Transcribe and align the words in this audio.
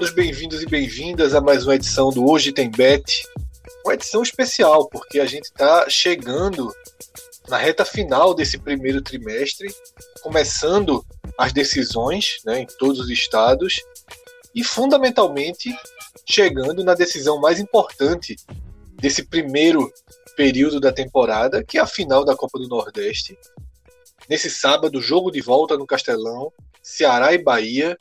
Todos 0.00 0.14
bem-vindos 0.14 0.62
e 0.62 0.66
bem-vindas 0.66 1.34
a 1.34 1.42
mais 1.42 1.64
uma 1.64 1.74
edição 1.74 2.08
do 2.08 2.26
Hoje 2.26 2.52
Tem 2.52 2.70
Bet. 2.70 3.22
Uma 3.84 3.92
edição 3.92 4.22
especial, 4.22 4.88
porque 4.88 5.20
a 5.20 5.26
gente 5.26 5.44
está 5.44 5.90
chegando 5.90 6.74
na 7.46 7.58
reta 7.58 7.84
final 7.84 8.32
desse 8.32 8.56
primeiro 8.56 9.02
trimestre, 9.02 9.68
começando 10.22 11.04
as 11.36 11.52
decisões 11.52 12.38
né, 12.46 12.60
em 12.60 12.66
todos 12.78 12.98
os 12.98 13.10
estados 13.10 13.82
e, 14.54 14.64
fundamentalmente, 14.64 15.68
chegando 16.24 16.82
na 16.82 16.94
decisão 16.94 17.38
mais 17.38 17.60
importante 17.60 18.36
desse 18.94 19.26
primeiro 19.26 19.92
período 20.34 20.80
da 20.80 20.90
temporada, 20.90 21.62
que 21.62 21.76
é 21.76 21.80
a 21.82 21.86
final 21.86 22.24
da 22.24 22.34
Copa 22.34 22.58
do 22.58 22.68
Nordeste. 22.68 23.38
Nesse 24.30 24.48
sábado, 24.48 24.98
jogo 24.98 25.30
de 25.30 25.42
volta 25.42 25.76
no 25.76 25.86
Castelão, 25.86 26.50
Ceará 26.82 27.34
e 27.34 27.38
Bahia. 27.38 27.98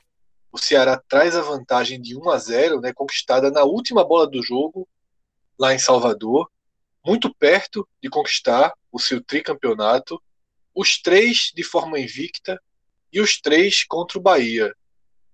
O 0.52 0.58
Ceará 0.58 1.02
traz 1.08 1.36
a 1.36 1.42
vantagem 1.42 2.02
de 2.02 2.18
1 2.18 2.30
a 2.30 2.38
0, 2.38 2.82
né, 2.82 2.92
conquistada 2.94 3.52
na 3.52 3.64
última 3.64 4.04
bola 4.04 4.28
do 4.28 4.42
jogo, 4.42 4.88
lá 5.60 5.74
em 5.74 5.80
Salvador, 5.80 6.50
muito 7.06 7.34
perto 7.34 7.88
de 8.02 8.10
conquistar 8.10 8.74
o 8.92 9.00
seu 9.00 9.24
tricampeonato, 9.24 10.22
os 10.74 11.02
três 11.02 11.52
de 11.56 11.64
forma 11.64 12.00
invicta 12.00 12.62
e 13.12 13.22
os 13.22 13.40
três 13.40 13.84
contra 13.84 14.18
o 14.18 14.22
Bahia. 14.22 14.74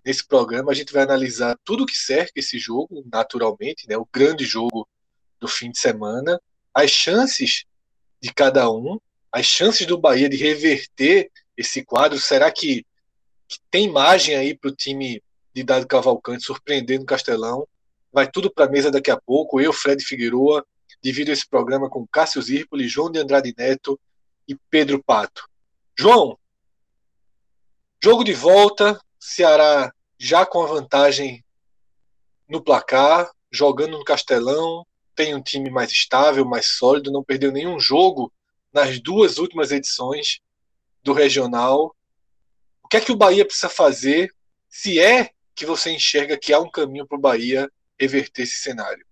Nesse 0.04 0.24
programa 0.26 0.70
a 0.70 0.74
gente 0.74 0.92
vai 0.92 1.02
analisar 1.02 1.58
tudo 1.64 1.84
que 1.84 1.96
cerca 1.96 2.32
esse 2.36 2.58
jogo, 2.58 3.04
naturalmente, 3.12 3.88
né, 3.88 3.96
o 3.96 4.08
grande 4.12 4.44
jogo 4.44 4.88
do 5.40 5.48
fim 5.48 5.70
de 5.70 5.78
semana, 5.78 6.40
as 6.72 6.90
chances 6.90 7.64
de 8.20 8.32
cada 8.32 8.70
um, 8.70 8.98
as 9.32 9.46
chances 9.46 9.86
do 9.86 9.98
Bahia 9.98 10.28
de 10.28 10.36
reverter 10.36 11.30
esse 11.56 11.84
quadro. 11.84 12.18
Será 12.18 12.50
que, 12.52 12.85
que 13.48 13.58
tem 13.70 13.90
margem 13.90 14.34
aí 14.34 14.56
para 14.56 14.70
o 14.70 14.74
time 14.74 15.22
de 15.54 15.62
Dado 15.62 15.86
Cavalcante 15.86 16.44
surpreender 16.44 16.98
no 16.98 17.06
Castelão? 17.06 17.66
Vai 18.12 18.30
tudo 18.30 18.50
para 18.50 18.66
a 18.66 18.68
mesa 18.68 18.90
daqui 18.90 19.10
a 19.10 19.20
pouco. 19.20 19.60
Eu, 19.60 19.72
Fred 19.72 20.02
Figueroa, 20.04 20.64
divido 21.02 21.30
esse 21.30 21.48
programa 21.48 21.88
com 21.88 22.06
Cássio 22.06 22.42
Zirpoli, 22.42 22.88
João 22.88 23.10
de 23.10 23.18
Andrade 23.18 23.54
Neto 23.56 23.98
e 24.48 24.56
Pedro 24.70 25.02
Pato. 25.02 25.48
João, 25.98 26.38
jogo 28.02 28.22
de 28.22 28.34
volta, 28.34 29.00
Ceará 29.18 29.92
já 30.18 30.46
com 30.46 30.62
a 30.62 30.66
vantagem 30.66 31.44
no 32.48 32.62
placar, 32.62 33.30
jogando 33.50 33.98
no 33.98 34.04
Castelão, 34.04 34.86
tem 35.14 35.34
um 35.34 35.42
time 35.42 35.70
mais 35.70 35.90
estável, 35.90 36.44
mais 36.44 36.66
sólido, 36.66 37.10
não 37.10 37.24
perdeu 37.24 37.50
nenhum 37.50 37.80
jogo 37.80 38.32
nas 38.72 39.00
duas 39.00 39.38
últimas 39.38 39.72
edições 39.72 40.40
do 41.02 41.12
regional. 41.12 41.95
O 42.86 42.88
que 42.88 42.98
é 42.98 43.00
que 43.00 43.10
o 43.10 43.16
Bahia 43.16 43.44
precisa 43.44 43.68
fazer, 43.68 44.32
se 44.68 45.00
é 45.00 45.30
que 45.56 45.66
você 45.66 45.90
enxerga 45.90 46.38
que 46.38 46.52
há 46.52 46.60
um 46.60 46.70
caminho 46.70 47.04
para 47.04 47.18
o 47.18 47.20
Bahia 47.20 47.68
reverter 47.98 48.42
esse 48.42 48.58
cenário? 48.58 49.04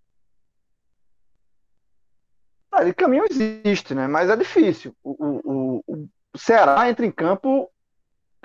Ah, 2.71 2.85
de 2.85 2.95
caminho 2.95 3.25
existe, 3.29 3.93
né? 3.93 4.07
Mas 4.07 4.31
é 4.31 4.37
difícil. 4.37 4.95
O, 5.03 5.17
o, 5.19 5.85
o 5.89 6.09
Ceará 6.39 6.89
entra 6.89 7.05
em 7.05 7.11
campo, 7.11 7.69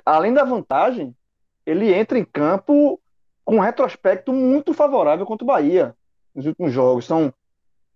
além 0.04 0.34
da 0.34 0.44
vantagem, 0.44 1.16
ele 1.64 1.94
entra 1.94 2.18
em 2.18 2.26
campo 2.26 3.00
com 3.46 3.58
um 3.58 3.62
retrospecto 3.62 4.34
muito 4.34 4.74
favorável 4.74 5.28
contra 5.28 5.44
o 5.44 5.48
Bahia 5.48 5.96
nos 6.34 6.48
últimos 6.48 6.74
jogos. 6.74 7.06
São 7.06 7.32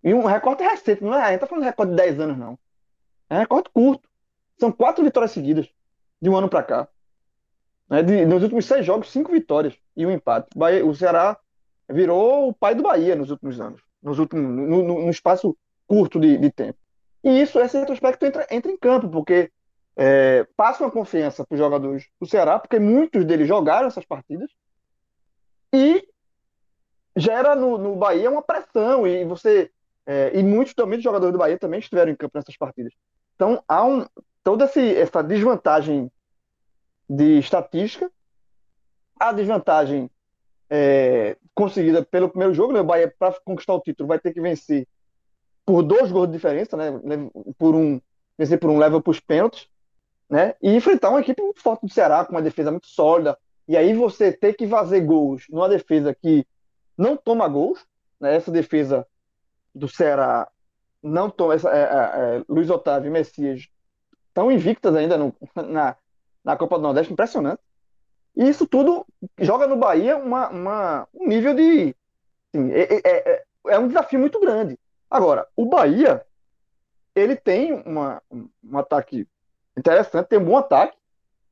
e 0.03 0.13
um 0.13 0.27
recorte 0.27 0.61
recente, 0.61 1.03
não 1.03 1.15
é? 1.15 1.23
A 1.23 1.31
gente 1.31 1.39
tá 1.39 1.47
falando 1.47 1.63
de 1.63 1.69
recorte 1.69 1.89
de 1.89 1.95
10 1.95 2.19
anos, 2.19 2.37
não. 2.37 2.59
É 3.27 3.37
um 3.37 3.39
recorte 3.39 3.71
curto. 3.71 4.07
São 4.59 4.71
quatro 4.71 5.03
vitórias 5.03 5.31
seguidas 5.31 5.67
de 6.21 6.29
um 6.29 6.37
ano 6.37 6.47
para 6.47 6.61
cá. 6.61 6.87
É, 7.89 8.01
de, 8.01 8.25
nos 8.25 8.41
últimos 8.41 8.65
seis 8.65 8.85
jogos, 8.85 9.11
cinco 9.11 9.31
vitórias 9.31 9.75
e 9.95 10.05
um 10.05 10.11
empate. 10.11 10.47
O, 10.55 10.59
Bahia, 10.59 10.85
o 10.85 10.95
Ceará 10.95 11.37
virou 11.89 12.49
o 12.49 12.53
pai 12.53 12.73
do 12.75 12.83
Bahia 12.83 13.15
nos 13.15 13.29
últimos 13.29 13.59
anos, 13.59 13.81
nos 14.01 14.19
últimos, 14.19 14.43
no, 14.43 14.83
no, 14.83 15.01
no 15.03 15.09
espaço 15.09 15.55
curto 15.87 16.19
de, 16.19 16.37
de 16.37 16.51
tempo. 16.51 16.77
E 17.23 17.41
isso, 17.41 17.59
esse 17.59 17.77
retrospecto 17.77 18.25
entra, 18.25 18.47
entra 18.49 18.71
em 18.71 18.77
campo, 18.77 19.09
porque 19.09 19.51
é, 19.95 20.47
passa 20.55 20.83
uma 20.83 20.91
confiança 20.91 21.45
para 21.45 21.55
os 21.55 21.59
jogadores 21.59 22.07
do 22.19 22.27
Ceará, 22.27 22.59
porque 22.59 22.79
muitos 22.79 23.23
deles 23.25 23.47
jogaram 23.47 23.87
essas 23.87 24.05
partidas, 24.05 24.49
e 25.71 26.07
gera 27.15 27.55
no, 27.55 27.77
no 27.77 27.95
Bahia 27.95 28.29
uma 28.29 28.41
pressão, 28.41 29.07
e 29.07 29.23
você 29.23 29.71
é, 30.05 30.37
e 30.37 30.43
muitos 30.43 30.73
também 30.73 30.97
dos 30.97 31.03
jogadores 31.03 31.31
do 31.31 31.39
Bahia 31.39 31.57
também 31.57 31.79
estiveram 31.79 32.11
em 32.11 32.15
campo 32.15 32.37
nessas 32.37 32.57
partidas. 32.57 32.93
Então 33.35 33.63
há 33.67 33.85
um, 33.85 34.05
toda 34.43 34.65
esse, 34.65 34.95
essa 34.95 35.23
desvantagem 35.23 36.11
de 37.15 37.37
estatística, 37.37 38.11
a 39.19 39.31
desvantagem 39.31 40.09
é, 40.69 41.37
conseguida 41.53 42.03
pelo 42.03 42.29
primeiro 42.29 42.53
jogo, 42.53 42.73
né? 42.73 42.79
o 42.79 42.83
Bahia, 42.83 43.13
para 43.17 43.39
conquistar 43.41 43.75
o 43.75 43.79
título, 43.79 44.07
vai 44.07 44.19
ter 44.19 44.33
que 44.33 44.41
vencer 44.41 44.87
por 45.65 45.83
dois 45.83 46.11
gols 46.11 46.27
de 46.27 46.33
diferença, 46.33 46.75
né? 46.75 46.91
Por 47.57 47.75
um, 47.75 48.01
vencer 48.37 48.59
por 48.59 48.69
um 48.69 48.77
level 48.77 49.01
para 49.01 49.11
os 49.11 49.19
pênaltis, 49.19 49.67
né? 50.29 50.55
E 50.61 50.75
enfrentar 50.75 51.11
uma 51.11 51.21
equipe 51.21 51.41
muito 51.41 51.61
forte 51.61 51.85
do 51.85 51.93
Ceará, 51.93 52.25
com 52.25 52.31
uma 52.33 52.41
defesa 52.41 52.71
muito 52.71 52.87
sólida. 52.87 53.37
E 53.67 53.77
aí 53.77 53.93
você 53.93 54.33
ter 54.33 54.53
que 54.53 54.67
fazer 54.67 55.01
gols 55.01 55.45
numa 55.49 55.69
defesa 55.69 56.13
que 56.13 56.45
não 56.97 57.15
toma 57.15 57.47
gols, 57.47 57.85
né? 58.19 58.35
Essa 58.35 58.51
defesa 58.51 59.07
do 59.73 59.87
Ceará 59.87 60.49
não 61.01 61.29
toma 61.29 61.53
essa, 61.53 61.69
é, 61.69 61.81
é, 61.81 62.37
é, 62.37 62.43
Luiz 62.49 62.69
Otávio 62.69 63.09
e 63.09 63.11
Messias 63.11 63.67
estão 64.29 64.51
invictas 64.51 64.95
ainda 64.95 65.17
no, 65.17 65.33
na, 65.55 65.95
na 66.43 66.57
Copa 66.57 66.77
do 66.77 66.83
Nordeste, 66.83 67.13
impressionante. 67.13 67.61
E 68.35 68.47
isso 68.47 68.65
tudo 68.65 69.05
joga 69.39 69.67
no 69.67 69.75
Bahia 69.75 70.17
uma, 70.17 70.49
uma 70.49 71.07
um 71.13 71.27
nível 71.27 71.53
de. 71.53 71.95
Assim, 72.53 72.71
é, 72.71 73.01
é, 73.03 73.43
é, 73.67 73.79
um 73.79 73.87
desafio 73.87 74.19
muito 74.19 74.39
grande. 74.39 74.77
Agora, 75.09 75.47
o 75.55 75.65
Bahia, 75.65 76.25
ele 77.15 77.35
tem 77.35 77.73
uma, 77.85 78.21
um 78.31 78.77
ataque 78.77 79.27
interessante, 79.77 80.27
tem 80.27 80.39
um 80.39 80.45
bom 80.45 80.57
ataque, 80.57 80.97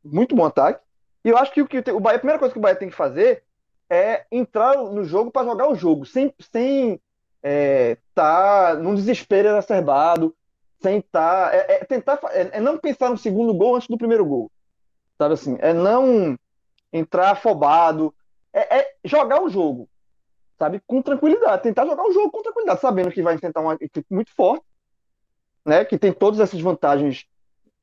muito 0.04 0.36
bom 0.36 0.46
ataque. 0.46 0.84
E 1.24 1.30
eu 1.30 1.38
acho 1.38 1.52
que 1.52 1.62
o, 1.62 1.68
que 1.68 1.78
o 1.92 2.00
Bahia, 2.00 2.18
a 2.18 2.20
primeira 2.20 2.40
coisa 2.40 2.52
que 2.52 2.60
o 2.60 2.62
Bahia 2.62 2.76
tem 2.76 2.90
que 2.90 2.96
fazer 2.96 3.44
é 3.90 4.26
entrar 4.32 4.78
no 4.78 5.04
jogo 5.04 5.30
para 5.30 5.46
jogar 5.46 5.70
o 5.70 5.76
jogo, 5.76 6.06
sem, 6.06 6.34
sem 6.52 7.00
é, 7.44 7.98
tá 8.16 8.76
num 8.76 8.96
desespero 8.96 9.50
exacerbado, 9.50 10.36
sem 10.82 11.02
tá, 11.02 11.50
é, 11.54 11.74
é 11.74 11.86
tentar 11.86 12.20
é, 12.32 12.50
é, 12.54 12.60
não 12.62 12.78
pensar 12.78 13.10
no 13.10 13.18
segundo 13.18 13.54
gol 13.54 13.76
antes 13.76 13.88
do 13.88 13.98
primeiro 13.98 14.26
gol, 14.26 14.52
sabe 15.22 15.36
assim, 15.36 15.56
é 15.60 15.72
não 15.72 16.36
entrar 16.92 17.32
afobado, 17.32 18.12
é, 18.52 18.80
é 18.80 18.96
jogar 19.06 19.44
o 19.44 19.50
jogo, 19.50 19.88
sabe? 20.58 20.82
Com 20.88 21.00
tranquilidade. 21.00 21.62
Tentar 21.62 21.86
jogar 21.86 22.04
o 22.04 22.12
jogo 22.12 22.32
com 22.32 22.42
tranquilidade, 22.42 22.82
sabendo 22.82 23.12
que 23.12 23.22
vai 23.22 23.36
enfrentar 23.36 23.62
uma 23.62 23.76
equipe 23.76 24.06
muito 24.10 24.34
forte, 24.34 24.66
né? 25.64 25.86
Que 25.86 25.96
tem 25.96 26.12
todas 26.12 26.40
essas 26.40 26.60
vantagens 26.60 27.28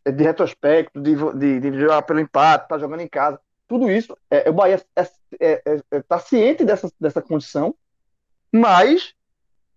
de 0.05 0.25
retrospecto, 0.25 1.01
de, 1.01 1.15
de, 1.15 1.61
de 1.61 1.79
jogar 1.79 2.03
pelo 2.03 2.19
empate, 2.19 2.69
tá 2.69 2.77
jogando 2.77 3.03
em 3.03 3.09
casa. 3.09 3.41
Tudo 3.69 3.89
isso, 3.89 4.17
é, 4.29 4.51
o 4.51 4.53
Bahia 4.53 4.75
está 4.75 5.09
é, 5.39 5.63
é, 5.65 5.83
é, 5.93 6.19
ciente 6.19 6.65
dessa, 6.65 6.91
dessa 6.99 7.23
condição, 7.23 7.73
mas 8.51 9.15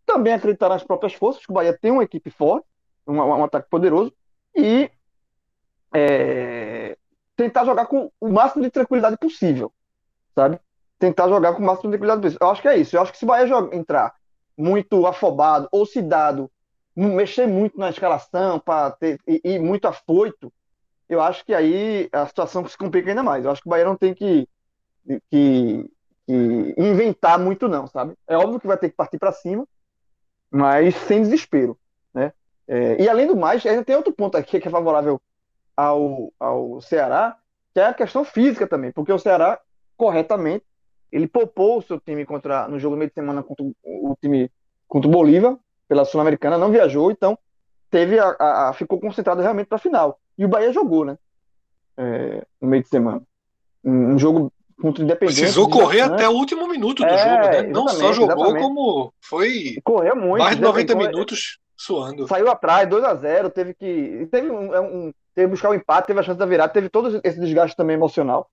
também 0.03 0.33
acreditar 0.33 0.69
nas 0.69 0.83
próprias 0.83 1.13
forças, 1.13 1.45
que 1.45 1.51
o 1.51 1.53
Bahia 1.53 1.77
tem 1.79 1.91
uma 1.91 2.03
equipe 2.03 2.31
forte, 2.31 2.65
um, 3.05 3.17
um 3.17 3.43
ataque 3.43 3.69
poderoso, 3.69 4.11
e 4.55 4.89
é, 5.93 6.80
tentar 7.41 7.65
jogar 7.65 7.87
com 7.87 8.11
o 8.19 8.29
máximo 8.29 8.63
de 8.63 8.69
tranquilidade 8.69 9.17
possível, 9.17 9.71
sabe? 10.35 10.59
tentar 11.01 11.27
jogar 11.27 11.53
com 11.53 11.63
o 11.63 11.65
máximo 11.65 11.89
de 11.89 11.97
tranquilidade 11.97 12.21
possível. 12.21 12.47
Eu 12.47 12.51
acho 12.51 12.61
que 12.61 12.67
é 12.67 12.77
isso. 12.77 12.95
Eu 12.95 13.01
acho 13.01 13.11
que 13.11 13.17
se 13.17 13.25
o 13.25 13.27
Bahia 13.27 13.47
entrar 13.73 14.13
muito 14.55 15.07
afobado 15.07 15.67
ou 15.71 15.83
se 15.83 15.99
dado, 15.99 16.49
mexer 16.95 17.47
muito 17.47 17.79
na 17.79 17.89
escalação 17.89 18.59
para 18.59 18.91
ter 18.91 19.19
e, 19.27 19.41
e, 19.43 19.59
muito 19.59 19.85
afoito, 19.85 20.53
eu 21.09 21.19
acho 21.19 21.43
que 21.43 21.53
aí 21.53 22.07
a 22.11 22.27
situação 22.27 22.65
se 22.67 22.77
complica 22.77 23.09
ainda 23.09 23.23
mais. 23.23 23.43
Eu 23.43 23.51
acho 23.51 23.61
que 23.61 23.67
o 23.67 23.71
Bahia 23.71 23.85
não 23.85 23.97
tem 23.97 24.13
que 24.13 24.47
que, 25.31 25.89
que 26.27 26.75
inventar 26.77 27.39
muito, 27.39 27.67
não, 27.67 27.87
sabe? 27.87 28.13
É 28.27 28.37
óbvio 28.37 28.59
que 28.59 28.67
vai 28.67 28.77
ter 28.77 28.89
que 28.89 28.95
partir 28.95 29.17
para 29.17 29.31
cima, 29.31 29.67
mas 30.51 30.95
sem 30.95 31.21
desespero, 31.21 31.75
né? 32.13 32.31
É, 32.67 33.01
e 33.01 33.09
além 33.09 33.25
do 33.25 33.35
mais, 33.35 33.65
ainda 33.65 33.83
tem 33.83 33.95
outro 33.95 34.13
ponto 34.13 34.37
aqui 34.37 34.59
que 34.59 34.67
é 34.67 34.71
favorável 34.71 35.19
ao, 35.75 36.31
ao 36.39 36.81
Ceará, 36.81 37.37
que 37.73 37.79
é 37.79 37.85
a 37.85 37.93
questão 37.93 38.23
física 38.23 38.67
também, 38.67 38.91
porque 38.91 39.11
o 39.11 39.19
Ceará, 39.19 39.59
corretamente, 39.97 40.65
ele 41.11 41.27
poupou 41.27 41.77
o 41.77 41.81
seu 41.81 41.99
time 41.99 42.25
contra, 42.25 42.67
no 42.67 42.79
jogo 42.79 42.95
do 42.95 42.99
meio 42.99 43.09
de 43.09 43.13
semana 43.13 43.43
contra 43.43 43.65
o, 43.65 44.17
time 44.21 44.49
contra 44.87 45.07
o 45.07 45.11
Bolívar, 45.11 45.57
pela 45.87 46.05
Sul-Americana, 46.05 46.57
não 46.57 46.71
viajou, 46.71 47.11
então 47.11 47.37
teve 47.89 48.17
a, 48.17 48.35
a, 48.39 48.69
a 48.69 48.73
ficou 48.73 48.99
concentrado 48.99 49.41
realmente 49.41 49.67
para 49.67 49.75
a 49.75 49.79
final. 49.79 50.19
E 50.37 50.45
o 50.45 50.47
Bahia 50.47 50.71
jogou, 50.71 51.03
né? 51.03 51.17
É, 51.97 52.45
no 52.61 52.69
meio 52.69 52.81
de 52.81 52.89
semana. 52.89 53.21
Um, 53.83 54.13
um 54.13 54.19
jogo 54.19 54.51
contra 54.81 55.01
o 55.01 55.05
Independente. 55.05 55.41
Precisou 55.41 55.69
correr 55.69 56.01
até 56.01 56.27
o 56.27 56.31
último 56.31 56.67
minuto 56.67 57.03
do 57.03 57.09
é, 57.09 57.17
jogo, 57.17 57.51
né? 57.51 57.61
Não 57.63 57.87
só 57.89 58.13
jogou, 58.13 58.45
exatamente. 58.45 58.63
como 58.63 59.13
foi. 59.21 59.75
Correu 59.83 60.15
muito. 60.15 60.43
Mais 60.43 60.55
de 60.55 60.61
90 60.61 60.95
né? 60.95 61.07
minutos 61.07 61.59
suando. 61.75 62.27
Saiu 62.27 62.49
atrás, 62.49 62.89
2 62.89 63.03
a 63.03 63.15
0 63.15 63.49
teve 63.49 63.73
que. 63.73 64.27
Teve 64.31 64.49
um, 64.49 64.73
é 64.73 64.79
um, 64.79 65.13
teve 65.33 65.47
que 65.47 65.51
buscar 65.51 65.69
o 65.69 65.73
empate, 65.73 66.07
teve 66.07 66.19
a 66.19 66.23
chance 66.23 66.39
da 66.39 66.45
virada, 66.45 66.73
teve 66.73 66.89
todo 66.89 67.21
esse 67.23 67.39
desgaste 67.39 67.75
também 67.75 67.95
emocional. 67.95 68.49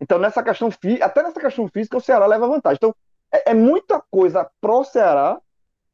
Então, 0.00 0.18
nessa 0.18 0.42
questão 0.42 0.68
até 1.00 1.22
nessa 1.22 1.40
questão 1.40 1.68
física, 1.68 1.96
o 1.96 2.00
Ceará 2.00 2.26
leva 2.26 2.48
vantagem. 2.48 2.76
Então, 2.76 2.94
é, 3.32 3.50
é 3.50 3.54
muita 3.54 4.02
coisa 4.10 4.50
pro 4.60 4.82
Ceará 4.84 5.40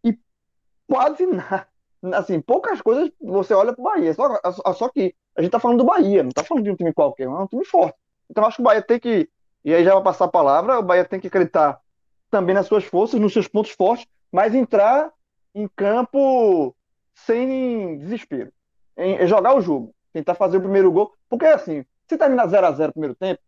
e 0.02 0.19
quase 0.87 1.26
nada. 1.29 1.67
Assim, 2.14 2.40
poucas 2.40 2.81
coisas 2.81 3.11
você 3.20 3.52
olha 3.52 3.73
pro 3.73 3.82
Bahia. 3.82 4.14
Só, 4.14 4.40
só 4.73 4.88
que 4.88 5.14
a 5.37 5.43
gente 5.43 5.50
tá 5.50 5.61
falando 5.61 5.79
do 5.79 5.85
Bahia, 5.85 6.23
não 6.23 6.31
tá 6.31 6.44
falando 6.44 6.64
de 6.64 6.70
um 6.70 6.76
time 6.76 6.93
qualquer, 6.93 7.25
é 7.25 7.29
um 7.29 7.46
time 7.46 7.64
forte. 7.64 7.99
Então, 8.31 8.44
acho 8.46 8.56
que 8.56 8.62
o 8.62 8.64
Bahia 8.64 8.82
tem 8.82 8.99
que. 8.99 9.29
E 9.64 9.75
aí 9.75 9.85
já 9.85 9.93
vai 9.94 10.02
passar 10.02 10.26
a 10.26 10.29
palavra, 10.29 10.79
o 10.79 10.82
Bahia 10.82 11.05
tem 11.05 11.20
que 11.20 11.26
acreditar 11.26 11.81
também 12.31 12.55
nas 12.55 12.67
suas 12.67 12.85
forças, 12.85 13.20
nos 13.20 13.32
seus 13.32 13.49
pontos 13.49 13.73
fortes, 13.73 14.06
mas 14.31 14.55
entrar 14.55 15.12
em 15.55 15.69
campo 15.75 16.75
sem 17.14 17.99
desespero. 17.99 18.52
Em 18.96 19.26
jogar 19.26 19.55
o 19.55 19.61
jogo 19.61 19.94
tentar 20.13 20.35
fazer 20.35 20.57
o 20.57 20.61
primeiro 20.61 20.91
gol. 20.91 21.15
Porque 21.29 21.47
assim, 21.47 21.85
se 22.09 22.17
terminar 22.17 22.47
0 22.47 22.67
a 22.67 22.73
0 22.73 22.89
no 22.89 22.93
primeiro 22.93 23.15
tempo, 23.15 23.41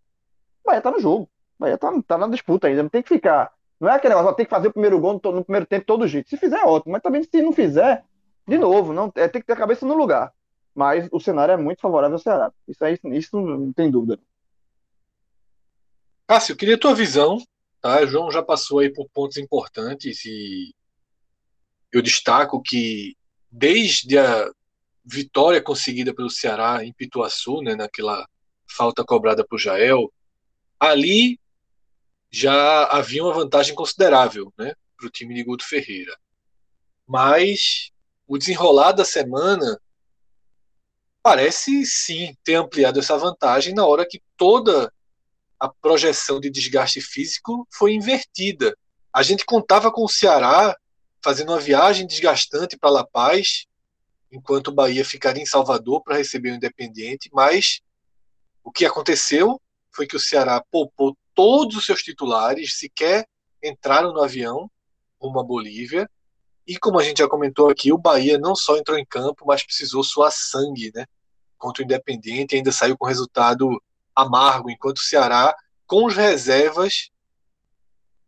o 0.65 0.69
Bahia 0.69 0.81
tá 0.81 0.91
no 0.91 1.01
jogo. 1.01 1.25
O 1.59 1.63
Bahia 1.63 1.79
tá, 1.79 1.91
tá 2.07 2.19
na 2.19 2.29
disputa 2.29 2.67
ainda. 2.67 2.83
Não 2.83 2.91
tem 2.91 3.03
que 3.03 3.09
ficar. 3.09 3.53
Não 3.81 3.89
é 3.89 3.95
aquele 3.95 4.15
negócio, 4.15 4.37
tem 4.37 4.45
que 4.45 4.51
fazer 4.51 4.69
o 4.69 4.73
primeiro 4.73 5.01
gol 5.01 5.21
no, 5.23 5.33
no, 5.33 5.45
primeiro 5.45 5.67
tempo 5.67 5.87
todo 5.87 6.07
jeito. 6.07 6.29
Se 6.29 6.37
fizer, 6.37 6.59
é 6.59 6.65
ótimo. 6.65 6.93
Mas 6.93 7.03
também 7.03 7.23
se 7.23 7.43
não 7.43 7.53
fizer, 7.53 8.05
de 8.47 8.59
novo, 8.59 8.93
não, 8.93 9.11
é, 9.15 9.27
tem 9.27 9.41
que 9.41 9.47
ter 9.47 9.55
a 9.55 9.57
cabeça 9.57 9.87
no 9.87 9.95
lugar. 9.95 10.33
Mas 10.75 11.09
o 11.11 11.19
cenário 11.19 11.53
é 11.53 11.57
muito 11.57 11.81
favorável 11.81 12.17
ao 12.17 12.23
Ceará. 12.23 12.53
Isso 12.69 12.85
aí, 12.85 12.99
isso 13.05 13.41
não 13.41 13.73
tem 13.73 13.91
dúvida. 13.91 14.19
Cássio, 16.27 16.57
queria 16.57 16.75
a 16.75 16.79
tua 16.79 16.95
visão. 16.95 17.39
Tá? 17.81 18.03
O 18.03 18.07
João 18.07 18.31
já 18.31 18.43
passou 18.43 18.81
aí 18.81 18.93
por 18.93 19.09
pontos 19.09 19.39
importantes 19.39 20.25
e 20.27 20.75
eu 21.91 22.03
destaco 22.03 22.63
que 22.63 23.17
desde 23.51 24.19
a 24.19 24.51
vitória 25.11 25.61
conseguida 25.61 26.15
pelo 26.15 26.31
Ceará 26.31 26.85
em 26.85 26.93
Pituaçu, 26.93 27.61
né, 27.63 27.75
naquela 27.75 28.27
falta 28.69 29.05
cobrada 29.05 29.45
por 29.45 29.59
Jael, 29.59 30.13
ali 30.79 31.39
já 32.31 32.85
havia 32.85 33.25
uma 33.25 33.35
vantagem 33.35 33.75
considerável 33.75 34.53
né, 34.57 34.73
para 34.97 35.07
o 35.07 35.11
time 35.11 35.35
de 35.35 35.43
Guto 35.43 35.67
Ferreira. 35.67 36.17
Mas 37.07 37.91
o 38.27 38.39
desenrolar 38.39 38.93
da 38.93 39.05
semana 39.05 39.81
parece 41.23 41.85
sim 41.85 42.35
ter 42.45 42.55
ampliado 42.55 43.01
essa 43.01 43.19
vantagem 43.19 43.75
na 43.75 43.85
hora 43.85 44.07
que 44.09 44.23
toda 44.37 44.93
a 45.59 45.69
projeção 45.69 46.41
de 46.41 46.49
desgaste 46.49 47.01
físico 47.01 47.67
foi 47.71 47.93
invertida. 47.93 48.75
A 49.13 49.23
gente 49.23 49.45
contava 49.45 49.91
com 49.91 50.05
o 50.05 50.09
Ceará 50.09 50.75
fazendo 51.23 51.51
uma 51.51 51.61
viagem 51.61 52.07
desgastante 52.07 52.79
para 52.79 52.91
La 52.91 53.07
Paz, 53.07 53.67
enquanto 54.31 54.69
o 54.69 54.73
Bahia 54.73 55.05
ficaria 55.05 55.43
em 55.43 55.47
Salvador 55.47 56.03
para 56.03 56.17
receber 56.17 56.53
o 56.53 56.55
Independiente, 56.55 57.29
mas 57.33 57.81
o 58.63 58.71
que 58.71 58.85
aconteceu 58.85 59.61
foi 59.93 60.07
que 60.07 60.17
o 60.17 60.21
Ceará 60.21 60.63
poupou 60.71 61.17
todos 61.35 61.77
os 61.77 61.87
seus 61.87 62.03
titulares, 62.03 62.79
sequer 62.79 63.27
entraram 63.63 64.13
no 64.13 64.23
avião 64.23 64.71
rumo 65.21 65.41
à 65.41 65.43
Bolívia, 65.43 66.09
e 66.67 66.79
como 66.79 66.99
a 66.99 67.03
gente 67.03 67.19
já 67.19 67.29
comentou 67.29 67.69
aqui, 67.69 67.93
o 67.93 67.99
Bahia 67.99 68.39
não 68.39 68.55
só 68.55 68.77
entrou 68.77 68.97
em 68.97 69.05
campo, 69.05 69.45
mas 69.47 69.65
precisou 69.65 70.05
suar 70.05 70.31
sangue, 70.31 70.93
né? 70.95 71.05
Contra 71.59 71.83
o 71.83 71.85
Independiente, 71.85 72.55
ainda 72.55 72.71
saiu 72.71 72.97
com 72.97 73.07
resultado 73.07 73.83
amargo, 74.15 74.71
enquanto 74.71 74.99
o 74.99 75.03
Ceará, 75.03 75.55
com 75.87 76.07
as 76.07 76.15
reservas, 76.15 77.11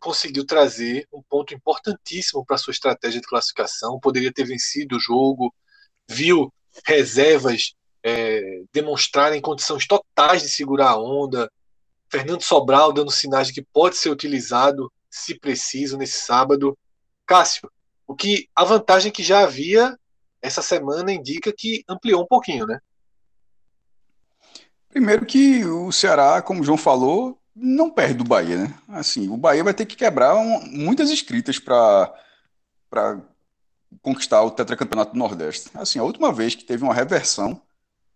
conseguiu 0.01 0.45
trazer 0.45 1.07
um 1.13 1.23
ponto 1.23 1.55
importantíssimo 1.55 2.45
para 2.45 2.59
sua 2.59 2.73
estratégia 2.73 3.21
de 3.21 3.27
classificação. 3.27 4.01
Poderia 4.01 4.33
ter 4.33 4.45
vencido 4.45 4.97
o 4.97 5.01
jogo, 5.01 5.55
viu 6.13 6.53
reservas 6.87 7.75
é, 8.03 8.63
demonstrarem 8.73 9.41
condições 9.41 9.87
totais 9.87 10.43
de 10.43 10.49
segurar 10.49 10.91
a 10.91 11.01
onda. 11.01 11.51
Fernando 12.09 12.43
Sobral 12.43 12.93
dando 12.93 13.11
sinais 13.11 13.49
de 13.49 13.55
que 13.55 13.63
pode 13.63 13.97
ser 13.97 14.11
utilizado, 14.11 14.93
se 15.11 15.39
preciso, 15.39 15.97
nesse 15.97 16.21
sábado. 16.21 16.77
Cássio, 17.27 17.71
o 18.07 18.15
que 18.15 18.49
a 18.55 18.65
vantagem 18.65 19.11
que 19.11 19.23
já 19.23 19.41
havia 19.41 19.97
essa 20.41 20.61
semana 20.61 21.13
indica 21.13 21.53
que 21.57 21.85
ampliou 21.89 22.23
um 22.23 22.27
pouquinho, 22.27 22.67
né? 22.67 22.81
Primeiro 24.89 25.25
que 25.25 25.65
o 25.65 25.91
Ceará, 25.91 26.43
como 26.43 26.61
o 26.61 26.65
João 26.65 26.77
falou, 26.77 27.39
não 27.55 27.91
perde 27.91 28.15
do 28.15 28.25
Bahia, 28.25 28.59
né? 28.59 28.75
Assim, 28.89 29.29
o 29.29 29.37
Bahia 29.37 29.65
vai 29.65 29.73
ter 29.73 29.87
que 29.87 29.97
quebrar 29.97 30.35
um, 30.35 30.61
muitas 30.67 31.11
escritas 31.11 31.59
para 31.59 32.13
conquistar 34.01 34.43
o 34.43 34.51
tetracampeonato 34.51 35.13
do 35.13 35.19
Nordeste. 35.19 35.71
Assim, 35.75 35.99
a 35.99 36.05
última 36.05 36.33
vez 36.33 36.55
que 36.55 36.65
teve 36.65 36.83
uma 36.83 36.95
reversão 36.95 37.61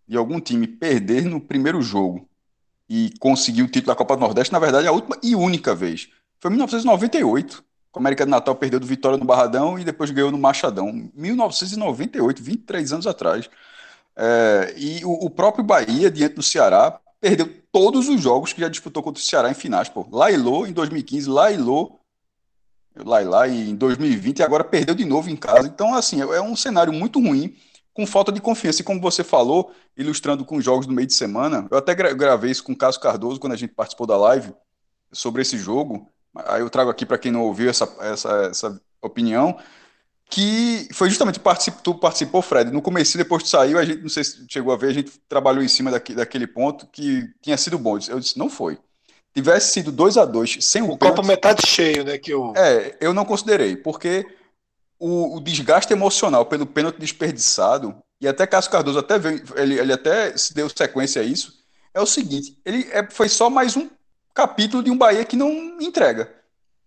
de 0.07 0.17
algum 0.17 0.39
time 0.39 0.67
perder 0.67 1.25
no 1.25 1.39
primeiro 1.39 1.81
jogo 1.81 2.27
e 2.89 3.13
conseguir 3.19 3.61
o 3.61 3.67
título 3.67 3.87
da 3.87 3.95
Copa 3.95 4.15
do 4.15 4.21
Nordeste, 4.21 4.53
na 4.53 4.59
verdade, 4.59 4.85
é 4.85 4.89
a 4.89 4.93
última 4.93 5.17
e 5.21 5.35
única 5.35 5.75
vez. 5.75 6.09
Foi 6.39 6.49
em 6.49 6.53
1998. 6.53 7.63
O 7.93 7.99
América 7.99 8.25
do 8.25 8.29
Natal 8.29 8.55
perdeu 8.55 8.79
do 8.79 8.85
Vitória 8.85 9.17
no 9.17 9.25
Barradão 9.25 9.77
e 9.77 9.83
depois 9.83 10.11
ganhou 10.11 10.31
no 10.31 10.37
Machadão. 10.37 11.09
1998, 11.15 12.43
23 12.43 12.93
anos 12.93 13.07
atrás. 13.07 13.49
É, 14.15 14.73
e 14.77 15.03
o, 15.03 15.25
o, 15.25 15.29
próprio 15.29 15.63
Bahia, 15.63 16.09
diante 16.11 16.35
do 16.35 16.43
Ceará, 16.43 16.99
perdeu 17.19 17.51
todos 17.71 18.07
os 18.07 18.21
jogos 18.21 18.53
que 18.53 18.61
já 18.61 18.69
disputou 18.69 19.01
contra 19.01 19.19
o 19.19 19.25
Ceará 19.25 19.49
em 19.49 19.55
finais. 19.55 19.89
Pô. 19.89 20.07
Lailô 20.11 20.65
em 20.67 20.73
2015, 20.73 21.27
Lailô 21.27 21.99
lá 23.05 23.21
e 23.21 23.25
lá 23.25 23.47
em 23.47 23.75
2020 23.75 24.39
e 24.39 24.43
agora 24.43 24.63
perdeu 24.63 24.95
de 24.95 25.05
novo 25.05 25.29
em 25.29 25.35
casa. 25.35 25.67
Então, 25.67 25.93
assim, 25.93 26.21
é 26.21 26.41
um 26.41 26.55
cenário 26.55 26.93
muito 26.93 27.19
ruim, 27.19 27.55
com 27.93 28.05
falta 28.05 28.31
de 28.31 28.39
confiança. 28.39 28.81
E 28.81 28.85
como 28.85 29.01
você 29.01 29.23
falou, 29.23 29.71
ilustrando 29.95 30.45
com 30.45 30.57
os 30.57 30.63
jogos 30.63 30.85
do 30.85 30.93
meio 30.93 31.07
de 31.07 31.13
semana, 31.13 31.67
eu 31.71 31.77
até 31.77 31.95
gravei 31.95 32.51
isso 32.51 32.63
com 32.63 32.73
o 32.73 32.77
Cássio 32.77 33.01
Cardoso 33.01 33.39
quando 33.39 33.53
a 33.53 33.57
gente 33.57 33.73
participou 33.73 34.05
da 34.05 34.17
live 34.17 34.53
sobre 35.11 35.41
esse 35.41 35.57
jogo. 35.57 36.07
Aí 36.45 36.61
eu 36.61 36.69
trago 36.69 36.89
aqui 36.89 37.05
para 37.05 37.17
quem 37.17 37.31
não 37.31 37.41
ouviu 37.41 37.69
essa, 37.69 37.91
essa, 37.99 38.29
essa 38.51 38.81
opinião, 39.01 39.57
que 40.29 40.87
foi 40.93 41.09
justamente 41.09 41.39
participou, 41.39 41.81
tu 41.81 41.95
participou, 41.95 42.41
Fred. 42.41 42.71
No 42.71 42.81
começo, 42.81 43.17
depois 43.17 43.43
que 43.43 43.49
saiu, 43.49 43.79
a 43.79 43.85
gente 43.85 44.01
não 44.01 44.09
sei 44.09 44.23
se 44.23 44.45
chegou 44.49 44.73
a 44.73 44.77
ver, 44.77 44.89
a 44.89 44.93
gente 44.93 45.11
trabalhou 45.27 45.63
em 45.63 45.67
cima 45.67 45.89
daquele 45.89 46.45
ponto 46.45 46.85
que 46.87 47.27
tinha 47.41 47.57
sido 47.57 47.79
bom. 47.79 47.97
Eu 48.07 48.19
disse, 48.19 48.37
não 48.37 48.49
foi 48.49 48.77
tivesse 49.37 49.71
sido 49.71 49.91
2 49.91 50.17
a 50.17 50.25
2 50.25 50.57
sem 50.61 50.81
o, 50.81 50.91
o 50.91 50.97
copo 50.97 51.23
metade 51.23 51.61
cheio, 51.67 52.03
né? 52.03 52.17
Que 52.17 52.33
eu... 52.33 52.53
É, 52.55 52.97
eu 52.99 53.13
não 53.13 53.23
considerei, 53.23 53.75
porque 53.75 54.25
o, 54.99 55.37
o, 55.37 55.39
desgaste 55.39 55.93
emocional 55.93 56.43
pelo 56.45 56.65
pênalti 56.65 56.97
desperdiçado, 56.97 57.95
e 58.19 58.27
até 58.27 58.47
Cássio 58.47 58.71
Cardoso 58.71 58.97
até 58.97 59.19
veio, 59.19 59.43
ele, 59.55 59.79
ele 59.79 59.93
até 59.93 60.35
se 60.35 60.55
deu 60.55 60.67
sequência 60.69 61.21
a 61.21 61.25
isso, 61.25 61.63
é 61.93 62.01
o 62.01 62.05
seguinte: 62.07 62.59
ele 62.65 62.89
é, 62.91 63.07
foi 63.11 63.29
só 63.29 63.47
mais 63.47 63.77
um 63.77 63.87
capítulo 64.33 64.81
de 64.81 64.89
um 64.89 64.97
Bahia 64.97 65.23
que 65.23 65.35
não 65.35 65.79
entrega. 65.79 66.33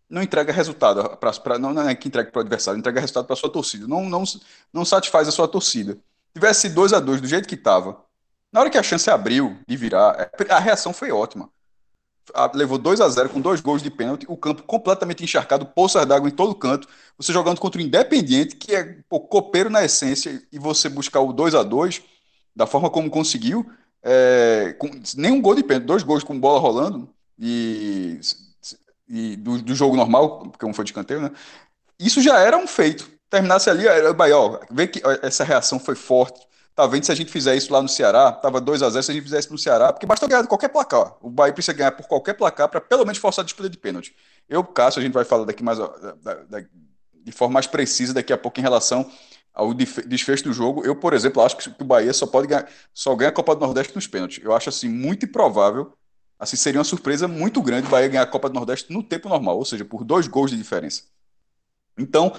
Não 0.08 0.20
entrega 0.20 0.52
resultado, 0.52 1.16
pra, 1.18 1.32
pra 1.34 1.56
não, 1.56 1.72
não 1.72 1.88
é 1.88 1.94
que 1.94 2.08
entrega 2.08 2.32
para 2.32 2.40
o 2.40 2.42
adversário, 2.42 2.80
entrega 2.80 3.00
resultado 3.00 3.26
para 3.26 3.34
a 3.34 3.36
sua 3.36 3.48
torcida. 3.48 3.86
Não, 3.86 4.04
não, 4.06 4.24
não 4.72 4.84
satisfaz 4.84 5.28
a 5.28 5.30
sua 5.30 5.46
torcida. 5.46 5.96
Tivesse 6.34 6.68
2 6.68 6.92
a 6.92 6.98
2 6.98 7.20
do 7.20 7.28
jeito 7.28 7.46
que 7.46 7.54
estava, 7.54 8.04
na 8.52 8.58
hora 8.58 8.70
que 8.70 8.78
a 8.78 8.82
chance 8.82 9.08
abriu 9.08 9.56
de 9.68 9.76
virar, 9.76 10.32
a 10.48 10.58
reação 10.58 10.92
foi 10.92 11.12
ótima 11.12 11.48
levou 12.54 12.78
2 12.78 13.00
a 13.00 13.08
0 13.08 13.28
com 13.30 13.40
dois 13.40 13.60
gols 13.60 13.82
de 13.82 13.90
pênalti, 13.90 14.26
o 14.28 14.36
campo 14.36 14.62
completamente 14.62 15.24
encharcado, 15.24 15.66
poças 15.66 16.06
d'água 16.06 16.28
em 16.28 16.32
todo 16.32 16.54
canto, 16.54 16.88
você 17.16 17.32
jogando 17.32 17.60
contra 17.60 17.80
o 17.80 17.84
Independiente, 17.84 18.56
que 18.56 18.74
é 18.74 18.96
pô, 19.08 19.20
copeiro 19.20 19.70
na 19.70 19.84
essência, 19.84 20.42
e 20.52 20.58
você 20.58 20.88
buscar 20.88 21.20
o 21.20 21.32
2 21.32 21.54
a 21.54 21.62
2 21.62 22.02
da 22.54 22.66
forma 22.66 22.90
como 22.90 23.10
conseguiu, 23.10 23.70
é, 24.02 24.74
com 24.78 24.90
nenhum 25.16 25.40
gol 25.40 25.54
de 25.54 25.62
pênalti, 25.62 25.86
dois 25.86 26.02
gols 26.02 26.24
com 26.24 26.38
bola 26.38 26.58
rolando, 26.58 27.08
e, 27.38 28.20
e 29.08 29.36
do, 29.36 29.60
do, 29.62 29.74
jogo 29.74 29.96
normal, 29.96 30.40
porque 30.50 30.66
um 30.66 30.74
foi 30.74 30.84
de 30.84 30.92
canteiro, 30.92 31.22
né? 31.22 31.30
Isso 31.98 32.20
já 32.20 32.38
era 32.38 32.56
um 32.56 32.66
feito. 32.66 33.10
Terminasse 33.28 33.70
ali, 33.70 33.86
era 33.86 34.10
ó, 34.36 34.60
vê 34.70 34.86
que 34.86 35.00
essa 35.22 35.44
reação 35.44 35.78
foi 35.78 35.94
forte, 35.94 36.40
tá 36.80 36.86
vendo 36.86 37.04
se 37.04 37.12
a 37.12 37.14
gente 37.14 37.30
fizer 37.30 37.54
isso 37.54 37.72
lá 37.72 37.82
no 37.82 37.88
Ceará, 37.88 38.32
tava 38.32 38.60
2 38.60 38.82
a 38.82 38.88
0 38.88 39.02
se 39.02 39.10
a 39.10 39.14
gente 39.14 39.24
fizer 39.24 39.38
isso 39.38 39.52
no 39.52 39.58
Ceará, 39.58 39.92
porque 39.92 40.06
basta 40.06 40.26
ganhar 40.26 40.42
de 40.42 40.48
qualquer 40.48 40.68
placar. 40.68 41.14
O 41.20 41.28
Bahia 41.28 41.52
precisa 41.52 41.76
ganhar 41.76 41.92
por 41.92 42.06
qualquer 42.06 42.34
placar 42.34 42.68
para 42.68 42.80
pelo 42.80 43.04
menos 43.04 43.18
forçar 43.18 43.42
a 43.42 43.46
disputa 43.46 43.68
de 43.68 43.76
pênalti. 43.76 44.14
Eu, 44.48 44.64
Cássio, 44.64 45.00
a 45.00 45.02
gente 45.02 45.12
vai 45.12 45.24
falar 45.24 45.44
daqui 45.44 45.62
mais 45.62 45.78
da, 45.78 45.86
da, 46.48 46.64
de 47.12 47.32
forma 47.32 47.54
mais 47.54 47.66
precisa 47.66 48.14
daqui 48.14 48.32
a 48.32 48.38
pouco 48.38 48.58
em 48.58 48.62
relação 48.62 49.10
ao 49.52 49.74
desfecho 49.74 50.44
do 50.44 50.52
jogo. 50.52 50.84
Eu, 50.84 50.96
por 50.96 51.12
exemplo, 51.12 51.42
acho 51.42 51.56
que 51.56 51.70
o 51.78 51.84
Bahia 51.84 52.12
só 52.12 52.26
pode 52.26 52.46
ganhar, 52.46 52.66
só 52.94 53.14
ganha 53.14 53.28
a 53.28 53.32
Copa 53.32 53.54
do 53.54 53.60
Nordeste 53.60 53.94
nos 53.94 54.06
pênaltis. 54.06 54.42
Eu 54.42 54.54
acho 54.54 54.70
assim 54.70 54.88
muito 54.88 55.26
improvável, 55.26 55.92
assim 56.38 56.56
seria 56.56 56.78
uma 56.78 56.84
surpresa 56.84 57.28
muito 57.28 57.60
grande 57.60 57.86
o 57.86 57.90
Bahia 57.90 58.08
ganhar 58.08 58.22
a 58.22 58.26
Copa 58.26 58.48
do 58.48 58.54
Nordeste 58.54 58.92
no 58.92 59.02
tempo 59.02 59.28
normal, 59.28 59.58
ou 59.58 59.64
seja, 59.64 59.84
por 59.84 60.02
dois 60.02 60.26
gols 60.26 60.50
de 60.50 60.56
diferença. 60.56 61.02
Então, 61.98 62.32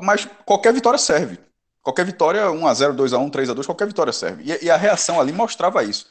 mas 0.00 0.28
qualquer 0.44 0.72
vitória 0.72 0.98
serve. 0.98 1.38
Qualquer 1.84 2.06
vitória, 2.06 2.46
1x0, 2.46 2.96
2x1, 2.96 3.30
3x2, 3.30 3.66
qualquer 3.66 3.86
vitória 3.86 4.10
serve. 4.10 4.42
E, 4.42 4.64
e, 4.64 4.70
a 4.70 4.76
reação 4.76 5.20
ali 5.20 5.32
mostrava 5.32 5.84
isso. 5.84 6.06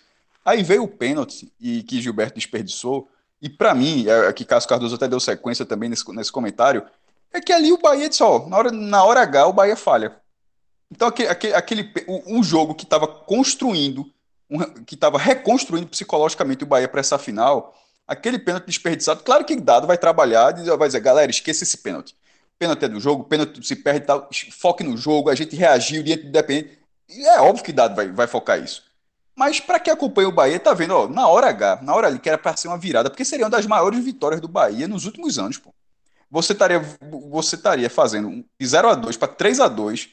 Aí 0.46 0.62
veio 0.62 0.84
o 0.84 0.88
pênalti 0.88 1.52
e 1.60 1.82
que 1.82 2.00
Gilberto 2.00 2.36
desperdiçou. 2.36 3.10
E 3.42 3.50
para 3.50 3.74
mim, 3.74 4.06
é, 4.08 4.28
é, 4.28 4.34
que 4.34 4.46
Cássio 4.46 4.70
Cardoso 4.70 4.94
até 4.94 5.08
deu 5.08 5.20
sequência 5.20 5.66
também 5.66 5.90
nesse, 5.90 6.10
nesse 6.14 6.32
comentário, 6.32 6.86
é 7.34 7.42
que 7.42 7.52
ali 7.52 7.74
o 7.74 7.80
Bahia 7.80 8.08
disse, 8.08 8.22
ó, 8.22 8.48
na 8.48 8.56
hora, 8.56 8.72
na 8.72 9.04
hora 9.04 9.22
H 9.22 9.48
o 9.48 9.54
Bahia 9.54 9.76
falha. 9.76 10.16
Então 10.92 11.08
aquele, 11.08 11.30
aquele, 11.30 11.54
aquele 11.56 11.92
um 12.28 12.44
jogo 12.44 12.76
que 12.76 12.84
estava 12.84 13.08
construindo, 13.08 14.06
um, 14.48 14.60
que 14.86 14.94
estava 14.94 15.18
reconstruindo 15.18 15.88
psicologicamente 15.88 16.64
o 16.64 16.68
Bahia 16.68 16.88
para 16.88 17.00
essa 17.00 17.18
final, 17.18 17.76
aquele 18.08 18.38
pênalti 18.38 18.68
desperdiçado, 18.68 19.24
claro 19.24 19.44
que 19.44 19.56
dado 19.56 19.88
vai 19.88 19.98
trabalhar, 19.98 20.54
vai 20.78 20.88
dizer, 20.88 21.00
galera, 21.00 21.32
esqueça 21.32 21.64
esse 21.64 21.78
pênalti 21.78 22.16
pênalti 22.60 22.86
é 22.86 22.88
do 22.88 23.00
jogo, 23.00 23.24
pênalti 23.24 23.66
se 23.66 23.76
perde 23.76 24.06
tal, 24.06 24.30
foque 24.52 24.84
no 24.84 24.96
jogo, 24.98 25.30
a 25.30 25.36
gente 25.36 25.56
reagiu 25.56 26.04
diante 26.04 26.24
do 26.24 26.30
Independente. 26.30 26.80
E 27.10 27.26
é 27.26 27.40
óbvio 27.42 27.64
que 27.64 27.74
Dado 27.74 27.96
vai, 27.96 28.12
vai 28.12 28.28
focar 28.28 28.62
isso. 28.62 28.84
Mas 29.36 29.60
para 29.60 29.80
quem 29.80 29.92
acompanha 29.92 30.30
o 30.30 30.32
Bahia, 30.32 30.60
tá 30.60 30.74
vendo, 30.74 30.96
ó, 30.96 31.08
na 31.08 31.28
hora 31.28 31.48
H, 31.48 31.80
na 31.82 31.94
hora 31.94 32.08
ali, 32.08 32.20
que 32.20 32.30
era 32.30 32.38
para 32.38 32.56
ser 32.56 32.68
uma 32.68 32.78
virada, 32.78 33.10
porque 33.10 33.26
seria 33.26 33.46
uma 33.46 33.52
das 33.52 33.66
maiores 33.66 34.04
vitórias 34.04 34.40
do 34.40 34.48
Bahia 34.48 34.88
nos 34.88 35.06
últimos 35.06 35.40
anos, 35.40 35.58
pô. 35.58 35.74
Você 36.30 36.54
estaria, 36.54 36.80
você 37.30 37.56
estaria 37.56 37.90
fazendo 37.90 38.44
de 38.60 38.68
0 38.68 38.90
a 38.90 38.96
2 38.96 39.18
para 39.18 39.28
3 39.28 39.60
a 39.60 39.68
2 39.68 40.10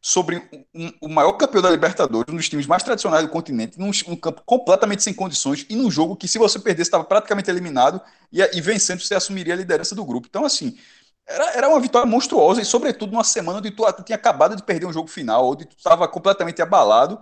sobre 0.00 0.36
um, 0.36 0.64
um, 0.72 0.92
o 1.00 1.08
maior 1.08 1.32
campeão 1.32 1.60
da 1.60 1.70
Libertadores, 1.70 2.32
um 2.32 2.36
dos 2.36 2.48
times 2.48 2.66
mais 2.66 2.84
tradicionais 2.84 3.24
do 3.24 3.28
continente, 3.28 3.76
num, 3.76 3.90
num, 4.06 4.14
campo 4.14 4.42
completamente 4.46 5.02
sem 5.02 5.12
condições 5.12 5.66
e 5.68 5.74
num 5.74 5.90
jogo 5.90 6.14
que, 6.14 6.28
se 6.28 6.38
você 6.38 6.60
perdesse, 6.60 6.88
estava 6.88 7.02
praticamente 7.02 7.50
eliminado 7.50 8.00
e, 8.32 8.40
e 8.40 8.60
vencendo, 8.60 9.00
você 9.00 9.16
assumiria 9.16 9.54
a 9.54 9.56
liderança 9.56 9.96
do 9.96 10.04
grupo. 10.04 10.28
Então, 10.30 10.44
assim, 10.44 10.78
era, 11.26 11.50
era 11.52 11.68
uma 11.68 11.80
vitória 11.80 12.08
monstruosa 12.08 12.62
e, 12.62 12.64
sobretudo, 12.64 13.12
numa 13.12 13.24
semana 13.24 13.58
onde 13.58 13.70
tu, 13.70 13.84
tinha 14.04 14.16
acabado 14.16 14.54
de 14.54 14.62
perder 14.62 14.86
um 14.86 14.92
jogo 14.92 15.08
final, 15.08 15.50
onde 15.50 15.64
tu 15.64 15.76
estava 15.76 16.06
completamente 16.06 16.62
abalado. 16.62 17.20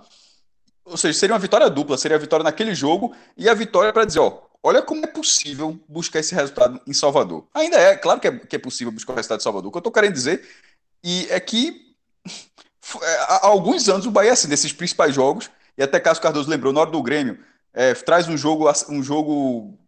Ou 0.85 0.97
seja, 0.97 1.19
seria 1.19 1.35
uma 1.35 1.41
vitória 1.41 1.71
dupla, 1.71 1.97
seria 1.97 2.17
a 2.17 2.21
vitória 2.21 2.45
naquele 2.45 2.75
jogo 2.75 3.15
e 3.37 3.49
a 3.49 3.55
vitória 3.55 3.93
para 3.93 4.05
dizer, 4.05 4.19
ó, 4.19 4.43
olha 4.63 4.83
como 4.83 5.03
é 5.05 5.09
possível 5.09 5.79
buscar 5.89 6.21
esse 6.21 6.35
resultado 6.35 6.79
em 6.87 6.93
Salvador. 6.93 7.47
Ainda 7.55 7.77
é, 7.79 7.97
claro 7.97 8.21
que 8.21 8.29
é, 8.29 8.39
que 8.39 8.57
é 8.57 8.59
possível 8.59 8.93
buscar 8.93 9.15
o 9.15 9.17
resultado 9.17 9.41
em 9.41 9.43
Salvador. 9.43 9.69
O 9.69 9.73
que 9.73 9.79
eu 9.79 9.81
estou 9.81 9.93
querendo 9.93 10.13
dizer 10.13 10.47
e 11.03 11.27
é 11.31 11.41
que 11.41 11.95
é, 13.03 13.17
há 13.21 13.47
alguns 13.47 13.89
anos 13.89 14.05
o 14.05 14.11
Bahia, 14.11 14.33
assim, 14.33 14.49
desses 14.49 14.73
principais 14.73 15.15
jogos, 15.15 15.51
e 15.77 15.83
até 15.83 15.99
Cássio 15.99 16.23
Cardoso 16.23 16.51
lembrou, 16.51 16.73
na 16.73 16.81
hora 16.81 16.91
do 16.91 17.03
Grêmio, 17.03 17.39
é, 17.73 17.95
traz 17.95 18.29
um 18.29 18.37
jogo, 18.37 18.71
um 18.91 19.03
jogo 19.03 19.79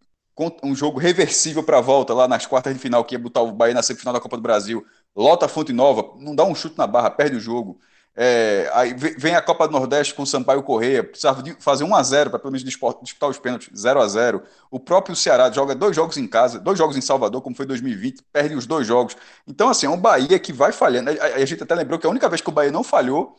um 0.63 0.75
jogo 0.75 0.99
reversível 0.99 1.63
para 1.63 1.79
a 1.79 1.81
volta 1.81 2.13
lá 2.13 2.27
nas 2.27 2.45
quartas 2.45 2.73
de 2.73 2.79
final, 2.79 3.03
que 3.03 3.15
ia 3.15 3.19
botar 3.19 3.41
o 3.41 3.51
Bahia 3.51 3.73
na 3.73 3.81
semifinal 3.81 4.13
da 4.13 4.19
Copa 4.19 4.37
do 4.37 4.43
Brasil, 4.43 4.85
lota 5.15 5.45
a 5.45 5.49
Fonte 5.49 5.73
Nova, 5.73 6.13
não 6.19 6.35
dá 6.35 6.43
um 6.43 6.53
chute 6.53 6.77
na 6.77 6.85
barra, 6.85 7.09
perde 7.09 7.35
o 7.35 7.39
jogo. 7.39 7.79
É, 8.19 8.67
aí 8.73 8.95
vem 8.95 9.35
a 9.35 9.41
Copa 9.43 9.67
do 9.67 9.73
Nordeste 9.73 10.15
com 10.15 10.23
o 10.23 10.25
Sampaio 10.25 10.63
Correia, 10.63 11.03
precisava 11.03 11.43
fazer 11.59 11.83
1 11.83 11.95
a 11.95 12.01
0 12.01 12.29
para 12.31 12.39
pelo 12.39 12.51
menos 12.51 12.63
disputar 12.63 13.29
os 13.29 13.37
pênaltis, 13.37 13.69
0 13.79 14.01
a 14.01 14.07
0 14.07 14.41
O 14.71 14.79
próprio 14.79 15.15
Ceará 15.15 15.51
joga 15.51 15.75
dois 15.75 15.95
jogos 15.95 16.17
em 16.17 16.27
casa, 16.27 16.59
dois 16.59 16.79
jogos 16.79 16.97
em 16.97 17.01
Salvador, 17.01 17.43
como 17.43 17.55
foi 17.55 17.67
2020, 17.67 18.23
perde 18.33 18.55
os 18.55 18.65
dois 18.65 18.87
jogos. 18.87 19.15
Então, 19.47 19.69
assim, 19.69 19.85
é 19.85 19.89
um 19.89 19.97
Bahia 19.97 20.39
que 20.39 20.51
vai 20.51 20.71
falhando. 20.71 21.11
A, 21.11 21.25
a 21.25 21.45
gente 21.45 21.61
até 21.61 21.75
lembrou 21.75 21.99
que 21.99 22.07
a 22.07 22.09
única 22.09 22.27
vez 22.27 22.41
que 22.41 22.49
o 22.49 22.51
Bahia 22.51 22.71
não 22.71 22.83
falhou, 22.83 23.35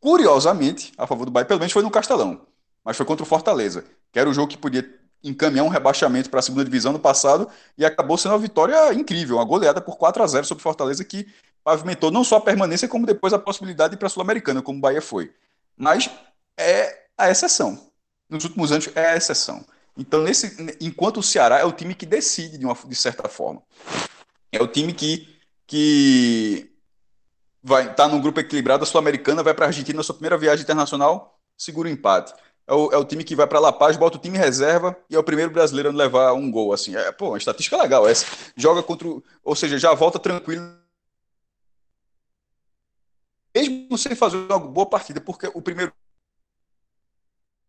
curiosamente, 0.00 0.92
a 0.96 1.06
favor 1.06 1.26
do 1.26 1.30
Bahia, 1.30 1.44
pelo 1.44 1.60
menos 1.60 1.72
foi 1.72 1.82
no 1.82 1.90
Castelão, 1.90 2.46
mas 2.82 2.96
foi 2.96 3.04
contra 3.04 3.24
o 3.24 3.26
Fortaleza, 3.26 3.84
que 4.10 4.18
era 4.18 4.28
o 4.30 4.32
jogo 4.32 4.48
que 4.48 4.56
podia 4.56 4.82
encaminhar 5.22 5.64
um 5.64 5.68
rebaixamento 5.68 6.30
para 6.30 6.40
a 6.40 6.42
segunda 6.42 6.64
divisão 6.64 6.92
no 6.92 6.98
passado 6.98 7.48
e 7.76 7.84
acabou 7.84 8.16
sendo 8.16 8.32
uma 8.32 8.38
vitória 8.38 8.92
incrível, 8.94 9.36
uma 9.36 9.44
goleada 9.44 9.80
por 9.80 9.96
4 9.96 10.22
a 10.22 10.26
0 10.26 10.46
sobre 10.46 10.62
Fortaleza 10.62 11.04
que 11.04 11.26
pavimentou 11.64 12.10
não 12.10 12.24
só 12.24 12.36
a 12.36 12.40
permanência, 12.40 12.88
como 12.88 13.06
depois 13.06 13.32
a 13.32 13.38
possibilidade 13.38 13.96
para 13.96 14.06
a 14.06 14.10
Sul-Americana, 14.10 14.62
como 14.62 14.78
o 14.78 14.80
Bahia 14.80 15.02
foi. 15.02 15.32
Mas 15.76 16.08
é 16.56 17.06
a 17.16 17.30
exceção. 17.30 17.90
Nos 18.28 18.44
últimos 18.44 18.72
anos 18.72 18.88
é 18.94 19.10
a 19.10 19.16
exceção. 19.16 19.64
Então, 19.96 20.22
nesse, 20.22 20.76
enquanto 20.80 21.18
o 21.18 21.22
Ceará 21.22 21.58
é 21.58 21.64
o 21.64 21.72
time 21.72 21.94
que 21.94 22.06
decide 22.06 22.56
de, 22.56 22.64
uma, 22.64 22.74
de 22.74 22.94
certa 22.94 23.28
forma. 23.28 23.62
É 24.52 24.62
o 24.62 24.68
time 24.68 24.92
que, 24.94 25.28
que 25.66 26.70
vai 27.62 27.82
estar 27.82 27.94
tá 27.94 28.08
num 28.08 28.20
grupo 28.20 28.38
equilibrado, 28.38 28.84
a 28.84 28.86
Sul-Americana 28.86 29.42
vai 29.42 29.52
para 29.52 29.66
a 29.66 29.68
Argentina 29.68 29.96
na 29.96 30.02
sua 30.04 30.14
primeira 30.14 30.38
viagem 30.38 30.62
internacional, 30.62 31.38
segura 31.56 31.88
o 31.88 31.92
empate 31.92 32.32
é 32.68 32.74
o, 32.74 32.92
é 32.92 32.96
o 32.98 33.04
time 33.04 33.24
que 33.24 33.34
vai 33.34 33.46
para 33.46 33.58
La 33.58 33.72
Paz, 33.72 33.96
bota 33.96 34.18
o 34.18 34.20
time 34.20 34.36
reserva 34.36 34.94
e 35.08 35.16
é 35.16 35.18
o 35.18 35.24
primeiro 35.24 35.50
brasileiro 35.50 35.88
a 35.88 35.92
levar 35.92 36.34
um 36.34 36.50
gol. 36.50 36.74
Assim, 36.74 36.94
é, 36.94 37.10
pô, 37.10 37.28
uma 37.28 37.38
estatística 37.38 37.78
legal 37.78 38.06
essa. 38.06 38.26
Joga 38.54 38.82
contra. 38.82 39.08
Ou 39.42 39.56
seja, 39.56 39.78
já 39.78 39.94
volta 39.94 40.18
tranquilo. 40.18 40.76
Mesmo 43.56 43.96
sem 43.96 44.14
fazer 44.14 44.36
uma 44.36 44.58
boa 44.58 44.86
partida, 44.86 45.18
porque 45.18 45.50
o 45.54 45.62
primeiro. 45.62 45.92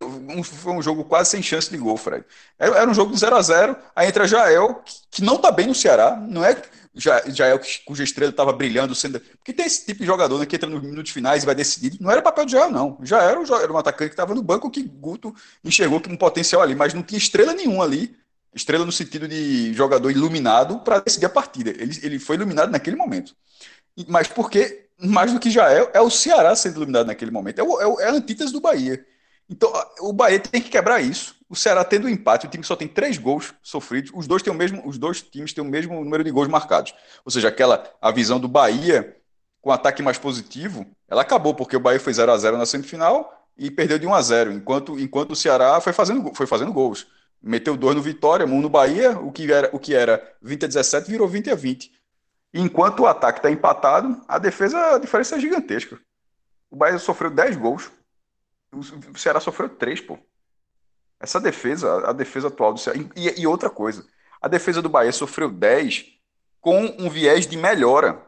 Um, 0.01 0.43
foi 0.43 0.73
um 0.73 0.81
jogo 0.81 1.03
quase 1.05 1.29
sem 1.29 1.41
chance 1.41 1.69
de 1.69 1.77
gol, 1.77 1.95
Fred. 1.97 2.25
Era, 2.57 2.79
era 2.79 2.89
um 2.89 2.93
jogo 2.93 3.13
de 3.13 3.19
0 3.19 3.35
a 3.35 3.41
0 3.41 3.77
Aí 3.95 4.07
entra 4.07 4.27
Jael, 4.27 4.75
que, 4.75 4.93
que 5.11 5.23
não 5.23 5.37
tá 5.37 5.51
bem 5.51 5.67
no 5.67 5.75
Ceará. 5.75 6.15
Não 6.15 6.43
é 6.43 6.61
já, 6.99 7.23
já 7.27 7.45
é 7.47 7.53
o 7.53 7.61
cuja 7.85 8.03
estrela 8.03 8.29
estava 8.29 8.51
brilhando, 8.51 8.93
sendo. 8.93 9.19
Porque 9.19 9.53
tem 9.53 9.65
esse 9.65 9.85
tipo 9.85 10.01
de 10.01 10.05
jogador 10.05 10.37
né, 10.37 10.45
que 10.45 10.55
entra 10.55 10.69
nos 10.69 10.81
minutos 10.81 11.11
finais 11.11 11.43
e 11.43 11.45
vai 11.45 11.55
decidir. 11.55 11.97
Não 11.99 12.11
era 12.11 12.21
papel 12.21 12.45
de 12.45 12.51
Jael, 12.51 12.71
não. 12.71 12.97
Já 13.03 13.23
era, 13.23 13.39
era 13.61 13.71
um 13.71 13.77
atacante 13.77 14.09
que 14.09 14.13
estava 14.13 14.35
no 14.35 14.43
banco 14.43 14.69
que 14.69 14.83
Guto 14.83 15.33
enxergou 15.63 16.01
que 16.01 16.11
um 16.11 16.17
potencial 16.17 16.61
ali, 16.61 16.75
mas 16.75 16.93
não 16.93 17.01
tinha 17.01 17.17
estrela 17.17 17.53
nenhuma 17.53 17.83
ali. 17.83 18.15
Estrela 18.53 18.85
no 18.85 18.91
sentido 18.91 19.27
de 19.27 19.73
jogador 19.73 20.11
iluminado 20.11 20.79
para 20.79 20.99
decidir 20.99 21.27
a 21.27 21.29
partida. 21.29 21.69
Ele, 21.69 21.97
ele 22.01 22.19
foi 22.19 22.35
iluminado 22.35 22.71
naquele 22.71 22.95
momento. 22.95 23.35
Mas 24.07 24.27
porque, 24.27 24.87
mais 24.99 25.31
do 25.31 25.39
que 25.39 25.51
Jael, 25.51 25.89
é 25.93 26.01
o 26.01 26.09
Ceará 26.09 26.55
sendo 26.55 26.77
iluminado 26.77 27.07
naquele 27.07 27.31
momento. 27.31 27.59
É, 27.59 27.63
o, 27.63 27.99
é, 27.99 28.05
é 28.05 28.09
a 28.09 28.13
antítese 28.13 28.51
do 28.51 28.59
Bahia. 28.59 29.05
Então, 29.49 29.71
o 30.01 30.11
Bahia 30.11 30.39
tem 30.39 30.61
que 30.61 30.69
quebrar 30.69 31.01
isso. 31.01 31.38
O 31.49 31.55
Ceará 31.55 31.83
tendo 31.83 32.05
um 32.05 32.09
empate, 32.09 32.45
o 32.45 32.49
time 32.49 32.63
só 32.63 32.75
tem 32.75 32.87
três 32.87 33.17
gols 33.17 33.53
sofridos. 33.63 34.11
Os 34.13 34.27
dois 34.27 34.43
têm 34.43 34.53
o 34.53 34.55
mesmo, 34.55 34.87
os 34.87 34.99
dois 34.99 35.21
times 35.21 35.51
têm 35.51 35.63
o 35.63 35.67
mesmo 35.67 36.01
número 36.03 36.23
de 36.23 36.29
gols 36.29 36.47
marcados. 36.47 36.93
Ou 37.25 37.31
seja, 37.31 37.47
aquela 37.47 37.83
a 37.99 38.11
visão 38.11 38.39
do 38.39 38.47
Bahia 38.47 39.15
com 39.61 39.71
ataque 39.71 40.01
mais 40.01 40.17
positivo, 40.17 40.85
ela 41.07 41.21
acabou 41.21 41.53
porque 41.53 41.75
o 41.75 41.79
Bahia 41.79 41.99
foi 41.99 42.13
0 42.13 42.31
a 42.31 42.37
0 42.37 42.57
na 42.57 42.65
semifinal 42.65 43.47
e 43.57 43.69
perdeu 43.69 43.99
de 43.99 44.07
1 44.07 44.13
a 44.13 44.21
0, 44.21 44.53
enquanto 44.53 44.97
enquanto 44.99 45.31
o 45.31 45.35
Ceará 45.35 45.81
foi 45.81 45.91
fazendo 45.91 46.31
foi 46.35 46.45
fazendo 46.47 46.71
gols. 46.71 47.07
Meteu 47.41 47.75
dois 47.75 47.95
no 47.95 48.01
Vitória, 48.01 48.45
um 48.45 48.61
no 48.61 48.69
Bahia, 48.69 49.17
o 49.19 49.31
que 49.31 49.51
era 49.51 49.69
o 49.73 49.79
que 49.79 49.95
era 49.95 50.21
20 50.41 50.65
a 50.65 50.67
17 50.67 51.09
virou 51.09 51.27
20 51.27 51.49
a 51.49 51.55
20. 51.55 51.91
enquanto 52.53 53.01
o 53.01 53.07
ataque 53.07 53.39
está 53.39 53.51
empatado, 53.51 54.21
a 54.27 54.37
defesa 54.39 54.95
a 54.95 54.99
diferença 54.99 55.35
é 55.35 55.39
gigantesca. 55.39 55.99
O 56.69 56.75
Bahia 56.75 56.99
sofreu 56.99 57.31
10 57.31 57.57
gols 57.57 57.91
o 58.71 59.17
Ceará 59.17 59.39
sofreu 59.39 59.69
três, 59.69 59.99
pô. 59.99 60.17
Essa 61.19 61.39
defesa, 61.39 62.09
a 62.09 62.13
defesa 62.13 62.47
atual 62.47 62.73
do 62.73 62.79
Ceará. 62.79 62.99
E, 63.15 63.41
e 63.41 63.47
outra 63.47 63.69
coisa, 63.69 64.05
a 64.41 64.47
defesa 64.47 64.81
do 64.81 64.89
Bahia 64.89 65.11
sofreu 65.11 65.49
10 65.49 66.05
com 66.61 66.95
um 66.97 67.09
viés 67.09 67.45
de 67.45 67.57
melhora. 67.57 68.21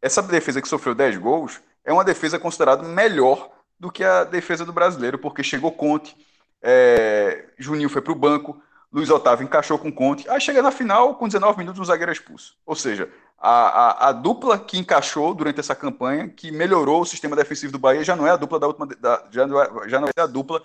Essa 0.00 0.22
defesa 0.22 0.62
que 0.62 0.68
sofreu 0.68 0.94
10 0.94 1.18
gols 1.18 1.60
é 1.84 1.92
uma 1.92 2.04
defesa 2.04 2.38
considerada 2.38 2.82
melhor 2.82 3.50
do 3.78 3.90
que 3.90 4.04
a 4.04 4.24
defesa 4.24 4.64
do 4.64 4.72
brasileiro, 4.72 5.18
porque 5.18 5.42
chegou 5.42 5.72
Conte, 5.72 6.16
é, 6.62 7.46
Juninho 7.58 7.88
foi 7.88 8.02
para 8.02 8.12
o 8.12 8.16
banco, 8.16 8.62
Luiz 8.92 9.08
Otávio 9.08 9.44
encaixou 9.44 9.78
com 9.78 9.90
Conte, 9.90 10.28
aí 10.28 10.40
chega 10.40 10.60
na 10.60 10.70
final, 10.70 11.14
com 11.14 11.26
19 11.26 11.58
minutos, 11.58 11.80
o 11.80 11.84
zagueiro 11.84 12.10
é 12.10 12.12
expulso. 12.12 12.56
Ou 12.66 12.74
seja, 12.74 13.08
a, 13.38 13.50
a, 13.50 14.08
a, 14.08 14.12
dupla 14.12 14.58
que 14.58 14.78
encaixou 14.78 15.32
durante 15.32 15.60
essa 15.60 15.74
campanha, 15.74 16.28
que 16.28 16.50
melhorou 16.50 17.00
o 17.00 17.06
sistema 17.06 17.34
defensivo 17.34 17.72
do 17.72 17.78
Bahia, 17.78 18.04
já 18.04 18.14
não 18.14 18.26
é 18.26 18.30
a 18.30 18.36
dupla 18.36 18.58
da 18.58 18.66
última. 18.66 18.86
Da, 18.86 19.24
já, 19.30 19.46
não 19.46 19.62
é, 19.62 19.88
já 19.88 19.98
não 20.00 20.08
é 20.08 20.20
a 20.20 20.26
dupla 20.26 20.62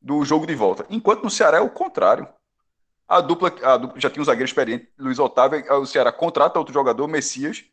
do 0.00 0.24
jogo 0.24 0.46
de 0.46 0.54
volta. 0.54 0.86
Enquanto 0.88 1.22
no 1.22 1.30
Ceará 1.30 1.58
é 1.58 1.60
o 1.60 1.70
contrário. 1.70 2.26
A 3.06 3.20
dupla, 3.20 3.52
a 3.62 3.76
dupla 3.76 4.00
já 4.00 4.08
tinha 4.08 4.22
um 4.22 4.24
zagueiro 4.24 4.48
experiente, 4.48 4.88
Luiz 4.96 5.18
Otávio, 5.18 5.64
o 5.80 5.86
Ceará 5.86 6.12
contrata 6.12 6.60
outro 6.60 6.72
jogador, 6.72 7.08
Messias, 7.08 7.64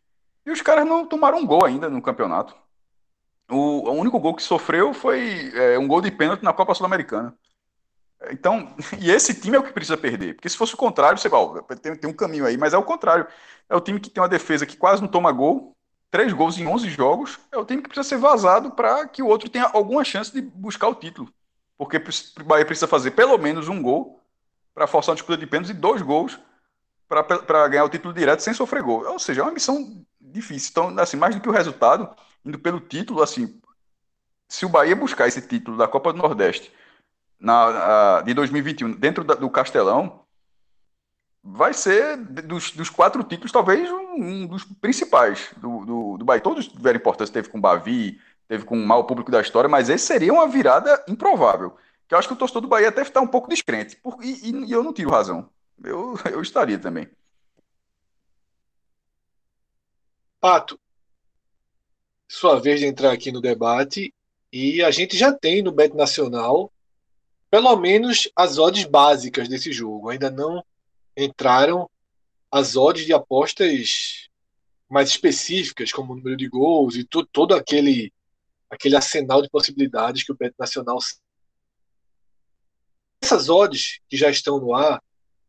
e 0.43 0.49
os 0.49 0.61
caras 0.61 0.85
não 0.85 1.05
tomaram 1.05 1.37
um 1.37 1.45
gol 1.45 1.63
ainda 1.63 1.89
no 1.89 2.01
campeonato. 2.01 2.55
O, 3.49 3.87
o 3.87 3.91
único 3.91 4.19
gol 4.19 4.33
que 4.35 4.41
sofreu 4.41 4.93
foi 4.93 5.51
é, 5.53 5.77
um 5.77 5.87
gol 5.87 6.01
de 6.01 6.09
pênalti 6.09 6.43
na 6.43 6.53
Copa 6.53 6.73
Sul-Americana. 6.73 7.37
Então, 8.31 8.75
e 8.99 9.11
esse 9.11 9.33
time 9.33 9.57
é 9.57 9.59
o 9.59 9.63
que 9.63 9.71
precisa 9.71 9.95
perder. 9.95 10.35
Porque 10.35 10.49
se 10.49 10.57
fosse 10.57 10.73
o 10.73 10.77
contrário, 10.77 11.17
você 11.17 11.29
ó, 11.31 11.61
tem, 11.61 11.95
tem 11.95 12.09
um 12.09 12.13
caminho 12.13 12.45
aí, 12.45 12.57
mas 12.57 12.73
é 12.73 12.77
o 12.77 12.83
contrário. 12.83 13.27
É 13.69 13.75
o 13.75 13.81
time 13.81 13.99
que 13.99 14.09
tem 14.09 14.21
uma 14.21 14.29
defesa 14.29 14.65
que 14.65 14.75
quase 14.75 15.01
não 15.01 15.07
toma 15.07 15.31
gol, 15.31 15.75
três 16.09 16.33
gols 16.33 16.57
em 16.57 16.65
11 16.65 16.89
jogos, 16.89 17.39
é 17.51 17.57
o 17.57 17.65
time 17.65 17.81
que 17.81 17.89
precisa 17.89 18.07
ser 18.07 18.17
vazado 18.17 18.71
para 18.71 19.07
que 19.07 19.21
o 19.21 19.27
outro 19.27 19.49
tenha 19.49 19.69
alguma 19.73 20.03
chance 20.03 20.31
de 20.31 20.41
buscar 20.41 20.87
o 20.87 20.95
título. 20.95 21.31
Porque 21.77 21.97
o 21.97 22.43
Bahia 22.43 22.65
precisa 22.65 22.87
fazer 22.87 23.11
pelo 23.11 23.37
menos 23.37 23.67
um 23.67 23.81
gol 23.81 24.19
para 24.73 24.87
forçar 24.87 25.11
uma 25.11 25.15
disputa 25.15 25.37
de 25.37 25.47
pênaltis 25.47 25.71
e 25.71 25.79
dois 25.79 26.01
gols 26.01 26.39
para 27.07 27.67
ganhar 27.67 27.85
o 27.85 27.89
título 27.89 28.13
direto 28.13 28.41
sem 28.41 28.53
sofrer 28.53 28.83
gol. 28.83 29.05
Ou 29.05 29.19
seja, 29.19 29.41
é 29.41 29.43
uma 29.43 29.51
missão 29.51 30.05
difícil. 30.19 30.69
Então, 30.71 30.99
assim, 30.99 31.17
mais 31.17 31.35
do 31.35 31.41
que 31.41 31.49
o 31.49 31.53
resultado, 31.53 32.09
indo 32.43 32.59
pelo 32.59 32.79
título, 32.79 33.21
assim, 33.21 33.59
se 34.47 34.65
o 34.65 34.69
Bahia 34.69 34.95
buscar 34.95 35.27
esse 35.27 35.41
título 35.41 35.77
da 35.77 35.87
Copa 35.87 36.11
do 36.11 36.19
Nordeste 36.19 36.71
na, 37.39 38.17
a, 38.17 38.21
de 38.21 38.33
2021 38.33 38.93
dentro 38.93 39.23
da, 39.23 39.35
do 39.35 39.49
Castelão, 39.49 40.25
vai 41.43 41.73
ser 41.73 42.17
dos, 42.17 42.71
dos 42.71 42.89
quatro 42.89 43.23
títulos, 43.23 43.51
talvez 43.51 43.89
um, 43.89 44.15
um 44.15 44.47
dos 44.47 44.63
principais 44.63 45.53
do, 45.57 45.85
do, 45.85 46.17
do, 46.17 46.25
Bahia. 46.25 46.41
Todos 46.41 46.67
tiveram 46.67 46.99
importância, 46.99 47.33
teve 47.33 47.49
com 47.49 47.57
o 47.57 47.61
Bavi, 47.61 48.19
teve 48.47 48.65
com 48.65 48.75
o 48.75 48.85
mal 48.85 49.05
público 49.05 49.31
da 49.31 49.41
história, 49.41 49.69
mas 49.69 49.89
esse 49.89 50.05
seria 50.05 50.33
uma 50.33 50.47
virada 50.47 51.03
improvável. 51.07 51.75
Que 52.07 52.13
eu 52.13 52.19
acho 52.19 52.27
que 52.27 52.33
o 52.33 52.37
torcedor 52.37 52.61
do 52.61 52.67
Bahia 52.67 52.91
deve 52.91 53.09
estar 53.09 53.21
um 53.21 53.27
pouco 53.27 53.49
descrente. 53.49 53.95
Por, 53.97 54.23
e, 54.23 54.49
e, 54.49 54.65
e 54.65 54.71
eu 54.71 54.83
não 54.83 54.93
tiro 54.93 55.09
razão. 55.09 55.49
Eu, 55.83 56.15
eu 56.31 56.41
estaria 56.41 56.79
também. 56.79 57.09
Pato, 60.39 60.79
sua 62.27 62.59
vez 62.59 62.79
de 62.79 62.85
entrar 62.85 63.11
aqui 63.11 63.31
no 63.31 63.41
debate. 63.41 64.13
E 64.51 64.81
a 64.81 64.91
gente 64.91 65.17
já 65.17 65.33
tem 65.33 65.61
no 65.61 65.71
Bet 65.71 65.95
Nacional 65.95 66.71
pelo 67.49 67.75
menos 67.77 68.29
as 68.35 68.57
odds 68.57 68.85
básicas 68.85 69.47
desse 69.47 69.71
jogo. 69.71 70.09
Ainda 70.09 70.29
não 70.29 70.63
entraram 71.15 71.89
as 72.51 72.75
odds 72.75 73.05
de 73.05 73.13
apostas 73.13 74.29
mais 74.89 75.09
específicas, 75.09 75.91
como 75.91 76.13
o 76.13 76.15
número 76.15 76.37
de 76.37 76.47
gols 76.47 76.95
e 76.95 77.03
todo 77.03 77.53
aquele, 77.53 78.11
aquele 78.69 78.95
arsenal 78.95 79.41
de 79.41 79.49
possibilidades 79.49 80.23
que 80.23 80.31
o 80.31 80.35
Bet 80.35 80.53
Nacional. 80.57 80.97
Essas 83.21 83.49
odds 83.49 83.99
que 84.09 84.17
já 84.17 84.29
estão 84.29 84.59
no 84.59 84.73
ar, 84.73 85.01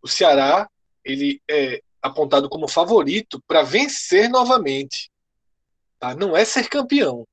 o 0.02 0.08
Ceará 0.08 0.68
ele 1.04 1.42
é 1.48 1.82
apontado 2.02 2.48
como 2.48 2.68
favorito 2.68 3.42
para 3.46 3.62
vencer 3.62 4.28
novamente. 4.28 5.10
Tá? 5.98 6.14
Não 6.14 6.36
é 6.36 6.44
ser 6.44 6.68
campeão, 6.68 7.26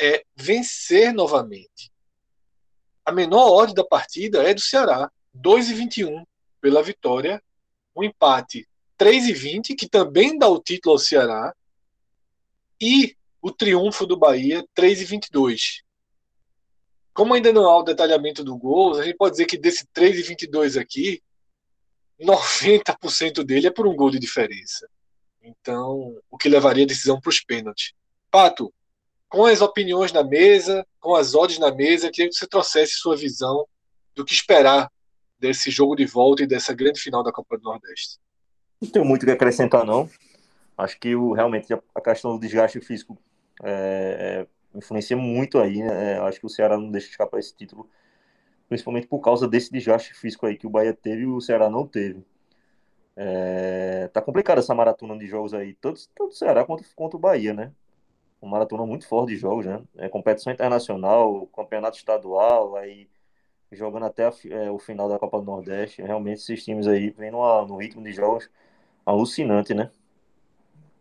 é 0.00 0.24
vencer 0.34 1.12
novamente. 1.12 1.92
A 3.04 3.12
menor 3.12 3.62
odd 3.62 3.74
da 3.74 3.84
partida 3.84 4.42
é 4.42 4.54
do 4.54 4.60
Ceará, 4.60 5.10
2,21 5.36 6.24
pela 6.60 6.82
vitória 6.82 7.42
um 7.94 8.02
empate 8.02 8.66
3 8.96 9.26
e 9.26 9.32
20, 9.32 9.74
que 9.74 9.88
também 9.88 10.38
dá 10.38 10.48
o 10.48 10.60
título 10.60 10.94
ao 10.94 10.98
Ceará, 10.98 11.54
e 12.80 13.16
o 13.42 13.50
triunfo 13.50 14.06
do 14.06 14.16
Bahia 14.16 14.64
3 14.72 15.02
e 15.02 15.04
22. 15.04 15.82
Como 17.12 17.34
ainda 17.34 17.52
não 17.52 17.68
há 17.68 17.76
o 17.76 17.82
detalhamento 17.82 18.44
do 18.44 18.56
gol, 18.56 18.98
a 18.98 19.04
gente 19.04 19.16
pode 19.16 19.32
dizer 19.32 19.46
que 19.46 19.58
desse 19.58 19.84
3 19.92 20.20
e 20.20 20.22
22 20.22 20.76
aqui, 20.76 21.20
90% 22.22 23.42
dele 23.42 23.66
é 23.66 23.70
por 23.70 23.86
um 23.86 23.96
gol 23.96 24.10
de 24.10 24.20
diferença. 24.20 24.88
Então, 25.42 26.16
o 26.30 26.38
que 26.38 26.48
levaria 26.48 26.84
a 26.84 26.86
decisão 26.86 27.20
para 27.20 27.30
os 27.30 27.42
pênaltis. 27.42 27.92
Pato, 28.30 28.72
com 29.28 29.44
as 29.44 29.60
opiniões 29.60 30.12
na 30.12 30.22
mesa, 30.22 30.86
com 31.00 31.16
as 31.16 31.34
odds 31.34 31.58
na 31.58 31.74
mesa, 31.74 32.10
queria 32.10 32.30
que 32.30 32.36
você 32.36 32.46
trouxesse 32.46 32.92
sua 32.92 33.16
visão 33.16 33.66
do 34.14 34.24
que 34.24 34.32
esperar 34.32 34.88
desse 35.36 35.68
jogo 35.68 35.96
de 35.96 36.06
volta 36.06 36.44
e 36.44 36.46
dessa 36.46 36.72
grande 36.72 37.00
final 37.00 37.24
da 37.24 37.32
Copa 37.32 37.58
do 37.58 37.64
Nordeste. 37.64 38.20
Não 38.80 38.88
tenho 38.88 39.04
muito 39.04 39.24
o 39.24 39.26
que 39.26 39.32
acrescentar, 39.32 39.84
não. 39.84 40.08
Acho 40.78 40.98
que 41.00 41.16
o, 41.16 41.32
realmente 41.32 41.72
a 41.72 42.00
questão 42.00 42.36
do 42.36 42.40
desgaste 42.40 42.80
físico 42.80 43.18
é, 43.62 44.46
é, 44.74 44.78
influencia 44.78 45.16
muito 45.16 45.58
aí. 45.58 45.82
Né? 45.82 46.14
É, 46.14 46.18
acho 46.18 46.40
que 46.40 46.46
o 46.46 46.48
Ceará 46.48 46.76
não 46.76 46.90
deixa 46.90 47.08
escapar 47.08 47.38
esse 47.38 47.54
título, 47.54 47.88
principalmente 48.68 49.06
por 49.06 49.20
causa 49.20 49.48
desse 49.48 49.72
desgaste 49.72 50.14
físico 50.14 50.46
aí 50.46 50.56
que 50.56 50.66
o 50.66 50.70
Bahia 50.70 50.94
teve 50.94 51.22
e 51.22 51.26
o 51.26 51.40
Ceará 51.40 51.70
não 51.70 51.86
teve. 51.86 52.24
É, 53.16 54.08
tá 54.12 54.22
complicada 54.22 54.60
essa 54.60 54.74
maratona 54.74 55.16
de 55.18 55.26
jogos 55.26 55.52
aí, 55.54 55.74
tanto, 55.74 56.00
tanto 56.14 56.34
Ceará 56.34 56.64
quanto, 56.64 56.84
quanto 56.96 57.16
o 57.16 57.20
Bahia, 57.20 57.52
né? 57.52 57.72
Uma 58.40 58.52
maratona 58.52 58.84
muito 58.86 59.06
forte 59.06 59.30
de 59.30 59.36
jogos, 59.36 59.66
né? 59.66 59.82
É 59.96 60.08
competição 60.08 60.52
internacional, 60.52 61.46
campeonato 61.48 61.96
estadual, 61.96 62.76
aí 62.76 63.08
jogando 63.70 64.06
até 64.06 64.26
a, 64.26 64.32
é, 64.50 64.70
o 64.70 64.78
final 64.78 65.08
da 65.08 65.18
Copa 65.18 65.38
do 65.38 65.44
Nordeste. 65.44 66.02
Realmente 66.02 66.40
esses 66.40 66.64
times 66.64 66.86
aí 66.86 67.10
vêm 67.10 67.30
no 67.30 67.76
ritmo 67.76 68.02
de 68.02 68.12
jogos 68.12 68.50
alucinante, 69.06 69.74
né? 69.74 69.90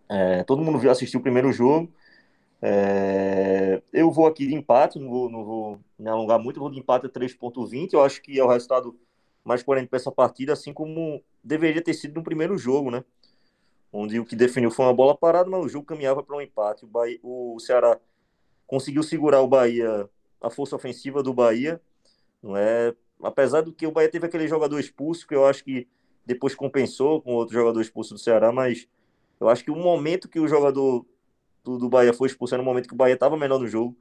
É, 0.09 0.43
todo 0.43 0.61
mundo 0.61 0.77
viu, 0.77 0.91
assistiu 0.91 1.19
o 1.19 1.23
primeiro 1.23 1.51
jogo. 1.53 1.91
É, 2.61 3.81
eu 3.91 4.11
vou 4.11 4.27
aqui 4.27 4.45
de 4.45 4.53
empate, 4.53 4.99
não 4.99 5.09
vou, 5.09 5.29
não 5.29 5.43
vou 5.43 5.79
me 5.97 6.07
alongar 6.07 6.37
muito, 6.37 6.59
vou 6.59 6.69
de 6.69 6.79
empate 6.79 7.07
a 7.07 7.09
3.20. 7.09 7.93
Eu 7.93 8.03
acho 8.03 8.21
que 8.21 8.39
é 8.39 8.43
o 8.43 8.47
resultado 8.47 8.97
mais 9.43 9.63
coerente 9.63 9.87
para 9.87 9.97
essa 9.97 10.11
partida, 10.11 10.53
assim 10.53 10.71
como 10.71 11.23
deveria 11.43 11.81
ter 11.81 11.93
sido 11.93 12.15
no 12.15 12.23
primeiro 12.23 12.57
jogo, 12.57 12.91
né? 12.91 13.03
Onde 13.91 14.19
o 14.19 14.25
que 14.25 14.35
definiu 14.35 14.71
foi 14.71 14.85
uma 14.85 14.93
bola 14.93 15.17
parada, 15.17 15.49
mas 15.49 15.65
o 15.65 15.69
jogo 15.69 15.85
caminhava 15.85 16.23
para 16.23 16.37
um 16.37 16.41
empate. 16.41 16.85
O, 16.85 16.87
Bahia, 16.87 17.19
o 17.23 17.59
Ceará 17.59 17.99
conseguiu 18.67 19.03
segurar 19.03 19.41
o 19.41 19.47
Bahia, 19.47 20.07
a 20.39 20.49
força 20.49 20.75
ofensiva 20.75 21.23
do 21.23 21.33
Bahia, 21.33 21.81
não 22.41 22.55
é? 22.55 22.95
Apesar 23.21 23.61
do 23.61 23.73
que 23.73 23.85
o 23.85 23.91
Bahia 23.91 24.09
teve 24.09 24.27
aquele 24.27 24.47
jogador 24.47 24.79
expulso, 24.79 25.27
que 25.27 25.35
eu 25.35 25.45
acho 25.45 25.63
que 25.63 25.87
depois 26.25 26.55
compensou 26.55 27.21
com 27.21 27.33
outro 27.33 27.53
jogador 27.53 27.81
expulso 27.81 28.13
do 28.13 28.19
Ceará, 28.19 28.51
mas 28.51 28.87
eu 29.39 29.49
acho 29.49 29.63
que 29.63 29.71
o 29.71 29.75
momento 29.75 30.29
que 30.29 30.39
o 30.39 30.47
jogador 30.47 31.05
do, 31.63 31.77
do 31.77 31.89
Bahia 31.89 32.13
foi 32.13 32.27
expulso 32.27 32.53
era 32.53 32.63
no 32.63 32.69
momento 32.69 32.87
que 32.87 32.93
o 32.93 32.97
Bahia 32.97 33.13
estava 33.13 33.37
melhor 33.37 33.59
no 33.59 33.67
jogo. 33.67 33.97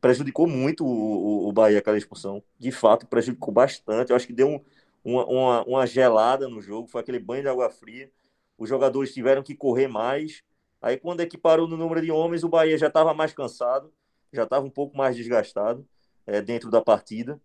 Prejudicou 0.00 0.46
muito 0.46 0.84
o, 0.84 0.88
o, 0.88 1.48
o, 1.48 1.52
Bahia 1.52 1.78
aquela 1.78 1.96
expulsão. 1.96 2.42
De 2.58 2.70
fato, 2.70 3.06
prejudicou 3.06 3.52
bastante. 3.52 4.10
Eu 4.10 4.16
acho 4.16 4.26
que 4.26 4.32
deu 4.32 4.48
um, 4.48 4.60
uma, 5.04 5.26
uma, 5.26 5.64
uma 5.64 5.86
gelada 5.86 6.48
no 6.48 6.60
jogo, 6.60 6.88
foi 6.88 7.00
aquele 7.00 7.18
banho 7.18 7.42
de 7.42 7.48
água 7.48 7.70
fria. 7.70 8.10
Os 8.58 8.68
jogadores 8.68 9.12
tiveram 9.12 9.42
que 9.42 9.54
correr 9.54 9.88
mais. 9.88 10.42
Aí, 10.80 10.98
quando 10.98 11.20
é 11.20 11.26
que 11.26 11.38
parou 11.38 11.66
no 11.66 11.76
número 11.76 12.02
de 12.02 12.10
homens, 12.10 12.44
o 12.44 12.48
Bahia 12.48 12.76
já 12.76 12.88
estava 12.88 13.14
mais 13.14 13.32
cansado, 13.32 13.92
já 14.32 14.44
estava 14.44 14.66
um 14.66 14.70
pouco 14.70 14.96
mais 14.96 15.16
desgastado 15.16 15.86
é, 16.26 16.42
dentro 16.42 16.70
da 16.70 16.82
partida 16.82 17.40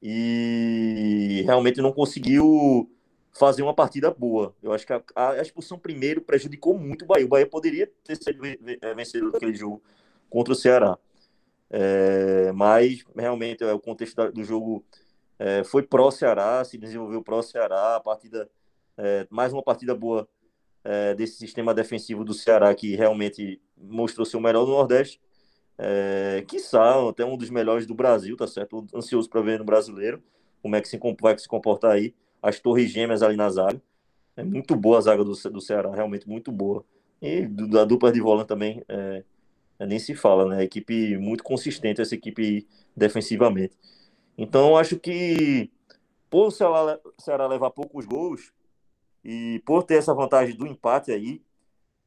e 0.00 1.42
realmente 1.46 1.80
não 1.80 1.92
conseguiu 1.92 2.90
fazer 3.38 3.62
uma 3.62 3.74
partida 3.74 4.10
boa. 4.10 4.54
Eu 4.62 4.72
acho 4.72 4.86
que 4.86 4.92
a, 4.92 5.02
a 5.30 5.42
expulsão 5.42 5.78
primeiro 5.78 6.20
prejudicou 6.20 6.78
muito 6.78 7.04
o 7.04 7.08
Bahia. 7.08 7.26
O 7.26 7.28
Bahia 7.28 7.46
poderia 7.46 7.90
ter 8.04 8.16
sido 8.16 8.44
é, 8.44 8.94
vencedor 8.94 9.32
daquele 9.32 9.54
jogo 9.54 9.82
contra 10.28 10.52
o 10.52 10.56
Ceará. 10.56 10.98
É, 11.68 12.52
mas 12.52 13.04
realmente 13.14 13.64
é, 13.64 13.72
o 13.72 13.80
contexto 13.80 14.30
do 14.32 14.44
jogo 14.44 14.84
é, 15.38 15.64
foi 15.64 15.82
pró-Ceará, 15.82 16.64
se 16.64 16.78
desenvolveu 16.78 17.22
pró-Ceará, 17.22 17.96
a 17.96 18.00
partida, 18.00 18.48
é, 18.96 19.26
mais 19.30 19.52
uma 19.52 19.62
partida 19.62 19.94
boa 19.94 20.28
é, 20.84 21.14
desse 21.14 21.36
sistema 21.36 21.74
defensivo 21.74 22.24
do 22.24 22.32
Ceará 22.32 22.74
que 22.74 22.94
realmente 22.94 23.60
mostrou 23.76 24.24
ser 24.24 24.36
o 24.36 24.40
melhor 24.40 24.64
do 24.64 24.70
Nordeste 24.70 25.20
é, 25.78 26.44
quiçá 26.46 27.08
até 27.08 27.24
um 27.24 27.36
dos 27.36 27.50
melhores 27.50 27.86
do 27.86 27.94
Brasil, 27.94 28.36
tá 28.36 28.46
certo? 28.46 28.86
Ansioso 28.94 29.28
para 29.28 29.40
ver 29.42 29.58
no 29.58 29.64
brasileiro 29.64 30.22
como 30.62 30.74
é 30.74 30.80
que 30.80 30.88
se, 30.88 30.98
vai 31.20 31.38
se 31.38 31.46
comportar 31.46 31.92
aí. 31.92 32.14
As 32.42 32.60
torres 32.60 32.90
gêmeas 32.90 33.22
ali 33.22 33.36
na 33.36 33.48
zaga. 33.50 33.80
É 34.36 34.44
muito 34.44 34.76
boa 34.76 34.98
a 34.98 35.00
zaga 35.00 35.24
do, 35.24 35.32
do 35.32 35.60
Ceará, 35.60 35.94
realmente 35.94 36.28
muito 36.28 36.52
boa. 36.52 36.84
E 37.20 37.46
da 37.46 37.84
dupla 37.84 38.12
de 38.12 38.20
volante 38.20 38.48
também, 38.48 38.84
é, 38.88 39.24
é, 39.78 39.86
nem 39.86 39.98
se 39.98 40.14
fala, 40.14 40.46
né? 40.46 40.62
Equipe 40.62 41.16
muito 41.16 41.42
consistente, 41.42 42.00
essa 42.00 42.14
equipe 42.14 42.66
defensivamente. 42.94 43.74
Então, 44.36 44.76
acho 44.76 44.98
que 44.98 45.70
por 46.28 46.48
o 46.48 46.50
Ceará, 46.50 47.00
Ceará 47.18 47.46
levar 47.46 47.70
poucos 47.70 48.04
gols 48.04 48.52
e 49.24 49.62
por 49.64 49.82
ter 49.82 49.94
essa 49.94 50.14
vantagem 50.14 50.54
do 50.54 50.66
empate 50.66 51.10
aí, 51.10 51.42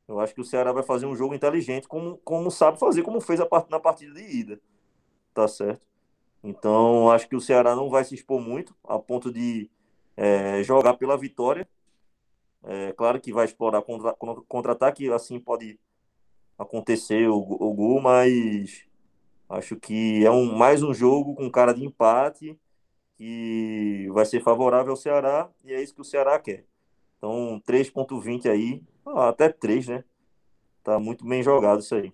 eu 0.07 0.19
acho 0.19 0.33
que 0.33 0.41
o 0.41 0.45
Ceará 0.45 0.71
vai 0.71 0.83
fazer 0.83 1.05
um 1.05 1.15
jogo 1.15 1.35
inteligente, 1.35 1.87
como, 1.87 2.17
como 2.19 2.49
sabe 2.49 2.79
fazer, 2.79 3.03
como 3.03 3.21
fez 3.21 3.43
part, 3.45 3.69
na 3.69 3.79
partida 3.79 4.13
de 4.13 4.21
ida. 4.21 4.61
Tá 5.33 5.47
certo? 5.47 5.87
Então, 6.43 7.11
acho 7.11 7.27
que 7.27 7.35
o 7.35 7.41
Ceará 7.41 7.75
não 7.75 7.89
vai 7.89 8.03
se 8.03 8.15
expor 8.15 8.41
muito, 8.41 8.75
a 8.83 8.97
ponto 8.97 9.31
de 9.31 9.69
é, 10.19 10.61
jogar 10.63 10.95
pela 10.95 11.17
vitória. 11.17 11.67
É, 12.61 12.91
claro 12.91 13.21
que 13.21 13.31
vai 13.31 13.45
explorar 13.45 13.81
contra-ataque, 13.81 15.05
contra 15.05 15.15
assim 15.15 15.39
pode 15.39 15.79
acontecer 16.57 17.29
o, 17.29 17.37
o 17.37 17.73
gol, 17.73 18.01
mas 18.01 18.83
acho 19.47 19.77
que 19.77 20.25
é 20.25 20.29
um, 20.29 20.53
mais 20.53 20.83
um 20.83 20.93
jogo 20.93 21.35
com 21.35 21.49
cara 21.49 21.73
de 21.73 21.85
empate 21.85 22.59
que 23.15 24.09
vai 24.11 24.25
ser 24.25 24.41
favorável 24.41 24.91
ao 24.91 24.97
Ceará 24.97 25.49
e 25.63 25.73
é 25.73 25.81
isso 25.81 25.95
que 25.95 26.01
o 26.01 26.05
Ceará 26.05 26.37
quer. 26.37 26.65
Então, 27.17 27.61
3.20 27.65 28.49
aí, 28.49 28.83
ah, 29.05 29.29
até 29.29 29.47
3, 29.47 29.87
né? 29.87 30.03
Tá 30.83 30.99
muito 30.99 31.25
bem 31.25 31.41
jogado 31.41 31.79
isso 31.79 31.95
aí. 31.95 32.11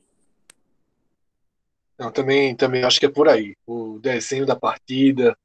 Não, 1.97 2.11
também, 2.11 2.55
também 2.55 2.83
acho 2.83 2.99
que 2.99 3.05
é 3.07 3.11
por 3.11 3.27
aí. 3.27 3.55
O 3.65 3.97
desenho 3.99 4.45
da 4.45 4.55
partida, 4.55 5.35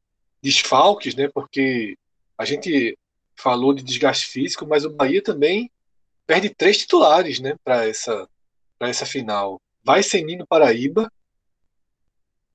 desfalques, 0.43 1.15
né? 1.15 1.29
Porque 1.29 1.97
a 2.41 2.45
gente 2.47 2.97
falou 3.37 3.75
de 3.75 3.83
desgaste 3.83 4.27
físico, 4.27 4.67
mas 4.67 4.87
o 4.87 4.91
Bahia 4.91 5.23
também 5.23 5.71
perde 6.27 6.49
três 6.49 6.79
titulares, 6.79 7.39
né? 7.39 7.55
Para 7.63 7.87
essa 7.87 8.27
para 8.79 8.89
essa 8.89 9.05
final 9.05 9.61
vai 9.85 10.03
ser 10.03 10.23
Nino 10.23 10.47
Paraíba, 10.47 11.13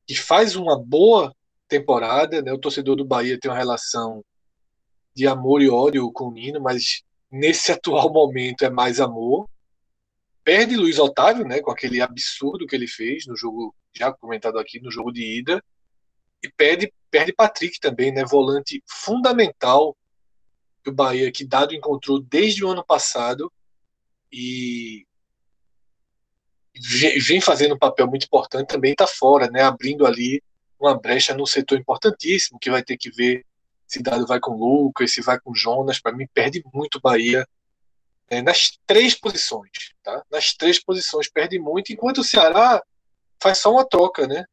que 0.08 0.16
faz 0.16 0.56
uma 0.56 0.76
boa 0.76 1.36
temporada. 1.68 2.42
Né? 2.42 2.52
O 2.52 2.58
torcedor 2.58 2.96
do 2.96 3.06
Bahia 3.06 3.40
tem 3.40 3.52
uma 3.52 3.58
relação 3.58 4.26
de 5.14 5.28
amor 5.28 5.62
e 5.62 5.70
ódio 5.70 6.12
com 6.12 6.30
o 6.30 6.32
Nino, 6.32 6.60
mas 6.60 7.04
nesse 7.32 7.70
atual 7.72 8.12
momento 8.12 8.66
é 8.66 8.72
mais 8.72 9.00
amor. 9.00 9.48
Perde 10.44 10.76
Luiz 10.76 10.98
Otávio, 10.98 11.46
né, 11.46 11.62
com 11.62 11.70
aquele 11.70 12.02
absurdo 12.02 12.66
que 12.66 12.76
ele 12.76 12.88
fez 12.88 13.28
no 13.28 13.38
jogo, 13.38 13.76
já 13.96 14.12
comentado 14.12 14.58
aqui, 14.58 14.80
no 14.80 14.90
jogo 14.90 15.12
de 15.12 15.40
ida. 15.40 15.64
E 16.44 16.50
perde, 16.50 16.94
perde 17.10 17.34
Patrick 17.34 17.80
também, 17.80 18.12
né, 18.12 18.24
volante 18.24 18.84
fundamental 18.88 19.96
do 20.84 20.94
Bahia, 20.94 21.32
que 21.32 21.46
Dado 21.46 21.74
encontrou 21.74 22.22
desde 22.22 22.64
o 22.64 22.70
ano 22.70 22.86
passado 22.86 23.52
e 24.32 25.06
vem 27.26 27.42
fazendo 27.42 27.76
um 27.76 27.80
papel 27.80 28.08
muito 28.08 28.26
importante, 28.26 28.68
também 28.68 28.92
está 28.92 29.08
fora, 29.08 29.50
né, 29.50 29.62
abrindo 29.62 30.06
ali 30.06 30.44
uma 30.80 30.98
brecha 30.98 31.34
no 31.34 31.48
setor 31.48 31.80
importantíssimo, 31.80 32.60
que 32.60 32.70
vai 32.70 32.84
ter 32.84 32.98
que 32.98 33.10
ver 33.10 33.46
se 33.88 34.02
Dado 34.02 34.26
vai 34.26 34.40
com 34.40 34.56
Lucas, 34.56 35.14
se 35.14 35.22
vai 35.22 35.40
com 35.40 35.54
Jonas. 35.54 36.00
Para 36.00 36.16
mim, 36.16 36.28
perde 36.34 36.64
muito 36.74 37.00
Bahia 37.00 37.48
é, 38.30 38.42
nas 38.42 38.78
três 38.86 39.16
posições. 39.16 39.94
Tá? 40.04 40.24
Nas 40.30 40.54
três 40.54 40.84
posições 40.84 41.30
perde 41.30 41.60
muito, 41.60 41.94
enquanto 41.94 42.20
o 42.20 42.24
Ceará 42.24 42.82
faz 43.42 43.60
só 43.60 43.72
uma 43.72 43.88
troca. 43.88 44.28
Né? 44.28 44.46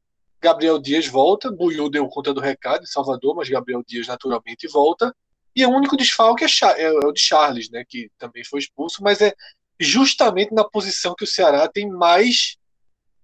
Gabriel 0.42 0.78
Dias 0.80 1.06
volta, 1.06 1.52
Buiu 1.52 1.88
deu 1.88 2.08
conta 2.08 2.34
do 2.34 2.40
recado 2.40 2.82
em 2.82 2.86
Salvador, 2.86 3.36
mas 3.36 3.48
Gabriel 3.48 3.82
Dias 3.86 4.08
naturalmente 4.08 4.66
volta. 4.66 5.14
E 5.54 5.64
o 5.64 5.70
único 5.70 5.96
desfalque 5.96 6.44
é, 6.44 6.48
é, 6.76 6.82
é 6.82 6.90
o 6.90 7.12
de 7.12 7.20
Charles, 7.20 7.70
né, 7.70 7.84
que 7.88 8.10
também 8.18 8.44
foi 8.44 8.58
expulso, 8.58 9.02
mas 9.02 9.20
é 9.20 9.32
justamente 9.78 10.52
na 10.52 10.64
posição 10.64 11.14
que 11.14 11.22
o 11.22 11.26
Ceará 11.26 11.68
tem 11.68 11.88
mais 11.88 12.56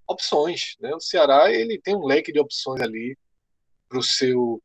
opções. 0.07 0.77
Né? 0.79 0.95
O 0.95 1.01
Ceará 1.01 1.51
ele 1.51 1.81
tem 1.81 1.97
um 1.97 2.07
leque 2.07 2.33
de 2.33 2.39
opções 2.39 2.81
ali 2.81 3.19
para 3.89 3.99
o 3.99 4.03
seu 4.03 4.63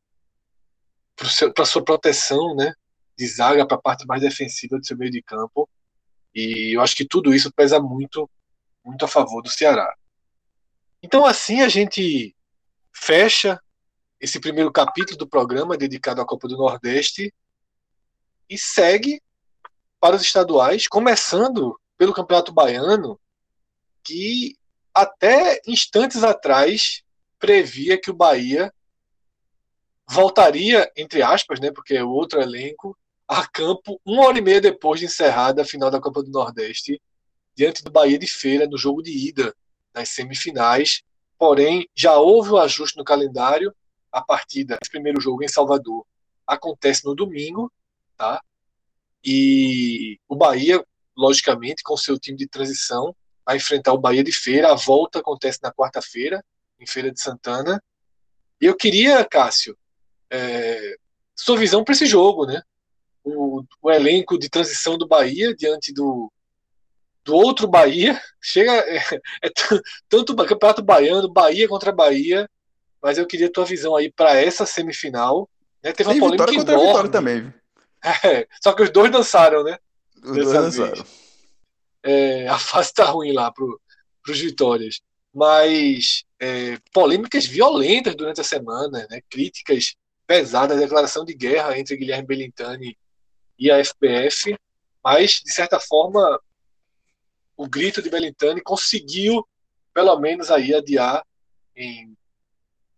para 1.54 1.64
sua 1.64 1.84
proteção, 1.84 2.56
né, 2.56 2.72
de 3.16 3.26
zaga 3.28 3.64
para 3.64 3.76
a 3.76 3.80
parte 3.80 4.04
mais 4.04 4.20
defensiva 4.20 4.76
do 4.76 4.84
seu 4.84 4.96
meio 4.96 5.12
de 5.12 5.22
campo. 5.22 5.68
E 6.34 6.76
eu 6.76 6.82
acho 6.82 6.96
que 6.96 7.06
tudo 7.06 7.32
isso 7.32 7.52
pesa 7.52 7.78
muito, 7.80 8.28
muito 8.84 9.04
a 9.04 9.08
favor 9.08 9.40
do 9.40 9.48
Ceará. 9.48 9.94
Então 11.00 11.24
assim 11.24 11.60
a 11.60 11.68
gente 11.68 12.33
fecha 12.94 13.60
esse 14.20 14.40
primeiro 14.40 14.72
capítulo 14.72 15.18
do 15.18 15.28
programa 15.28 15.76
dedicado 15.76 16.20
à 16.20 16.24
Copa 16.24 16.48
do 16.48 16.56
Nordeste 16.56 17.34
e 18.48 18.56
segue 18.56 19.20
para 20.00 20.16
os 20.16 20.22
estaduais, 20.22 20.86
começando 20.86 21.78
pelo 21.98 22.14
Campeonato 22.14 22.52
Baiano, 22.52 23.18
que 24.02 24.56
até 24.94 25.60
instantes 25.66 26.22
atrás 26.22 27.02
previa 27.38 28.00
que 28.00 28.10
o 28.10 28.14
Bahia 28.14 28.72
voltaria, 30.08 30.90
entre 30.96 31.22
aspas, 31.22 31.58
né, 31.58 31.70
porque 31.70 31.94
é 31.94 32.04
outro 32.04 32.40
elenco, 32.40 32.96
a 33.26 33.46
campo 33.46 34.00
uma 34.04 34.26
hora 34.26 34.38
e 34.38 34.42
meia 34.42 34.60
depois 34.60 35.00
de 35.00 35.06
encerrada 35.06 35.62
a 35.62 35.64
final 35.64 35.90
da 35.90 36.00
Copa 36.00 36.22
do 36.22 36.30
Nordeste, 36.30 37.00
diante 37.54 37.82
do 37.82 37.90
Bahia 37.90 38.18
de 38.18 38.26
Feira, 38.26 38.66
no 38.66 38.76
jogo 38.76 39.02
de 39.02 39.10
ida 39.10 39.54
das 39.92 40.10
semifinais. 40.10 41.02
Porém, 41.38 41.88
já 41.94 42.16
houve 42.16 42.50
o 42.50 42.54
um 42.54 42.58
ajuste 42.58 42.96
no 42.96 43.04
calendário. 43.04 43.74
A 44.10 44.22
partida, 44.22 44.78
esse 44.80 44.90
primeiro 44.90 45.20
jogo 45.20 45.42
em 45.42 45.48
Salvador, 45.48 46.06
acontece 46.46 47.04
no 47.04 47.14
domingo, 47.14 47.72
tá? 48.16 48.40
E 49.24 50.18
o 50.28 50.36
Bahia, 50.36 50.84
logicamente, 51.16 51.82
com 51.82 51.96
seu 51.96 52.18
time 52.18 52.36
de 52.36 52.46
transição, 52.46 53.14
vai 53.44 53.56
enfrentar 53.56 53.92
o 53.92 53.98
Bahia 53.98 54.22
de 54.22 54.32
Feira. 54.32 54.70
A 54.70 54.74
volta 54.74 55.18
acontece 55.18 55.58
na 55.62 55.72
quarta-feira, 55.72 56.44
em 56.78 56.86
Feira 56.86 57.10
de 57.10 57.20
Santana. 57.20 57.82
E 58.60 58.66
eu 58.66 58.76
queria, 58.76 59.24
Cássio, 59.24 59.76
é, 60.30 60.96
sua 61.34 61.56
visão 61.56 61.82
para 61.82 61.94
esse 61.94 62.06
jogo, 62.06 62.46
né? 62.46 62.62
O, 63.22 63.64
o, 63.82 63.90
elenco 63.90 64.38
de 64.38 64.50
transição 64.50 64.98
do 64.98 65.08
Bahia 65.08 65.54
diante 65.54 65.92
do, 65.92 66.30
do 67.24 67.34
outro 67.34 67.66
Bahia 67.66 68.20
chega 68.40 68.72
é, 68.72 68.98
é 69.42 69.50
tanto 70.08 70.32
o 70.32 70.46
campeonato 70.46 70.82
baiano, 70.82 71.32
Bahia 71.32 71.68
contra 71.68 71.90
Bahia, 71.90 72.48
mas 73.02 73.18
eu 73.18 73.26
queria 73.26 73.50
tua 73.50 73.64
visão 73.64 73.96
aí 73.96 74.10
para 74.10 74.38
essa 74.40 74.66
semifinal. 74.66 75.48
Né? 75.82 75.92
Teve 75.92 76.10
uma 76.10 76.18
polêmica 76.18 76.46
vitória 76.46 76.58
contra 76.58 76.72
enorme. 76.74 76.88
vitória 76.88 77.10
também. 77.10 77.54
É, 78.22 78.46
só 78.62 78.74
que 78.74 78.82
os 78.82 78.90
dois 78.90 79.10
dançaram, 79.10 79.64
né? 79.64 79.78
Os 80.22 80.36
dois 80.36 80.52
dançaram. 80.52 81.06
É, 82.02 82.46
a 82.48 82.58
fase 82.58 82.92
tá 82.92 83.06
ruim 83.06 83.32
lá 83.32 83.50
pro, 83.50 83.80
pros 84.22 84.38
vitórias. 84.38 85.00
Mas 85.32 86.22
é, 86.38 86.76
polêmicas 86.92 87.46
violentas 87.46 88.14
durante 88.14 88.42
a 88.42 88.44
semana, 88.44 89.06
né? 89.10 89.22
críticas 89.30 89.94
pesada 90.26 90.74
a 90.74 90.76
declaração 90.76 91.24
de 91.24 91.32
guerra 91.34 91.78
entre 91.78 91.96
Guilherme 91.96 92.26
Belintani 92.26 92.94
e 93.58 93.70
a 93.70 93.82
FBF, 93.82 94.54
mas, 95.02 95.40
de 95.44 95.52
certa 95.52 95.78
forma, 95.78 96.40
o 97.56 97.68
grito 97.68 98.02
de 98.02 98.10
Belintani 98.10 98.60
conseguiu, 98.60 99.46
pelo 99.92 100.18
menos, 100.18 100.50
aí 100.50 100.74
adiar 100.74 101.24
em 101.76 102.16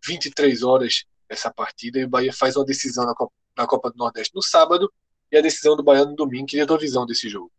23 0.05 0.63
horas 0.63 1.05
essa 1.29 1.51
partida 1.51 1.99
e 1.99 2.05
o 2.05 2.09
Bahia 2.09 2.33
faz 2.33 2.55
uma 2.55 2.65
decisão 2.65 3.05
na 3.05 3.13
Copa, 3.13 3.33
na 3.55 3.67
Copa 3.67 3.91
do 3.91 3.97
Nordeste 3.97 4.33
no 4.35 4.41
sábado 4.41 4.91
e 5.31 5.37
a 5.37 5.41
decisão 5.41 5.75
do 5.75 5.83
Bahia 5.83 6.05
no 6.05 6.15
domingo. 6.15 6.47
Queria 6.47 6.63
a 6.63 6.67
tua 6.67 6.77
visão 6.77 7.05
desse 7.05 7.27
jogo. 7.29 7.51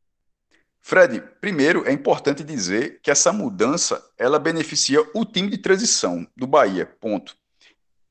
Fred, 0.81 1.21
primeiro 1.41 1.87
é 1.87 1.93
importante 1.93 2.43
dizer 2.43 3.01
que 3.03 3.11
essa 3.11 3.33
mudança 3.33 4.03
ela 4.17 4.39
beneficia 4.39 5.01
o 5.15 5.25
time 5.25 5.51
de 5.51 5.59
transição 5.59 6.27
do 6.37 6.47
Bahia, 6.47 6.87
ponto 6.87 7.37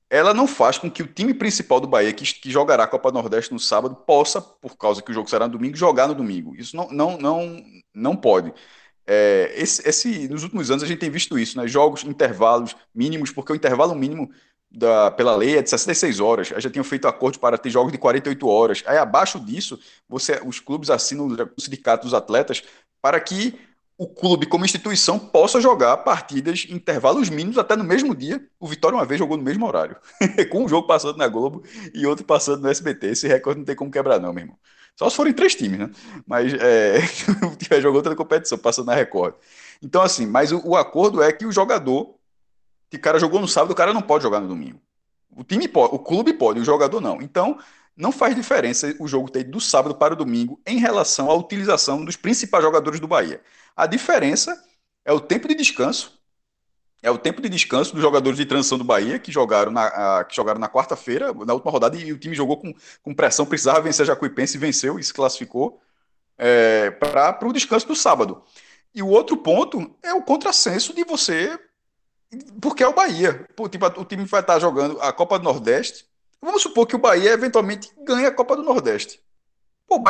ela 0.09 0.33
não 0.33 0.47
faz 0.47 0.77
com 0.77 0.89
que 0.89 1.03
o 1.03 1.07
time 1.07 1.33
principal 1.33 1.79
do 1.79 1.87
Bahia, 1.87 2.13
que, 2.13 2.25
que 2.25 2.49
jogará 2.49 2.83
a 2.83 2.87
Copa 2.87 3.11
Nordeste 3.11 3.53
no 3.53 3.59
sábado, 3.59 3.95
possa, 3.95 4.41
por 4.41 4.77
causa 4.77 5.01
que 5.01 5.11
o 5.11 5.13
jogo 5.13 5.29
será 5.29 5.47
no 5.47 5.53
domingo, 5.53 5.75
jogar 5.75 6.07
no 6.07 6.15
domingo. 6.15 6.55
Isso 6.55 6.75
não, 6.75 6.89
não, 6.89 7.17
não, 7.17 7.63
não 7.93 8.15
pode. 8.15 8.53
É, 9.05 9.53
esse, 9.55 9.87
esse, 9.87 10.27
nos 10.27 10.43
últimos 10.43 10.69
anos 10.69 10.83
a 10.83 10.87
gente 10.87 10.99
tem 10.99 11.09
visto 11.09 11.37
isso, 11.37 11.57
né? 11.57 11.67
Jogos, 11.67 12.03
intervalos 12.03 12.75
mínimos, 12.93 13.31
porque 13.31 13.51
o 13.51 13.55
intervalo 13.55 13.95
mínimo 13.95 14.29
da, 14.69 15.11
pela 15.11 15.35
lei 15.35 15.57
é 15.57 15.61
de 15.61 15.69
66 15.69 16.19
horas. 16.19 16.51
Aí 16.53 16.61
já 16.61 16.69
tinham 16.69 16.83
feito 16.83 17.07
acordo 17.07 17.39
para 17.39 17.57
ter 17.57 17.69
jogos 17.69 17.91
de 17.91 17.97
48 17.97 18.47
horas. 18.47 18.83
Aí 18.85 18.97
abaixo 18.97 19.39
disso, 19.39 19.79
você, 20.07 20.41
os 20.45 20.59
clubes 20.59 20.89
assinam 20.89 21.27
o 21.27 21.61
sindicato 21.61 22.03
dos 22.03 22.13
atletas 22.13 22.63
para 23.01 23.19
que 23.19 23.57
o 23.97 24.07
clube, 24.07 24.45
como 24.45 24.63
instituição, 24.63 25.17
possa 25.17 25.59
jogar 25.59 25.97
partidas 25.97 26.67
em 26.69 26.75
intervalos 26.75 27.29
mínimos 27.29 27.57
até 27.57 27.75
no 27.75 27.83
mesmo 27.83 28.15
dia. 28.15 28.45
O 28.59 28.67
Vitória 28.67 28.95
uma 28.95 29.05
vez 29.05 29.17
jogou 29.17 29.35
no 29.35 29.43
mesmo 29.43 29.65
horário, 29.65 29.97
com 30.51 30.65
um 30.65 30.69
jogo 30.69 30.85
passando 30.85 31.17
na 31.17 31.27
Globo 31.27 31.63
e 31.93 32.05
outro 32.05 32.23
passando 32.23 32.61
no 32.61 32.69
SBT. 32.69 33.07
Esse 33.07 33.27
recorde 33.27 33.59
não 33.59 33.65
tem 33.65 33.75
como 33.75 33.89
quebrar, 33.89 34.19
não, 34.19 34.31
meu 34.31 34.43
irmão. 34.43 34.57
Só 34.95 35.09
se 35.09 35.15
forem 35.15 35.33
três 35.33 35.55
times, 35.55 35.79
né? 35.79 35.91
Mas 36.27 36.53
é, 36.53 36.99
jogando 37.81 37.97
outra 37.97 38.15
competição, 38.15 38.57
passando 38.57 38.87
na 38.87 38.95
Record. 38.95 39.33
Então, 39.81 40.01
assim, 40.01 40.25
mas 40.25 40.51
o, 40.51 40.61
o 40.63 40.75
acordo 40.75 41.21
é 41.21 41.31
que 41.31 41.45
o 41.45 41.51
jogador, 41.51 42.15
que 42.89 42.97
o 42.97 43.01
cara 43.01 43.19
jogou 43.19 43.39
no 43.39 43.47
sábado, 43.47 43.71
o 43.71 43.75
cara 43.75 43.93
não 43.93 44.01
pode 44.01 44.23
jogar 44.23 44.39
no 44.39 44.47
domingo. 44.47 44.79
O 45.35 45.43
time 45.43 45.67
pode, 45.67 45.95
o 45.95 45.99
clube 45.99 46.33
pode, 46.33 46.59
o 46.59 46.65
jogador 46.65 46.99
não. 46.99 47.21
Então, 47.21 47.59
não 47.97 48.11
faz 48.11 48.35
diferença 48.35 48.95
o 48.99 49.07
jogo 49.07 49.29
ter 49.29 49.43
do 49.43 49.59
sábado 49.59 49.95
para 49.95 50.13
o 50.13 50.17
domingo 50.17 50.61
em 50.65 50.77
relação 50.77 51.31
à 51.31 51.33
utilização 51.33 52.05
dos 52.05 52.15
principais 52.15 52.63
jogadores 52.63 52.99
do 52.99 53.07
Bahia. 53.07 53.41
A 53.75 53.87
diferença 53.87 54.63
é 55.03 55.11
o 55.11 55.19
tempo 55.19 55.47
de 55.47 55.55
descanso. 55.55 56.15
É 57.01 57.11
o 57.11 57.17
tempo 57.17 57.41
de 57.41 57.49
descanso 57.49 57.93
dos 57.93 58.01
jogadores 58.01 58.37
de 58.37 58.45
transição 58.45 58.77
do 58.77 58.83
Bahia, 58.83 59.19
que 59.19 59.31
jogaram 59.31 59.71
na, 59.71 60.23
que 60.25 60.35
jogaram 60.35 60.59
na 60.59 60.67
quarta-feira, 60.67 61.33
na 61.33 61.53
última 61.53 61.71
rodada, 61.71 61.95
e 61.95 62.11
o 62.11 62.17
time 62.17 62.35
jogou 62.35 62.57
com, 62.57 62.73
com 63.03 63.13
pressão, 63.13 63.45
precisava 63.45 63.81
vencer 63.81 64.03
a 64.03 64.07
Jacuipense 64.07 64.57
venceu 64.57 64.99
e 64.99 65.03
se 65.03 65.13
classificou 65.13 65.79
é, 66.37 66.91
para 66.91 67.47
o 67.47 67.53
descanso 67.53 67.87
do 67.87 67.95
sábado. 67.95 68.43
E 68.93 69.03
o 69.03 69.09
outro 69.09 69.37
ponto 69.37 69.95
é 70.01 70.13
o 70.13 70.23
contrassenso 70.23 70.93
de 70.93 71.03
você. 71.03 71.57
Porque 72.59 72.83
é 72.83 72.87
o 72.87 72.93
Bahia. 72.93 73.47
Pô, 73.55 73.69
tipo, 73.69 73.85
o 73.85 74.03
time 74.03 74.25
vai 74.25 74.41
estar 74.41 74.59
jogando 74.59 74.99
a 74.99 75.13
Copa 75.13 75.37
do 75.37 75.45
Nordeste. 75.45 76.06
Vamos 76.41 76.61
supor 76.61 76.87
que 76.87 76.95
o 76.95 76.99
Bahia 76.99 77.31
eventualmente 77.31 77.91
ganhe 78.05 78.25
a 78.25 78.31
Copa 78.31 78.55
do 78.55 78.63
Nordeste. 78.63 79.19
Pô, 79.87 80.03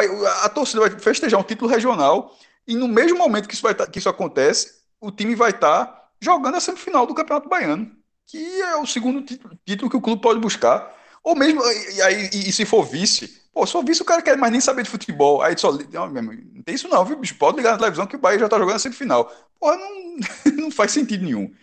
a 0.43 0.49
torcida 0.49 0.81
vai 0.81 0.99
festejar 0.99 1.39
um 1.39 1.43
título 1.43 1.69
regional 1.69 2.35
e 2.67 2.75
no 2.75 2.87
mesmo 2.87 3.17
momento 3.17 3.47
que 3.47 3.53
isso, 3.53 3.63
vai 3.63 3.73
tá, 3.73 3.87
que 3.87 3.99
isso 3.99 4.09
acontece, 4.09 4.81
o 4.99 5.11
time 5.11 5.35
vai 5.35 5.51
estar 5.51 5.85
tá 5.85 6.09
jogando 6.19 6.55
a 6.55 6.59
semifinal 6.59 7.05
do 7.05 7.13
Campeonato 7.13 7.47
Baiano, 7.47 7.91
que 8.25 8.61
é 8.61 8.75
o 8.75 8.85
segundo 8.85 9.21
título, 9.21 9.57
título 9.65 9.89
que 9.89 9.97
o 9.97 10.01
clube 10.01 10.21
pode 10.21 10.39
buscar. 10.39 10.95
Ou 11.23 11.35
mesmo, 11.35 11.61
e, 11.63 12.33
e, 12.33 12.49
e, 12.49 12.53
se 12.53 12.65
for 12.65 12.83
vice, 12.83 13.41
pô, 13.53 13.65
se 13.65 13.71
for 13.71 13.83
vice, 13.83 14.01
o 14.01 14.05
cara 14.05 14.21
quer 14.21 14.37
mais 14.37 14.51
nem 14.51 14.61
saber 14.61 14.83
de 14.83 14.89
futebol. 14.89 15.41
Aí 15.41 15.57
só. 15.57 15.71
Não, 15.71 16.09
não 16.09 16.63
tem 16.63 16.75
isso 16.75 16.87
não, 16.87 17.03
viu, 17.05 17.17
bicho? 17.17 17.35
Pode 17.35 17.57
ligar 17.57 17.73
na 17.73 17.77
televisão 17.77 18.07
que 18.07 18.15
o 18.15 18.19
Bahia 18.19 18.39
já 18.39 18.49
tá 18.49 18.57
jogando 18.57 18.75
a 18.75 18.79
semifinal. 18.79 19.31
Pô, 19.59 19.75
não, 19.75 20.17
não 20.55 20.71
faz 20.71 20.91
sentido 20.91 21.23
nenhum. 21.23 21.53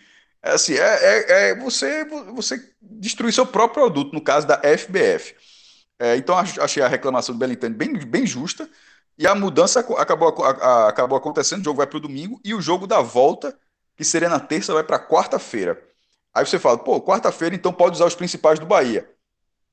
É 0.44 0.50
assim, 0.52 0.74
é, 0.74 0.78
é, 0.78 1.50
é, 1.50 1.54
você, 1.58 2.04
você 2.34 2.60
destruir 2.82 3.32
seu 3.32 3.46
próprio 3.46 3.82
produto, 3.82 4.12
no 4.12 4.20
caso 4.22 4.46
da 4.46 4.60
FBF. 4.62 5.34
É, 5.98 6.16
então 6.16 6.36
achei 6.36 6.82
a 6.82 6.88
reclamação 6.88 7.34
do 7.34 7.38
Belintani 7.38 7.74
bem, 7.74 7.94
bem 8.06 8.26
justa. 8.26 8.68
E 9.16 9.26
a 9.26 9.34
mudança 9.34 9.80
acabou, 9.80 10.28
acabou 10.44 11.16
acontecendo, 11.16 11.62
o 11.62 11.64
jogo 11.64 11.78
vai 11.78 11.86
para 11.86 11.96
o 11.96 12.00
domingo, 12.00 12.38
e 12.44 12.52
o 12.52 12.60
jogo 12.60 12.86
da 12.86 13.00
volta, 13.00 13.56
que 13.96 14.04
seria 14.04 14.28
na 14.28 14.40
terça, 14.40 14.74
vai 14.74 14.84
para 14.84 14.98
quarta-feira. 14.98 15.80
Aí 16.34 16.44
você 16.44 16.58
fala, 16.58 16.76
pô, 16.76 17.00
quarta-feira, 17.00 17.54
então 17.54 17.72
pode 17.72 17.94
usar 17.96 18.06
os 18.06 18.14
principais 18.16 18.58
do 18.58 18.66
Bahia. 18.66 19.08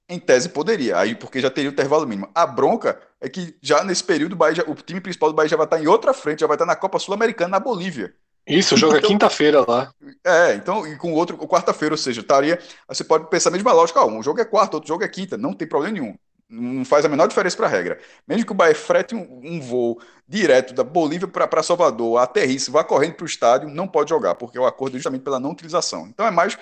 Em 0.10 0.20
tese 0.20 0.50
poderia, 0.50 0.98
aí 0.98 1.16
porque 1.16 1.42
já 1.42 1.50
teria 1.50 1.70
o 1.70 1.74
intervalo 1.74 2.08
mínimo. 2.08 2.30
A 2.36 2.46
bronca 2.48 3.02
é 3.20 3.30
que 3.30 3.58
já 3.62 3.84
nesse 3.84 4.04
período 4.04 4.34
o, 4.34 4.36
Bahia 4.36 4.64
o 4.68 4.76
time 4.76 5.02
principal 5.02 5.30
do 5.30 5.36
Bahia 5.36 5.50
já 5.50 5.58
vai 5.58 5.66
estar 5.66 5.82
em 5.82 5.88
outra 5.88 6.14
frente, 6.14 6.42
já 6.42 6.48
vai 6.48 6.56
estar 6.56 6.66
na 6.66 6.76
Copa 6.76 7.00
Sul-Americana, 7.00 7.50
na 7.52 7.60
Bolívia. 7.60 8.16
Isso, 8.48 8.76
o 8.76 8.78
jogo 8.78 8.96
é 8.96 8.98
então, 8.98 9.10
é 9.10 9.14
quinta-feira 9.14 9.66
lá. 9.68 9.94
É, 10.24 10.56
então, 10.56 10.86
e 10.88 10.98
com 10.98 11.14
outro, 11.14 11.38
quarta-feira, 11.38 11.94
ou 11.94 11.98
seja, 11.98 12.22
estaria. 12.22 12.60
Você 12.88 13.04
pode 13.04 13.30
pensar 13.30 13.50
a 13.50 13.52
mesma 13.52 13.72
lógica, 13.72 14.02
ó, 14.02 14.08
um 14.08 14.24
jogo 14.24 14.42
é 14.42 14.46
quarta, 14.46 14.78
outro 14.78 14.88
jogo 14.88 15.04
é 15.04 15.08
quinta, 15.08 15.38
não 15.38 15.54
tem 15.54 15.68
problema 15.68 15.94
nenhum. 15.94 16.16
Não 16.50 16.84
faz 16.84 17.06
a 17.06 17.10
menor 17.10 17.28
diferença 17.28 17.56
para 17.56 17.68
a 17.68 17.70
regra. 17.70 18.00
Mesmo 18.28 18.46
que 18.46 18.52
o 18.52 18.56
Bahia 18.56 18.76
frete 18.76 19.16
um, 19.16 19.42
um 19.44 19.62
voo 19.62 20.02
direto 20.28 20.74
da 20.74 20.84
Bolívia 20.84 21.28
para 21.28 21.64
Salvador, 21.64 22.18
aterrisse, 22.18 22.70
vá 22.70 22.84
correndo 22.84 23.14
para 23.14 23.24
o 23.24 23.28
estádio, 23.28 23.70
não 23.70 23.88
pode 23.88 24.10
jogar, 24.10 24.36
porque 24.36 24.60
o 24.60 24.66
acordo 24.66 24.96
é 24.96 25.00
justamente 25.00 25.22
pela 25.22 25.40
não 25.40 25.52
utilização. 25.52 26.08
Então 26.08 26.26
é 26.26 26.32
mais, 26.32 26.58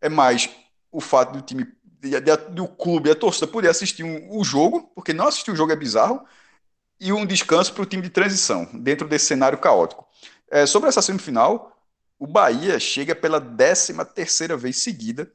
é 0.00 0.08
mais 0.08 0.48
o 0.90 1.00
fato 1.00 1.32
do 1.32 1.42
time, 1.42 1.66
de, 2.00 2.18
de, 2.20 2.36
do 2.52 2.66
clube, 2.66 3.10
a 3.10 3.14
torcida 3.14 3.46
poder 3.46 3.68
assistir 3.68 4.02
um, 4.02 4.38
o 4.38 4.44
jogo, 4.44 4.90
porque 4.94 5.12
não 5.12 5.26
assistir 5.26 5.50
o 5.50 5.56
jogo 5.56 5.72
é 5.72 5.76
bizarro, 5.76 6.24
e 6.98 7.12
um 7.12 7.26
descanso 7.26 7.74
para 7.74 7.82
o 7.82 7.86
time 7.86 8.02
de 8.02 8.08
transição, 8.08 8.66
dentro 8.72 9.06
desse 9.06 9.26
cenário 9.26 9.58
caótico. 9.58 10.06
É, 10.54 10.66
sobre 10.66 10.88
essa 10.88 11.02
semifinal, 11.02 11.76
o 12.16 12.28
Bahia 12.28 12.78
chega 12.78 13.12
pela 13.12 13.40
13 13.40 13.92
terceira 14.14 14.56
vez 14.56 14.76
seguida 14.76 15.28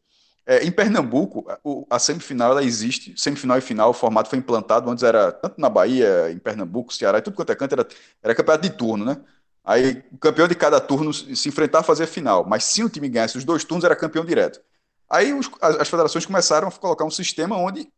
é, 0.45 0.63
em 0.63 0.71
Pernambuco, 0.71 1.45
a 1.89 1.99
semifinal 1.99 2.51
ela 2.51 2.63
existe, 2.63 3.13
semifinal 3.17 3.57
e 3.57 3.61
final, 3.61 3.89
o 3.89 3.93
formato 3.93 4.29
foi 4.29 4.39
implantado, 4.39 4.89
antes 4.89 5.03
era 5.03 5.29
tanto 5.33 5.59
na 5.59 5.67
Bahia, 5.67 6.31
em 6.31 6.39
Pernambuco, 6.39 6.93
Ceará, 6.93 7.17
e 7.17 7.21
tudo 7.21 7.35
quanto 7.35 7.51
é 7.51 7.55
canto, 7.55 7.73
era, 7.73 7.85
era 8.23 8.33
campeonato 8.33 8.63
de 8.63 8.69
turno, 8.69 9.03
né? 9.03 9.17
Aí 9.61 10.01
o 10.09 10.17
campeão 10.17 10.47
de 10.47 10.55
cada 10.55 10.79
turno 10.79 11.13
se 11.13 11.49
enfrentar 11.49 11.79
a 11.79 11.83
fazer 11.83 12.05
a 12.05 12.07
final, 12.07 12.45
mas 12.45 12.63
se 12.63 12.81
o 12.81 12.89
time 12.89 13.09
ganhasse 13.09 13.37
os 13.37 13.43
dois 13.43 13.65
turnos, 13.65 13.83
era 13.83 13.97
campeão 13.97 14.23
direto. 14.23 14.61
Aí 15.09 15.33
os, 15.33 15.51
as, 15.59 15.81
as, 15.81 15.89
federações 15.89 16.25
começaram 16.25 16.69
a 16.69 16.71
colocar 16.71 17.03
um 17.03 17.11
sistema 17.11 17.57
onde 17.57 17.91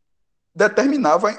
determinava, 0.56 1.30
é, 1.32 1.38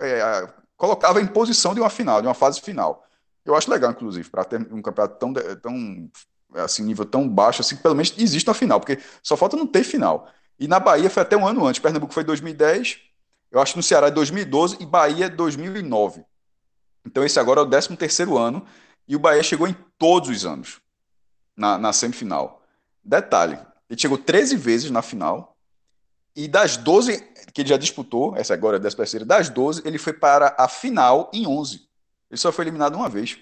é, 0.00 0.48
colocava 0.76 1.20
a 1.20 1.22
imposição 1.22 1.74
de 1.74 1.80
uma 1.80 1.90
final, 1.90 2.20
de 2.20 2.26
uma 2.26 2.34
fase 2.34 2.60
final. 2.60 3.06
Eu 3.44 3.54
acho 3.54 3.70
legal, 3.70 3.90
inclusive, 3.90 4.28
para 4.28 4.44
ter 4.44 4.60
um 4.72 4.82
campeonato 4.82 5.18
tão, 5.18 5.32
tão 5.32 6.10
assim, 6.54 6.82
nível 6.82 7.04
tão 7.04 7.28
baixo, 7.28 7.60
assim, 7.60 7.76
pelo 7.76 7.94
menos 7.94 8.14
existe 8.18 8.48
uma 8.48 8.54
final, 8.54 8.80
porque 8.80 8.98
só 9.22 9.36
falta 9.36 9.56
não 9.56 9.66
ter 9.66 9.84
final. 9.84 10.28
E 10.58 10.68
na 10.68 10.78
Bahia 10.78 11.08
foi 11.08 11.22
até 11.22 11.36
um 11.36 11.46
ano 11.46 11.66
antes. 11.66 11.80
Pernambuco 11.80 12.12
foi 12.12 12.24
2010, 12.24 12.98
eu 13.50 13.60
acho 13.60 13.72
que 13.72 13.78
no 13.78 13.82
Ceará 13.82 14.08
é 14.08 14.10
2012 14.10 14.76
e 14.80 14.86
Bahia 14.86 15.28
2009. 15.28 16.24
Então 17.04 17.24
esse 17.24 17.40
agora 17.40 17.60
é 17.60 17.62
o 17.62 17.66
13 17.66 17.96
terceiro 17.96 18.36
ano 18.36 18.64
e 19.08 19.16
o 19.16 19.18
Bahia 19.18 19.42
chegou 19.42 19.66
em 19.66 19.74
todos 19.98 20.28
os 20.28 20.44
anos 20.44 20.80
na, 21.56 21.78
na 21.78 21.92
semifinal. 21.92 22.62
Detalhe, 23.02 23.58
ele 23.88 23.98
chegou 23.98 24.18
13 24.18 24.56
vezes 24.56 24.90
na 24.90 25.02
final 25.02 25.56
e 26.36 26.46
das 26.46 26.76
12 26.76 27.18
que 27.52 27.62
ele 27.62 27.68
já 27.68 27.76
disputou, 27.76 28.36
essa 28.36 28.54
agora 28.54 28.76
é 28.76 28.78
a 28.78 28.80
13 28.80 28.96
terceira, 28.96 29.24
das 29.24 29.48
12 29.48 29.82
ele 29.84 29.98
foi 29.98 30.12
para 30.12 30.54
a 30.56 30.68
final 30.68 31.30
em 31.32 31.46
11. 31.46 31.88
Ele 32.30 32.38
só 32.38 32.52
foi 32.52 32.64
eliminado 32.64 32.94
uma 32.94 33.08
vez. 33.08 33.38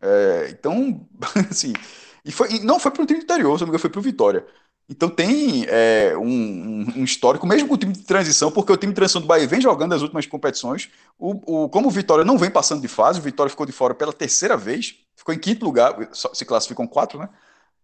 É, 0.00 0.48
então, 0.50 1.08
assim, 1.50 1.72
e, 2.24 2.32
foi, 2.32 2.52
e 2.52 2.60
não 2.60 2.78
foi 2.78 2.90
para 2.90 3.02
o 3.02 3.06
time 3.06 3.20
interior, 3.20 3.56
se 3.56 3.62
não 3.62 3.66
me 3.66 3.70
engano, 3.70 3.80
foi 3.80 3.90
para 3.90 4.00
o 4.00 4.02
Vitória. 4.02 4.46
Então 4.88 5.08
tem 5.08 5.64
é, 5.68 6.14
um, 6.16 6.86
um, 6.96 7.04
histórico, 7.04 7.46
mesmo 7.46 7.68
com 7.68 7.74
o 7.74 7.78
time 7.78 7.92
de 7.92 8.02
transição, 8.02 8.50
porque 8.50 8.72
o 8.72 8.76
time 8.76 8.92
de 8.92 8.96
transição 8.96 9.22
do 9.22 9.26
Bahia 9.26 9.46
vem 9.46 9.60
jogando 9.60 9.94
as 9.94 10.02
últimas 10.02 10.26
competições. 10.26 10.90
O, 11.18 11.64
o, 11.64 11.68
como 11.68 11.88
o 11.88 11.90
Vitória 11.90 12.24
não 12.24 12.36
vem 12.36 12.50
passando 12.50 12.82
de 12.82 12.88
fase, 12.88 13.18
o 13.18 13.22
Vitória 13.22 13.48
ficou 13.48 13.64
de 13.64 13.72
fora 13.72 13.94
pela 13.94 14.12
terceira 14.12 14.56
vez, 14.56 14.96
ficou 15.16 15.34
em 15.34 15.38
quinto 15.38 15.64
lugar, 15.64 15.96
se 16.12 16.44
classificam 16.44 16.86
quatro, 16.86 17.18
né? 17.18 17.28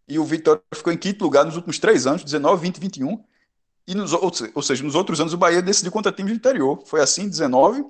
E 0.07 0.19
o 0.19 0.25
Vitória 0.25 0.61
ficou 0.75 0.93
em 0.93 0.97
quinto 0.97 1.23
lugar 1.25 1.45
nos 1.45 1.57
últimos 1.57 1.79
três 1.79 2.07
anos, 2.07 2.25
19, 2.25 2.61
20 2.63 2.81
21. 2.81 3.25
E 3.87 3.95
nos, 3.95 4.13
ou 4.13 4.63
seja, 4.63 4.85
nos 4.85 4.95
outros 4.95 5.21
anos 5.21 5.33
o 5.33 5.39
Bahia 5.39 5.63
decidiu 5.63 5.93
contra 5.93 6.13
time 6.13 6.31
do 6.31 6.37
interior. 6.37 6.83
Foi 6.85 7.01
assim, 7.01 7.29
19, 7.29 7.87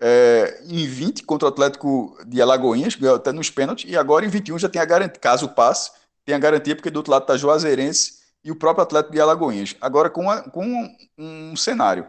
é, 0.00 0.62
em 0.66 0.86
20 0.86 1.24
contra 1.24 1.46
o 1.46 1.50
Atlético 1.50 2.16
de 2.26 2.40
Alagoinhas, 2.40 2.94
ganhou 2.94 3.16
até 3.16 3.32
nos 3.32 3.50
pênaltis, 3.50 3.90
e 3.90 3.96
agora 3.96 4.24
em 4.24 4.28
21 4.28 4.58
já 4.58 4.68
tem 4.68 4.80
a 4.80 4.84
garantia, 4.84 5.20
caso 5.20 5.48
passe, 5.50 5.90
tem 6.24 6.34
a 6.34 6.38
garantia, 6.38 6.74
porque 6.74 6.90
do 6.90 6.96
outro 6.96 7.12
lado 7.12 7.22
está 7.22 7.36
Juazeirense 7.36 8.20
e 8.42 8.50
o 8.50 8.56
próprio 8.56 8.82
Atlético 8.82 9.12
de 9.12 9.20
Alagoinhas. 9.20 9.76
Agora 9.80 10.08
com, 10.08 10.22
uma, 10.22 10.42
com 10.42 10.96
um, 11.18 11.54
cenário. 11.56 12.06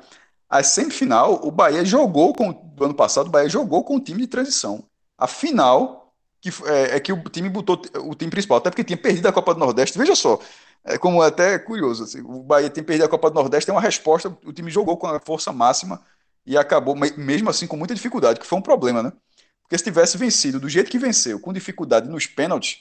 A 0.50 0.64
semifinal, 0.64 1.42
o 1.44 1.52
Bahia 1.52 1.84
jogou 1.84 2.34
com. 2.34 2.52
Do 2.52 2.86
ano 2.86 2.94
passado, 2.94 3.28
o 3.28 3.30
Bahia 3.30 3.50
jogou 3.50 3.84
com 3.84 3.98
o 3.98 4.00
time 4.00 4.22
de 4.22 4.28
transição. 4.28 4.84
A 5.18 5.28
final, 5.28 6.14
que 6.42 6.50
é, 6.66 6.96
é 6.96 7.00
que 7.00 7.12
o 7.14 7.24
time 7.24 7.50
botou 7.50 7.82
o 8.04 8.16
time 8.16 8.32
principal, 8.32 8.58
até 8.58 8.70
porque 8.70 8.84
tinha 8.84 8.98
perdido 8.98 9.28
a 9.28 9.34
Copa 9.34 9.54
do 9.54 9.60
Nordeste. 9.60 9.98
Veja 9.98 10.16
só, 10.16 10.40
é 10.84 10.98
como 10.98 11.24
é 11.24 11.28
até 11.28 11.60
curioso. 11.60 12.04
Assim, 12.04 12.22
o 12.22 12.44
Bahia 12.44 12.70
tem 12.70 12.84
perdido 12.84 13.06
a 13.06 13.10
Copa 13.10 13.30
do 13.30 13.36
Nordeste, 13.36 13.66
tem 13.66 13.76
uma 13.76 13.82
resposta, 13.82 14.36
o 14.46 14.54
time 14.54 14.72
jogou 14.72 14.98
com 14.98 15.08
a 15.08 15.20
força 15.20 15.52
máxima 15.54 16.02
e 16.46 16.58
acabou, 16.58 16.96
mesmo 16.96 17.50
assim, 17.50 17.68
com 17.68 17.78
muita 17.78 17.94
dificuldade, 17.94 18.40
que 18.40 18.46
foi 18.46 18.58
um 18.58 18.62
problema, 18.62 19.04
né? 19.04 19.14
Porque 19.62 19.78
se 19.78 19.84
tivesse 19.84 20.18
vencido 20.18 20.60
do 20.60 20.68
jeito 20.68 20.92
que 20.92 21.00
venceu, 21.00 21.40
com 21.40 21.54
dificuldade 21.54 22.10
nos 22.10 22.26
pênaltis, 22.26 22.80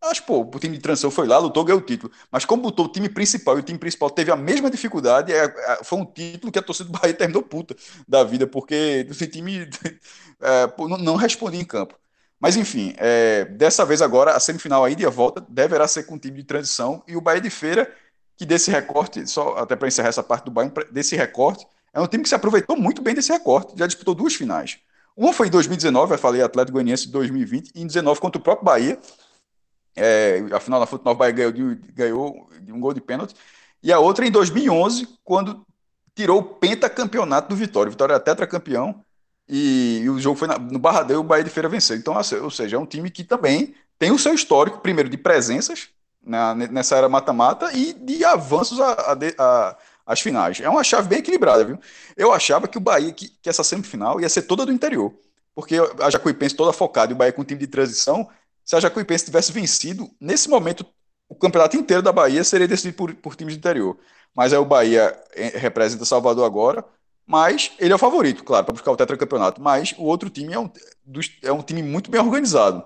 acho, 0.00 0.22
pô, 0.24 0.40
o 0.40 0.58
time 0.58 0.76
de 0.76 0.82
transição 0.82 1.10
foi 1.10 1.26
lá, 1.26 1.38
lutou, 1.38 1.64
ganhou 1.64 1.80
o 1.80 1.84
título. 1.84 2.12
Mas 2.30 2.44
como 2.44 2.62
botou 2.62 2.86
o 2.86 2.88
time 2.88 3.08
principal 3.08 3.56
e 3.56 3.60
o 3.60 3.62
time 3.62 3.78
principal 3.78 4.10
teve 4.10 4.30
a 4.30 4.36
mesma 4.36 4.70
dificuldade, 4.70 5.32
é, 5.32 5.44
é, 5.44 5.80
foi 5.82 5.98
um 5.98 6.04
título 6.04 6.52
que 6.52 6.58
a 6.58 6.62
torcida 6.62 6.88
do 6.90 6.98
Bahia 6.98 7.14
terminou 7.14 7.42
puta 7.42 7.74
da 8.06 8.22
vida, 8.22 8.46
porque 8.46 9.06
o 9.10 9.26
time 9.26 9.68
é, 10.40 10.72
não, 10.78 10.98
não 10.98 11.16
respondia 11.16 11.60
em 11.60 11.64
campo. 11.64 11.98
Mas 12.40 12.56
enfim, 12.56 12.94
é, 12.98 13.46
dessa 13.46 13.84
vez 13.84 14.00
agora, 14.00 14.32
a 14.36 14.40
semifinal 14.40 14.84
aí 14.84 14.94
de 14.94 15.04
volta 15.06 15.44
deverá 15.48 15.88
ser 15.88 16.04
com 16.04 16.14
o 16.14 16.18
time 16.18 16.36
de 16.36 16.44
transição 16.44 17.02
e 17.08 17.16
o 17.16 17.20
Bahia 17.20 17.40
de 17.40 17.50
Feira, 17.50 17.92
que 18.36 18.46
desse 18.46 18.70
recorte, 18.70 19.26
só 19.26 19.56
até 19.56 19.74
para 19.74 19.88
encerrar 19.88 20.10
essa 20.10 20.22
parte 20.22 20.44
do 20.44 20.52
Bahia, 20.52 20.72
desse 20.92 21.16
recorte, 21.16 21.66
é 21.92 22.00
um 22.00 22.06
time 22.06 22.22
que 22.22 22.28
se 22.28 22.34
aproveitou 22.34 22.76
muito 22.76 23.02
bem 23.02 23.14
desse 23.14 23.32
recorte, 23.32 23.74
já 23.76 23.86
disputou 23.86 24.14
duas 24.14 24.34
finais. 24.34 24.78
Uma 25.16 25.32
foi 25.32 25.48
em 25.48 25.50
2019, 25.50 26.14
eu 26.14 26.18
falei 26.18 26.42
Atlético 26.42 26.74
Goianiense 26.74 27.08
2020, 27.08 27.68
e 27.68 27.80
em 27.80 27.86
2019 27.86 28.20
contra 28.20 28.40
o 28.40 28.42
próprio 28.42 28.64
Bahia. 28.64 28.98
É, 29.96 30.44
a 30.52 30.60
final 30.60 30.78
da 30.78 30.90
Nova 31.04 31.14
Bahia 31.14 31.32
ganhou 31.32 31.52
de, 31.52 31.74
ganhou 31.92 32.48
um 32.68 32.80
gol 32.80 32.94
de 32.94 33.00
pênalti. 33.00 33.34
E 33.82 33.92
a 33.92 33.98
outra 33.98 34.24
em 34.24 34.30
2011, 34.30 35.08
quando 35.24 35.66
tirou 36.14 36.38
o 36.38 36.42
pentacampeonato 36.42 37.48
do 37.48 37.56
Vitória. 37.56 37.88
O 37.88 37.92
Vitória 37.92 38.14
era 38.14 38.20
tetracampeão 38.20 39.04
e, 39.48 40.00
e 40.02 40.10
o 40.10 40.18
jogo 40.18 40.36
foi 40.36 40.48
na, 40.48 40.58
no 40.58 40.78
Barradeu, 40.78 41.20
o 41.20 41.24
Bahia 41.24 41.44
de 41.44 41.50
Feira 41.50 41.68
venceu. 41.68 41.96
Então, 41.96 42.18
assim, 42.18 42.36
ou 42.36 42.50
seja, 42.50 42.76
é 42.76 42.78
um 42.78 42.86
time 42.86 43.10
que 43.10 43.22
também 43.22 43.74
tem 43.98 44.10
o 44.10 44.18
seu 44.18 44.34
histórico, 44.34 44.80
primeiro, 44.80 45.08
de 45.08 45.16
presenças 45.16 45.88
na, 46.20 46.54
nessa 46.54 46.96
era 46.96 47.08
mata-mata 47.08 47.72
e 47.72 47.92
de 47.92 48.24
avanços 48.24 48.80
a, 48.80 49.16
a 49.38 49.76
as 50.08 50.20
finais. 50.20 50.58
É 50.58 50.68
uma 50.70 50.82
chave 50.82 51.06
bem 51.06 51.18
equilibrada, 51.18 51.62
viu? 51.62 51.78
Eu 52.16 52.32
achava 52.32 52.66
que 52.66 52.78
o 52.78 52.80
Bahia, 52.80 53.12
que, 53.12 53.28
que 53.28 53.48
essa 53.48 53.62
semifinal 53.62 54.18
ia 54.18 54.28
ser 54.28 54.42
toda 54.42 54.64
do 54.64 54.72
interior. 54.72 55.14
Porque 55.54 55.76
a 56.00 56.08
Jacuipense 56.08 56.56
toda 56.56 56.72
focada 56.72 57.12
e 57.12 57.14
o 57.14 57.16
Bahia 57.16 57.32
com 57.32 57.42
um 57.42 57.44
time 57.44 57.60
de 57.60 57.66
transição, 57.66 58.26
se 58.64 58.74
a 58.74 58.80
Jacuipense 58.80 59.26
tivesse 59.26 59.52
vencido, 59.52 60.08
nesse 60.18 60.48
momento 60.48 60.86
o 61.28 61.34
campeonato 61.34 61.76
inteiro 61.76 62.02
da 62.02 62.10
Bahia 62.10 62.42
seria 62.42 62.66
decidido 62.66 62.96
por, 62.96 63.14
por 63.16 63.36
times 63.36 63.52
de 63.52 63.58
interior. 63.58 63.98
Mas 64.34 64.54
aí 64.54 64.58
o 64.58 64.64
Bahia 64.64 65.14
é, 65.34 65.58
representa 65.58 66.06
Salvador 66.06 66.46
agora, 66.46 66.82
mas 67.26 67.72
ele 67.78 67.92
é 67.92 67.94
o 67.94 67.98
favorito, 67.98 68.42
claro, 68.42 68.64
para 68.64 68.72
buscar 68.72 68.90
o 68.90 68.96
tetracampeonato. 68.96 69.60
Mas 69.60 69.94
o 69.98 70.04
outro 70.04 70.30
time 70.30 70.54
é 70.54 70.58
um, 70.58 70.70
é 71.42 71.52
um 71.52 71.60
time 71.60 71.82
muito 71.82 72.10
bem 72.10 72.20
organizado. 72.20 72.82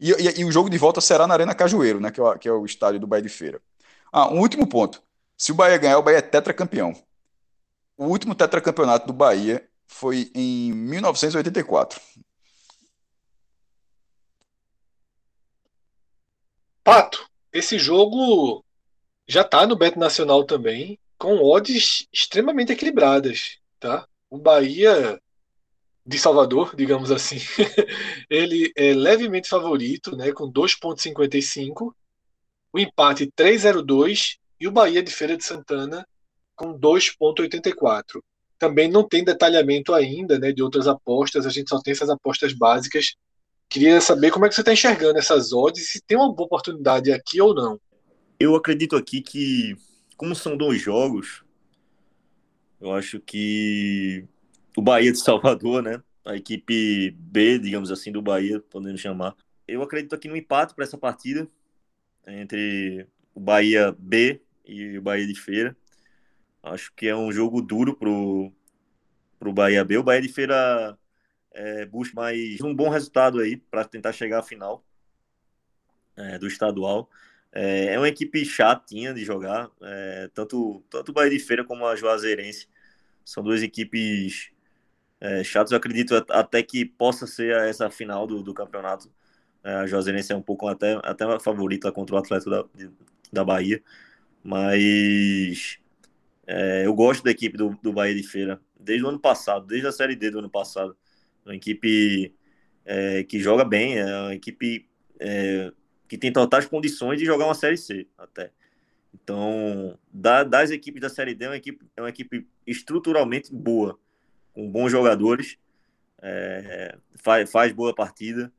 E, 0.00 0.10
e, 0.10 0.40
e, 0.40 0.44
o 0.46 0.50
jogo 0.50 0.70
de 0.70 0.78
volta 0.78 1.02
será 1.02 1.26
na 1.26 1.34
Arena 1.34 1.54
Cajueiro, 1.54 2.00
né, 2.00 2.10
que, 2.10 2.18
é 2.18 2.22
o, 2.22 2.38
que 2.38 2.48
é 2.48 2.52
o 2.52 2.64
estádio 2.64 2.98
do 2.98 3.06
Bahia 3.06 3.22
de 3.22 3.28
Feira. 3.28 3.60
Ah, 4.10 4.28
um 4.32 4.40
último 4.40 4.66
ponto. 4.66 5.02
Se 5.36 5.52
o 5.52 5.54
Bahia 5.54 5.78
ganhar, 5.78 5.98
o 5.98 6.02
Bahia 6.02 6.18
é 6.18 6.22
tetracampeão. 6.22 6.92
O 7.96 8.06
último 8.06 8.34
tetracampeonato 8.34 9.06
do 9.06 9.12
Bahia 9.12 9.68
foi 9.86 10.30
em 10.34 10.72
1984. 10.72 12.00
Pato, 16.82 17.28
esse 17.52 17.78
jogo 17.78 18.64
já 19.26 19.42
está 19.42 19.66
no 19.66 19.76
Beto 19.76 19.98
Nacional 19.98 20.44
também, 20.44 20.98
com 21.16 21.36
odds 21.36 22.08
extremamente 22.12 22.72
equilibradas, 22.72 23.58
tá? 23.78 24.06
O 24.28 24.36
Bahia 24.38 25.20
de 26.04 26.18
Salvador, 26.18 26.74
digamos 26.74 27.12
assim, 27.12 27.36
ele 28.28 28.72
é 28.76 28.92
levemente 28.92 29.48
favorito, 29.48 30.16
né, 30.16 30.32
com 30.32 30.50
2.55. 30.50 31.94
O 32.72 32.78
empate 32.78 33.30
3.02 33.38 34.38
e 34.62 34.68
o 34.68 34.70
Bahia 34.70 35.02
de 35.02 35.10
Feira 35.10 35.36
de 35.36 35.44
Santana 35.44 36.06
com 36.54 36.78
2,84. 36.78 38.22
Também 38.56 38.88
não 38.88 39.02
tem 39.02 39.24
detalhamento 39.24 39.92
ainda 39.92 40.38
né, 40.38 40.52
de 40.52 40.62
outras 40.62 40.86
apostas, 40.86 41.44
a 41.44 41.50
gente 41.50 41.68
só 41.68 41.82
tem 41.82 41.90
essas 41.90 42.08
apostas 42.08 42.52
básicas. 42.52 43.16
Queria 43.68 44.00
saber 44.00 44.30
como 44.30 44.46
é 44.46 44.48
que 44.48 44.54
você 44.54 44.60
está 44.60 44.72
enxergando 44.72 45.18
essas 45.18 45.52
odds, 45.52 45.90
se 45.90 46.00
tem 46.00 46.16
uma 46.16 46.32
boa 46.32 46.46
oportunidade 46.46 47.10
aqui 47.10 47.40
ou 47.40 47.52
não. 47.52 47.80
Eu 48.38 48.54
acredito 48.54 48.94
aqui 48.94 49.20
que, 49.20 49.74
como 50.16 50.32
são 50.32 50.56
dois 50.56 50.80
jogos, 50.80 51.42
eu 52.80 52.92
acho 52.92 53.18
que 53.18 54.24
o 54.76 54.82
Bahia 54.82 55.10
de 55.10 55.18
Salvador, 55.18 55.82
né, 55.82 56.00
a 56.24 56.36
equipe 56.36 57.10
B, 57.18 57.58
digamos 57.58 57.90
assim, 57.90 58.12
do 58.12 58.22
Bahia, 58.22 58.62
podendo 58.70 58.96
chamar. 58.96 59.34
Eu 59.66 59.82
acredito 59.82 60.14
aqui 60.14 60.28
no 60.28 60.36
empate 60.36 60.72
para 60.72 60.84
essa 60.84 60.96
partida 60.96 61.48
entre 62.24 63.08
o 63.34 63.40
Bahia 63.40 63.92
B 63.98 64.40
e 64.64 64.98
Bahia 65.00 65.26
de 65.26 65.34
Feira. 65.34 65.76
Acho 66.62 66.92
que 66.94 67.08
é 67.08 67.16
um 67.16 67.32
jogo 67.32 67.60
duro 67.60 67.94
pro, 67.96 68.52
pro 69.38 69.52
Bahia 69.52 69.84
B. 69.84 69.98
O 69.98 70.02
Bahia 70.02 70.22
de 70.22 70.28
Feira 70.28 70.98
é, 71.52 71.86
busca 71.86 72.14
mais 72.14 72.60
um 72.60 72.74
bom 72.74 72.88
resultado 72.88 73.40
aí 73.40 73.56
para 73.56 73.84
tentar 73.84 74.12
chegar 74.12 74.38
à 74.38 74.42
final 74.42 74.84
é, 76.16 76.38
do 76.38 76.46
estadual. 76.46 77.10
É, 77.52 77.94
é, 77.94 77.98
uma 77.98 78.08
equipe 78.08 78.44
chatinha 78.44 79.12
de 79.12 79.24
jogar, 79.24 79.70
é, 79.82 80.30
tanto, 80.32 80.82
tanto 80.88 81.10
o 81.10 81.12
Bahia 81.12 81.30
de 81.30 81.38
Feira 81.38 81.64
como 81.64 81.86
a 81.86 81.96
Juazeirense. 81.96 82.68
São 83.24 83.42
duas 83.42 83.62
equipes 83.62 84.50
é, 85.20 85.44
chatas. 85.44 85.72
Eu 85.72 85.78
acredito 85.78 86.14
até 86.30 86.62
que 86.62 86.84
possa 86.84 87.26
ser 87.26 87.54
essa 87.68 87.90
final 87.90 88.26
do, 88.26 88.42
do 88.42 88.54
campeonato. 88.54 89.10
É, 89.64 89.74
a 89.74 89.86
Juazeirense 89.86 90.32
é 90.32 90.36
um 90.36 90.42
pouco 90.42 90.68
até, 90.68 90.98
até 91.04 91.24
favorita 91.40 91.92
contra 91.92 92.16
o 92.16 92.18
Atlético 92.18 92.50
da, 92.50 92.64
da 93.32 93.44
Bahia. 93.44 93.82
Mas 94.42 95.78
é, 96.46 96.86
eu 96.86 96.94
gosto 96.94 97.22
da 97.22 97.30
equipe 97.30 97.56
do, 97.56 97.78
do 97.82 97.92
Bahia 97.92 98.14
de 98.14 98.22
Feira 98.22 98.60
desde 98.78 99.04
o 99.04 99.08
ano 99.08 99.18
passado, 99.18 99.66
desde 99.66 99.86
a 99.86 99.92
Série 99.92 100.16
D 100.16 100.30
do 100.30 100.40
ano 100.40 100.50
passado. 100.50 100.96
Uma 101.44 101.54
equipe 101.54 102.34
é, 102.84 103.22
que 103.24 103.38
joga 103.38 103.64
bem, 103.64 103.98
é 103.98 104.04
uma 104.04 104.34
equipe 104.34 104.88
é, 105.18 105.72
que 106.08 106.18
tem 106.18 106.32
totais 106.32 106.66
condições 106.66 107.18
de 107.18 107.24
jogar 107.24 107.46
uma 107.46 107.54
Série 107.54 107.76
C 107.76 108.06
até. 108.18 108.50
Então, 109.14 109.98
da, 110.12 110.42
das 110.42 110.70
equipes 110.70 111.00
da 111.00 111.08
Série 111.08 111.34
D, 111.34 111.44
é 111.44 111.48
uma 111.48 111.56
equipe, 111.56 111.86
é 111.96 112.02
uma 112.02 112.08
equipe 112.08 112.46
estruturalmente 112.66 113.54
boa, 113.54 113.98
com 114.52 114.70
bons 114.70 114.90
jogadores, 114.90 115.58
é, 116.20 116.96
faz, 117.16 117.50
faz 117.50 117.72
boa 117.72 117.94
partida. 117.94 118.52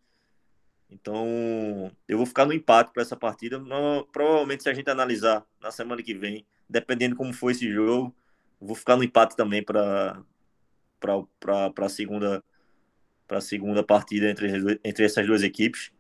Então, 0.94 1.92
eu 2.08 2.18
vou 2.18 2.26
ficar 2.26 2.46
no 2.46 2.54
empate 2.54 2.94
para 2.94 3.02
essa 3.02 3.16
partida. 3.16 3.60
provavelmente, 4.12 4.62
se 4.62 4.70
a 4.70 4.74
gente 4.74 4.90
analisar 4.90 5.44
na 5.60 5.72
semana 5.72 6.04
que 6.04 6.14
vem, 6.14 6.46
dependendo 6.70 7.16
como 7.16 7.34
foi 7.34 7.54
esse 7.54 7.72
jogo, 7.72 8.16
vou 8.62 8.76
ficar 8.76 8.96
no 8.96 9.04
empate 9.04 9.36
também 9.36 9.64
para 9.64 10.24
a 11.02 11.90
segunda 11.90 12.44
para 13.26 13.38
a 13.38 13.42
segunda 13.42 13.84
partida 13.84 14.30
entre, 14.30 14.80
entre 14.84 15.06
essas 15.06 15.26
duas 15.26 15.42
equipes. 15.42 15.92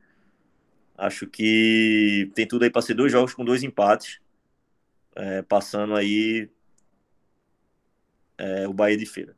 Acho 0.96 1.26
que 1.26 2.30
tem 2.36 2.48
tudo 2.48 2.64
aí 2.64 2.70
para 2.70 2.82
ser 2.82 2.94
dois 2.94 3.12
jogos 3.12 3.34
com 3.34 3.44
dois 3.44 3.64
empates, 3.64 4.20
é, 5.16 5.42
passando 5.42 5.96
aí 5.96 6.50
é, 8.38 8.68
o 8.68 8.74
Bahia 8.74 8.98
de 8.98 9.06
Feira. 9.06 9.36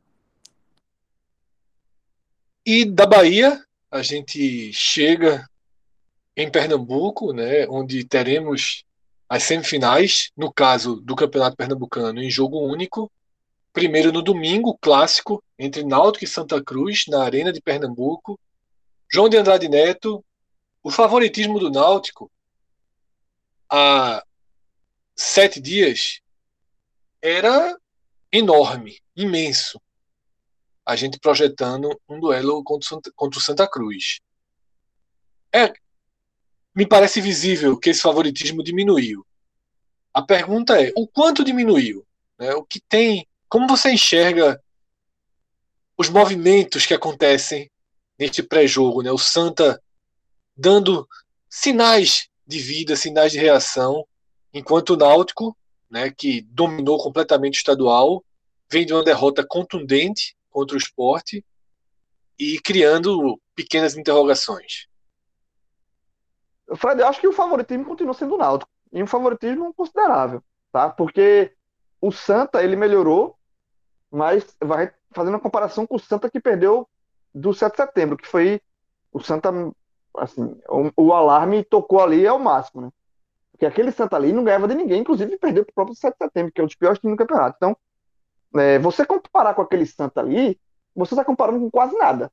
E 2.66 2.84
da 2.84 3.06
Bahia, 3.06 3.65
a 3.90 4.02
gente 4.02 4.72
chega 4.72 5.48
em 6.36 6.50
Pernambuco, 6.50 7.32
né, 7.32 7.66
onde 7.68 8.04
teremos 8.04 8.84
as 9.28 9.42
semifinais, 9.42 10.30
no 10.36 10.52
caso 10.52 10.96
do 10.96 11.16
Campeonato 11.16 11.56
Pernambucano, 11.56 12.22
em 12.22 12.30
jogo 12.30 12.60
único. 12.60 13.10
Primeiro 13.72 14.12
no 14.12 14.22
domingo, 14.22 14.78
clássico 14.78 15.42
entre 15.58 15.84
Náutico 15.84 16.24
e 16.24 16.28
Santa 16.28 16.62
Cruz, 16.62 17.04
na 17.08 17.22
Arena 17.22 17.52
de 17.52 17.60
Pernambuco. 17.60 18.38
João 19.10 19.28
de 19.28 19.36
Andrade 19.36 19.68
Neto, 19.68 20.24
o 20.82 20.90
favoritismo 20.90 21.58
do 21.58 21.70
Náutico 21.70 22.30
há 23.68 24.22
sete 25.14 25.60
dias 25.60 26.20
era 27.20 27.76
enorme, 28.30 29.00
imenso. 29.16 29.80
A 30.86 30.94
gente 30.94 31.18
projetando 31.18 31.90
um 32.08 32.20
duelo 32.20 32.62
contra, 32.62 32.96
o 33.18 33.40
Santa 33.40 33.68
Cruz. 33.68 34.20
É, 35.52 35.72
me 36.74 36.86
parece 36.86 37.20
visível 37.20 37.76
que 37.76 37.90
esse 37.90 38.00
favoritismo 38.00 38.62
diminuiu. 38.62 39.26
A 40.14 40.22
pergunta 40.22 40.80
é: 40.80 40.92
o 40.96 41.06
quanto 41.06 41.44
diminuiu? 41.44 42.06
Né? 42.38 42.54
O 42.54 42.62
que 42.62 42.80
tem? 42.80 43.26
Como 43.48 43.66
você 43.66 43.90
enxerga 43.90 44.62
os 45.98 46.08
movimentos 46.08 46.86
que 46.86 46.94
acontecem 46.94 47.70
neste 48.18 48.42
pré-jogo? 48.42 49.02
Né? 49.02 49.10
O 49.10 49.18
Santa 49.18 49.82
dando 50.56 51.06
sinais 51.48 52.28
de 52.46 52.58
vida, 52.58 52.96
sinais 52.96 53.32
de 53.32 53.38
reação, 53.38 54.06
enquanto 54.52 54.90
o 54.90 54.96
Náutico, 54.96 55.56
né, 55.90 56.10
que 56.10 56.42
dominou 56.42 56.98
completamente 56.98 57.56
o 57.56 57.58
estadual, 57.58 58.24
vem 58.70 58.86
de 58.86 58.92
uma 58.92 59.04
derrota 59.04 59.44
contundente 59.46 60.36
contra 60.56 60.74
o 60.74 60.78
esporte 60.78 61.44
e 62.38 62.58
criando 62.60 63.38
pequenas 63.54 63.94
interrogações. 63.94 64.88
Fred, 66.76 66.98
eu 66.98 67.06
acho 67.06 67.20
que 67.20 67.28
o 67.28 67.32
favoritismo 67.32 67.84
continua 67.84 68.14
sendo 68.14 68.36
o 68.36 68.38
Náutico. 68.38 68.70
E 68.90 69.02
um 69.02 69.06
favoritismo 69.06 69.74
considerável, 69.74 70.42
tá? 70.72 70.88
Porque 70.88 71.52
o 72.00 72.10
Santa, 72.10 72.64
ele 72.64 72.74
melhorou, 72.74 73.36
mas 74.10 74.56
vai 74.58 74.90
fazendo 75.10 75.34
uma 75.34 75.40
comparação 75.40 75.86
com 75.86 75.96
o 75.96 76.00
Santa 76.00 76.30
que 76.30 76.40
perdeu 76.40 76.88
do 77.34 77.52
7 77.52 77.72
de 77.72 77.76
setembro, 77.76 78.16
que 78.16 78.26
foi 78.26 78.58
o 79.12 79.20
Santa, 79.20 79.50
assim, 80.16 80.58
o, 80.70 81.08
o 81.08 81.12
alarme 81.12 81.64
tocou 81.64 82.00
ali 82.00 82.26
ao 82.26 82.38
máximo, 82.38 82.80
né? 82.80 82.90
Porque 83.52 83.66
aquele 83.66 83.92
Santa 83.92 84.16
ali 84.16 84.32
não 84.32 84.42
ganhava 84.42 84.66
de 84.66 84.74
ninguém, 84.74 85.02
inclusive 85.02 85.36
perdeu 85.36 85.66
para 85.66 85.72
o 85.72 85.74
próprio 85.74 85.96
7 85.96 86.14
de 86.14 86.24
setembro, 86.24 86.52
que 86.52 86.62
é 86.62 86.64
um 86.64 86.66
dos 86.66 86.76
piores 86.76 86.98
times 86.98 87.14
do 87.14 87.18
campeonato. 87.18 87.56
Então, 87.58 87.76
é, 88.58 88.78
você 88.78 89.04
comparar 89.04 89.54
com 89.54 89.62
aquele 89.62 89.86
Santa 89.86 90.20
ali, 90.20 90.58
você 90.94 91.14
está 91.14 91.24
comparando 91.24 91.60
com 91.60 91.70
quase 91.70 91.96
nada. 91.96 92.30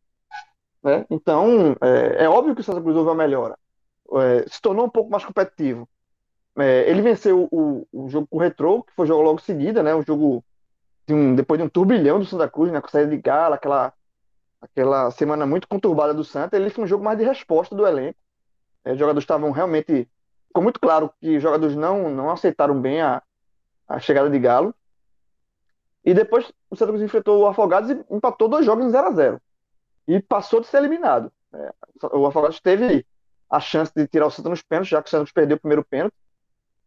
Né? 0.83 1.05
Então, 1.09 1.75
é, 1.81 2.25
é, 2.25 2.29
óbvio 2.29 2.55
que 2.55 2.61
o 2.61 2.63
Santa 2.63 2.81
Cruz 2.81 2.95
houve 2.95 3.09
uma 3.09 3.15
melhora 3.15 3.57
é, 4.19 4.47
se 4.47 4.61
tornou 4.61 4.85
um 4.85 4.89
pouco 4.89 5.09
mais 5.09 5.23
competitivo. 5.23 5.87
É, 6.57 6.89
ele 6.89 7.01
venceu 7.01 7.47
o, 7.51 7.87
o, 7.91 8.09
jogo 8.09 8.27
com 8.27 8.37
o 8.37 8.39
Retro, 8.39 8.83
que 8.83 8.93
foi 8.93 9.07
jogo 9.07 9.23
logo 9.23 9.41
seguida, 9.41 9.81
né? 9.81 9.95
Um 9.95 10.03
jogo 10.03 10.43
de 11.07 11.13
um, 11.13 11.35
depois 11.35 11.59
de 11.59 11.65
um 11.65 11.69
turbilhão 11.69 12.19
do 12.19 12.25
Santa 12.25 12.49
Cruz, 12.49 12.71
né? 12.71 12.79
Com 12.79 12.87
saída 12.89 13.09
de 13.09 13.17
gala, 13.17 13.55
aquela, 13.55 13.93
aquela 14.61 15.11
semana 15.11 15.45
muito 15.45 15.67
conturbada 15.67 16.13
do 16.13 16.23
Santa. 16.23 16.55
Ele 16.55 16.69
foi 16.69 16.83
um 16.83 16.87
jogo 16.87 17.03
mais 17.03 17.17
de 17.17 17.25
resposta 17.25 17.75
do 17.75 17.87
elenco. 17.87 18.19
É, 18.85 18.93
os 18.93 18.99
jogadores 18.99 19.23
estavam 19.23 19.51
realmente. 19.51 20.07
Ficou 20.47 20.61
muito 20.61 20.79
claro 20.79 21.11
que 21.19 21.37
os 21.37 21.41
jogadores 21.41 21.75
não, 21.75 22.09
não 22.09 22.29
aceitaram 22.29 22.79
bem 22.79 23.01
a, 23.01 23.23
a 23.87 23.99
chegada 23.99 24.29
de 24.29 24.37
Galo. 24.37 24.75
E 26.05 26.13
depois 26.13 26.51
o 26.69 26.75
Santa 26.75 26.91
Cruz 26.91 27.03
enfrentou 27.03 27.39
o 27.39 27.47
Afogados 27.47 27.89
e 27.89 28.05
empatou 28.09 28.49
dois 28.49 28.65
jogos 28.65 28.85
em 28.85 28.89
0 28.89 29.07
a 29.07 29.11
0 29.11 29.41
E 30.07 30.19
passou 30.21 30.59
de 30.59 30.67
ser 30.67 30.77
eliminado. 30.77 31.31
É, 31.53 31.73
o 32.11 32.25
Afogados 32.25 32.59
teve 32.59 33.05
a 33.49 33.59
chance 33.59 33.91
de 33.95 34.07
tirar 34.07 34.27
o 34.27 34.31
Santa 34.31 34.49
nos 34.49 34.61
pênaltis, 34.61 34.89
já 34.89 35.01
que 35.01 35.07
o 35.07 35.11
Santos 35.11 35.31
perdeu 35.31 35.57
o 35.57 35.59
primeiro 35.59 35.85
pênalti, 35.85 36.15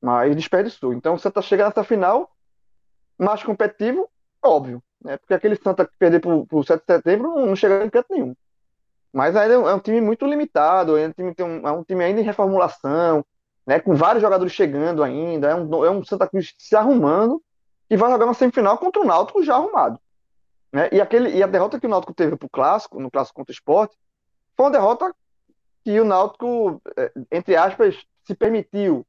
mas 0.01 0.35
desperdiçou. 0.35 0.93
Então 0.93 1.15
o 1.15 1.19
Santa 1.19 1.41
chega 1.41 1.65
nessa 1.65 1.85
final 1.85 2.31
mais 3.19 3.43
competitivo, 3.43 4.11
óbvio, 4.43 4.83
né? 5.03 5.17
Porque 5.17 5.33
aquele 5.33 5.57
Santa 5.57 5.87
que 5.87 5.93
perdeu 5.99 6.21
para 6.21 6.59
o 6.59 6.65
7 6.65 6.81
de 6.81 6.87
setembro 6.87 7.29
não, 7.29 7.47
não 7.47 7.57
chega 7.57 7.85
em 7.85 7.91
canto 7.91 8.09
nenhum. 8.11 8.35
Mas 9.13 9.35
ainda 9.35 9.55
é 9.55 9.75
um 9.75 9.79
time 9.79 10.01
muito 10.01 10.27
limitado, 10.27 10.97
é 10.97 11.07
um 11.07 11.13
time, 11.13 11.35
é 11.39 11.71
um 11.71 11.83
time 11.83 12.05
ainda 12.05 12.21
em 12.21 12.25
reformulação, 12.25 13.25
né? 13.67 13.81
Com 13.81 13.95
vários 13.95 14.21
jogadores 14.21 14.53
chegando 14.53 15.03
ainda, 15.03 15.49
é 15.49 15.55
um, 15.55 15.85
é 15.85 15.91
um 15.91 16.05
Santa 16.05 16.29
Cruz 16.29 16.55
se 16.59 16.77
arrumando 16.77 17.43
e 17.89 17.97
vai 17.97 18.11
jogar 18.11 18.25
uma 18.25 18.35
semifinal 18.35 18.79
contra 18.79 19.03
o 19.03 19.05
Náutico 19.05 19.43
já 19.43 19.55
arrumado. 19.55 19.99
Né? 20.73 20.89
E, 20.93 21.01
aquele, 21.01 21.31
e 21.31 21.43
a 21.43 21.47
derrota 21.47 21.79
que 21.79 21.87
o 21.87 21.89
Náutico 21.89 22.15
teve 22.15 22.37
para 22.37 22.47
o 22.47 22.51
Clássico, 22.51 23.01
no 23.01 23.11
Clássico 23.11 23.37
contra 23.37 23.53
o 23.53 23.55
Sport, 23.55 23.93
foi 24.57 24.67
uma 24.67 24.73
derrota 24.73 25.15
que 25.85 26.01
o 26.01 26.05
Náutico, 26.05 26.83
é, 26.97 27.13
entre 27.31 27.57
aspas, 27.57 27.97
se 28.25 28.35
permitiu 28.35 29.07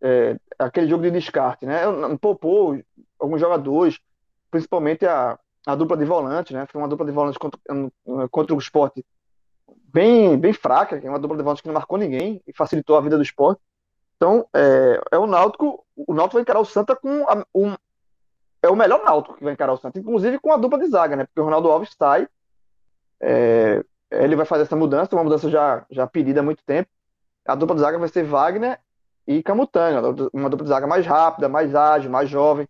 é, 0.00 0.36
aquele 0.58 0.88
jogo 0.88 1.02
de 1.02 1.10
descarte, 1.10 1.66
né? 1.66 1.82
Poupou 2.20 2.80
alguns 3.18 3.40
jogadores, 3.40 3.98
principalmente 4.50 5.04
a, 5.04 5.38
a 5.66 5.74
dupla 5.74 5.96
de 5.96 6.04
volante, 6.04 6.54
né? 6.54 6.66
Foi 6.66 6.80
uma 6.80 6.88
dupla 6.88 7.04
de 7.04 7.12
volante 7.12 7.38
contra, 7.38 7.60
contra 8.30 8.54
o 8.54 8.58
esporte 8.58 9.04
bem, 9.92 10.38
bem 10.38 10.52
fraca, 10.52 11.00
é 11.02 11.08
uma 11.08 11.18
dupla 11.18 11.36
de 11.36 11.42
volante 11.42 11.62
que 11.62 11.68
não 11.68 11.74
marcou 11.74 11.98
ninguém 11.98 12.42
e 12.46 12.52
facilitou 12.52 12.96
a 12.96 13.00
vida 13.00 13.16
do 13.16 13.22
esporte. 13.22 13.60
Então, 14.16 14.46
é, 14.54 15.00
é 15.12 15.18
o 15.18 15.26
Náutico, 15.26 15.84
o 15.96 16.14
Náutico 16.14 16.34
vai 16.34 16.42
encarar 16.42 16.60
o 16.60 16.64
Santa 16.64 16.96
com 16.96 17.24
a, 17.28 17.44
um, 17.54 17.74
é 18.62 18.68
o 18.68 18.76
melhor 18.76 19.02
Náutico 19.04 19.36
que 19.36 19.44
vai 19.44 19.52
encarar 19.52 19.72
o 19.72 19.76
Santa, 19.76 19.98
inclusive 19.98 20.38
com 20.38 20.52
a 20.52 20.56
dupla 20.56 20.78
de 20.78 20.86
zaga, 20.86 21.16
né? 21.16 21.24
Porque 21.24 21.40
o 21.40 21.44
Ronaldo 21.44 21.70
Alves 21.70 21.94
sai, 21.96 22.28
é, 23.20 23.84
ele 24.10 24.36
vai 24.36 24.46
fazer 24.46 24.62
essa 24.62 24.76
mudança, 24.76 25.14
uma 25.14 25.24
mudança 25.24 25.48
já, 25.50 25.84
já 25.90 26.06
pedida 26.06 26.40
há 26.40 26.42
muito 26.42 26.62
tempo. 26.64 26.88
A 27.46 27.54
dupla 27.54 27.76
de 27.76 27.82
zaga 27.82 27.98
vai 27.98 28.08
ser 28.08 28.24
Wagner 28.24 28.78
e 29.26 29.42
Camutanga, 29.42 30.00
uma 30.32 30.50
dupla 30.50 30.64
de 30.64 30.70
zaga 30.70 30.86
mais 30.86 31.06
rápida, 31.06 31.48
mais 31.48 31.74
ágil, 31.74 32.10
mais 32.10 32.28
jovem. 32.28 32.68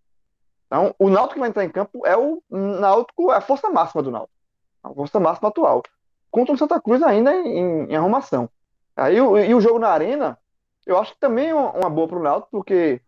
Então, 0.66 0.95
o 0.99 1.09
Náutico 1.09 1.34
que 1.34 1.41
vai 1.41 1.49
entrar 1.49 1.64
em 1.64 1.70
campo 1.70 2.07
é 2.07 2.16
o 2.16 2.43
Náutico, 2.51 3.32
é 3.32 3.36
a 3.36 3.41
força 3.41 3.70
máxima 3.70 4.03
do 4.03 4.11
Náutico. 4.11 4.34
A 4.82 4.93
força 4.93 5.18
máxima 5.18 5.49
atual. 5.49 5.82
Contra 6.30 6.55
o 6.55 6.59
Santa 6.59 6.80
Cruz 6.80 7.03
ainda 7.03 7.34
em, 7.34 7.91
em 7.91 7.97
arrumação. 7.97 8.51
Aí, 8.95 9.20
o, 9.20 9.39
e 9.39 9.55
o 9.55 9.61
jogo 9.61 9.78
na 9.78 9.89
arena, 9.89 10.39
eu 10.84 10.99
acho 10.99 11.14
que 11.14 11.20
também 11.20 11.49
é 11.49 11.55
uma 11.55 11.89
boa 11.89 12.07
para 12.07 12.18
o 12.18 12.22
Náutico, 12.22 12.51
porque 12.51 13.01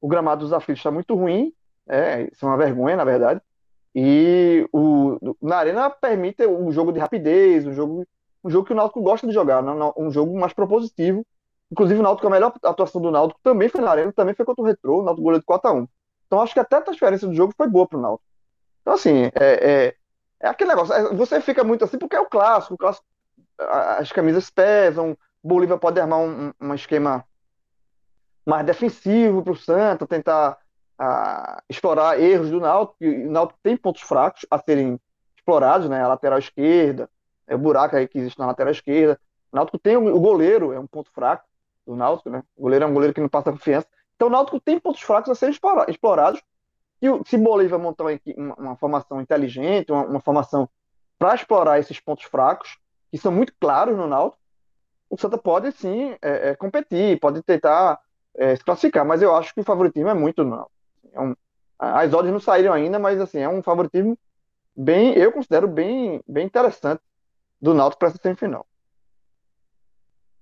o 0.00 0.08
gramado 0.08 0.40
dos 0.40 0.52
aflitos 0.52 0.80
está 0.80 0.90
muito 0.90 1.14
ruim. 1.14 1.52
É, 1.88 2.22
isso 2.32 2.44
é 2.44 2.48
uma 2.48 2.56
vergonha, 2.56 2.96
na 2.96 3.04
verdade. 3.04 3.40
E 3.94 4.66
o, 4.72 5.18
na 5.40 5.56
Arena 5.56 5.90
permite 5.90 6.46
um 6.46 6.72
jogo 6.72 6.92
de 6.92 6.98
rapidez, 6.98 7.66
um 7.66 7.72
jogo, 7.72 8.06
um 8.42 8.50
jogo 8.50 8.66
que 8.66 8.72
o 8.72 8.76
Náutico 8.76 9.02
gosta 9.02 9.26
de 9.26 9.32
jogar, 9.32 9.62
né? 9.62 9.72
um 9.96 10.10
jogo 10.10 10.38
mais 10.38 10.52
propositivo. 10.52 11.26
Inclusive, 11.70 12.00
o 12.00 12.02
Náutico, 12.02 12.26
a 12.26 12.30
melhor 12.30 12.54
atuação 12.62 13.00
do 13.00 13.10
Náutico 13.10 13.40
também 13.42 13.68
foi 13.68 13.80
na 13.80 13.90
Arena, 13.90 14.12
também 14.12 14.34
foi 14.34 14.44
contra 14.44 14.62
o 14.62 14.66
Retrô, 14.66 15.00
o 15.00 15.02
Náutico 15.02 15.22
goleiro 15.22 15.42
de 15.42 15.46
4x1. 15.46 15.88
Então, 16.26 16.40
acho 16.40 16.54
que 16.54 16.60
até 16.60 16.76
a 16.76 16.82
transferência 16.82 17.28
do 17.28 17.34
jogo 17.34 17.52
foi 17.56 17.68
boa 17.68 17.86
para 17.86 17.98
o 17.98 18.02
Náutico. 18.02 18.24
Então, 18.80 18.94
assim, 18.94 19.30
é, 19.34 19.70
é, 19.70 19.94
é 20.40 20.48
aquele 20.48 20.70
negócio. 20.70 20.94
É, 20.94 21.14
você 21.14 21.40
fica 21.40 21.62
muito 21.62 21.84
assim 21.84 21.98
porque 21.98 22.16
é 22.16 22.20
o 22.20 22.26
clássico. 22.26 22.74
O 22.74 22.78
clássico 22.78 23.06
as 23.58 24.10
camisas 24.12 24.50
pesam. 24.50 25.16
Bolívar 25.42 25.78
pode 25.78 26.00
armar 26.00 26.20
um, 26.20 26.52
um 26.60 26.74
esquema 26.74 27.24
mais 28.46 28.64
defensivo 28.64 29.42
para 29.42 29.52
o 29.52 29.56
Santa, 29.56 30.06
tentar 30.06 30.58
a, 31.02 31.62
explorar 31.68 32.20
erros 32.20 32.50
do 32.50 32.60
Náutico. 32.60 33.04
o 33.04 33.30
Náutico 33.30 33.58
tem 33.62 33.76
pontos 33.76 34.02
fracos 34.02 34.46
a 34.50 34.58
serem 34.58 35.00
explorados, 35.36 35.88
né? 35.88 36.00
A 36.02 36.08
lateral 36.08 36.38
esquerda, 36.38 37.10
é 37.46 37.54
o 37.54 37.58
buraco 37.58 37.96
aí 37.96 38.06
que 38.06 38.18
existe 38.18 38.38
na 38.38 38.46
lateral 38.46 38.70
esquerda. 38.70 39.18
O 39.50 39.56
Náutico 39.56 39.78
tem 39.78 39.96
o, 39.96 40.20
goleiro, 40.20 40.72
é 40.72 40.78
um 40.78 40.86
ponto 40.86 41.10
fraco 41.10 41.44
do 41.84 41.96
Náutico, 41.96 42.30
né? 42.30 42.42
O 42.56 42.62
goleiro 42.62 42.84
é 42.84 42.88
um 42.88 42.94
goleiro 42.94 43.12
que 43.12 43.20
não 43.20 43.28
passa 43.28 43.50
confiança. 43.50 43.88
Então 44.14 44.28
o 44.28 44.30
Náutico 44.30 44.60
tem 44.60 44.78
pontos 44.78 45.02
fracos 45.02 45.30
a 45.30 45.34
serem 45.34 45.54
explorados. 45.88 46.40
E 47.02 47.06
se 47.26 47.36
Bolívar 47.36 47.80
montar 47.80 48.04
uma, 48.36 48.54
uma 48.54 48.76
formação 48.76 49.20
inteligente, 49.20 49.90
uma, 49.90 50.04
uma 50.04 50.20
formação 50.20 50.68
para 51.18 51.34
explorar 51.34 51.80
esses 51.80 51.98
pontos 51.98 52.24
fracos, 52.24 52.78
que 53.10 53.18
são 53.18 53.32
muito 53.32 53.52
claros 53.60 53.96
no 53.96 54.06
Náutico, 54.06 54.40
o 55.10 55.16
Santa 55.18 55.36
pode 55.36 55.72
sim 55.72 56.16
é, 56.22 56.50
é, 56.50 56.54
competir, 56.54 57.18
pode 57.18 57.42
tentar 57.42 58.00
é, 58.36 58.54
se 58.54 58.64
classificar, 58.64 59.04
mas 59.04 59.20
eu 59.20 59.34
acho 59.34 59.52
que 59.52 59.60
o 59.60 59.64
favoritismo 59.64 60.08
é 60.08 60.14
muito 60.14 60.44
no 60.44 60.50
Náutico. 60.50 60.81
É 61.12 61.20
um, 61.20 61.34
as 61.78 62.12
odds 62.12 62.32
não 62.32 62.40
saíram 62.40 62.72
ainda, 62.72 62.98
mas 62.98 63.20
assim, 63.20 63.38
é 63.38 63.48
um 63.48 63.62
favoritismo 63.62 64.16
bem, 64.76 65.14
eu 65.14 65.32
considero 65.32 65.66
bem, 65.66 66.22
bem 66.26 66.46
interessante 66.46 67.02
do 67.60 67.74
Náutico 67.74 68.00
para 68.00 68.08
essa 68.08 68.18
semifinal. 68.18 68.66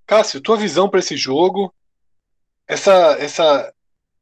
Cássio, 0.07 0.41
tua 0.41 0.57
visão 0.57 0.89
para 0.89 1.01
esse 1.01 1.17
jogo, 1.17 1.73
essa, 2.67 3.13
essa, 3.19 3.75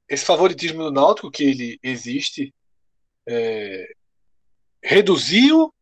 esse 0.08 0.24
favoritismo 0.24 0.84
do 0.84 0.92
Náutico 0.92 1.30
que 1.30 1.44
ele 1.44 1.78
existe, 1.82 2.54
é, 3.26 3.86
reduziu 4.82 5.74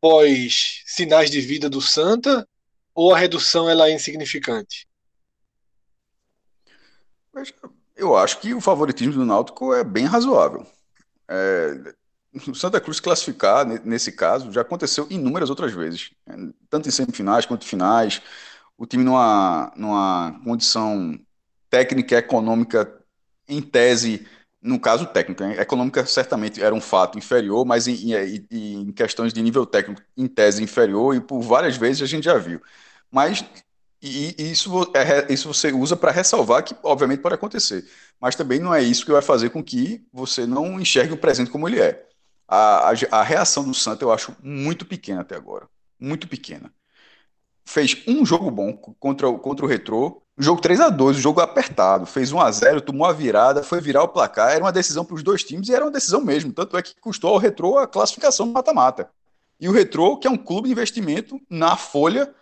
pós 0.00 0.82
sinais 0.86 1.30
de 1.30 1.40
vida 1.40 1.68
do 1.68 1.80
Santa 1.80 2.48
ou 2.94 3.14
a 3.14 3.18
redução 3.18 3.68
ela 3.68 3.88
é 3.88 3.92
insignificante? 3.92 4.86
Eu 7.96 8.14
acho 8.14 8.40
que 8.40 8.52
o 8.52 8.60
favoritismo 8.60 9.14
do 9.14 9.24
Náutico 9.24 9.72
é 9.72 9.82
bem 9.82 10.04
razoável. 10.04 10.66
É, 11.28 11.94
o 12.46 12.54
Santa 12.54 12.80
Cruz 12.80 13.00
classificar, 13.00 13.64
nesse 13.84 14.12
caso, 14.12 14.52
já 14.52 14.60
aconteceu 14.60 15.06
inúmeras 15.08 15.48
outras 15.48 15.72
vezes, 15.72 16.10
tanto 16.68 16.88
em 16.88 16.92
semifinais 16.92 17.46
quanto 17.46 17.64
finais. 17.64 18.20
O 18.76 18.86
time 18.86 19.02
numa, 19.02 19.72
numa 19.74 20.38
condição 20.44 21.18
técnica 21.70 22.14
e 22.14 22.18
econômica, 22.18 23.02
em 23.48 23.62
tese, 23.62 24.26
no 24.60 24.78
caso 24.78 25.06
técnico, 25.06 25.42
né? 25.42 25.60
econômica 25.60 26.04
certamente 26.04 26.62
era 26.62 26.74
um 26.74 26.80
fato 26.80 27.16
inferior, 27.16 27.64
mas 27.64 27.88
em, 27.88 28.12
em, 28.12 28.46
em, 28.50 28.92
questões 28.92 29.32
de 29.32 29.40
nível 29.40 29.64
técnico, 29.64 30.02
em 30.16 30.26
tese 30.26 30.62
inferior, 30.62 31.14
e 31.14 31.20
por 31.20 31.40
várias 31.40 31.76
vezes 31.76 32.02
a 32.02 32.06
gente 32.06 32.24
já 32.24 32.36
viu. 32.36 32.60
Mas 33.10 33.44
e, 34.02 34.34
isso, 34.38 34.70
é, 34.94 35.32
isso 35.32 35.52
você 35.52 35.72
usa 35.72 35.96
para 35.96 36.12
ressalvar 36.12 36.62
que, 36.62 36.76
obviamente, 36.82 37.20
pode 37.20 37.34
acontecer. 37.34 37.84
Mas 38.20 38.36
também 38.36 38.60
não 38.60 38.74
é 38.74 38.82
isso 38.82 39.04
que 39.04 39.12
vai 39.12 39.22
fazer 39.22 39.50
com 39.50 39.62
que 39.62 40.06
você 40.12 40.46
não 40.46 40.80
enxergue 40.80 41.14
o 41.14 41.18
presente 41.18 41.50
como 41.50 41.68
ele 41.68 41.80
é. 41.80 42.06
A, 42.46 42.90
a, 42.90 42.94
a 43.10 43.22
reação 43.22 43.64
do 43.64 43.74
Santa 43.74 44.04
eu 44.04 44.12
acho 44.12 44.36
muito 44.42 44.84
pequena 44.84 45.22
até 45.22 45.34
agora. 45.34 45.68
Muito 45.98 46.28
pequena. 46.28 46.72
Fez 47.64 48.02
um 48.06 48.24
jogo 48.24 48.50
bom 48.50 48.72
contra, 48.74 49.32
contra 49.32 49.64
o 49.64 49.68
Retrô, 49.68 50.22
o 50.38 50.42
jogo 50.42 50.60
3 50.60 50.80
a 50.80 50.88
2 50.88 51.16
o 51.16 51.20
jogo 51.20 51.40
apertado, 51.40 52.06
fez 52.06 52.30
1 52.30 52.40
a 52.40 52.50
0 52.50 52.80
tomou 52.82 53.06
a 53.06 53.12
virada, 53.12 53.62
foi 53.62 53.80
virar 53.80 54.02
o 54.02 54.08
placar, 54.08 54.52
era 54.52 54.62
uma 54.62 54.70
decisão 54.70 55.04
para 55.04 55.16
os 55.16 55.22
dois 55.22 55.42
times 55.42 55.68
e 55.68 55.74
era 55.74 55.84
uma 55.84 55.90
decisão 55.90 56.20
mesmo, 56.20 56.52
tanto 56.52 56.76
é 56.76 56.82
que 56.82 56.94
custou 57.00 57.30
ao 57.30 57.38
Retrô 57.38 57.78
a 57.78 57.86
classificação 57.86 58.46
mata-mata. 58.46 59.10
E 59.58 59.68
o 59.68 59.72
Retrô, 59.72 60.18
que 60.18 60.28
é 60.28 60.30
um 60.30 60.36
clube 60.36 60.68
de 60.68 60.72
investimento 60.72 61.40
na 61.48 61.76
folha, 61.76 62.32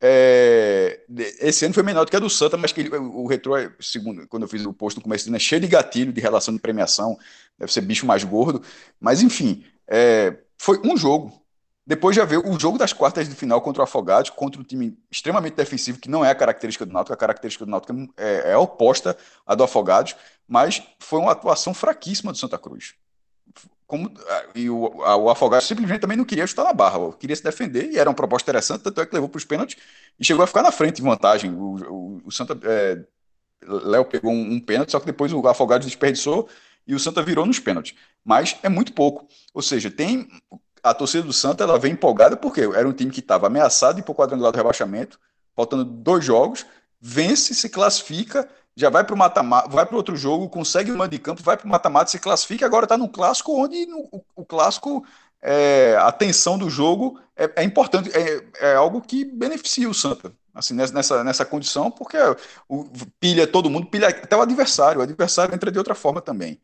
é, 0.00 1.00
esse 1.40 1.64
ano 1.64 1.74
foi 1.74 1.82
menor 1.82 2.04
do 2.04 2.10
que 2.10 2.16
a 2.16 2.20
do 2.20 2.30
Santa, 2.30 2.56
mas 2.56 2.72
que 2.72 2.80
ele, 2.80 2.96
o 2.96 3.26
Retrô, 3.26 3.56
é, 3.56 3.72
segundo, 3.80 4.26
quando 4.28 4.44
eu 4.44 4.48
fiz 4.48 4.64
o 4.64 4.72
post 4.72 4.98
no 4.98 5.02
começo, 5.02 5.34
é 5.34 5.38
cheio 5.38 5.60
de 5.60 5.66
gatilho 5.66 6.12
de 6.12 6.20
relação 6.20 6.54
de 6.54 6.60
premiação, 6.60 7.18
deve 7.58 7.72
ser 7.72 7.80
bicho 7.80 8.06
mais 8.06 8.22
gordo, 8.22 8.62
mas 9.00 9.22
enfim, 9.22 9.64
é, 9.88 10.36
foi 10.56 10.80
um 10.84 10.96
jogo, 10.96 11.32
depois 11.84 12.14
já 12.14 12.24
veio 12.24 12.46
o 12.48 12.58
jogo 12.60 12.78
das 12.78 12.92
quartas 12.92 13.28
de 13.28 13.34
final 13.34 13.60
contra 13.60 13.80
o 13.80 13.84
Afogados, 13.84 14.30
contra 14.30 14.60
um 14.60 14.64
time 14.64 14.96
extremamente 15.10 15.54
defensivo, 15.54 15.98
que 15.98 16.08
não 16.08 16.24
é 16.24 16.30
a 16.30 16.34
característica 16.34 16.86
do 16.86 16.92
Náutico, 16.92 17.14
a 17.14 17.16
característica 17.16 17.64
do 17.64 17.70
Náutico 17.70 18.12
é, 18.16 18.52
é 18.52 18.56
oposta 18.56 19.16
à 19.44 19.54
do 19.54 19.64
Afogados, 19.64 20.14
mas 20.46 20.82
foi 21.00 21.18
uma 21.18 21.32
atuação 21.32 21.74
fraquíssima 21.74 22.30
do 22.30 22.38
Santa 22.38 22.58
Cruz. 22.58 22.94
Como, 23.88 24.12
e 24.54 24.68
o, 24.68 25.02
a, 25.02 25.16
o 25.16 25.30
Afogados 25.30 25.66
simplesmente 25.66 26.00
também 26.00 26.16
não 26.16 26.24
queria 26.26 26.46
chutar 26.46 26.64
na 26.64 26.74
barra, 26.74 27.10
queria 27.14 27.34
se 27.34 27.42
defender, 27.42 27.90
e 27.90 27.98
era 27.98 28.10
uma 28.10 28.14
proposta 28.14 28.50
interessante, 28.50 28.82
tanto 28.82 29.00
é 29.00 29.06
que 29.06 29.14
levou 29.14 29.30
para 29.30 29.38
os 29.38 29.46
pênaltis 29.46 29.78
e 30.20 30.24
chegou 30.26 30.44
a 30.44 30.46
ficar 30.46 30.62
na 30.62 30.70
frente 30.70 31.00
em 31.00 31.04
vantagem. 31.04 31.50
O, 31.54 31.76
o, 31.90 32.22
o 32.26 32.30
Santa. 32.30 32.56
É, 32.64 33.02
Léo 33.66 34.04
pegou 34.04 34.30
um, 34.30 34.52
um 34.52 34.60
pênalti, 34.60 34.92
só 34.92 35.00
que 35.00 35.06
depois 35.06 35.32
o 35.32 35.48
Afogados 35.48 35.86
desperdiçou 35.86 36.48
e 36.86 36.94
o 36.94 36.98
Santa 37.00 37.22
virou 37.22 37.46
nos 37.46 37.58
pênaltis. 37.58 37.94
Mas 38.22 38.56
é 38.62 38.68
muito 38.68 38.92
pouco. 38.92 39.26
Ou 39.54 39.62
seja, 39.62 39.90
tem 39.90 40.28
a 40.82 40.94
torcida 40.94 41.24
do 41.24 41.32
Santa 41.32 41.64
ela 41.64 41.78
vem 41.78 41.92
empolgada 41.92 42.36
porque 42.36 42.60
era 42.60 42.86
um 42.86 42.92
time 42.92 43.10
que 43.10 43.20
estava 43.20 43.46
ameaçado 43.46 44.02
para 44.02 44.12
o 44.12 44.14
quadrangular 44.14 44.52
do 44.52 44.56
rebaixamento, 44.56 45.18
faltando 45.56 45.84
dois 45.84 46.24
jogos, 46.24 46.64
vence, 47.00 47.54
se 47.54 47.68
classifica, 47.68 48.48
já 48.78 48.88
vai 48.88 49.02
para 49.02 49.12
o 49.12 49.18
mata-mata, 49.18 49.68
vai 49.68 49.84
para 49.84 49.96
outro 49.96 50.16
jogo, 50.16 50.48
consegue 50.48 50.92
o 50.92 50.96
mando 50.96 51.10
de 51.10 51.18
campo, 51.18 51.42
vai 51.42 51.56
para 51.56 51.66
o 51.66 51.68
mata-mata, 51.68 52.12
se 52.12 52.18
classifica, 52.20 52.64
agora 52.64 52.84
está 52.84 52.96
no 52.96 53.08
clássico, 53.08 53.52
onde 53.52 53.84
no, 53.86 54.08
o, 54.12 54.24
o, 54.36 54.44
clássico, 54.44 55.04
é, 55.42 55.96
a 55.98 56.12
tensão 56.12 56.56
do 56.56 56.70
jogo 56.70 57.20
é, 57.36 57.50
é 57.56 57.64
importante, 57.64 58.08
é, 58.16 58.44
é, 58.60 58.74
algo 58.76 59.00
que 59.00 59.24
beneficia 59.24 59.90
o 59.90 59.94
Santa. 59.94 60.32
Assim, 60.54 60.74
nessa, 60.74 61.24
nessa 61.24 61.44
condição, 61.44 61.90
porque 61.90 62.16
o, 62.68 62.84
pilha 63.18 63.48
todo 63.48 63.68
mundo, 63.68 63.88
pilha 63.88 64.08
até 64.08 64.36
o 64.36 64.42
adversário, 64.42 65.00
o 65.00 65.02
adversário 65.02 65.52
entra 65.52 65.72
de 65.72 65.78
outra 65.78 65.94
forma 65.94 66.20
também. 66.20 66.60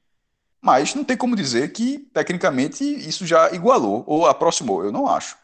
Mas 0.60 0.94
não 0.94 1.02
tem 1.04 1.16
como 1.16 1.34
dizer 1.34 1.72
que, 1.72 1.98
tecnicamente, 2.14 2.84
isso 2.84 3.26
já 3.26 3.50
igualou 3.52 4.04
ou 4.06 4.26
aproximou. 4.26 4.84
Eu 4.84 4.92
não 4.92 5.08
acho. 5.08 5.36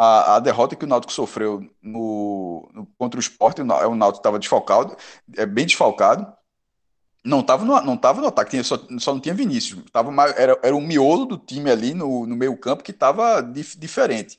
A, 0.00 0.36
a 0.36 0.40
derrota 0.40 0.76
que 0.76 0.84
o 0.84 0.88
Náutico 0.88 1.12
sofreu 1.12 1.68
no, 1.82 2.70
no 2.72 2.86
contra 2.96 3.18
o 3.18 3.20
Sport, 3.20 3.58
o 3.58 3.64
Náutico 3.64 4.20
estava 4.20 4.38
desfalcado, 4.38 4.96
é 5.36 5.44
bem 5.44 5.66
desfalcado. 5.66 6.32
Não 7.24 7.40
estava 7.40 7.64
no, 7.64 7.80
não 7.80 7.96
tava 7.96 8.20
no 8.20 8.28
ataque, 8.28 8.52
tinha, 8.52 8.62
só, 8.62 8.78
só 9.00 9.12
não 9.12 9.20
tinha 9.20 9.34
Vinícius. 9.34 9.82
Tava, 9.92 10.12
era, 10.36 10.56
era 10.62 10.76
o 10.76 10.80
miolo 10.80 11.26
do 11.26 11.36
time 11.36 11.68
ali 11.68 11.94
no, 11.94 12.26
no 12.26 12.36
meio 12.36 12.56
campo 12.56 12.84
que 12.84 12.92
estava 12.92 13.42
dif, 13.42 13.76
diferente. 13.76 14.38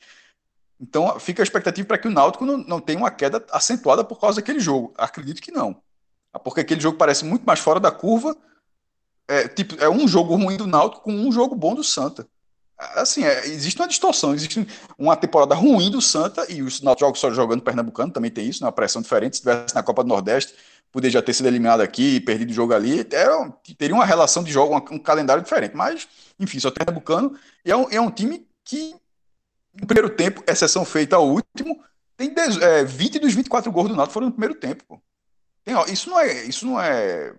Então 0.80 1.20
fica 1.20 1.42
a 1.42 1.44
expectativa 1.44 1.86
para 1.86 1.98
que 1.98 2.08
o 2.08 2.12
Náutico 2.12 2.46
não, 2.46 2.58
não 2.58 2.80
tenha 2.80 2.98
uma 3.00 3.12
queda 3.12 3.46
acentuada 3.52 4.04
por 4.04 4.18
causa 4.18 4.38
daquele 4.38 4.62
jogo. 4.62 4.94
Acredito 4.98 5.42
que 5.42 5.52
não. 5.52 5.82
Porque 6.42 6.62
aquele 6.62 6.80
jogo 6.80 6.98
parece 6.98 7.26
muito 7.26 7.44
mais 7.44 7.60
fora 7.60 7.82
da 7.82 7.92
curva 7.92 8.36
é, 9.30 9.48
tipo, 9.48 9.76
é 9.76 9.88
um 9.88 10.08
jogo 10.08 10.36
ruim 10.36 10.58
do 10.58 10.66
Náutico 10.66 11.04
com 11.04 11.12
um 11.12 11.32
jogo 11.32 11.54
bom 11.54 11.76
do 11.76 11.84
Santa. 11.84 12.28
Assim, 12.80 13.26
é, 13.26 13.46
existe 13.46 13.80
uma 13.80 13.88
distorção, 13.90 14.34
existe 14.34 14.66
uma 14.98 15.16
temporada 15.16 15.54
ruim 15.54 15.92
do 15.92 16.02
Santa 16.02 16.50
e 16.50 16.62
os 16.62 16.82
Náutico 16.82 17.18
só 17.18 17.30
jogando 17.30 17.62
Pernambucano, 17.62 18.12
também 18.12 18.32
tem 18.32 18.48
isso, 18.48 18.62
né, 18.62 18.68
uma 18.68 18.72
pressão 18.72 19.02
diferente. 19.02 19.36
Se 19.36 19.42
tivesse 19.42 19.76
na 19.76 19.84
Copa 19.84 20.02
do 20.02 20.08
Nordeste, 20.08 20.54
poderia 20.90 21.12
já 21.12 21.22
ter 21.22 21.34
sido 21.34 21.48
eliminado 21.48 21.82
aqui, 21.82 22.22
perdido 22.22 22.52
o 22.52 22.54
jogo 22.54 22.74
ali, 22.74 23.06
era, 23.12 23.52
teria 23.78 23.94
uma 23.94 24.06
relação 24.06 24.44
de 24.44 24.52
jogo, 24.52 24.74
um, 24.74 24.96
um 24.96 25.00
calendário 25.00 25.44
diferente. 25.44 25.76
Mas, 25.76 26.08
enfim, 26.40 26.58
só 26.58 26.72
Pernambucano. 26.72 27.38
E 27.66 27.72
é 27.72 27.76
um, 27.76 27.90
é 27.92 28.00
um 28.00 28.10
time 28.10 28.48
que, 28.64 28.96
no 29.74 29.86
primeiro 29.86 30.10
tempo, 30.10 30.42
exceção 30.48 30.86
feita 30.86 31.18
ao 31.18 31.28
último, 31.28 31.84
tem 32.16 32.34
é, 32.62 32.84
20 32.86 33.20
dos 33.20 33.34
24 33.34 33.72
gols 33.72 33.90
do 33.90 33.96
Náutico 33.96 34.14
foram 34.14 34.28
no 34.28 34.34
primeiro 34.34 34.56
tempo. 34.56 35.02
Tem, 35.64 35.76
ó, 35.76 35.86
isso 35.86 36.10
não 36.10 36.20
é. 36.20 36.44
Isso 36.46 36.66
não 36.66 36.80
é 36.80 37.34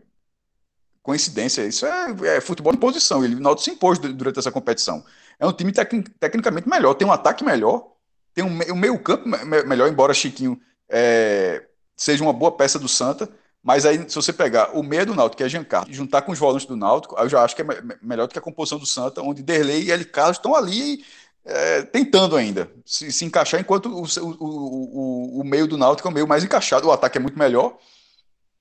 coincidência. 1.03 1.67
Isso 1.67 1.87
é, 1.87 2.37
é 2.37 2.41
futebol 2.41 2.73
de 2.73 2.79
posição. 2.79 3.25
Ele, 3.25 3.37
o 3.37 3.41
Náutico 3.41 3.65
se 3.65 3.71
impôs 3.71 3.99
durante 3.99 4.39
essa 4.39 4.53
competição. 4.53 5.05
É 5.41 5.47
um 5.47 5.53
time 5.53 5.73
tec, 5.73 5.91
tecnicamente 6.21 6.69
melhor, 6.69 6.95
tem 6.95 7.09
um 7.09 7.13
ataque 7.13 7.43
melhor, 7.43 7.95
tem 8.35 8.45
um, 8.45 8.73
um 8.73 8.77
meio 8.77 8.99
campo 8.99 9.27
melhor, 9.67 9.89
embora 9.89 10.15
Chiquinho 10.15 10.61
é, 10.89 11.65
seja 11.97 12.23
uma 12.23 12.33
boa 12.33 12.53
peça 12.53 12.79
do 12.79 12.89
Santa. 12.89 13.29
Mas 13.63 13.85
aí, 13.85 14.09
se 14.09 14.15
você 14.15 14.33
pegar 14.33 14.77
o 14.77 14.83
meio 14.83 15.05
do 15.05 15.15
Náutico, 15.15 15.39
que 15.39 15.45
é 15.45 15.49
Giancarlo, 15.49 15.91
e 15.91 15.95
juntar 15.95 16.23
com 16.23 16.33
os 16.33 16.39
volantes 16.39 16.67
do 16.67 16.77
Náutico, 16.77 17.19
eu 17.19 17.29
já 17.29 17.43
acho 17.43 17.55
que 17.55 17.63
é 17.63 17.67
melhor 18.01 18.27
do 18.27 18.33
que 18.33 18.39
a 18.39 18.43
composição 18.43 18.79
do 18.79 18.87
Santa, 18.87 19.23
onde 19.23 19.43
Derlei 19.43 19.85
e 19.85 19.93
L. 19.93 20.05
Carlos 20.07 20.39
estão 20.39 20.55
ali 20.55 21.05
é, 21.45 21.83
tentando 21.83 22.37
ainda 22.37 22.71
se, 22.85 23.11
se 23.13 23.25
encaixar, 23.25 23.61
enquanto 23.61 23.87
o, 23.87 24.03
o, 24.03 24.45
o, 24.45 25.41
o, 25.41 25.45
meio 25.45 25.67
do 25.67 25.77
Náutico 25.77 26.09
é 26.09 26.11
o 26.11 26.15
meio 26.15 26.27
mais 26.27 26.45
encaixado, 26.45 26.89
o 26.89 26.93
ataque 26.93 27.19
é 27.19 27.21
muito 27.21 27.39
melhor. 27.39 27.77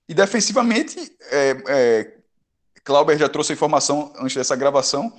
E 0.07 0.13
defensivamente, 0.13 0.97
é, 1.31 1.57
é, 1.67 2.13
Clauber 2.83 3.17
já 3.17 3.29
trouxe 3.29 3.53
a 3.53 3.55
informação 3.55 4.11
antes 4.17 4.35
dessa 4.35 4.55
gravação 4.55 5.13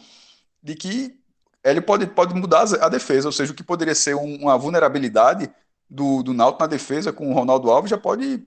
de 0.62 0.74
que 0.74 1.19
ele 1.64 1.80
pode, 1.80 2.06
pode 2.06 2.34
mudar 2.34 2.64
a 2.80 2.88
defesa, 2.88 3.28
ou 3.28 3.32
seja, 3.32 3.52
o 3.52 3.54
que 3.54 3.62
poderia 3.62 3.94
ser 3.94 4.14
uma 4.14 4.56
vulnerabilidade 4.56 5.50
do, 5.88 6.22
do 6.22 6.32
Náutico 6.32 6.62
na 6.62 6.66
defesa 6.66 7.12
com 7.12 7.30
o 7.30 7.34
Ronaldo 7.34 7.70
Alves 7.70 7.90
já 7.90 7.98
pode 7.98 8.42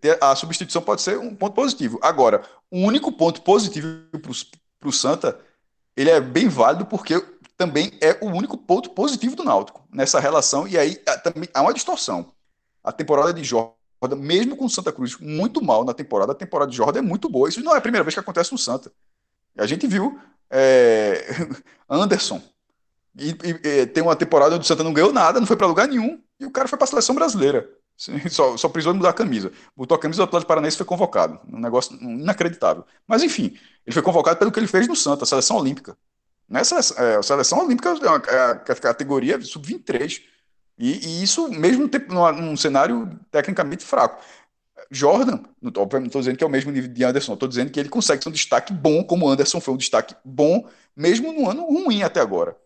ter, 0.00 0.22
a 0.22 0.34
substituição 0.36 0.82
pode 0.82 1.02
ser 1.02 1.18
um 1.18 1.34
ponto 1.34 1.54
positivo. 1.54 1.98
Agora, 2.02 2.42
o 2.70 2.78
único 2.78 3.10
ponto 3.10 3.42
positivo 3.42 4.04
para 4.78 4.88
o 4.88 4.92
Santa, 4.92 5.38
ele 5.96 6.10
é 6.10 6.20
bem 6.20 6.48
válido 6.48 6.86
porque 6.86 7.20
também 7.56 7.92
é 8.00 8.16
o 8.20 8.26
único 8.26 8.56
ponto 8.56 8.90
positivo 8.90 9.34
do 9.34 9.44
Náutico 9.44 9.84
nessa 9.92 10.20
relação, 10.20 10.68
e 10.68 10.78
aí 10.78 10.94
também 11.24 11.48
há 11.52 11.62
uma 11.62 11.74
distorção. 11.74 12.32
A 12.84 12.92
temporada 12.92 13.32
de 13.34 13.42
Jordan, 13.42 13.74
mesmo 14.16 14.56
com 14.56 14.66
o 14.66 14.70
Santa 14.70 14.92
Cruz 14.92 15.18
muito 15.18 15.62
mal 15.62 15.84
na 15.84 15.92
temporada, 15.92 16.30
a 16.30 16.36
temporada 16.36 16.70
de 16.70 16.76
Jordan 16.76 17.00
é 17.00 17.02
muito 17.02 17.28
boa. 17.28 17.48
Isso 17.48 17.60
não 17.62 17.74
é 17.74 17.78
a 17.78 17.80
primeira 17.80 18.04
vez 18.04 18.14
que 18.14 18.20
acontece 18.20 18.52
no 18.52 18.58
Santa. 18.58 18.92
A 19.56 19.66
gente 19.66 19.88
viu 19.88 20.20
é, 20.50 21.24
Anderson. 21.88 22.42
E, 23.16 23.30
e, 23.30 23.86
tem 23.86 24.02
uma 24.02 24.14
temporada 24.14 24.54
onde 24.54 24.64
o 24.64 24.66
Santa 24.66 24.84
não 24.84 24.92
ganhou 24.92 25.12
nada, 25.12 25.40
não 25.40 25.46
foi 25.46 25.56
para 25.56 25.66
lugar 25.66 25.88
nenhum, 25.88 26.20
e 26.38 26.46
o 26.46 26.50
cara 26.50 26.68
foi 26.68 26.78
para 26.78 26.84
a 26.84 26.88
seleção 26.88 27.14
brasileira. 27.14 27.68
Só, 28.30 28.56
só 28.56 28.68
precisou 28.68 28.94
mudar 28.94 29.08
a 29.08 29.12
camisa. 29.12 29.50
Botou 29.76 29.96
a 29.96 29.98
camisa 29.98 30.18
do 30.18 30.24
Atlético 30.24 30.46
Paranaense 30.46 30.76
e 30.76 30.78
foi 30.78 30.86
convocado. 30.86 31.40
Um 31.52 31.58
negócio 31.58 31.96
inacreditável. 32.00 32.84
Mas 33.08 33.24
enfim, 33.24 33.58
ele 33.84 33.92
foi 33.92 34.02
convocado 34.02 34.38
pelo 34.38 34.52
que 34.52 34.60
ele 34.60 34.68
fez 34.68 34.86
no 34.86 34.94
Santa, 34.94 35.24
a 35.24 35.26
seleção 35.26 35.56
olímpica. 35.56 35.98
Nessa 36.48 36.76
é, 37.02 37.16
a 37.16 37.22
seleção 37.24 37.58
olímpica 37.58 37.88
é, 37.88 38.08
uma, 38.08 38.22
é 38.28 38.50
a 38.52 38.54
categoria 38.54 39.40
sub-23. 39.40 40.22
E, 40.78 41.08
e, 41.08 41.22
isso 41.24 41.48
mesmo 41.48 41.90
num 42.36 42.56
cenário 42.56 43.10
tecnicamente 43.32 43.84
fraco. 43.84 44.22
Jordan, 44.90 45.40
não 45.60 45.68
estou 45.68 46.20
dizendo 46.20 46.36
que 46.36 46.44
é 46.44 46.46
o 46.46 46.50
mesmo 46.50 46.70
nível 46.70 46.90
de 46.90 47.04
Anderson, 47.04 47.34
estou 47.34 47.48
dizendo 47.48 47.70
que 47.70 47.78
ele 47.78 47.88
consegue 47.88 48.22
ser 48.22 48.28
um 48.28 48.32
destaque 48.32 48.72
bom, 48.72 49.04
como 49.04 49.28
Anderson 49.28 49.60
foi 49.60 49.74
um 49.74 49.76
destaque 49.76 50.14
bom, 50.24 50.66
mesmo 50.96 51.32
no 51.32 51.48
ano 51.48 51.64
ruim 51.66 52.02
até 52.02 52.20
agora. 52.20 52.56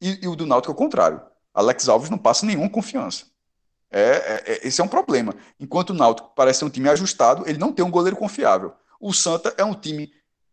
E, 0.00 0.20
e 0.22 0.28
o 0.28 0.36
do 0.36 0.46
Náutico 0.46 0.72
é 0.72 0.74
o 0.74 0.76
contrário. 0.76 1.20
Alex 1.52 1.88
Alves 1.88 2.10
não 2.10 2.18
passa 2.18 2.46
nenhuma 2.46 2.68
confiança. 2.68 3.24
É, 3.90 4.00
é, 4.00 4.42
é, 4.46 4.68
esse 4.68 4.80
é 4.80 4.84
um 4.84 4.88
problema. 4.88 5.34
Enquanto 5.58 5.90
o 5.90 5.94
Náutico 5.94 6.32
parece 6.36 6.60
ser 6.60 6.64
um 6.66 6.70
time 6.70 6.88
ajustado, 6.88 7.48
ele 7.48 7.58
não 7.58 7.72
tem 7.72 7.84
um 7.84 7.90
goleiro 7.90 8.16
confiável. 8.16 8.72
O 9.00 9.12
Santa 9.12 9.54
é 9.56 9.64
um 9.64 9.74
time 9.74 10.12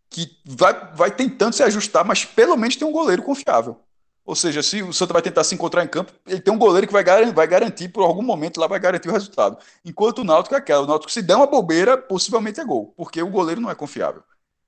que 0.10 0.38
vai, 0.46 0.94
vai 0.94 1.12
tentando 1.12 1.54
se 1.54 1.64
ajustar, 1.64 2.06
mas 2.06 2.24
pelo 2.24 2.56
menos 2.56 2.76
tem 2.76 2.88
um 2.88 2.92
goleiro 2.92 3.24
confiável. 3.24 3.80
Ou 4.26 4.36
seja, 4.36 4.64
se 4.64 4.82
o 4.82 4.94
Santa 4.94 5.14
vai 5.14 5.22
tentar 5.22 5.44
se 5.44 5.54
encontrar 5.54 5.84
em 5.84 5.88
campo, 5.88 6.14
ele 6.26 6.40
tem 6.40 6.54
um 6.54 6.58
goleiro 6.58 6.88
que 6.88 6.94
vai 6.94 7.04
garantir, 7.04 7.34
vai 7.34 7.48
garantir 7.48 7.90
por 7.90 8.04
algum 8.04 8.22
momento 8.22 8.60
lá 8.60 8.68
vai 8.68 8.80
garantir 8.80 9.10
o 9.10 9.12
resultado. 9.12 9.58
Enquanto 9.84 10.20
o 10.20 10.24
Náutico 10.24 10.56
é 10.56 10.58
aquela, 10.58 10.84
o 10.84 10.88
Náutico 10.88 11.12
se 11.12 11.22
der 11.22 11.36
uma 11.36 11.48
bobeira, 11.48 11.98
possivelmente 11.98 12.60
é 12.60 12.66
gol, 12.66 12.94
porque 12.96 13.22
o 13.22 13.30
goleiro 13.30 13.60
não 13.60 13.70
é 13.70 13.76
confiável. 13.76 14.24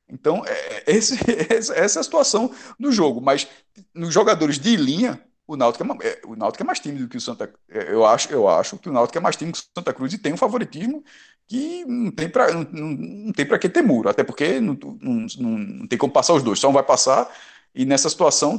Então, 0.10 0.44
é, 0.46 0.84
esse, 0.88 1.18
essa 1.50 1.74
é 1.74 1.86
a 1.86 2.04
situação 2.04 2.52
do 2.80 2.92
jogo. 2.92 3.22
Mas 3.22 3.48
nos 3.94 4.14
jogadores 4.14 4.60
de 4.60 4.76
linha, 4.76 5.22
o 5.48 5.56
Náutico 5.56 5.84
é, 6.02 6.08
é, 6.08 6.22
o 6.26 6.36
Náutico 6.36 6.64
é 6.64 6.66
mais 6.66 6.80
tímido 6.80 7.08
que 7.08 7.18
o 7.18 7.22
Santa 7.22 7.52
é, 7.70 7.94
eu 7.94 8.06
acho 8.06 8.32
eu 8.32 8.48
acho 8.50 8.78
que 8.78 8.90
o 8.90 8.92
Náutico 8.92 9.18
é 9.18 9.22
mais 9.22 9.36
tímido 9.36 9.58
que 9.58 9.64
o 9.64 9.80
Santa 9.80 9.94
Cruz 9.94 10.12
e 10.14 10.18
tem 10.18 10.34
um 10.34 10.38
favoritismo 10.38 11.04
que 11.48 11.86
não 11.86 12.12
tem 12.12 12.28
para 12.28 12.52
não, 12.54 13.32
tem 13.32 13.46
que 13.46 13.70
ter 13.70 13.84
muro 13.84 14.10
até 14.10 14.24
porque 14.24 14.60
não, 14.60 14.78
não, 15.00 15.28
não, 15.38 15.88
tem 15.88 16.00
como 16.00 16.12
passar 16.12 16.34
os 16.34 16.42
dois 16.42 16.60
só 16.60 16.70
um 16.70 16.74
vai 16.74 16.84
passar 16.84 17.32
e 17.76 17.86
nessa 17.86 18.10
situação 18.10 18.58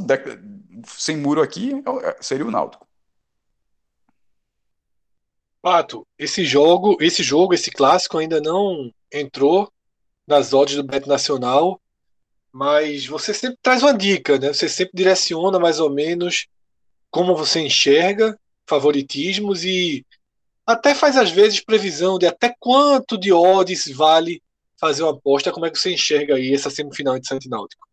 sem 0.85 1.17
muro 1.17 1.43
aqui 1.43 1.73
é 2.03 2.23
seria 2.23 2.47
o 2.47 2.51
Náutico 2.51 2.87
Pato 5.63 6.07
esse 6.19 6.45
jogo 6.45 6.97
esse 7.01 7.23
jogo 7.23 7.55
esse 7.55 7.71
clássico 7.71 8.19
ainda 8.19 8.41
não 8.41 8.93
entrou 9.13 9.73
nas 10.27 10.53
odds 10.53 10.77
do 10.77 10.85
Bet 10.85 11.09
Nacional 11.09 11.81
mas 12.59 13.05
você 13.05 13.35
sempre 13.35 13.59
traz 13.61 13.83
uma 13.83 13.93
dica, 13.93 14.39
né? 14.39 14.51
Você 14.51 14.67
sempre 14.67 14.93
direciona 14.95 15.59
mais 15.59 15.79
ou 15.79 15.91
menos 15.91 16.47
como 17.11 17.37
você 17.37 17.61
enxerga 17.61 18.39
favoritismos 18.67 19.63
e 19.63 20.07
até 20.67 20.95
faz 20.95 21.19
às 21.19 21.31
vezes 21.31 21.61
previsão 21.61 22.19
de 22.19 22.27
até 22.27 22.55
quanto 22.59 23.19
de 23.19 23.31
odds 23.31 23.87
vale 23.95 24.43
fazer 24.81 25.03
uma 25.03 25.13
aposta. 25.13 25.53
Como 25.53 25.67
é 25.67 25.71
que 25.71 25.79
você 25.79 25.93
enxerga 25.93 26.37
aí 26.37 26.55
essa 26.55 26.71
semifinal 26.71 27.19
de 27.19 27.29
Santo 27.29 27.47
Náutico? 27.47 27.86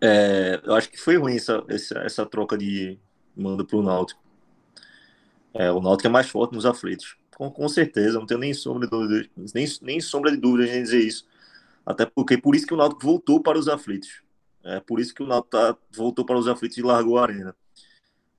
É, 0.00 0.60
eu 0.64 0.74
acho 0.74 0.90
que 0.90 0.96
foi 0.96 1.16
ruim 1.16 1.36
essa, 1.36 1.64
essa, 1.68 1.98
essa 2.00 2.26
troca 2.26 2.56
de 2.56 2.98
mando 3.36 3.64
para 3.64 3.76
o 3.76 3.82
Náutico. 3.82 4.22
É, 5.54 5.70
o 5.70 5.80
Náutico 5.80 6.06
é 6.06 6.10
mais 6.10 6.28
forte 6.28 6.54
nos 6.54 6.66
aflitos. 6.66 7.16
Com, 7.36 7.50
com 7.50 7.68
certeza, 7.68 8.18
não 8.18 8.26
tenho 8.26 8.40
nem 8.40 8.52
sombra 8.52 8.86
de 8.86 8.90
dúvida, 8.90 9.28
nem, 9.54 9.66
nem 9.82 10.00
sombra 10.00 10.30
de 10.30 10.36
dúvida 10.36 10.68
em 10.68 10.82
dizer 10.82 11.00
isso. 11.00 11.26
Até 11.86 12.04
porque 12.04 12.36
por 12.36 12.54
isso 12.54 12.66
que 12.66 12.74
o 12.74 12.76
Náutico 12.76 13.02
voltou 13.02 13.42
para 13.42 13.58
os 13.58 13.68
aflitos. 13.68 14.22
É 14.64 14.80
por 14.80 15.00
isso 15.00 15.14
que 15.14 15.22
o 15.22 15.26
Náutico 15.26 15.50
tá, 15.50 15.76
voltou 15.90 16.24
para 16.24 16.38
os 16.38 16.48
aflitos 16.48 16.76
e 16.76 16.82
largou 16.82 17.18
a 17.18 17.22
arena. 17.22 17.56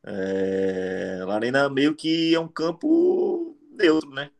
É, 0.03 1.25
Arena 1.29 1.69
meio 1.69 1.93
que 1.95 2.33
é 2.33 2.39
um 2.39 2.47
campo 2.47 3.57
neutro, 3.71 4.09
né? 4.09 4.31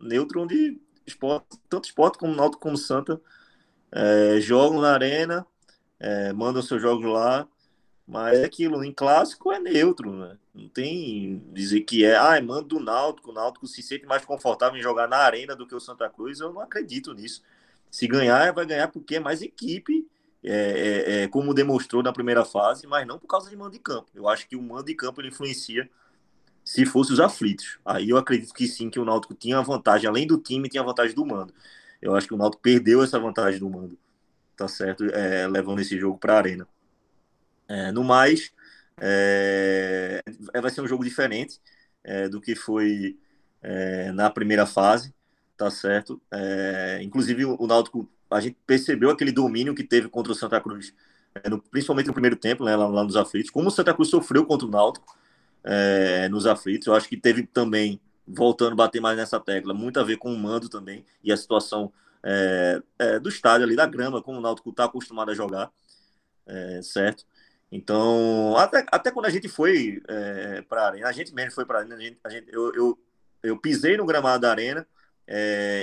Neutro 0.00 0.42
onde 0.42 0.80
esporte, 1.06 1.58
tanto 1.68 1.86
esporte 1.86 2.18
como 2.18 2.34
Náutico 2.34 2.62
como 2.62 2.76
Santa 2.76 3.20
é, 3.92 4.40
jogam 4.40 4.80
na 4.80 4.92
arena, 4.92 5.46
é, 6.00 6.32
mandam 6.32 6.62
seus 6.62 6.80
jogos 6.80 7.04
lá, 7.04 7.46
mas 8.06 8.38
é 8.38 8.44
aquilo, 8.44 8.82
em 8.82 8.92
clássico 8.92 9.52
é 9.52 9.58
neutro, 9.58 10.10
né? 10.12 10.38
Não 10.54 10.68
tem 10.68 11.42
dizer 11.52 11.82
que 11.82 12.04
é, 12.04 12.16
ah, 12.16 12.40
manda 12.42 12.62
do 12.62 12.80
Náutico, 12.80 13.30
o 13.30 13.34
Náutico 13.34 13.66
se 13.66 13.82
sente 13.82 14.06
mais 14.06 14.24
confortável 14.24 14.78
em 14.78 14.82
jogar 14.82 15.06
na 15.06 15.18
arena 15.18 15.54
do 15.54 15.66
que 15.66 15.74
o 15.74 15.80
Santa 15.80 16.08
Cruz, 16.08 16.40
eu 16.40 16.52
não 16.52 16.60
acredito 16.60 17.12
nisso. 17.12 17.42
Se 17.90 18.06
ganhar, 18.06 18.52
vai 18.52 18.66
ganhar 18.66 18.88
porque 18.88 19.16
é 19.16 19.20
mais 19.20 19.42
equipe 19.42 20.06
é, 20.42 20.52
é, 20.52 21.22
é, 21.22 21.28
como 21.28 21.52
demonstrou 21.52 22.02
na 22.02 22.12
primeira 22.12 22.44
fase, 22.44 22.86
mas 22.86 23.06
não 23.06 23.18
por 23.18 23.26
causa 23.26 23.50
de 23.50 23.56
mando 23.56 23.72
de 23.72 23.78
campo. 23.78 24.08
Eu 24.14 24.28
acho 24.28 24.48
que 24.48 24.56
o 24.56 24.62
mando 24.62 24.84
de 24.84 24.94
campo 24.94 25.20
ele 25.20 25.28
influencia 25.28 25.88
se 26.64 26.86
fosse 26.86 27.12
os 27.12 27.20
aflitos. 27.20 27.78
Aí 27.84 28.10
eu 28.10 28.16
acredito 28.16 28.54
que 28.54 28.66
sim, 28.66 28.90
que 28.90 29.00
o 29.00 29.04
Náutico 29.04 29.34
tinha 29.34 29.58
a 29.58 29.62
vantagem, 29.62 30.08
além 30.08 30.26
do 30.26 30.38
time, 30.38 30.68
tinha 30.68 30.82
a 30.82 30.86
vantagem 30.86 31.14
do 31.14 31.26
mando. 31.26 31.52
Eu 32.00 32.14
acho 32.14 32.28
que 32.28 32.34
o 32.34 32.36
Náutico 32.36 32.62
perdeu 32.62 33.02
essa 33.02 33.18
vantagem 33.18 33.58
do 33.58 33.68
mando, 33.68 33.98
tá 34.58 34.66
certo? 34.66 35.04
É, 35.04 35.46
levando 35.46 35.80
esse 35.80 35.96
jogo 35.98 36.18
para 36.18 36.34
a 36.34 36.38
arena. 36.38 36.68
É, 37.68 37.92
no 37.92 38.02
mais, 38.02 38.52
é, 39.00 40.22
vai 40.60 40.70
ser 40.70 40.80
um 40.80 40.88
jogo 40.88 41.04
diferente 41.04 41.60
do 42.30 42.40
que 42.40 42.54
foi 42.54 43.18
na 44.14 44.30
primeira 44.30 44.64
fase, 44.64 45.12
tá 45.58 45.70
certo? 45.70 46.22
inclusive 47.02 47.44
o 47.44 47.66
Náutico 47.66 48.08
a 48.30 48.40
gente 48.40 48.56
percebeu 48.66 49.10
aquele 49.10 49.32
domínio 49.32 49.74
que 49.74 49.84
teve 49.84 50.08
contra 50.08 50.32
o 50.32 50.34
Santa 50.34 50.60
Cruz, 50.60 50.94
é, 51.34 51.48
no, 51.48 51.60
principalmente 51.60 52.06
no 52.06 52.12
primeiro 52.12 52.36
tempo, 52.36 52.64
né, 52.64 52.76
lá, 52.76 52.86
lá, 52.86 53.04
nos 53.04 53.16
aflitos. 53.16 53.50
Como 53.50 53.68
o 53.68 53.70
Santa 53.70 53.94
Cruz 53.94 54.08
sofreu 54.08 54.44
contra 54.44 54.66
o 54.66 54.70
Náutico 54.70 55.16
é, 55.64 56.28
nos 56.28 56.46
aflitos, 56.46 56.86
eu 56.86 56.94
acho 56.94 57.08
que 57.08 57.16
teve 57.16 57.46
também, 57.46 58.00
voltando 58.26 58.72
a 58.72 58.76
bater 58.76 59.00
mais 59.00 59.16
nessa 59.16 59.40
tecla, 59.40 59.72
muito 59.74 59.98
a 59.98 60.04
ver 60.04 60.18
com 60.18 60.32
o 60.32 60.38
mando 60.38 60.68
também 60.68 61.04
e 61.22 61.32
a 61.32 61.36
situação 61.36 61.92
é, 62.24 62.82
é 62.98 63.18
do 63.18 63.28
estádio 63.28 63.66
ali, 63.66 63.76
da 63.76 63.86
grama, 63.86 64.22
como 64.22 64.38
o 64.38 64.40
Náutico 64.40 64.70
está 64.70 64.84
acostumado 64.84 65.30
a 65.30 65.34
jogar, 65.34 65.70
é, 66.46 66.80
certo? 66.82 67.24
Então, 67.70 68.56
até, 68.56 68.86
até 68.90 69.10
quando 69.10 69.26
a 69.26 69.30
gente 69.30 69.48
foi 69.48 70.02
é, 70.08 70.62
para 70.62 70.82
a 70.82 70.86
arena, 70.86 71.08
a 71.08 71.12
gente 71.12 71.34
mesmo 71.34 71.52
foi 71.52 71.64
para 71.66 71.80
a 71.80 71.82
arena, 71.82 71.98
eu, 72.48 72.74
eu, 72.74 72.98
eu 73.42 73.58
pisei 73.58 73.96
no 73.96 74.06
gramado 74.06 74.40
da 74.42 74.50
arena 74.50 74.86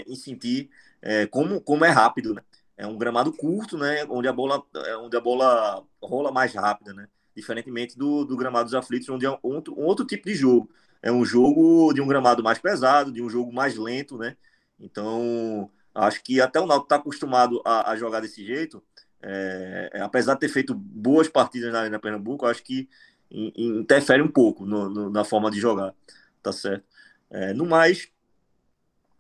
e 0.08 0.16
senti 0.16 0.70
é, 1.06 1.28
como, 1.28 1.62
como 1.62 1.86
é 1.86 1.90
rápido, 1.90 2.34
né? 2.34 2.42
É 2.76 2.86
um 2.86 2.98
gramado 2.98 3.32
curto, 3.32 3.78
né? 3.78 4.04
Onde 4.10 4.28
a 4.28 4.34
bola, 4.34 4.62
é, 4.88 4.98
onde 4.98 5.16
a 5.16 5.22
bola 5.22 5.84
rola 6.02 6.32
mais 6.32 6.54
rápida, 6.54 6.94
né? 6.94 7.08
Diferentemente 7.36 7.98
do, 7.98 8.26
do 8.26 8.36
gramado 8.36 8.66
dos 8.66 8.74
aflitos, 8.74 9.08
onde 9.10 9.26
é 9.26 9.30
um 9.30 9.38
outro, 9.44 9.80
um 9.80 9.86
outro 9.86 10.06
tipo 10.06 10.26
de 10.26 10.36
jogo. 10.36 10.70
É 11.02 11.12
um 11.12 11.24
jogo 11.24 11.94
de 11.94 12.02
um 12.02 12.08
gramado 12.08 12.44
mais 12.44 12.58
pesado, 12.58 13.12
de 13.12 13.22
um 13.22 13.30
jogo 13.30 13.54
mais 13.54 13.78
lento, 13.78 14.18
né? 14.18 14.36
Então, 14.80 15.70
acho 15.96 16.22
que 16.22 16.42
até 16.42 16.60
o 16.60 16.66
Náutico 16.66 16.86
está 16.86 16.96
acostumado 16.98 17.62
a, 17.66 17.92
a, 17.92 17.98
jogar 17.98 18.20
desse 18.20 18.46
jeito. 18.46 18.84
É, 19.22 19.90
é, 19.94 20.02
apesar 20.02 20.34
de 20.34 20.42
ter 20.42 20.50
feito 20.50 20.76
boas 20.76 21.28
partidas 21.28 21.72
na 21.72 21.80
Arena 21.80 22.00
Pernambuco, 22.00 22.46
acho 22.46 22.64
que 22.64 22.90
in, 23.32 23.52
interfere 23.80 24.22
um 24.22 24.28
pouco 24.28 24.66
no, 24.66 24.90
no, 24.90 25.10
na 25.10 25.24
forma 25.24 25.50
de 25.50 25.60
jogar, 25.60 25.96
tá 26.44 26.52
certo? 26.52 26.86
É, 27.30 27.54
no 27.54 27.66
mais, 27.66 28.10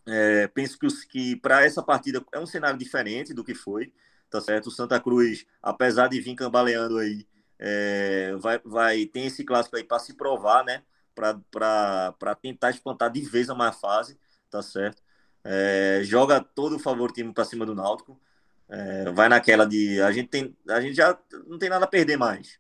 é, 0.06 0.48
penso 0.48 0.78
que, 0.78 0.88
que 1.08 1.36
para 1.38 1.66
essa 1.66 1.82
partida 1.82 2.24
é 2.32 2.40
um 2.40 2.46
cenário 2.46 2.78
diferente 2.78 3.34
do 3.34 3.44
que 3.44 3.56
foi, 3.56 3.92
tá 4.30 4.42
certo? 4.42 4.68
O 4.68 4.72
Santa 4.72 5.00
Cruz, 5.00 5.46
apesar 5.62 6.08
de 6.10 6.20
vir 6.20 6.36
cambaleando 6.36 6.98
aí, 6.98 7.26
é, 7.58 8.36
vai, 8.38 8.60
vai 8.64 9.06
tem 9.06 9.26
esse 9.28 9.44
clássico 9.44 9.78
aí 9.78 9.84
para 9.84 10.00
se 10.00 10.14
provar, 10.14 10.64
né? 10.66 10.84
Para 11.16 12.36
tentar 12.42 12.72
espantar 12.72 13.10
de 13.10 13.22
vez 13.22 13.50
a 13.50 13.56
má 13.56 13.72
fase, 13.72 14.20
tá 14.50 14.62
certo? 14.62 15.02
É, 15.46 16.02
joga 16.04 16.42
todo 16.42 16.76
o 16.76 16.80
favoritismo 16.80 17.34
para 17.34 17.46
cima 17.46 17.66
do 17.66 17.76
Náutico. 17.76 18.20
É, 18.68 19.12
vai 19.12 19.30
naquela 19.30 19.66
de 19.66 20.02
a 20.02 20.12
gente 20.12 20.28
tem 20.28 20.58
a 20.68 20.82
gente 20.82 20.96
já 20.96 21.18
não 21.48 21.60
tem 21.60 21.70
nada 21.70 21.86
a 21.86 21.88
perder 21.88 22.18
mais. 22.18 22.60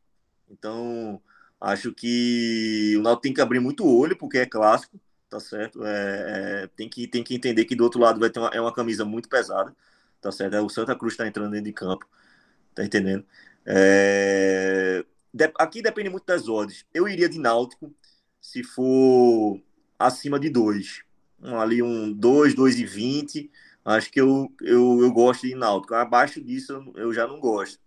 Então 0.50 1.22
acho 1.60 1.92
que 1.94 2.96
o 2.98 3.02
Náutico 3.02 3.24
tem 3.24 3.34
que 3.34 3.42
abrir 3.42 3.60
muito 3.60 3.84
o 3.84 3.98
olho 3.98 4.18
porque 4.18 4.38
é 4.38 4.46
clássico 4.46 5.00
tá 5.36 5.40
certo? 5.40 5.84
É, 5.84 6.64
é, 6.64 6.68
tem, 6.76 6.90
que, 6.90 7.08
tem 7.08 7.24
que 7.24 7.36
entender 7.36 7.66
que 7.66 7.76
do 7.76 7.84
outro 7.84 8.00
lado 8.00 8.20
vai 8.20 8.30
ter 8.30 8.40
uma, 8.40 8.50
é 8.50 8.62
uma 8.62 8.74
camisa 8.74 9.04
muito 9.04 9.30
pesada, 9.30 9.76
tá 10.22 10.32
certo? 10.32 10.56
É, 10.56 10.62
o 10.62 10.70
Santa 10.70 10.96
Cruz 10.96 11.14
está 11.14 11.28
entrando 11.28 11.52
dentro 11.52 11.66
de 11.66 11.74
campo, 11.74 12.08
tá 12.74 12.84
entendendo? 12.84 13.26
É, 13.66 15.04
aqui 15.58 15.82
depende 15.82 16.10
muito 16.10 16.26
das 16.26 16.48
odds. 16.48 16.86
Eu 16.94 17.08
iria 17.08 17.30
de 17.30 17.40
Náutico 17.40 17.94
se 18.40 18.64
for 18.64 19.62
acima 20.00 20.40
de 20.40 20.50
2. 20.50 21.04
Ali 21.42 21.82
um 21.82 22.12
2, 22.12 22.56
2,20. 22.56 23.50
Acho 23.84 24.12
que 24.12 24.20
eu, 24.20 24.52
eu, 24.62 25.00
eu 25.02 25.12
gosto 25.12 25.48
de 25.48 25.56
Náutico. 25.56 25.94
Abaixo 25.94 26.42
disso 26.42 26.92
eu 26.96 27.14
já 27.14 27.28
não 27.28 27.40
gosto. 27.40 27.80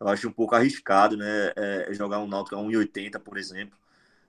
Eu 0.00 0.08
acho 0.08 0.28
um 0.28 0.32
pouco 0.32 0.54
arriscado, 0.54 1.16
né? 1.16 1.52
É, 1.56 1.88
jogar 1.92 2.18
um 2.18 2.26
Náutico 2.26 2.56
a 2.56 2.58
1,80, 2.60 3.18
por 3.20 3.38
exemplo. 3.38 3.78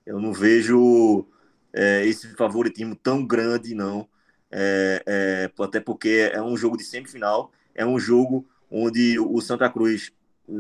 Eu 0.06 0.20
não 0.20 0.32
vejo 0.32 1.26
é, 1.74 2.06
esse 2.06 2.28
favoritismo 2.36 2.96
tão 2.96 3.26
grande, 3.26 3.74
não. 3.74 4.08
É, 4.52 5.04
é, 5.06 5.64
até 5.64 5.80
porque 5.80 6.30
é 6.32 6.42
um 6.42 6.56
jogo 6.56 6.78
de 6.78 6.84
semifinal, 6.84 7.52
é 7.74 7.86
um 7.86 8.00
jogo 8.00 8.48
onde 8.72 9.20
o 9.20 9.42
Santa 9.42 9.70
Cruz, 9.70 10.14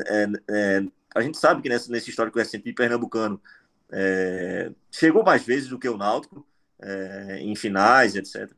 é, 0.07 0.27
é, 0.49 0.83
a 1.15 1.21
gente 1.21 1.37
sabe 1.37 1.61
que 1.61 1.69
nesse, 1.69 1.89
nesse 1.89 2.09
histórico 2.09 2.37
recente 2.37 2.73
pernambucano, 2.73 3.41
é, 3.91 4.71
chegou 4.91 5.23
mais 5.23 5.45
vezes 5.45 5.69
do 5.69 5.79
que 5.79 5.87
o 5.87 5.97
Náutico, 5.97 6.45
em 7.39 7.55
finais, 7.55 8.15
etc. 8.15 8.51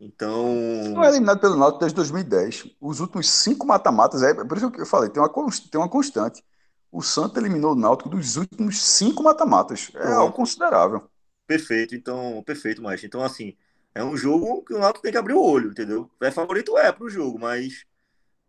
Então. 0.00 0.54
Não 0.94 1.04
é 1.04 1.08
eliminado 1.08 1.40
pelo 1.40 1.56
Náutico 1.56 1.80
desde 1.80 1.96
2010. 1.96 2.68
Os 2.80 3.00
últimos 3.00 3.28
cinco 3.28 3.66
mata-matas, 3.66 4.22
é 4.22 4.32
por 4.32 4.56
isso 4.56 4.70
que 4.70 4.80
eu 4.80 4.86
falei, 4.86 5.10
tem 5.10 5.22
uma, 5.22 5.28
tem 5.28 5.80
uma 5.80 5.88
constante. 5.88 6.42
O 6.90 7.02
Santa 7.02 7.38
eliminou 7.38 7.72
o 7.72 7.76
Náutico 7.76 8.08
dos 8.08 8.36
últimos 8.36 8.82
cinco 8.82 9.22
mata-matas. 9.22 9.90
É 9.94 10.12
algo 10.12 10.34
considerável. 10.34 11.08
Perfeito, 11.46 11.94
então, 11.94 12.42
perfeito, 12.44 12.82
mas 12.82 13.04
então 13.04 13.22
assim, 13.22 13.56
é 13.94 14.02
um 14.02 14.16
jogo 14.16 14.64
que 14.64 14.72
o 14.72 14.78
Náutico 14.78 15.02
tem 15.02 15.12
que 15.12 15.18
abrir 15.18 15.34
o 15.34 15.42
olho, 15.42 15.70
entendeu? 15.70 16.10
É 16.20 16.30
favorito 16.30 16.78
é 16.78 16.90
para 16.90 17.04
o 17.04 17.10
jogo, 17.10 17.38
mas 17.38 17.84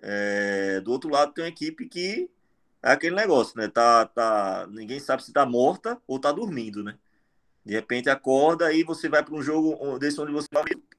é, 0.01 0.79
do 0.81 0.91
outro 0.91 1.09
lado 1.09 1.33
tem 1.33 1.43
uma 1.43 1.49
equipe 1.49 1.87
que 1.87 2.29
é 2.81 2.91
aquele 2.91 3.15
negócio, 3.15 3.57
né? 3.57 3.67
Tá, 3.67 4.05
tá, 4.05 4.67
ninguém 4.71 4.99
sabe 4.99 5.23
se 5.23 5.33
tá 5.33 5.45
morta 5.45 6.01
ou 6.07 6.19
tá 6.19 6.31
dormindo, 6.31 6.83
né? 6.83 6.97
De 7.65 7.73
repente 7.73 8.09
acorda 8.09 8.73
e 8.73 8.83
você 8.83 9.07
vai 9.07 9.23
para 9.23 9.35
um 9.35 9.41
jogo 9.41 9.99
desse 9.99 10.19
onde 10.19 10.31
você 10.31 10.47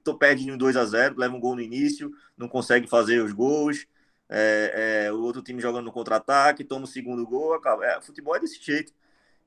tô 0.04 0.16
perde 0.16 0.48
em 0.48 0.56
2 0.56 0.76
a 0.76 0.84
0 0.84 1.16
leva 1.18 1.34
um 1.34 1.40
gol 1.40 1.56
no 1.56 1.60
início, 1.60 2.12
não 2.36 2.48
consegue 2.48 2.88
fazer 2.88 3.20
os 3.20 3.32
gols, 3.32 3.86
é, 4.34 5.06
é, 5.06 5.12
o 5.12 5.20
outro 5.20 5.42
time 5.42 5.60
jogando 5.60 5.84
no 5.84 5.92
contra-ataque, 5.92 6.64
toma 6.64 6.84
o 6.84 6.88
segundo 6.88 7.26
gol, 7.26 7.52
acaba. 7.52 7.84
É, 7.84 8.00
futebol 8.00 8.34
é 8.34 8.40
desse 8.40 8.62
jeito. 8.62 8.92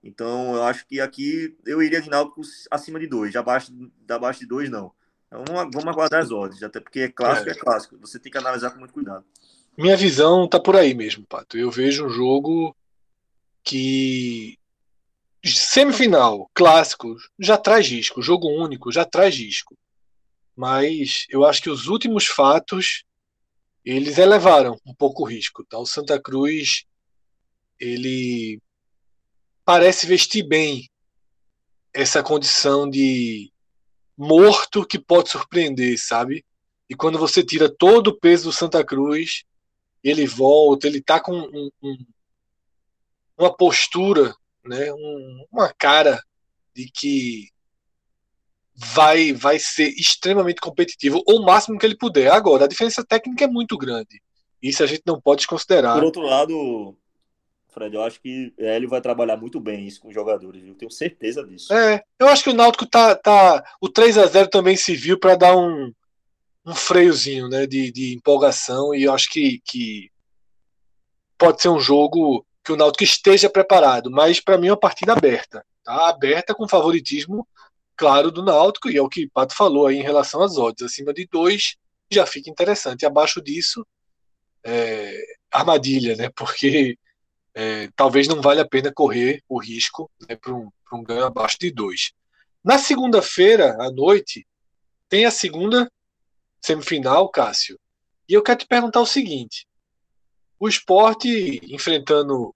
Então, 0.03 0.55
eu 0.55 0.63
acho 0.63 0.85
que 0.85 1.01
aqui 1.01 1.57
eu 1.65 1.81
iria 1.81 1.99
de 1.99 2.09
Náutico 2.09 2.41
acima 2.69 2.99
de 2.99 3.07
dois, 3.07 3.35
abaixo, 3.35 3.73
abaixo 4.07 4.41
de 4.41 4.45
dois, 4.45 4.69
não. 4.69 4.91
Então, 5.25 5.43
vamos, 5.73 5.87
aguardar 5.87 6.21
as 6.21 6.31
odds, 6.31 6.61
até 6.61 6.79
porque 6.79 6.99
é 6.99 7.09
clássico, 7.09 7.49
é. 7.49 7.53
é 7.53 7.55
clássico. 7.55 7.97
Você 7.99 8.19
tem 8.19 8.31
que 8.31 8.37
analisar 8.37 8.69
com 8.69 8.77
muito 8.77 8.93
cuidado. 8.93 9.25
Minha 9.75 9.97
visão 9.97 10.47
tá 10.47 10.59
por 10.59 10.75
aí 10.75 10.93
mesmo, 10.93 11.25
Pato. 11.25 11.57
Eu 11.57 11.71
vejo 11.71 12.05
um 12.05 12.09
jogo 12.09 12.75
que 13.63 14.59
semifinal, 15.53 16.49
clássico, 16.53 17.15
já 17.39 17.57
traz 17.57 17.87
risco. 17.87 18.21
Jogo 18.21 18.47
único 18.47 18.91
já 18.91 19.05
traz 19.05 19.35
risco. 19.35 19.77
Mas 20.55 21.25
eu 21.29 21.45
acho 21.45 21.61
que 21.61 21.69
os 21.69 21.87
últimos 21.87 22.25
fatos 22.25 23.03
eles 23.83 24.17
elevaram 24.17 24.79
um 24.85 24.93
pouco 24.93 25.23
o 25.23 25.27
risco. 25.27 25.63
Tá? 25.63 25.77
O 25.77 25.85
Santa 25.85 26.19
Cruz 26.19 26.85
ele 27.79 28.59
parece 29.63 30.05
vestir 30.07 30.43
bem 30.43 30.89
essa 31.93 32.23
condição 32.23 32.89
de 32.89 33.51
morto 34.17 34.85
que 34.85 34.99
pode 34.99 35.29
surpreender, 35.29 35.97
sabe? 35.99 36.45
E 36.89 36.95
quando 36.95 37.17
você 37.17 37.43
tira 37.43 37.69
todo 37.69 38.07
o 38.09 38.19
peso 38.19 38.45
do 38.45 38.51
Santa 38.51 38.83
Cruz, 38.83 39.43
ele 40.03 40.25
volta, 40.27 40.87
ele 40.87 41.01
tá 41.01 41.19
com 41.19 41.33
um, 41.33 41.69
um, 41.81 41.97
uma 43.37 43.55
postura, 43.55 44.35
né? 44.67 44.91
Um, 44.93 45.45
uma 45.51 45.73
cara 45.73 46.21
de 46.73 46.89
que 46.89 47.49
vai 48.75 49.31
vai 49.31 49.57
ser 49.57 49.89
extremamente 49.89 50.59
competitivo, 50.59 51.23
o 51.27 51.39
máximo 51.43 51.77
que 51.77 51.85
ele 51.85 51.97
puder. 51.97 52.31
Agora, 52.31 52.65
a 52.65 52.67
diferença 52.67 53.03
técnica 53.03 53.45
é 53.45 53.47
muito 53.47 53.77
grande. 53.77 54.21
Isso 54.61 54.83
a 54.83 54.87
gente 54.87 55.03
não 55.05 55.21
pode 55.21 55.39
desconsiderar. 55.39 55.95
Por 55.95 56.03
outro 56.03 56.21
lado, 56.21 56.97
Fred. 57.75 57.93
Eu 57.93 58.03
acho 58.03 58.21
que 58.21 58.53
ele 58.57 58.87
vai 58.87 59.01
trabalhar 59.01 59.35
muito 59.35 59.59
bem 59.59 59.85
isso 59.85 59.99
com 59.99 60.07
os 60.07 60.13
jogadores, 60.13 60.65
eu 60.65 60.73
tenho 60.75 60.89
certeza 60.89 61.45
disso. 61.45 61.73
É, 61.73 62.01
eu 62.17 62.29
acho 62.29 62.41
que 62.41 62.49
o 62.49 62.53
Náutico 62.53 62.85
tá. 62.85 63.13
tá 63.15 63.63
o 63.81 63.89
3 63.89 64.17
a 64.17 64.25
0 64.25 64.49
também 64.49 64.77
se 64.77 64.95
viu 64.95 65.19
para 65.19 65.35
dar 65.35 65.57
um, 65.57 65.91
um 66.65 66.73
freiozinho 66.73 67.49
né, 67.49 67.67
de, 67.67 67.91
de 67.91 68.15
empolgação, 68.15 68.95
e 68.95 69.03
eu 69.03 69.13
acho 69.13 69.29
que, 69.29 69.61
que 69.65 70.09
pode 71.37 71.61
ser 71.61 71.67
um 71.67 71.79
jogo 71.79 72.45
que 72.65 72.71
o 72.71 72.75
Náutico 72.75 73.03
esteja 73.03 73.47
preparado, 73.47 74.09
mas 74.09 74.39
para 74.39 74.57
mim 74.57 74.67
é 74.67 74.71
uma 74.71 74.79
partida 74.79 75.13
aberta. 75.13 75.63
Tá? 75.83 76.09
Aberta 76.09 76.55
com 76.55 76.67
favoritismo, 76.67 77.47
claro, 77.95 78.31
do 78.31 78.43
Náutico, 78.43 78.89
e 78.89 78.97
é 78.97 79.01
o 79.01 79.07
que 79.07 79.25
o 79.25 79.29
Pato 79.29 79.55
falou 79.55 79.85
aí 79.85 79.97
em 79.97 80.03
relação 80.03 80.41
às 80.41 80.57
odds. 80.57 80.83
Acima 80.83 81.13
de 81.13 81.27
dois 81.31 81.75
já 82.11 82.25
fica 82.25 82.49
interessante. 82.49 83.05
Abaixo 83.05 83.39
disso, 83.39 83.85
é, 84.63 85.15
armadilha, 85.51 86.15
né? 86.15 86.29
Porque 86.35 86.97
é, 87.53 87.87
talvez 87.95 88.27
não 88.27 88.41
valha 88.41 88.63
a 88.63 88.67
pena 88.67 88.91
correr 88.91 89.43
o 89.47 89.59
risco 89.59 90.09
né, 90.27 90.35
para 90.35 90.53
um, 90.53 90.69
um 90.91 91.03
ganho 91.03 91.25
abaixo 91.25 91.57
de 91.59 91.69
dois. 91.69 92.13
Na 92.63 92.79
segunda-feira, 92.79 93.77
à 93.79 93.91
noite, 93.91 94.45
tem 95.07 95.25
a 95.25 95.31
segunda 95.31 95.87
semifinal, 96.59 97.29
Cássio. 97.29 97.79
E 98.27 98.33
eu 98.33 98.41
quero 98.41 98.57
te 98.57 98.65
perguntar 98.65 99.01
o 99.01 99.05
seguinte: 99.05 99.67
o 100.59 100.67
esporte, 100.67 101.61
enfrentando 101.71 102.54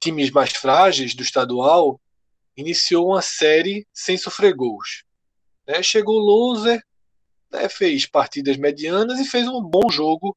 times 0.00 0.30
mais 0.30 0.52
frágeis 0.52 1.14
do 1.14 1.22
estadual, 1.22 2.00
iniciou 2.56 3.08
uma 3.08 3.22
série 3.22 3.86
sem 3.92 4.16
sofrer 4.16 4.54
gols. 4.54 5.04
Né? 5.66 5.82
Chegou 5.82 6.16
o 6.16 6.24
loser, 6.24 6.82
né? 7.50 7.68
fez 7.68 8.06
partidas 8.06 8.56
medianas 8.56 9.20
e 9.20 9.24
fez 9.24 9.46
um 9.46 9.62
bom 9.62 9.90
jogo 9.90 10.36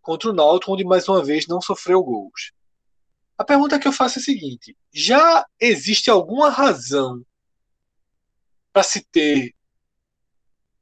contra 0.00 0.30
o 0.30 0.32
Náutico, 0.32 0.72
onde 0.72 0.84
mais 0.84 1.08
uma 1.08 1.24
vez 1.24 1.46
não 1.46 1.60
sofreu 1.60 2.02
gols. 2.02 2.52
A 3.38 3.44
pergunta 3.44 3.78
que 3.78 3.88
eu 3.88 3.92
faço 3.92 4.18
é 4.18 4.22
a 4.22 4.24
seguinte: 4.24 4.76
já 4.92 5.46
existe 5.58 6.10
alguma 6.10 6.50
razão 6.50 7.24
para 8.72 8.82
se 8.82 9.04
ter 9.10 9.54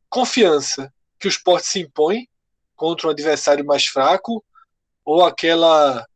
confiança 0.08 0.92
que 1.18 1.26
o 1.26 1.30
esporte 1.30 1.66
se 1.66 1.80
impõe 1.80 2.28
contra 2.74 3.06
um 3.06 3.10
adversário 3.10 3.64
mais 3.64 3.86
fraco? 3.86 4.44
Ou 5.04 5.24
aquela 5.24 6.06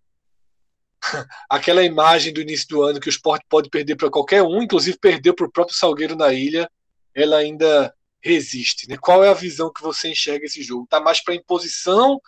aquela 1.48 1.82
imagem 1.82 2.32
do 2.32 2.40
início 2.40 2.68
do 2.68 2.82
ano 2.82 3.00
que 3.00 3.08
o 3.08 3.10
esporte 3.10 3.44
pode 3.48 3.68
perder 3.68 3.96
para 3.96 4.10
qualquer 4.10 4.42
um, 4.42 4.62
inclusive 4.62 4.98
perdeu 4.98 5.34
para 5.34 5.46
o 5.46 5.50
próprio 5.50 5.76
Salgueiro 5.76 6.16
na 6.16 6.32
ilha, 6.32 6.70
ela 7.14 7.36
ainda 7.36 7.94
resiste. 8.22 8.88
Né? 8.88 8.96
Qual 8.96 9.22
é 9.22 9.28
a 9.28 9.34
visão 9.34 9.72
que 9.72 9.82
você 9.82 10.10
enxerga 10.10 10.46
esse 10.46 10.62
jogo? 10.62 10.84
Está 10.84 11.00
mais 11.00 11.22
para 11.22 11.34
imposição 11.34 12.20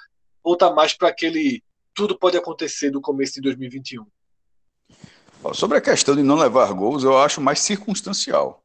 ou 0.43 0.55
está 0.55 0.71
mais 0.73 0.93
para 0.93 1.09
aquele 1.09 1.63
tudo 1.97 2.17
pode 2.17 2.37
acontecer 2.37 2.91
no 2.93 3.01
começo 3.01 3.35
de 3.35 3.41
2021? 3.41 4.05
Sobre 5.55 5.79
a 5.79 5.81
questão 5.81 6.15
de 6.15 6.23
não 6.23 6.37
levar 6.37 6.71
gols, 6.73 7.03
eu 7.03 7.17
acho 7.17 7.41
mais 7.41 7.61
circunstancial. 7.61 8.63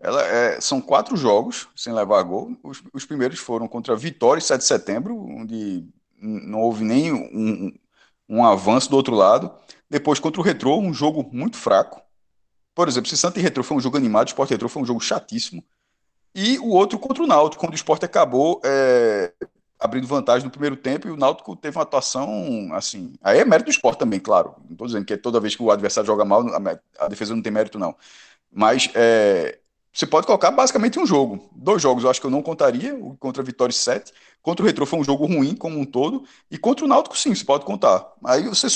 Ela 0.00 0.26
é, 0.26 0.60
são 0.60 0.80
quatro 0.80 1.16
jogos 1.16 1.68
sem 1.76 1.92
levar 1.92 2.22
gol. 2.24 2.56
Os, 2.62 2.82
os, 2.92 3.04
primeiros 3.04 3.38
foram 3.38 3.68
contra 3.68 3.94
Vitória, 3.94 4.40
7 4.40 4.60
de 4.60 4.66
setembro, 4.66 5.16
onde 5.16 5.86
não 6.18 6.60
houve 6.60 6.84
nem 6.84 7.12
um, 7.12 7.72
um 8.32 8.44
avanço 8.44 8.88
do 8.88 8.96
outro 8.96 9.14
lado. 9.14 9.52
Depois 9.90 10.18
contra 10.18 10.40
o 10.40 10.44
Retrô, 10.44 10.78
um 10.78 10.94
jogo 10.94 11.28
muito 11.30 11.58
fraco. 11.58 12.00
Por 12.74 12.88
exemplo, 12.88 13.10
se 13.10 13.16
Santa 13.16 13.38
e 13.38 13.42
Retrô 13.42 13.62
foi 13.62 13.76
um 13.76 13.80
jogo 13.80 13.98
animado, 13.98 14.28
o 14.28 14.30
Sport 14.30 14.50
Retrô 14.50 14.68
foi 14.68 14.82
um 14.82 14.86
jogo 14.86 15.00
chatíssimo. 15.00 15.62
E 16.34 16.58
o 16.58 16.70
outro 16.70 16.98
contra 16.98 17.22
o 17.22 17.26
Náutico, 17.26 17.60
quando 17.60 17.74
o 17.74 17.76
Sport 17.76 18.02
acabou 18.04 18.58
é, 18.64 19.34
abrindo 19.78 20.06
vantagem 20.06 20.44
no 20.46 20.50
primeiro 20.50 20.76
tempo 20.76 21.06
e 21.06 21.10
o 21.10 21.16
Náutico 21.16 21.54
teve 21.54 21.76
uma 21.76 21.82
atuação 21.82 22.70
assim. 22.72 23.12
Aí 23.22 23.38
é 23.38 23.44
mérito 23.44 23.66
do 23.66 23.74
esporte 23.74 23.98
também, 23.98 24.18
claro. 24.18 24.54
Não 24.64 24.72
estou 24.72 24.86
dizendo 24.86 25.04
que 25.04 25.12
é 25.12 25.16
toda 25.18 25.38
vez 25.38 25.54
que 25.54 25.62
o 25.62 25.70
adversário 25.70 26.06
joga 26.06 26.24
mal, 26.24 26.42
a, 26.98 27.08
defesa 27.08 27.34
não 27.34 27.42
tem 27.42 27.52
mérito, 27.52 27.78
não. 27.78 27.94
Mas 28.50 28.88
é, 28.94 29.58
você 29.92 30.06
pode 30.06 30.26
colocar 30.26 30.50
basicamente 30.50 30.98
um 30.98 31.04
jogo. 31.04 31.50
Dois 31.54 31.82
jogos 31.82 32.02
eu 32.02 32.08
acho 32.10 32.20
que 32.20 32.26
eu 32.26 32.30
não 32.30 32.42
contaria, 32.42 32.98
contra 33.20 33.42
a 33.42 33.44
Vitória 33.44 33.74
7. 33.74 34.10
Contra 34.42 34.64
o 34.64 34.66
Retro 34.66 34.84
foi 34.84 34.98
um 34.98 35.04
jogo 35.04 35.24
ruim 35.24 35.54
como 35.54 35.78
um 35.78 35.84
todo. 35.84 36.24
E 36.50 36.58
contra 36.58 36.84
o 36.84 36.88
Náutico, 36.88 37.16
sim, 37.16 37.34
você 37.34 37.44
pode 37.44 37.64
contar. 37.64 38.12
Aí 38.24 38.42
você 38.42 38.66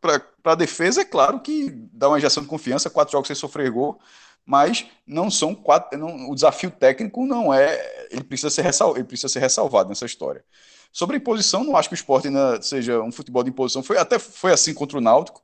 para 0.00 0.52
a 0.52 0.54
defesa, 0.56 1.02
é 1.02 1.04
claro 1.04 1.40
que 1.40 1.70
dá 1.92 2.08
uma 2.08 2.18
injeção 2.18 2.42
de 2.42 2.48
confiança, 2.48 2.90
quatro 2.90 3.12
jogos 3.12 3.28
sem 3.28 3.36
sofrer 3.36 3.70
gol 3.70 4.00
mas 4.48 4.86
não 5.06 5.30
são 5.30 5.54
quatro. 5.54 5.98
Não, 5.98 6.30
o 6.30 6.34
desafio 6.34 6.70
técnico 6.70 7.26
não 7.26 7.52
é. 7.52 8.08
Ele 8.10 8.24
precisa, 8.24 8.48
ser 8.48 8.62
ressal, 8.62 8.96
ele 8.96 9.04
precisa 9.04 9.28
ser 9.28 9.40
ressalvado 9.40 9.90
nessa 9.90 10.06
história. 10.06 10.42
Sobre 10.90 11.16
a 11.16 11.18
imposição, 11.18 11.62
não 11.62 11.76
acho 11.76 11.90
que 11.90 11.94
o 11.94 11.96
esporte 11.96 12.28
ainda 12.28 12.60
seja 12.62 13.02
um 13.02 13.12
futebol 13.12 13.44
de 13.44 13.50
imposição. 13.50 13.82
Foi, 13.82 13.98
até 13.98 14.18
foi 14.18 14.50
assim 14.50 14.72
contra 14.72 14.96
o 14.96 15.02
Náutico. 15.02 15.42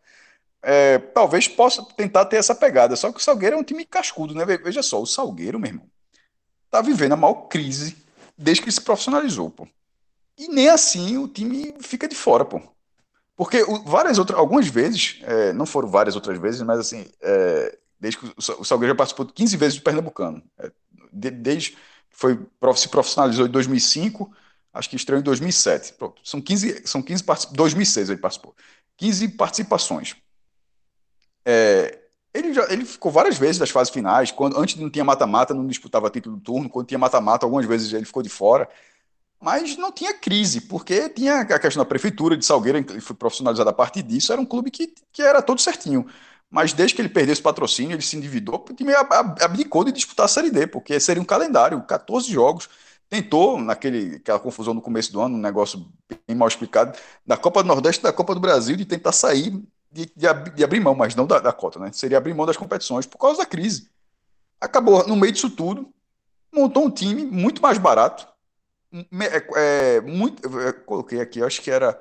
É, 0.63 0.97
talvez 0.97 1.47
possa 1.47 1.85
tentar 1.95 2.25
ter 2.25 2.37
essa 2.37 2.55
pegada. 2.55 2.97
Só 2.97 3.13
que 3.13 3.19
o 3.19 3.23
Salgueiro 3.23 3.57
é 3.57 3.59
um 3.59 3.63
time 3.63 3.85
cascudo, 3.85 4.35
né? 4.35 4.47
Veja 4.47 4.83
só, 4.83 5.03
o 5.03 5.07
Salgueiro, 5.07 5.61
meu 5.61 5.69
irmão, 5.69 5.87
tá 6.71 6.81
vivendo 6.81 7.13
a 7.13 7.17
maior 7.17 7.47
crise 7.49 8.04
desde 8.37 8.63
que 8.63 8.71
se 8.71 8.81
profissionalizou, 8.81 9.51
pô. 9.51 9.69
E 10.37 10.49
nem 10.49 10.69
assim 10.69 11.17
o 11.17 11.29
time 11.29 11.75
fica 11.81 12.09
de 12.09 12.15
fora, 12.15 12.45
pô. 12.45 12.61
Porque 13.37 13.65
várias 13.85 14.19
outras, 14.19 14.39
algumas 14.39 14.69
vezes, 14.69 15.21
é, 15.23 15.53
não 15.53 15.67
foram 15.67 15.89
várias 15.89 16.15
outras 16.15 16.39
vezes, 16.39 16.63
mas 16.63 16.79
assim, 16.79 17.07
é, 17.21 17.79
desde 17.99 18.19
que 18.19 18.27
o, 18.27 18.35
o 18.61 18.65
Salgueiro 18.65 18.93
já 18.93 18.97
participou 18.97 19.27
15 19.27 19.57
vezes 19.57 19.79
do 19.79 19.83
Pernambucano. 19.83 20.43
É, 20.59 20.71
de, 21.13 21.31
desde 21.31 21.77
foi 22.11 22.39
se 22.77 22.89
profissionalizou 22.89 23.47
em 23.47 23.51
2005, 23.51 24.33
acho 24.73 24.89
que 24.89 24.97
estreou 24.97 25.21
em 25.21 25.25
2007. 25.25 25.95
Pronto, 25.95 26.21
são 26.25 26.41
15, 26.41 26.83
são 26.87 27.03
15 27.03 27.25
2006 27.53 28.11
ele 28.11 28.21
participou. 28.21 28.55
15 28.97 29.29
participações. 29.29 30.17
É, 31.45 32.04
ele, 32.35 32.53
já, 32.53 32.67
ele 32.69 32.85
ficou 32.85 33.13
várias 33.13 33.39
vezes 33.39 33.59
das 33.59 33.71
fases 33.71 33.93
finais, 33.93 34.33
quando 34.33 34.59
antes 34.59 34.75
não 34.77 34.91
tinha 34.91 35.05
mata-mata, 35.05 35.55
não 35.55 35.67
disputava 35.67 36.11
título 36.11 36.37
do 36.37 36.43
turno, 36.43 36.69
quando 36.69 36.89
tinha 36.89 36.99
mata-mata, 36.99 37.47
algumas 37.47 37.65
vezes 37.65 37.93
ele 37.93 38.05
ficou 38.05 38.23
de 38.23 38.29
fora. 38.29 38.69
Mas 39.41 39.77
não 39.77 39.93
tinha 39.93 40.15
crise, 40.15 40.63
porque 40.63 41.09
tinha 41.11 41.41
a 41.43 41.59
questão 41.59 41.83
da 41.83 41.89
prefeitura 41.89 42.37
de 42.37 42.45
Salgueiro, 42.45 42.79
ele 42.79 43.01
foi 43.01 43.15
profissionalizado 43.15 43.71
a 43.71 43.73
partir 43.73 44.03
disso, 44.03 44.33
era 44.33 44.41
um 44.41 44.47
clube 44.47 44.71
que, 44.71 44.93
que 45.13 45.23
era 45.23 45.41
todo 45.41 45.61
certinho. 45.61 46.07
Mas 46.51 46.73
desde 46.73 46.95
que 46.97 47.03
ele 47.03 47.09
perdeu 47.09 47.33
esse 47.33 47.43
patrocínio, 47.43 47.95
ele 47.95 48.03
se 48.03 48.17
endividou, 48.17 48.65
o 48.69 48.75
time 48.75 48.93
abdicou 48.95 49.85
de 49.85 49.93
disputar 49.93 50.27
a 50.27 50.29
Série 50.29 50.51
D, 50.51 50.67
porque 50.67 50.99
seria 50.99 51.23
um 51.23 51.27
calendário, 51.27 51.81
14 51.83 52.31
jogos. 52.33 52.69
Tentou, 53.09 53.61
naquele, 53.61 54.17
aquela 54.17 54.41
confusão 54.41 54.75
no 54.75 54.81
começo 54.81 55.13
do 55.13 55.21
ano, 55.21 55.37
um 55.37 55.41
negócio 55.41 55.87
bem 56.27 56.37
mal 56.37 56.49
explicado, 56.49 56.99
da 57.27 57.37
Copa 57.37 57.63
do 57.63 57.67
Nordeste 57.69 58.03
da 58.03 58.13
Copa 58.13 58.35
do 58.35 58.41
Brasil, 58.41 58.77
de 58.77 58.85
tentar 58.85 59.13
sair 59.13 59.63
de, 59.95 60.13
de, 60.17 60.51
de 60.57 60.65
abrir 60.65 60.81
mão, 60.81 60.95
mas 60.95 61.15
não 61.15 61.25
da, 61.25 61.39
da, 61.39 61.53
cota, 61.53 61.79
né? 61.79 61.91
Seria 61.93 62.19
abrir 62.19 62.35
mão 62.35 62.45
das 62.45 62.57
competições 62.57 63.07
por 63.07 63.17
causa 63.17 63.39
da 63.39 63.47
crise. 63.47 63.89
Acabou, 64.61 65.07
no 65.07 65.15
meio 65.15 65.33
disso 65.33 65.49
tudo, 65.49 65.89
montou 66.53 66.85
um 66.85 66.91
time 66.91 67.25
muito 67.25 67.63
mais 67.63 67.79
barato. 67.79 68.27
É, 68.93 69.97
é, 69.97 70.01
muito, 70.01 70.43
coloquei 70.85 71.21
aqui, 71.21 71.43
acho 71.43 71.63
que 71.63 71.71
era 71.71 72.01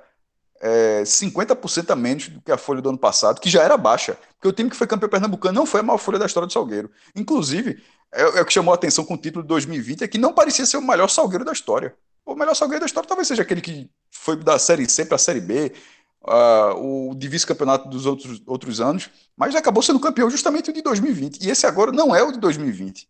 é, 0.59 1.03
50% 1.03 1.91
a 1.91 1.95
menos 1.95 2.29
do 2.29 2.41
que 2.41 2.51
a 2.51 2.57
folha 2.57 2.81
do 2.81 2.89
ano 2.89 2.97
passado, 2.97 3.39
que 3.39 3.49
já 3.49 3.61
era 3.61 3.77
baixa. 3.77 4.17
Porque 4.35 4.47
o 4.47 4.53
time 4.53 4.71
que 4.71 4.75
foi 4.75 4.87
campeão 4.87 5.09
pernambucano 5.09 5.53
não 5.53 5.65
foi 5.65 5.81
a 5.81 5.83
maior 5.83 5.99
folha 5.99 6.17
da 6.17 6.25
história 6.25 6.47
do 6.47 6.53
Salgueiro. 6.53 6.89
Inclusive, 7.15 7.83
é, 8.11 8.21
é 8.21 8.41
o 8.41 8.45
que 8.45 8.53
chamou 8.53 8.71
a 8.71 8.75
atenção 8.75 9.05
com 9.05 9.13
o 9.13 9.17
título 9.17 9.43
de 9.43 9.49
2020 9.49 10.03
é 10.03 10.07
que 10.07 10.17
não 10.17 10.33
parecia 10.33 10.65
ser 10.65 10.77
o 10.77 10.81
melhor 10.81 11.09
Salgueiro 11.09 11.45
da 11.45 11.51
história. 11.51 11.95
O 12.25 12.33
melhor 12.33 12.55
Salgueiro 12.55 12.79
da 12.79 12.85
história 12.87 13.07
talvez 13.07 13.27
seja 13.27 13.43
aquele 13.43 13.61
que 13.61 13.89
foi 14.09 14.35
da 14.35 14.57
Série 14.57 14.89
C 14.89 15.05
para 15.05 15.15
a 15.15 15.19
Série 15.19 15.41
B, 15.41 15.73
uh, 16.23 17.09
o 17.09 17.15
de 17.15 17.27
vice-campeonato 17.27 17.89
dos 17.89 18.05
outros, 18.05 18.41
outros 18.45 18.79
anos, 18.79 19.09
mas 19.35 19.55
acabou 19.55 19.83
sendo 19.83 19.99
campeão 19.99 20.29
justamente 20.29 20.69
o 20.69 20.73
de 20.73 20.81
2020. 20.81 21.43
E 21.43 21.49
esse 21.49 21.65
agora 21.65 21.91
não 21.91 22.15
é 22.15 22.23
o 22.23 22.31
de 22.31 22.39
2020. 22.39 23.07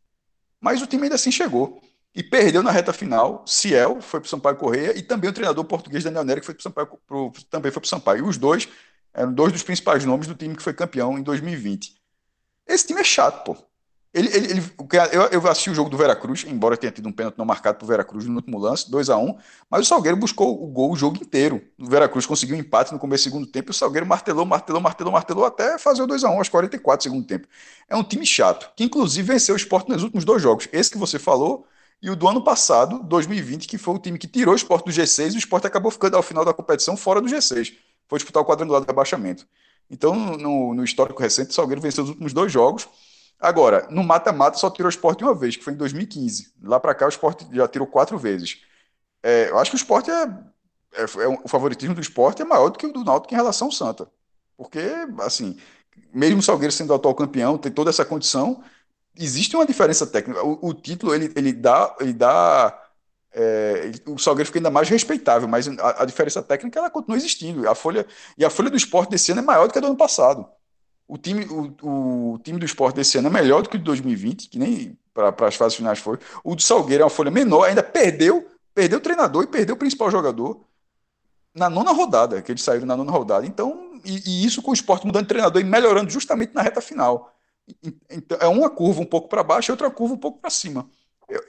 Mas 0.59 0.81
o 0.81 0.87
time 0.87 1.03
ainda 1.03 1.15
assim 1.15 1.31
chegou. 1.31 1.81
E 2.15 2.21
perdeu 2.21 2.61
na 2.61 2.71
reta 2.71 2.93
final. 2.93 3.43
Ciel 3.47 3.99
foi 3.99 4.19
para 4.19 4.27
o 4.27 4.29
Sampaio 4.29 4.55
Correia 4.55 4.97
e 4.97 5.01
também 5.01 5.29
o 5.29 5.33
treinador 5.33 5.65
português 5.65 6.03
Daniel 6.03 6.23
Nery, 6.23 6.41
que 6.41 6.45
foi 6.45 6.53
pro 6.53 6.63
Sampaio, 6.63 6.87
pro, 7.07 7.31
também 7.49 7.71
foi 7.71 7.81
para 7.81 7.87
o 7.87 7.89
Sampaio. 7.89 8.25
E 8.25 8.29
os 8.29 8.37
dois 8.37 8.69
eram 9.13 9.33
dois 9.33 9.51
dos 9.51 9.63
principais 9.63 10.05
nomes 10.05 10.27
do 10.27 10.35
time 10.35 10.55
que 10.55 10.61
foi 10.61 10.73
campeão 10.73 11.17
em 11.17 11.23
2020. 11.23 11.95
Esse 12.67 12.87
time 12.87 13.01
é 13.01 13.03
chato, 13.03 13.43
pô. 13.43 13.57
Ele, 14.13 14.27
ele, 14.27 14.51
ele, 14.51 14.63
eu, 15.11 15.23
eu 15.23 15.47
assisti 15.47 15.71
o 15.71 15.73
jogo 15.73 15.89
do 15.89 15.97
Veracruz, 15.97 16.45
embora 16.47 16.77
tenha 16.77 16.91
tido 16.91 17.09
um 17.09 17.11
pênalti 17.11 17.35
não 17.35 17.45
marcado 17.45 17.79
para 17.79 17.85
o 17.85 17.87
Veracruz 17.87 18.25
no 18.25 18.35
último 18.35 18.59
lance, 18.59 18.89
2 18.91 19.09
a 19.09 19.17
1 19.17 19.35
mas 19.67 19.81
o 19.81 19.85
Salgueiro 19.85 20.15
buscou 20.15 20.63
o 20.63 20.67
gol 20.67 20.91
o 20.91 20.95
jogo 20.95 21.17
inteiro. 21.17 21.63
O 21.79 21.89
Veracruz 21.89 22.27
conseguiu 22.27 22.55
um 22.55 22.59
empate 22.59 22.93
no 22.93 22.99
começo 22.99 23.23
do 23.23 23.31
segundo 23.31 23.47
tempo 23.47 23.69
e 23.69 23.71
o 23.71 23.73
Salgueiro 23.73 24.05
martelou, 24.05 24.45
martelou, 24.45 24.79
martelou, 24.79 25.11
martelou 25.11 25.45
até 25.45 25.79
fazer 25.79 26.03
o 26.03 26.07
2 26.07 26.23
a 26.25 26.29
1 26.29 26.37
aos 26.37 26.47
44 26.47 26.99
do 26.99 27.03
segundo 27.11 27.25
tempo. 27.25 27.47
É 27.89 27.95
um 27.95 28.03
time 28.03 28.23
chato, 28.23 28.71
que 28.75 28.83
inclusive 28.83 29.27
venceu 29.27 29.55
o 29.55 29.57
esporte 29.57 29.89
nos 29.89 30.03
últimos 30.03 30.23
dois 30.23 30.43
jogos. 30.43 30.67
Esse 30.71 30.91
que 30.91 30.97
você 30.97 31.17
falou 31.17 31.65
e 31.99 32.11
o 32.11 32.15
do 32.15 32.27
ano 32.27 32.43
passado, 32.43 33.01
2020, 33.03 33.67
que 33.67 33.79
foi 33.79 33.95
o 33.95 33.99
time 33.99 34.19
que 34.19 34.27
tirou 34.27 34.53
o 34.53 34.57
esporte 34.57 34.85
do 34.85 34.91
G6 34.91 35.31
e 35.31 35.35
o 35.35 35.39
esporte 35.39 35.65
acabou 35.65 35.89
ficando 35.89 36.17
ao 36.17 36.21
final 36.21 36.45
da 36.45 36.53
competição 36.53 36.95
fora 36.95 37.19
do 37.19 37.27
G6. 37.27 37.73
Foi 38.07 38.19
disputar 38.19 38.43
o 38.43 38.45
quadrangular 38.45 38.79
do 38.79 38.85
rebaixamento. 38.85 39.47
Então, 39.89 40.13
no, 40.37 40.75
no 40.75 40.83
histórico 40.83 41.19
recente, 41.19 41.49
o 41.49 41.53
Salgueiro 41.53 41.81
venceu 41.81 42.03
os 42.03 42.11
últimos 42.11 42.31
dois 42.31 42.51
jogos 42.51 42.87
Agora, 43.39 43.87
no 43.89 44.03
mata-mata 44.03 44.57
só 44.57 44.69
tirou 44.69 44.87
o 44.87 44.89
esporte 44.89 45.23
uma 45.23 45.35
vez, 45.35 45.57
que 45.57 45.63
foi 45.63 45.73
em 45.73 45.77
2015. 45.77 46.53
Lá 46.63 46.79
para 46.79 46.95
cá 46.95 47.05
o 47.05 47.09
esporte 47.09 47.45
já 47.51 47.67
tirou 47.67 47.87
quatro 47.87 48.17
vezes. 48.17 48.61
É, 49.21 49.49
eu 49.49 49.59
acho 49.59 49.71
que 49.71 49.75
o 49.75 49.77
esporte 49.77 50.09
é, 50.09 50.23
é, 50.93 51.01
é, 51.01 51.27
O 51.43 51.47
favoritismo 51.47 51.95
do 51.95 52.01
esporte 52.01 52.41
é 52.41 52.45
maior 52.45 52.69
do 52.69 52.77
que 52.77 52.85
o 52.85 52.93
do 52.93 53.03
Náutico 53.03 53.33
em 53.33 53.37
relação 53.37 53.67
ao 53.67 53.71
Santa. 53.71 54.09
Porque, 54.57 54.79
assim, 55.19 55.57
mesmo 56.13 56.39
o 56.39 56.43
Salgueiro 56.43 56.71
sendo 56.71 56.91
o 56.91 56.95
atual 56.95 57.15
campeão, 57.15 57.57
tem 57.57 57.71
toda 57.71 57.89
essa 57.89 58.05
condição, 58.05 58.63
existe 59.17 59.55
uma 59.55 59.65
diferença 59.65 60.07
técnica. 60.07 60.43
O, 60.43 60.69
o 60.69 60.73
título, 60.73 61.13
ele, 61.13 61.31
ele 61.35 61.53
dá. 61.53 61.95
Ele 61.99 62.13
dá 62.13 62.79
é, 63.35 63.91
o 64.05 64.17
Salgueiro 64.19 64.47
fica 64.47 64.59
ainda 64.59 64.69
mais 64.69 64.87
respeitável, 64.89 65.47
mas 65.47 65.67
a, 65.67 66.03
a, 66.03 66.05
diferença 66.05 66.41
técnica 66.43 66.79
ela 66.79 66.89
continua 66.89 67.17
existindo. 67.17 67.67
A 67.67 67.75
folha, 67.75 68.05
e 68.37 68.45
a 68.45 68.49
folha 68.49 68.69
do 68.69 68.77
esporte 68.77 69.09
desse 69.09 69.31
ano 69.31 69.41
é 69.41 69.43
maior 69.43 69.67
do 69.67 69.73
que 69.73 69.79
a 69.79 69.81
do 69.81 69.87
ano 69.87 69.97
passado 69.97 70.47
o 71.13 71.17
time, 71.19 71.45
o, 71.45 72.33
o 72.33 72.39
time 72.39 72.57
do 72.57 72.65
esporte 72.65 72.95
desse 72.95 73.19
ano 73.19 73.27
é 73.27 73.31
melhor 73.31 73.61
do 73.61 73.69
que 73.69 73.75
o 73.75 73.79
de 73.79 73.85
2020, 73.85 74.49
que 74.49 74.57
nem 74.57 74.97
para 75.13 75.47
as 75.47 75.53
fases 75.53 75.77
finais 75.77 75.99
foi. 75.99 76.17
O 76.43 76.55
do 76.55 76.61
Salgueiro 76.63 77.03
é 77.03 77.05
uma 77.05 77.09
folha 77.09 77.29
menor, 77.29 77.65
ainda 77.65 77.83
perdeu, 77.83 78.49
perdeu 78.73 78.97
o 78.97 79.01
treinador 79.01 79.43
e 79.43 79.47
perdeu 79.47 79.75
o 79.75 79.77
principal 79.77 80.09
jogador 80.09 80.65
na 81.53 81.69
nona 81.69 81.91
rodada, 81.91 82.41
que 82.41 82.51
eles 82.51 82.63
saíram 82.63 82.87
na 82.87 82.97
nona 82.97 83.11
rodada. 83.11 83.45
Então, 83.45 83.91
e, 84.03 84.23
e 84.25 84.43
isso 84.43 84.59
com 84.63 84.71
o 84.71 84.73
esporte 84.73 85.05
mudando 85.05 85.25
de 85.25 85.27
treinador 85.27 85.61
e 85.61 85.63
melhorando 85.63 86.09
justamente 86.09 86.55
na 86.55 86.63
reta 86.63 86.81
final. 86.81 87.31
Então, 88.09 88.39
é 88.41 88.47
uma 88.47 88.67
curva 88.67 88.99
um 88.99 89.05
pouco 89.05 89.29
para 89.29 89.43
baixo 89.43 89.69
e 89.69 89.73
outra 89.73 89.91
curva 89.91 90.15
um 90.15 90.17
pouco 90.17 90.39
para 90.39 90.49
cima. 90.49 90.89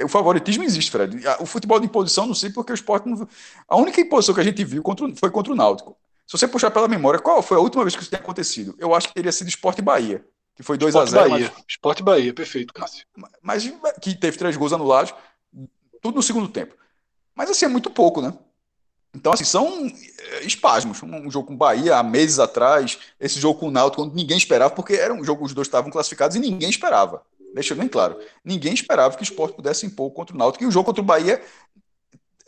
O 0.03 0.09
favoritismo 0.09 0.63
existe, 0.63 0.91
Fred. 0.91 1.27
O 1.41 1.47
futebol 1.47 1.81
de 1.81 1.87
imposição, 1.87 2.27
não 2.27 2.35
sei 2.35 2.51
porque 2.51 2.73
o 2.73 2.75
esporte. 2.75 3.09
Não... 3.09 3.27
A 3.67 3.77
única 3.77 3.99
imposição 3.99 4.35
que 4.35 4.43
a 4.43 4.45
gente 4.45 4.63
viu 4.63 4.83
contra, 4.83 5.11
foi 5.17 5.31
contra 5.31 5.55
o 5.55 5.57
Náutico. 5.57 5.97
Se 6.27 6.39
você 6.39 6.49
puxar 6.49 6.71
pela 6.71 6.89
memória, 6.89 7.21
qual 7.21 7.43
foi 7.43 7.57
a 7.57 7.61
última 7.61 7.85
vez 7.85 7.95
que 7.95 8.03
isso 8.03 8.11
tem 8.11 8.19
acontecido? 8.19 8.75
Eu 8.79 8.95
acho 8.95 9.09
que 9.09 9.15
teria 9.15 9.33
sido 9.33 9.49
Esporte 9.49 9.83
Bahia, 9.83 10.25
que 10.55 10.63
foi 10.63 10.79
2 10.79 10.97
a 10.97 11.05
0 11.05 11.31
Bahia. 11.31 11.53
Mas... 11.55 11.65
Esporte 11.69 12.03
Bahia, 12.03 12.33
perfeito, 12.33 12.73
Cássio. 12.73 13.07
Mas, 13.43 13.73
mas 13.83 13.99
que 14.01 14.15
teve 14.15 14.39
três 14.39 14.57
gols 14.57 14.73
anulados, 14.73 15.15
tudo 16.01 16.17
no 16.17 16.23
segundo 16.23 16.49
tempo. 16.49 16.75
Mas 17.35 17.51
assim, 17.51 17.67
é 17.67 17.69
muito 17.69 17.91
pouco, 17.91 18.23
né? 18.23 18.33
Então, 19.15 19.33
assim, 19.33 19.45
são 19.45 19.87
eh, 19.87 20.45
espasmos. 20.45 21.01
Um 21.03 21.31
jogo 21.31 21.49
com 21.49 21.57
Bahia 21.57 21.97
há 21.97 22.03
meses 22.03 22.39
atrás, 22.39 22.99
esse 23.21 23.39
jogo 23.39 23.61
com 23.61 23.69
o 23.69 23.71
Náutico, 23.71 24.03
quando 24.03 24.15
ninguém 24.15 24.37
esperava, 24.37 24.75
porque 24.75 24.95
era 24.95 25.15
um 25.15 25.23
jogo, 25.23 25.45
os 25.45 25.55
dois 25.55 25.69
estavam 25.69 25.91
classificados 25.91 26.37
e 26.37 26.41
ninguém 26.41 26.69
esperava. 26.69 27.23
Deixa 27.55 27.75
bem 27.75 27.87
claro. 27.87 28.19
Ninguém 28.45 28.75
esperava 28.75 29.15
que 29.15 29.23
o 29.23 29.25
esporte 29.25 29.55
pudesse 29.55 29.87
impor 29.87 30.11
contra 30.11 30.35
o 30.35 30.39
Náutico. 30.39 30.65
E 30.65 30.67
o 30.67 30.71
jogo 30.71 30.87
contra 30.87 31.01
o 31.01 31.05
Bahia, 31.05 31.41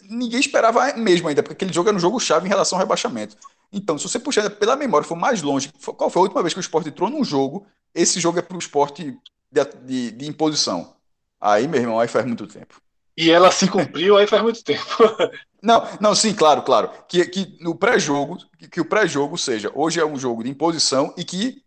ninguém 0.02 0.40
esperava 0.40 0.92
mesmo 0.94 1.28
ainda, 1.28 1.42
porque 1.42 1.54
aquele 1.54 1.72
jogo 1.72 1.88
era 1.88 1.96
um 1.96 2.00
jogo 2.00 2.18
chave 2.18 2.46
em 2.46 2.48
relação 2.48 2.76
ao 2.76 2.80
rebaixamento. 2.82 3.36
Então, 3.72 3.98
se 3.98 4.08
você 4.08 4.18
puxar 4.18 4.48
pela 4.50 4.76
memória, 4.76 5.06
for 5.06 5.16
mais 5.16 5.42
longe, 5.42 5.70
qual 5.96 6.10
foi 6.10 6.20
a 6.20 6.24
última 6.24 6.42
vez 6.42 6.54
que 6.54 6.60
o 6.60 6.62
esporte 6.62 6.88
entrou 6.88 7.10
num 7.10 7.24
jogo? 7.24 7.66
Esse 7.94 8.20
jogo 8.20 8.38
é 8.38 8.42
para 8.42 8.56
o 8.56 8.60
esporte 8.60 9.16
de, 9.50 9.64
de, 9.84 10.10
de, 10.12 10.28
imposição. 10.28 10.94
Aí, 11.40 11.66
meu 11.66 11.80
irmão, 11.80 11.98
aí 11.98 12.08
faz 12.08 12.24
muito 12.24 12.46
tempo. 12.46 12.80
E 13.16 13.30
ela 13.30 13.50
se 13.50 13.68
cumpriu 13.68 14.16
aí 14.16 14.26
faz 14.26 14.42
muito 14.42 14.62
tempo. 14.62 14.84
não, 15.62 15.86
não, 16.00 16.14
sim, 16.14 16.34
claro, 16.34 16.62
claro. 16.62 16.90
Que, 17.08 17.24
que 17.26 17.56
no 17.60 17.74
pré-jogo, 17.74 18.38
que, 18.58 18.68
que, 18.68 18.80
o 18.80 18.84
pré-jogo 18.84 19.38
seja, 19.38 19.70
hoje 19.74 19.98
é 19.98 20.04
um 20.04 20.18
jogo 20.18 20.44
de 20.44 20.50
imposição 20.50 21.14
e 21.16 21.24
que 21.24 21.62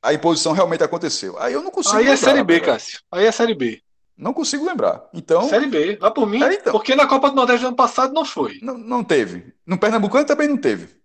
a 0.00 0.12
imposição 0.12 0.52
realmente 0.52 0.84
aconteceu. 0.84 1.38
Aí 1.38 1.52
eu 1.52 1.62
não 1.62 1.70
consigo. 1.70 1.96
Aí 1.96 2.06
é 2.06 2.10
lembrar, 2.10 2.14
é 2.14 2.32
Série 2.32 2.44
B, 2.44 2.60
Cássio. 2.60 3.00
Aí 3.10 3.26
é 3.26 3.32
Série 3.32 3.54
B. 3.54 3.82
Não 4.16 4.32
consigo 4.32 4.64
lembrar. 4.64 5.08
Então. 5.12 5.48
Série 5.48 5.66
B. 5.66 5.98
Lá 6.00 6.10
por 6.10 6.28
mim, 6.28 6.42
é, 6.42 6.54
então. 6.54 6.72
porque 6.72 6.94
na 6.94 7.06
Copa 7.06 7.30
do 7.30 7.36
Nordeste 7.36 7.62
do 7.62 7.68
ano 7.68 7.76
passado 7.76 8.12
não 8.12 8.24
foi. 8.24 8.58
Não, 8.62 8.78
não 8.78 9.02
teve. 9.02 9.52
No 9.66 9.78
Pernambucano 9.78 10.24
também 10.24 10.46
não 10.46 10.56
teve. 10.56 11.01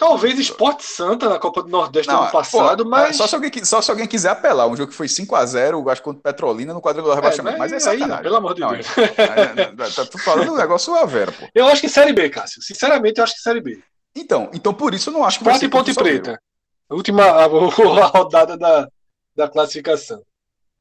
Talvez 0.00 0.38
Esporte 0.38 0.82
Santa 0.82 1.28
na 1.28 1.38
Copa 1.38 1.62
do 1.62 1.68
Nordeste 1.68 2.10
não, 2.10 2.22
ano 2.22 2.32
passado, 2.32 2.84
pô, 2.84 2.88
mas. 2.88 3.16
Só 3.16 3.26
se, 3.26 3.34
alguém, 3.34 3.52
só 3.62 3.82
se 3.82 3.90
alguém 3.90 4.06
quiser 4.06 4.30
apelar. 4.30 4.66
Um 4.66 4.74
jogo 4.74 4.90
que 4.90 4.96
foi 4.96 5.06
5x0, 5.06 5.92
acho 5.92 6.02
contra 6.02 6.22
Petrolina 6.22 6.72
no 6.72 6.80
quadrangular 6.80 7.18
do 7.18 7.22
rebaixamento. 7.22 7.56
É, 7.56 7.58
mas, 7.58 7.70
mas 7.70 7.86
é 7.86 7.90
aí, 7.90 7.98
não, 7.98 8.16
pelo 8.16 8.36
amor 8.36 8.54
de 8.54 8.62
não, 8.62 8.72
Deus. 8.72 8.86
É, 8.96 9.60
é, 9.60 9.90
tá 9.90 10.18
falando 10.24 10.52
um 10.52 10.56
negócio 10.56 10.94
a 10.94 11.04
vera, 11.04 11.30
pô. 11.30 11.46
Eu 11.54 11.66
acho 11.66 11.82
que 11.82 11.88
Série 11.90 12.14
B, 12.14 12.30
Cássio. 12.30 12.62
Sinceramente, 12.62 13.18
eu 13.18 13.24
acho 13.24 13.34
que 13.34 13.42
Série 13.42 13.60
B. 13.60 13.78
Então, 14.16 14.50
então 14.54 14.72
por 14.72 14.94
isso 14.94 15.10
eu 15.10 15.12
não 15.12 15.22
acho 15.22 15.36
que 15.36 15.44
vai 15.44 15.58
ser. 15.58 15.68
Ponte 15.68 15.92
Preta. 15.92 16.40
A 16.88 16.94
última 16.94 17.22
a, 17.22 17.44
a, 17.44 18.06
rodada 18.06 18.56
da, 18.56 18.88
da 19.36 19.48
classificação. 19.50 20.22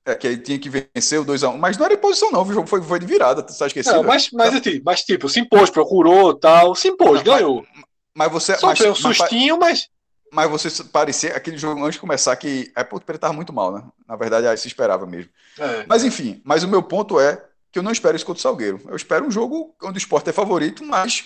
É, 0.06 0.16
que 0.16 0.28
aí 0.30 0.38
tinha 0.38 0.58
que 0.58 0.70
vencer 0.70 1.20
o 1.20 1.26
2x1. 1.26 1.58
Mas 1.58 1.78
não 1.78 1.86
era 1.86 1.94
imposição, 1.96 2.32
não. 2.32 2.44
O 2.44 2.54
jogo 2.54 2.68
foi, 2.68 2.82
foi 2.82 3.00
de 3.00 3.06
virada, 3.06 3.44
tu 3.44 3.56
tá 3.56 3.68
esquecido? 3.68 3.98
Não, 3.98 4.04
mas, 4.04 4.30
mas, 4.32 4.56
assim, 4.56 4.82
mas, 4.84 5.04
tipo, 5.04 5.28
se 5.28 5.42
impôs, 5.42 5.70
procurou 5.70 6.34
tal. 6.34 6.74
Se 6.74 6.88
impôs, 6.88 7.22
não, 7.22 7.34
ganhou. 7.36 7.66
Mas, 7.76 7.89
mas 8.16 8.32
você. 8.32 8.56
Sofreu 8.58 8.90
mas, 8.90 9.00
um 9.00 9.14
sustinho, 9.14 9.60
mas. 9.60 9.90
Mas 10.32 10.50
você 10.50 10.84
parecia 10.84 11.36
aquele 11.36 11.58
jogo 11.58 11.82
antes 11.82 11.96
de 11.96 12.00
começar 12.00 12.36
que. 12.36 12.72
É 12.76 12.84
porque 12.84 13.12
ele 13.12 13.18
tava 13.18 13.34
muito 13.34 13.52
mal, 13.52 13.72
né? 13.72 13.84
Na 14.08 14.16
verdade, 14.16 14.48
aí 14.48 14.58
se 14.58 14.68
esperava 14.68 15.06
mesmo. 15.06 15.32
É. 15.58 15.86
Mas 15.88 16.04
enfim, 16.04 16.42
mas 16.44 16.64
o 16.64 16.68
meu 16.68 16.84
ponto 16.84 17.20
é 17.20 17.44
que 17.72 17.80
eu 17.80 17.84
não 17.84 17.92
espero 17.92 18.16
isso 18.16 18.26
contra 18.26 18.40
o 18.40 18.42
Salgueiro. 18.42 18.82
Eu 18.88 18.96
espero 18.96 19.26
um 19.26 19.32
jogo 19.32 19.76
onde 19.82 19.98
o 19.98 20.02
esporte 20.02 20.30
é 20.30 20.34
favorito, 20.34 20.84
mas 20.84 21.26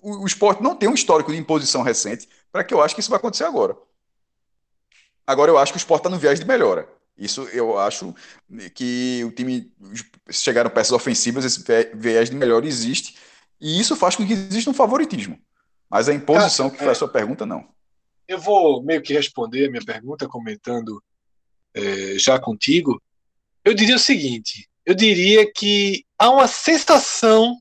o, 0.00 0.22
o 0.22 0.26
esporte 0.26 0.62
não 0.62 0.74
tem 0.74 0.88
um 0.88 0.94
histórico 0.94 1.32
de 1.32 1.38
imposição 1.38 1.82
recente 1.82 2.28
para 2.50 2.64
que 2.64 2.74
eu 2.74 2.82
acho 2.82 2.94
que 2.94 3.00
isso 3.00 3.10
vai 3.10 3.18
acontecer 3.18 3.44
agora. 3.44 3.76
Agora 5.26 5.50
eu 5.50 5.58
acho 5.58 5.72
que 5.72 5.76
o 5.76 5.80
esporte 5.80 6.00
está 6.00 6.10
no 6.10 6.18
viés 6.18 6.38
de 6.38 6.46
melhora. 6.46 6.88
Isso 7.16 7.42
eu 7.52 7.78
acho 7.78 8.14
que 8.74 9.22
o 9.24 9.30
time 9.30 9.72
chegaram 10.30 10.70
peças 10.70 10.92
ofensivas, 10.92 11.44
esse 11.44 11.64
viés 11.94 12.30
de 12.30 12.36
melhora 12.36 12.66
existe, 12.66 13.16
e 13.60 13.78
isso 13.78 13.94
faz 13.94 14.16
com 14.16 14.26
que 14.26 14.32
exista 14.32 14.70
um 14.70 14.74
favoritismo. 14.74 15.38
Mas 15.92 16.08
a 16.08 16.14
imposição, 16.14 16.70
Cara, 16.70 16.78
que 16.78 16.78
foi 16.78 16.88
é, 16.88 16.92
a 16.92 16.94
sua 16.94 17.08
pergunta, 17.08 17.44
não. 17.44 17.68
Eu 18.26 18.40
vou 18.40 18.82
meio 18.82 19.02
que 19.02 19.12
responder 19.12 19.66
a 19.66 19.70
minha 19.70 19.84
pergunta 19.84 20.26
comentando 20.26 21.04
é, 21.74 22.18
já 22.18 22.40
contigo. 22.40 22.98
Eu 23.62 23.74
diria 23.74 23.96
o 23.96 23.98
seguinte: 23.98 24.66
eu 24.86 24.94
diria 24.94 25.52
que 25.52 26.06
há 26.18 26.30
uma 26.30 26.48
sensação 26.48 27.58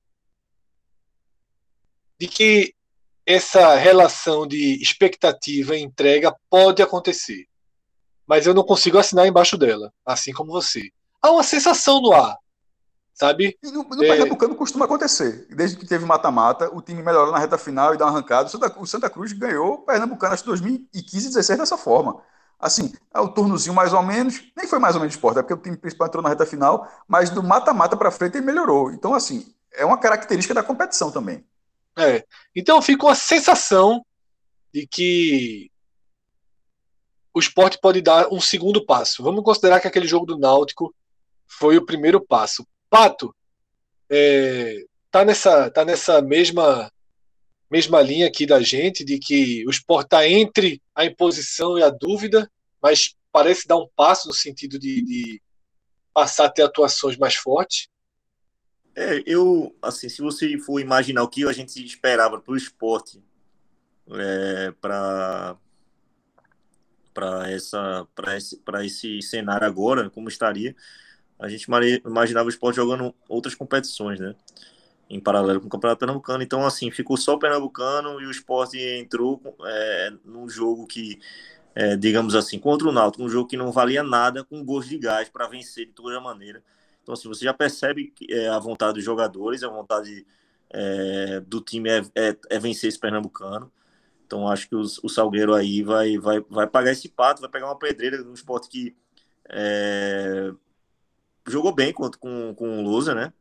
de 2.18 2.26
que 2.26 2.74
essa 3.26 3.76
relação 3.76 4.48
de 4.48 4.82
expectativa 4.82 5.76
e 5.76 5.82
entrega 5.82 6.34
pode 6.50 6.82
acontecer. 6.82 7.46
Mas 8.26 8.48
eu 8.48 8.54
não 8.54 8.64
consigo 8.64 8.98
assinar 8.98 9.28
embaixo 9.28 9.58
dela, 9.58 9.92
assim 10.06 10.32
como 10.32 10.54
você. 10.54 10.90
Há 11.22 11.32
uma 11.32 11.44
sensação 11.44 12.02
no 12.02 12.14
ar, 12.14 12.38
sabe? 13.14 13.58
E 13.62 13.72
no, 13.72 13.84
no 13.84 14.04
é... 14.04 14.08
Pernambucano 14.08 14.56
costuma 14.56 14.86
acontecer. 14.86 15.48
Desde 15.50 15.78
que 15.78 15.86
teve 15.86 16.06
mata-mata, 16.06 16.70
o 16.74 16.82
time 16.82 17.02
melhorou 17.02 17.32
na 17.32 17.40
reta 17.40 17.58
final 17.58 17.94
e 17.94 17.98
dá 17.98 18.06
uma 18.06 18.12
arrancada. 18.12 18.48
O 18.48 18.50
Santa, 18.50 18.80
o 18.80 18.86
Santa 18.86 19.10
Cruz 19.10 19.34
ganhou 19.34 19.74
o 19.74 19.78
Pernambucano, 19.80 20.34
acho 20.34 20.44
que 20.44 20.50
2015 20.50 21.30
16 21.30 21.60
dessa 21.60 21.78
forma. 21.78 22.22
Assim, 22.60 22.94
é 23.14 23.20
o 23.20 23.30
turnozinho 23.30 23.74
mais 23.74 23.92
ou 23.92 24.04
menos, 24.04 24.44
nem 24.56 24.68
foi 24.68 24.78
mais 24.78 24.96
ou 24.96 25.02
menos 25.02 25.16
esporte, 25.16 25.40
é 25.40 25.42
porque 25.42 25.56
o 25.56 25.58
time 25.58 25.76
principal 25.76 26.08
entrou 26.08 26.22
na 26.22 26.30
reta 26.30 26.46
final, 26.46 26.88
mas 27.08 27.32
do 27.32 27.42
mata-mata 27.42 27.98
para 27.98 28.12
frente 28.12 28.38
ele 28.38 28.46
melhorou. 28.46 28.92
Então, 28.92 29.16
assim, 29.16 29.52
é 29.74 29.84
uma 29.84 29.98
característica 29.98 30.54
da 30.54 30.62
competição 30.62 31.12
também. 31.12 31.44
É. 31.98 32.24
Então 32.56 32.82
fica 32.82 33.06
uma 33.06 33.16
sensação 33.16 34.06
de 34.74 34.88
que 34.88 35.70
o 37.34 37.40
esporte 37.40 37.80
pode 37.80 38.02
dar 38.02 38.28
um 38.32 38.40
segundo 38.40 38.86
passo. 38.86 39.24
Vamos 39.24 39.44
considerar 39.44 39.80
que 39.80 39.88
aquele 39.88 40.08
jogo 40.08 40.26
do 40.26 40.38
Náutico 40.38 40.94
foi 41.48 41.78
o 41.78 41.86
primeiro 41.86 42.20
passo. 42.20 42.66
Pato 42.92 43.34
é, 44.10 44.84
tá 45.10 45.24
nessa 45.24 45.72
tá 45.72 45.86
nessa 45.86 46.22
mesma 46.22 46.92
mesma 47.70 48.02
linha 48.02 48.28
aqui 48.28 48.46
da 48.46 48.62
gente 48.62 49.06
de 49.06 49.18
que 49.18 49.66
o 49.66 49.70
esporte 49.70 50.08
está 50.08 50.28
entre 50.28 50.82
a 50.94 51.06
imposição 51.06 51.80
e 51.80 51.84
a 51.84 51.90
dúvida, 51.90 52.52
mas 52.82 53.16
parece 53.32 53.66
dar 53.66 53.78
um 53.78 53.88
passo 53.96 54.28
no 54.28 54.34
sentido 54.34 54.78
de, 54.78 55.02
de 55.02 55.42
passar 56.14 56.48
a 56.48 56.50
ter 56.50 56.64
atuações 56.64 57.16
mais 57.16 57.36
fortes. 57.36 57.88
É, 58.94 59.24
eu, 59.26 59.74
assim, 59.82 60.10
se 60.10 60.22
você 60.22 60.58
for 60.58 60.82
imaginar 60.82 61.24
o 61.24 61.30
que 61.30 61.48
a 61.48 61.54
gente 61.54 61.82
esperava 61.86 62.42
para 62.42 62.52
o 62.52 62.58
esporte, 62.58 63.24
é, 64.12 64.72
para 64.82 65.56
para 67.14 67.50
essa 67.50 68.06
para 68.14 68.38
esse, 68.38 68.58
para 68.58 68.86
esse 68.86 69.22
cenário 69.22 69.66
agora, 69.66 70.10
como 70.10 70.28
estaria, 70.28 70.76
a 71.42 71.50
gente 71.50 71.68
imaginava 72.06 72.46
o 72.46 72.50
esporte 72.50 72.76
jogando 72.78 73.14
outras 73.28 73.56
competições, 73.56 74.20
né? 74.20 74.36
Em 75.10 75.20
paralelo 75.20 75.60
com 75.60 75.68
o 75.68 75.70
Campeonato 75.70 76.00
Pernambucano. 76.00 76.44
Então, 76.44 76.66
assim, 76.66 76.90
ficou 76.92 77.18
só 77.18 77.34
o 77.34 77.40
Pernambucano 77.40 78.22
e 78.22 78.26
o 78.26 78.32
esporte 78.32 78.80
entrou 78.80 79.42
é, 79.66 80.14
num 80.24 80.48
jogo 80.48 80.88
que, 80.88 81.20
é, 81.76 81.98
digamos 81.98 82.36
assim, 82.36 82.58
contra 82.58 82.88
o 82.88 82.92
Náutico, 82.92 83.24
um 83.24 83.30
jogo 83.30 83.50
que 83.50 83.58
não 83.58 83.72
valia 83.72 84.04
nada, 84.04 84.44
com 84.44 84.64
gosto 84.64 84.90
de 84.90 84.98
gás 84.98 85.28
para 85.28 85.48
vencer 85.48 85.88
de 85.88 85.92
toda 85.92 86.22
maneira 86.22 86.64
então, 87.02 87.14
assim, 87.14 87.28
você 87.28 87.46
já 87.46 87.54
percebe 87.54 88.14
que 88.16 88.32
é, 88.32 88.48
a 88.50 88.60
vontade 88.60 88.94
dos 88.94 89.04
jogadores, 89.04 89.64
a 89.64 89.70
vontade 89.70 90.26
é, 90.70 91.40
do 91.42 91.60
time 91.62 91.90
é, 91.90 92.02
é, 92.16 92.38
é, 92.50 92.60
vencer 92.60 92.90
esse 92.90 93.00
Pernambucano. 93.00 93.72
Então, 94.26 94.48
acho 94.48 94.70
que 94.70 94.76
os, 94.76 94.98
o 95.04 95.10
Salgueiro 95.10 95.54
aí 95.54 95.82
vai, 95.82 96.18
vai, 96.18 96.40
vai 96.50 96.68
pagar 96.68 96.92
esse 96.92 97.10
pato, 97.10 97.42
vai 97.42 97.50
pegar 97.50 97.66
uma 97.66 97.78
pedreira 97.78 98.18
no 98.24 98.34
esporte 98.34 98.70
que 98.70 98.96
é, 99.50 100.54
jogou 101.48 101.74
bem 101.74 101.94
com, 101.94 102.10
com, 102.12 102.54
com 102.56 102.80
o 102.80 102.84
Lusa, 102.84 103.14
né? 103.16 103.34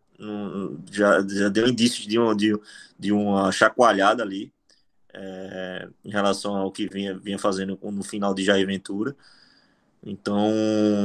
Já, 0.91 1.27
já 1.27 1.49
deu 1.49 1.67
indícios 1.67 2.07
de 2.07 2.19
uma, 2.19 2.37
de, 2.37 2.59
de 2.99 3.11
uma 3.13 3.51
chacoalhada 3.51 4.23
ali 4.23 4.53
é, 5.15 5.89
em 6.05 6.11
relação 6.11 6.57
ao 6.57 6.71
que 6.71 6.87
vinha, 6.89 7.19
vinha 7.19 7.39
fazendo 7.39 7.79
no 7.83 8.03
final 8.03 8.35
de 8.35 8.45
Jair 8.45 8.67
Ventura. 8.67 9.17
Então, 10.03 10.51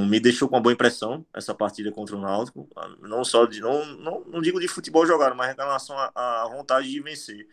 me 0.08 0.20
deixou 0.20 0.48
com 0.48 0.56
uma 0.56 0.62
boa 0.62 0.72
impressão 0.74 1.26
essa 1.34 1.54
partida 1.54 1.92
contra 1.92 2.16
o 2.16 2.22
Náutico. 2.22 2.68
Não 3.02 3.26
só 3.26 3.46
de, 3.46 3.60
não, 3.60 3.86
não, 3.98 4.24
não 4.26 4.42
digo 4.42 4.60
de 4.60 4.68
futebol 4.68 5.06
jogado, 5.06 5.36
mas 5.36 5.54
em 5.54 5.58
relação 5.58 5.98
à 6.16 6.48
vontade 6.50 6.90
de 6.90 7.02
vencer. 7.02 7.48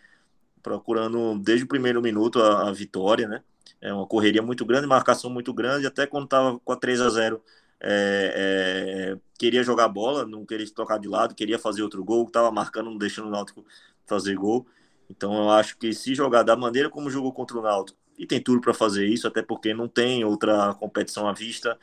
Procurando 0.63 1.39
desde 1.41 1.65
o 1.65 1.69
primeiro 1.69 2.01
minuto 2.01 2.41
a, 2.41 2.69
a, 2.69 2.73
vitória, 2.73 3.27
né? 3.27 3.43
É 3.81 3.93
uma 3.93 4.07
correria 4.07 4.43
muito 4.43 4.65
grande, 4.65 4.87
marcação 4.87 5.29
muito 5.29 5.53
grande. 5.53 5.87
Até 5.87 6.07
quando 6.07 6.25
estava 6.25 6.61
com 6.61 6.73
a 6.73 6.77
3 6.77 7.01
a 7.01 7.11
0 7.11 7.43
é, 7.83 9.15
é, 9.15 9.19
queria 9.39 9.63
jogar 9.63 9.89
bola, 9.89 10.25
não 10.25 10.47
queria 10.47 10.67
tocar 10.73 10.99
de 10.99 11.09
lado, 11.09 11.35
queria 11.35 11.59
fazer 11.59 11.83
outro 11.83 12.05
gol, 12.05 12.25
estava 12.27 12.51
marcando, 12.51 12.91
não 12.91 12.99
deixando 12.99 13.29
o 13.29 13.31
Náutico 13.31 13.65
fazer 14.07 14.37
gol. 14.37 14.67
Então, 15.11 15.35
eu 15.35 15.51
acho 15.51 15.77
que 15.77 15.93
se 15.93 16.15
jogar 16.15 16.43
da 16.43 16.57
maneira 16.57 16.89
como 16.89 17.11
jogou 17.11 17.33
contra 17.33 17.59
o 17.59 17.63
Náutico, 17.63 17.99
e 18.19 18.27
tem 18.27 18.41
tudo 18.41 18.61
para 18.61 18.73
fazer 18.75 19.07
isso, 19.07 19.27
até 19.27 19.43
porque 19.43 19.75
não 19.75 19.89
tem 19.89 20.25
outra 20.25 20.75
competição 20.75 21.29
à 21.29 21.33
vista. 21.33 21.79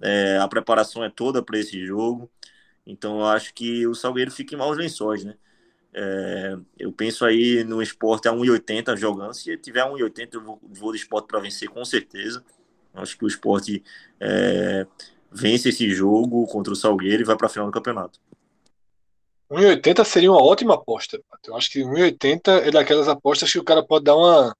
É, 0.00 0.38
a 0.38 0.48
preparação 0.48 1.04
é 1.04 1.10
toda 1.10 1.42
para 1.42 1.58
esse 1.58 1.84
jogo. 1.84 2.30
Então 2.86 3.20
eu 3.20 3.26
acho 3.26 3.54
que 3.54 3.86
o 3.86 3.94
Salgueiro 3.94 4.30
fica 4.30 4.54
em 4.54 4.58
maus 4.58 4.76
lençóis, 4.76 5.24
né? 5.24 5.36
É, 5.94 6.56
eu 6.78 6.92
penso 6.92 7.24
aí 7.24 7.62
no 7.64 7.82
esporte 7.82 8.26
a 8.28 8.32
1,80 8.32 8.96
jogando. 8.96 9.34
Se 9.34 9.56
tiver 9.58 9.84
1,80, 9.84 10.34
eu 10.34 10.42
vou, 10.42 10.60
vou 10.62 10.92
de 10.92 10.98
esporte 10.98 11.26
para 11.26 11.40
vencer, 11.40 11.68
com 11.68 11.84
certeza. 11.84 12.44
Acho 12.94 13.16
que 13.16 13.24
o 13.24 13.28
esporte 13.28 13.82
é, 14.20 14.86
vence 15.32 15.68
esse 15.68 15.90
jogo 15.90 16.46
contra 16.46 16.72
o 16.72 16.76
Salgueiro 16.76 17.22
e 17.22 17.24
vai 17.24 17.36
para 17.36 17.46
a 17.46 17.50
final 17.50 17.66
do 17.66 17.72
campeonato. 17.72 18.20
1,80 19.50 20.04
seria 20.04 20.30
uma 20.30 20.42
ótima 20.42 20.74
aposta. 20.74 21.20
Eu 21.46 21.56
acho 21.56 21.70
que 21.70 21.80
1,80 21.80 22.66
é 22.66 22.70
daquelas 22.70 23.08
apostas 23.08 23.52
que 23.52 23.58
o 23.58 23.64
cara 23.64 23.82
pode 23.82 24.04
dar 24.04 24.16
uma, 24.16 24.56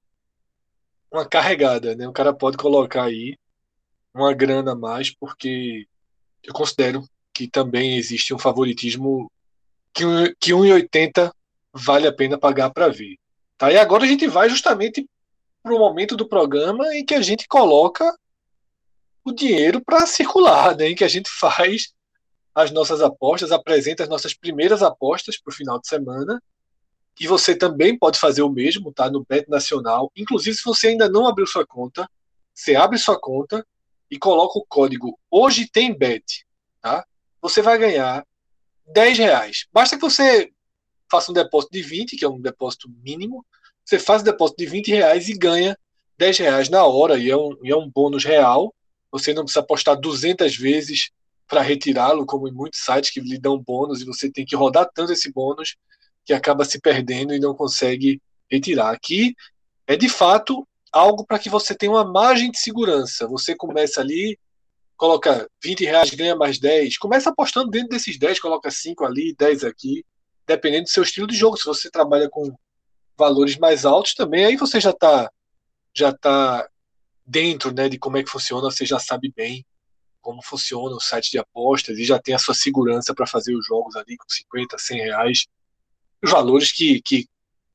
uma 1.10 1.26
carregada, 1.26 1.94
né? 1.94 2.06
O 2.06 2.12
cara 2.12 2.32
pode 2.32 2.58
colocar 2.58 3.04
aí 3.04 3.36
uma 4.12 4.34
grana 4.34 4.72
a 4.72 4.76
mais, 4.76 5.10
porque 5.10 5.86
eu 6.42 6.52
considero 6.52 7.02
que 7.32 7.48
também 7.48 7.96
existe 7.96 8.34
um 8.34 8.38
favoritismo 8.38 9.30
que, 9.94 10.04
que 10.38 10.52
1,80 10.52 11.32
vale 11.72 12.06
a 12.06 12.12
pena 12.12 12.38
pagar 12.38 12.70
para 12.70 12.88
ver. 12.88 13.16
Tá? 13.56 13.72
E 13.72 13.78
agora 13.78 14.04
a 14.04 14.06
gente 14.06 14.26
vai 14.26 14.50
justamente 14.50 15.08
para 15.62 15.74
o 15.74 15.78
momento 15.78 16.16
do 16.16 16.28
programa 16.28 16.94
em 16.94 17.04
que 17.04 17.14
a 17.14 17.22
gente 17.22 17.48
coloca 17.48 18.14
o 19.24 19.32
dinheiro 19.32 19.80
para 19.80 20.06
circular, 20.06 20.76
né? 20.76 20.88
em 20.90 20.94
que 20.94 21.04
a 21.04 21.08
gente 21.08 21.30
faz 21.30 21.92
as 22.54 22.70
nossas 22.70 23.00
apostas, 23.00 23.52
apresenta 23.52 24.02
as 24.02 24.08
nossas 24.08 24.34
primeiras 24.34 24.82
apostas 24.82 25.38
para 25.38 25.50
o 25.50 25.54
final 25.54 25.80
de 25.80 25.88
semana 25.88 26.42
e 27.20 27.26
você 27.26 27.54
também 27.54 27.96
pode 27.96 28.18
fazer 28.18 28.42
o 28.42 28.50
mesmo, 28.50 28.92
tá? 28.92 29.10
No 29.10 29.24
Bet 29.24 29.48
Nacional. 29.48 30.10
Inclusive, 30.16 30.56
se 30.56 30.64
você 30.64 30.88
ainda 30.88 31.08
não 31.08 31.26
abriu 31.26 31.46
sua 31.46 31.66
conta, 31.66 32.08
você 32.54 32.74
abre 32.74 32.98
sua 32.98 33.18
conta 33.18 33.66
e 34.10 34.18
coloca 34.18 34.58
o 34.58 34.66
código 34.66 35.18
Hoje 35.30 35.68
Tem 35.70 35.96
Bet, 35.96 36.44
tá? 36.80 37.06
Você 37.40 37.62
vai 37.62 37.78
ganhar 37.78 38.26
10 38.86 39.18
reais. 39.18 39.66
Basta 39.72 39.96
que 39.96 40.02
você 40.02 40.50
faça 41.10 41.30
um 41.30 41.34
depósito 41.34 41.72
de 41.72 41.82
20, 41.82 42.16
que 42.16 42.24
é 42.24 42.28
um 42.28 42.40
depósito 42.40 42.88
mínimo. 43.02 43.44
Você 43.84 43.98
faz 43.98 44.22
o 44.22 44.24
depósito 44.24 44.58
de 44.58 44.66
20 44.66 44.88
reais 44.88 45.28
e 45.28 45.34
ganha 45.34 45.78
10 46.18 46.38
reais 46.38 46.68
na 46.68 46.84
hora, 46.84 47.18
e 47.18 47.30
é 47.30 47.36
um, 47.36 47.58
e 47.62 47.70
é 47.70 47.76
um 47.76 47.90
bônus 47.90 48.24
real. 48.24 48.74
Você 49.12 49.34
não 49.34 49.44
precisa 49.44 49.60
apostar 49.60 49.96
200 49.96 50.56
vezes 50.56 51.10
para 51.46 51.60
retirá-lo, 51.60 52.24
como 52.24 52.48
em 52.48 52.52
muitos 52.52 52.80
sites 52.80 53.10
que 53.10 53.20
lhe 53.20 53.38
dão 53.38 53.58
bônus, 53.58 54.00
e 54.00 54.06
você 54.06 54.30
tem 54.30 54.44
que 54.44 54.56
rodar 54.56 54.88
tanto 54.92 55.12
esse 55.12 55.30
bônus 55.30 55.76
que 56.24 56.32
acaba 56.32 56.64
se 56.64 56.80
perdendo 56.80 57.34
e 57.34 57.38
não 57.38 57.54
consegue 57.54 58.20
retirar. 58.50 58.90
Aqui 58.90 59.34
é 59.86 59.96
de 59.96 60.08
fato 60.08 60.66
algo 60.90 61.24
para 61.26 61.38
que 61.38 61.50
você 61.50 61.74
tenha 61.74 61.92
uma 61.92 62.04
margem 62.04 62.50
de 62.50 62.58
segurança. 62.58 63.26
Você 63.28 63.54
começa 63.54 64.00
ali, 64.00 64.38
coloca 64.96 65.48
20 65.62 65.84
reais, 65.84 66.10
ganha 66.10 66.36
mais 66.36 66.58
10. 66.58 66.98
Começa 66.98 67.30
apostando 67.30 67.70
dentro 67.70 67.90
desses 67.90 68.18
10, 68.18 68.40
coloca 68.40 68.70
5 68.70 69.04
ali, 69.04 69.34
10 69.36 69.64
aqui, 69.64 70.04
dependendo 70.46 70.84
do 70.84 70.90
seu 70.90 71.02
estilo 71.02 71.26
de 71.26 71.36
jogo. 71.36 71.56
Se 71.56 71.64
você 71.64 71.90
trabalha 71.90 72.30
com 72.30 72.54
valores 73.16 73.56
mais 73.58 73.84
altos 73.84 74.14
também, 74.14 74.44
aí 74.44 74.56
você 74.56 74.80
já 74.80 74.90
está 74.90 75.30
já 75.94 76.12
tá 76.12 76.66
dentro 77.24 77.72
né, 77.72 77.88
de 77.88 77.98
como 77.98 78.16
é 78.16 78.22
que 78.22 78.30
funciona, 78.30 78.70
você 78.70 78.84
já 78.84 78.98
sabe 78.98 79.32
bem 79.34 79.64
como 80.20 80.40
funciona 80.40 80.94
o 80.94 81.00
site 81.00 81.32
de 81.32 81.38
apostas 81.38 81.98
e 81.98 82.04
já 82.04 82.18
tem 82.18 82.32
a 82.32 82.38
sua 82.38 82.54
segurança 82.54 83.12
para 83.12 83.26
fazer 83.26 83.56
os 83.56 83.66
jogos 83.66 83.96
ali 83.96 84.16
com 84.16 84.24
50, 84.28 84.78
100 84.78 84.98
reais 84.98 85.46
os 86.22 86.30
valores 86.30 86.70
que, 86.70 87.02
que 87.02 87.26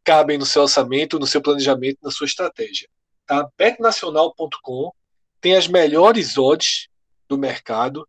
cabem 0.03 0.37
no 0.37 0.45
seu 0.45 0.61
orçamento, 0.61 1.19
no 1.19 1.27
seu 1.27 1.41
planejamento, 1.41 1.99
na 2.01 2.09
sua 2.09 2.25
estratégia. 2.25 2.87
Tá? 3.25 3.47
Betnacional.com 3.57 4.91
tem 5.41 5.55
as 5.55 5.67
melhores 5.67 6.37
odds 6.37 6.87
do 7.27 7.37
mercado. 7.37 8.07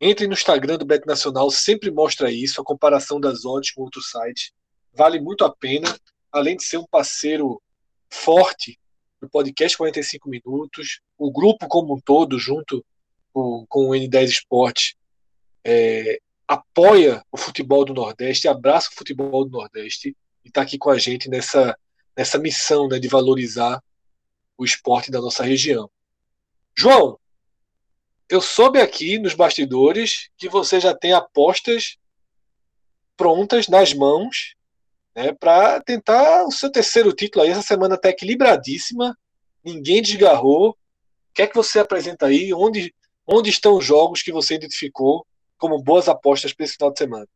Entre 0.00 0.26
no 0.26 0.32
Instagram 0.32 0.78
do 0.78 0.86
Bet 0.86 1.06
Nacional, 1.06 1.50
sempre 1.50 1.90
mostra 1.90 2.30
isso, 2.32 2.60
a 2.60 2.64
comparação 2.64 3.20
das 3.20 3.44
odds 3.44 3.72
com 3.72 3.82
outros 3.82 4.10
sites. 4.10 4.52
Vale 4.92 5.20
muito 5.20 5.44
a 5.44 5.54
pena, 5.54 5.94
além 6.32 6.56
de 6.56 6.64
ser 6.64 6.78
um 6.78 6.86
parceiro 6.86 7.60
forte 8.08 8.78
podcast 9.28 9.76
45 9.76 10.28
Minutos, 10.28 11.00
o 11.18 11.30
grupo 11.30 11.66
como 11.68 11.94
um 11.94 12.00
todo, 12.00 12.38
junto 12.38 12.84
com, 13.32 13.64
com 13.68 13.88
o 13.88 13.90
N10 13.90 14.24
Esporte, 14.24 14.96
é, 15.64 16.18
apoia 16.46 17.24
o 17.32 17.36
futebol 17.36 17.84
do 17.84 17.94
Nordeste, 17.94 18.48
abraça 18.48 18.90
o 18.90 18.94
futebol 18.94 19.44
do 19.44 19.50
Nordeste 19.50 20.16
e 20.44 20.48
está 20.48 20.62
aqui 20.62 20.78
com 20.78 20.90
a 20.90 20.98
gente 20.98 21.28
nessa, 21.28 21.76
nessa 22.16 22.38
missão 22.38 22.88
né, 22.88 22.98
de 22.98 23.08
valorizar 23.08 23.82
o 24.56 24.64
esporte 24.64 25.10
da 25.10 25.20
nossa 25.20 25.42
região. 25.42 25.90
João, 26.76 27.18
eu 28.28 28.40
soube 28.40 28.80
aqui 28.80 29.18
nos 29.18 29.34
bastidores 29.34 30.28
que 30.36 30.48
você 30.48 30.80
já 30.80 30.94
tem 30.94 31.12
apostas 31.12 31.96
prontas 33.16 33.68
nas 33.68 33.92
mãos 33.92 34.54
né, 35.14 35.32
para 35.32 35.80
tentar 35.80 36.44
o 36.44 36.50
seu 36.50 36.70
terceiro 36.70 37.12
título 37.12 37.44
aí. 37.44 37.50
Essa 37.50 37.62
semana 37.62 37.94
está 37.94 38.08
equilibradíssima, 38.08 39.16
ninguém 39.64 40.02
desgarrou. 40.02 40.70
O 40.70 40.76
que 41.34 41.42
é 41.42 41.46
que 41.46 41.54
você 41.54 41.78
apresenta 41.78 42.26
aí? 42.26 42.52
Onde, 42.52 42.94
onde 43.26 43.50
estão 43.50 43.76
os 43.76 43.84
jogos 43.84 44.22
que 44.22 44.32
você 44.32 44.54
identificou 44.54 45.26
como 45.58 45.82
boas 45.82 46.08
apostas 46.08 46.52
para 46.52 46.64
esse 46.64 46.74
final 46.74 46.92
de 46.92 46.98
semana? 46.98 47.26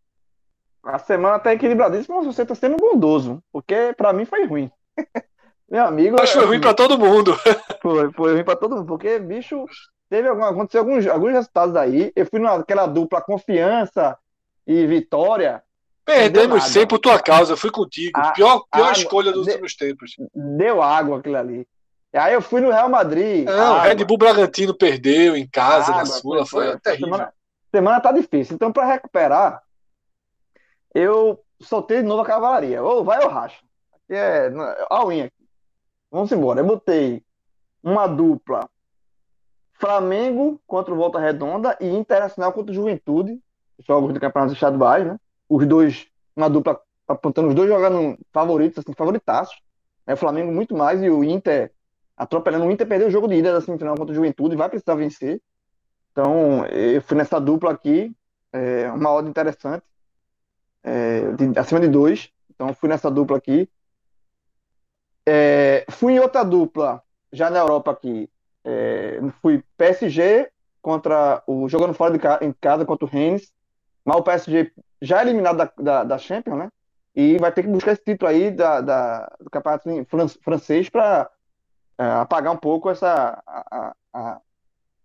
A 0.83 0.99
semana 0.99 1.37
está 1.37 1.53
equilibradíssima, 1.53 2.17
mas 2.17 2.27
você 2.27 2.43
está 2.43 2.55
sendo 2.55 2.77
bondoso, 2.77 3.43
porque 3.53 3.95
para 3.97 4.13
mim 4.13 4.25
foi 4.25 4.47
ruim. 4.47 4.71
Meu 5.69 5.85
amigo. 5.85 6.17
Acho 6.21 6.33
que 6.33 6.39
foi 6.39 6.49
ruim 6.49 6.61
para 6.61 6.75
todo 6.75 6.99
mundo. 6.99 7.35
Foi, 7.83 8.11
foi 8.13 8.33
ruim 8.35 8.45
para 8.45 8.57
todo 8.57 8.75
mundo, 8.75 8.87
porque, 8.87 9.19
bicho, 9.19 9.65
teve 10.09 10.27
algum, 10.27 10.43
aconteceu 10.43 10.81
alguns, 10.81 11.07
alguns 11.07 11.33
resultados 11.33 11.77
aí. 11.77 12.11
Eu 12.17 12.27
fui 12.27 12.41
naquela 12.41 12.87
dupla 12.87 13.21
confiança 13.21 14.19
e 14.67 14.85
vitória. 14.87 15.63
Perdemos 16.09 16.65
100 16.65 16.87
por 16.87 16.99
tua 16.99 17.21
causa, 17.21 17.53
eu 17.53 17.57
fui 17.57 17.71
contigo. 17.71 18.19
A, 18.19 18.33
pior 18.33 18.65
pior 18.73 18.93
escolha 18.93 19.31
dos 19.31 19.47
últimos 19.47 19.77
tempos. 19.77 20.13
Deu 20.35 20.81
água 20.81 21.19
aquilo 21.19 21.37
ali. 21.37 21.69
Aí 22.15 22.33
eu 22.33 22.41
fui 22.41 22.63
no 22.63 22.71
Real 22.71 22.89
Madrid. 22.89 23.45
Não, 23.45 23.77
o 23.77 23.81
Red 23.81 24.03
Bull 24.07 24.17
Bragantino 24.17 24.75
perdeu 24.75 25.37
em 25.37 25.47
casa, 25.47 25.91
água, 25.91 25.99
na 25.99 26.07
Sula, 26.07 26.47
foi, 26.47 26.65
foi, 26.65 26.73
foi 26.73 26.81
terrível. 26.81 27.07
Semana, 27.09 27.33
semana 27.71 28.01
tá 28.01 28.11
difícil. 28.11 28.55
Então, 28.55 28.73
para 28.73 28.87
recuperar, 28.87 29.63
eu 30.95 31.39
soltei 31.61 31.99
de 31.99 32.09
novo 32.09 32.23
a 32.23 32.27
cavalaria. 32.27 32.83
Ou 32.83 33.05
vai 33.05 33.23
ou 33.23 33.29
racha. 33.29 33.59
Aqui 33.93 34.15
é 34.15 34.51
all-in 34.89 35.21
aqui. 35.25 35.47
Vamos 36.11 36.33
embora. 36.33 36.61
Eu 36.61 36.67
botei 36.67 37.23
uma 37.83 38.07
dupla 38.07 38.67
Flamengo 39.75 40.59
contra 40.67 40.95
o 40.95 40.97
Volta 40.97 41.19
Redonda 41.19 41.77
e 41.79 41.87
Internacional 41.87 42.53
contra 42.53 42.73
o 42.73 42.75
Juventude, 42.75 43.39
jogos 43.87 44.15
do 44.15 44.19
Campeonato 44.19 44.55
Estaduais, 44.55 45.07
né? 45.07 45.19
Os 45.49 45.67
dois, 45.67 46.07
uma 46.37 46.49
dupla 46.49 46.81
apontando 47.07 47.49
os 47.49 47.55
dois 47.55 47.69
jogando 47.69 48.19
favoritos, 48.33 48.79
assim, 48.79 48.93
favoritaços. 48.93 49.57
Né? 50.07 50.15
O 50.15 50.17
Flamengo 50.17 50.53
muito 50.53 50.77
mais 50.77 51.03
e 51.03 51.09
o 51.09 51.25
Inter 51.25 51.73
atropelando. 52.17 52.67
O 52.67 52.71
Inter 52.71 52.87
perdeu 52.87 53.09
o 53.09 53.11
jogo 53.11 53.29
de 53.29 53.37
ida 53.37 53.53
da 53.53 53.61
semifinal 53.61 53.97
contra 53.97 54.13
o 54.13 54.15
Juventude 54.15 54.55
e 54.55 54.59
vai 54.59 54.69
precisar 54.69 54.95
vencer. 54.95 55.41
Então, 56.13 56.67
eu 56.67 57.01
fui 57.01 57.17
nessa 57.17 57.41
dupla 57.41 57.73
aqui, 57.73 58.15
é, 58.53 58.91
uma 58.91 59.11
ordem 59.11 59.31
interessante, 59.31 59.85
é, 60.83 61.31
de, 61.33 61.59
acima 61.59 61.81
de 61.81 61.89
dois. 61.89 62.31
Então, 62.51 62.75
fui 62.75 62.89
nessa 62.89 63.11
dupla 63.11 63.37
aqui. 63.37 63.69
É, 65.27 65.85
fui 65.91 66.15
em 66.15 66.19
outra 66.19 66.43
dupla, 66.43 67.03
já 67.33 67.51
na 67.51 67.59
Europa 67.59 67.91
aqui, 67.91 68.31
é, 68.65 69.21
fui 69.43 69.63
PSG 69.77 70.51
contra 70.81 71.43
o 71.47 71.69
jogando 71.69 71.93
fora 71.93 72.13
de 72.13 72.19
casa, 72.19 72.45
em 72.45 72.53
casa 72.53 72.85
contra 72.87 73.05
o 73.05 73.09
Rennes, 73.09 73.53
mas 74.09 74.17
o 74.17 74.23
PSG 74.23 74.73
já 75.03 75.19
é 75.19 75.23
eliminado 75.23 75.57
da, 75.59 75.73
da, 75.79 76.05
da, 76.05 76.19
Champions, 76.19 76.57
né? 76.57 76.73
E 77.15 77.37
vai 77.37 77.53
ter 77.53 77.63
que 77.63 77.69
buscar 77.69 77.93
esse 77.93 78.03
título 78.03 78.31
aí 78.31 78.51
da, 78.51 78.81
da 78.81 79.37
do 79.39 79.51
campeonato 79.51 79.91
francês 80.41 80.89
para 80.89 81.31
é, 81.99 82.05
apagar 82.05 82.55
um 82.55 82.57
pouco 82.57 82.89
essa 82.89 83.43
a, 83.47 83.95
a, 84.15 84.41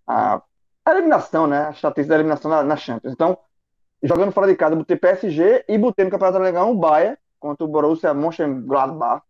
a, 0.08 0.42
a, 0.86 0.92
eliminação, 0.92 1.48
né? 1.48 1.68
A 1.68 1.72
estatística 1.72 2.14
da 2.14 2.16
eliminação 2.16 2.50
na, 2.50 2.64
na, 2.64 2.78
Champions. 2.78 3.12
Então, 3.12 3.38
jogando 4.02 4.32
fora 4.32 4.48
de 4.48 4.56
casa, 4.56 4.74
botei 4.74 4.96
PSG 4.96 5.66
e 5.68 5.78
botei 5.78 6.06
no 6.06 6.12
campeonato 6.12 6.38
alemão 6.38 6.72
o 6.72 6.76
Bayern 6.76 7.18
contra 7.42 7.66
o 7.66 7.68
Borussia 7.68 8.14
Mönchengladbach 8.14 9.22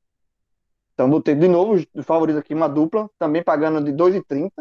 então 0.94 1.10
botei 1.10 1.34
de 1.34 1.48
novo 1.48 1.74
os 1.74 2.06
favoritos 2.06 2.40
aqui, 2.40 2.54
uma 2.54 2.70
dupla, 2.70 3.10
também 3.18 3.44
pagando 3.44 3.84
de 3.84 3.92
2,30. 3.92 4.52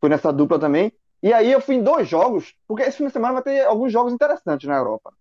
Fui 0.00 0.08
nessa 0.08 0.32
dupla 0.32 0.60
também. 0.60 0.92
E 1.22 1.32
aí 1.32 1.50
eu 1.50 1.60
fui 1.60 1.76
em 1.76 1.82
dois 1.82 2.08
jogos, 2.08 2.54
porque 2.66 2.82
esse 2.82 2.98
fim 2.98 3.06
de 3.06 3.12
semana 3.12 3.34
vai 3.34 3.42
ter 3.42 3.64
alguns 3.64 3.92
jogos 3.92 4.12
interessantes 4.12 4.68
na 4.68 4.76
Europa. 4.76 5.12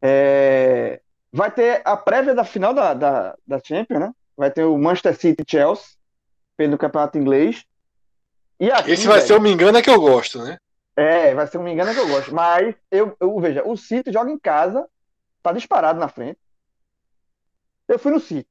É... 0.00 1.00
Vai 1.32 1.50
ter 1.50 1.82
a 1.84 1.96
prévia 1.96 2.34
da 2.34 2.44
final 2.44 2.72
da, 2.72 2.94
da, 2.94 3.36
da 3.46 3.60
Champions, 3.62 4.00
né? 4.00 4.12
Vai 4.36 4.50
ter 4.50 4.64
o 4.64 4.78
Manchester 4.78 5.16
City 5.18 5.42
e 5.46 5.50
Chelsea, 5.50 5.96
pelo 6.56 6.78
campeonato 6.78 7.18
inglês. 7.18 7.64
E 8.58 8.70
aqui, 8.70 8.92
Esse 8.92 9.06
vai 9.06 9.16
velho, 9.16 9.26
ser 9.26 9.34
o 9.34 9.40
Me 9.40 9.52
Engana 9.52 9.82
que 9.82 9.90
eu 9.90 10.00
gosto, 10.00 10.42
né? 10.42 10.58
É, 10.96 11.34
vai 11.34 11.46
ser 11.46 11.58
o 11.58 11.62
Me 11.62 11.72
Engana 11.72 11.92
que 11.92 12.00
eu 12.00 12.08
gosto. 12.08 12.34
Mas 12.34 12.74
eu, 12.90 13.16
eu 13.20 13.38
veja, 13.38 13.62
o 13.66 13.76
City 13.76 14.10
joga 14.12 14.30
em 14.30 14.38
casa, 14.38 14.88
tá 15.42 15.52
disparado 15.52 16.00
na 16.00 16.08
frente. 16.08 16.38
Eu 17.86 17.98
fui 17.98 18.12
no 18.12 18.20
City. 18.20 18.48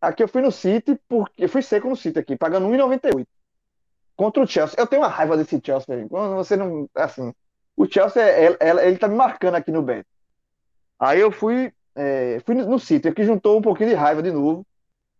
Aqui 0.00 0.22
eu 0.22 0.28
fui 0.28 0.42
no 0.42 0.50
City, 0.50 0.98
porque 1.08 1.44
eu 1.44 1.48
fui 1.48 1.62
seco 1.62 1.88
no 1.88 1.96
City 1.96 2.18
aqui, 2.18 2.36
pagando 2.36 2.66
1,98. 2.68 3.26
Contra 4.20 4.42
o 4.42 4.46
Chelsea. 4.46 4.78
Eu 4.78 4.86
tenho 4.86 5.00
uma 5.00 5.08
raiva 5.08 5.34
desse 5.34 5.58
Chelsea. 5.64 6.06
Quando 6.06 6.34
você 6.34 6.54
não. 6.54 6.86
Assim. 6.94 7.32
O 7.74 7.86
Chelsea, 7.86 8.22
ele, 8.22 8.58
ele 8.82 8.98
tá 8.98 9.08
me 9.08 9.16
marcando 9.16 9.54
aqui 9.54 9.72
no 9.72 9.80
Bet. 9.80 10.06
Aí 10.98 11.18
eu 11.18 11.32
fui, 11.32 11.72
é, 11.94 12.38
fui 12.44 12.54
no 12.54 12.78
City, 12.78 13.08
aqui 13.08 13.24
juntou 13.24 13.58
um 13.58 13.62
pouquinho 13.62 13.88
de 13.88 13.94
raiva 13.94 14.22
de 14.22 14.30
novo. 14.30 14.66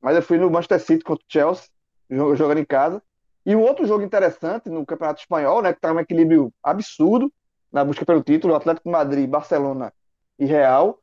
Mas 0.02 0.16
eu 0.16 0.22
fui 0.22 0.36
no 0.36 0.50
Manchester 0.50 0.80
City 0.80 1.02
contra 1.02 1.24
o 1.24 1.32
Chelsea, 1.32 1.70
jogando 2.10 2.58
em 2.58 2.64
casa. 2.66 3.02
E 3.46 3.56
um 3.56 3.62
outro 3.62 3.86
jogo 3.86 4.04
interessante 4.04 4.68
no 4.68 4.84
Campeonato 4.84 5.20
Espanhol, 5.20 5.62
né, 5.62 5.72
que 5.72 5.80
tá 5.80 5.94
um 5.94 5.98
equilíbrio 5.98 6.52
absurdo 6.62 7.32
na 7.72 7.82
busca 7.82 8.04
pelo 8.04 8.22
título, 8.22 8.54
Atlético 8.54 8.90
Madrid, 8.90 9.26
Barcelona 9.26 9.94
e 10.38 10.44
Real. 10.44 10.98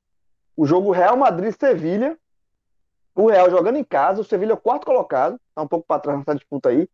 O 0.55 0.67
jogo 0.67 0.91
Real 0.91 1.17
Madrid-Sevilha, 1.17 2.15
o 3.15 3.27
Real 3.27 3.49
jogando 3.49 3.77
em 3.77 3.83
casa, 3.83 4.21
o 4.21 4.23
Sevilha 4.23 4.51
é 4.51 4.53
o 4.53 4.57
quarto 4.57 4.85
colocado, 4.85 5.41
tá 5.55 5.63
um 5.63 5.67
pouco 5.67 5.87
para 5.87 5.99
trás 5.99 6.19
nessa 6.19 6.35
disputa 6.35 6.69
aí. 6.69 6.87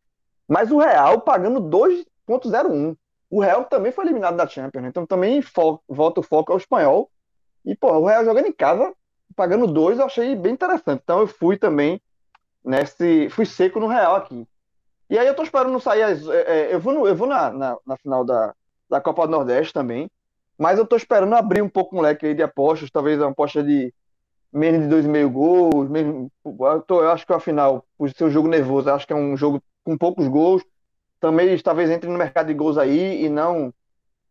Mas 0.48 0.72
o 0.72 0.78
Real 0.78 1.22
pagando 1.22 1.62
2,01. 1.62 2.96
O 3.30 3.42
Real 3.42 3.66
também 3.66 3.92
foi 3.92 4.06
eliminado 4.06 4.38
da 4.38 4.48
Champions, 4.48 4.84
né? 4.84 4.90
então 4.90 5.06
também 5.06 5.44
volta 5.88 6.20
o 6.20 6.24
foco 6.24 6.52
ao 6.52 6.58
espanhol. 6.58 7.10
E, 7.66 7.76
pô, 7.76 7.92
o 7.92 8.06
Real 8.06 8.26
jogando 8.26 8.48
em 8.48 8.52
casa, 8.52 8.94
pagando 9.36 9.66
2, 9.68 10.00
eu 10.00 10.06
achei 10.06 10.36
bem 10.36 10.54
interessante. 10.54 11.02
Então 11.04 11.22
eu 11.22 11.28
fui 11.28 11.58
também 11.58 12.02
nesse. 12.64 13.30
Fui 13.30 13.46
seco 13.46 13.80
no 13.80 13.88
Real 13.88 14.16
aqui. 14.16 14.48
E 15.10 15.18
aí 15.18 15.28
eu 15.28 15.36
tô 15.36 15.44
esperando 15.44 15.80
sair 15.80 16.04
as. 16.04 16.28
É, 16.28 16.42
é, 16.42 16.74
eu 16.74 16.80
vou, 16.80 16.94
no, 16.94 17.08
eu 17.08 17.16
vou 17.16 17.28
na, 17.28 17.52
na, 17.52 17.78
na, 17.86 17.98
final 17.98 18.24
da, 18.24 18.54
da 18.90 19.02
Copa 19.02 19.26
do 19.26 19.32
Nordeste 19.32 19.74
também. 19.74 20.10
Mas 20.58 20.78
eu 20.78 20.86
tô 20.86 20.96
esperando 20.96 21.34
abrir 21.34 21.62
um 21.62 21.70
pouco 21.70 21.98
o 21.98 22.02
leque 22.02 22.28
aí 22.28 22.34
de 22.34 22.44
apostas, 22.44 22.92
talvez 22.92 23.20
uma 23.20 23.32
aposta 23.32 23.64
de 23.64 23.94
menos 24.52 24.88
de 24.88 24.96
2,5 24.96 25.32
gols. 25.32 25.90
Mesmo, 25.90 26.32
eu, 26.46 26.82
tô, 26.82 27.02
eu 27.02 27.10
acho 27.10 27.26
que 27.26 27.34
afinal, 27.34 27.84
por 27.98 28.10
ser 28.12 28.26
um 28.26 28.30
jogo 28.30 28.48
nervoso, 28.48 28.90
acho 28.90 29.08
que 29.08 29.14
é 29.14 29.16
um 29.16 29.36
jogo 29.36 29.62
com 29.84 29.98
poucos 29.98 30.28
gols. 30.28 30.64
Também 31.20 31.58
talvez 31.60 31.90
entre 31.90 32.10
no 32.10 32.18
mercado 32.18 32.48
de 32.48 32.54
gols 32.54 32.78
aí 32.78 33.24
e 33.24 33.30
não 33.30 33.74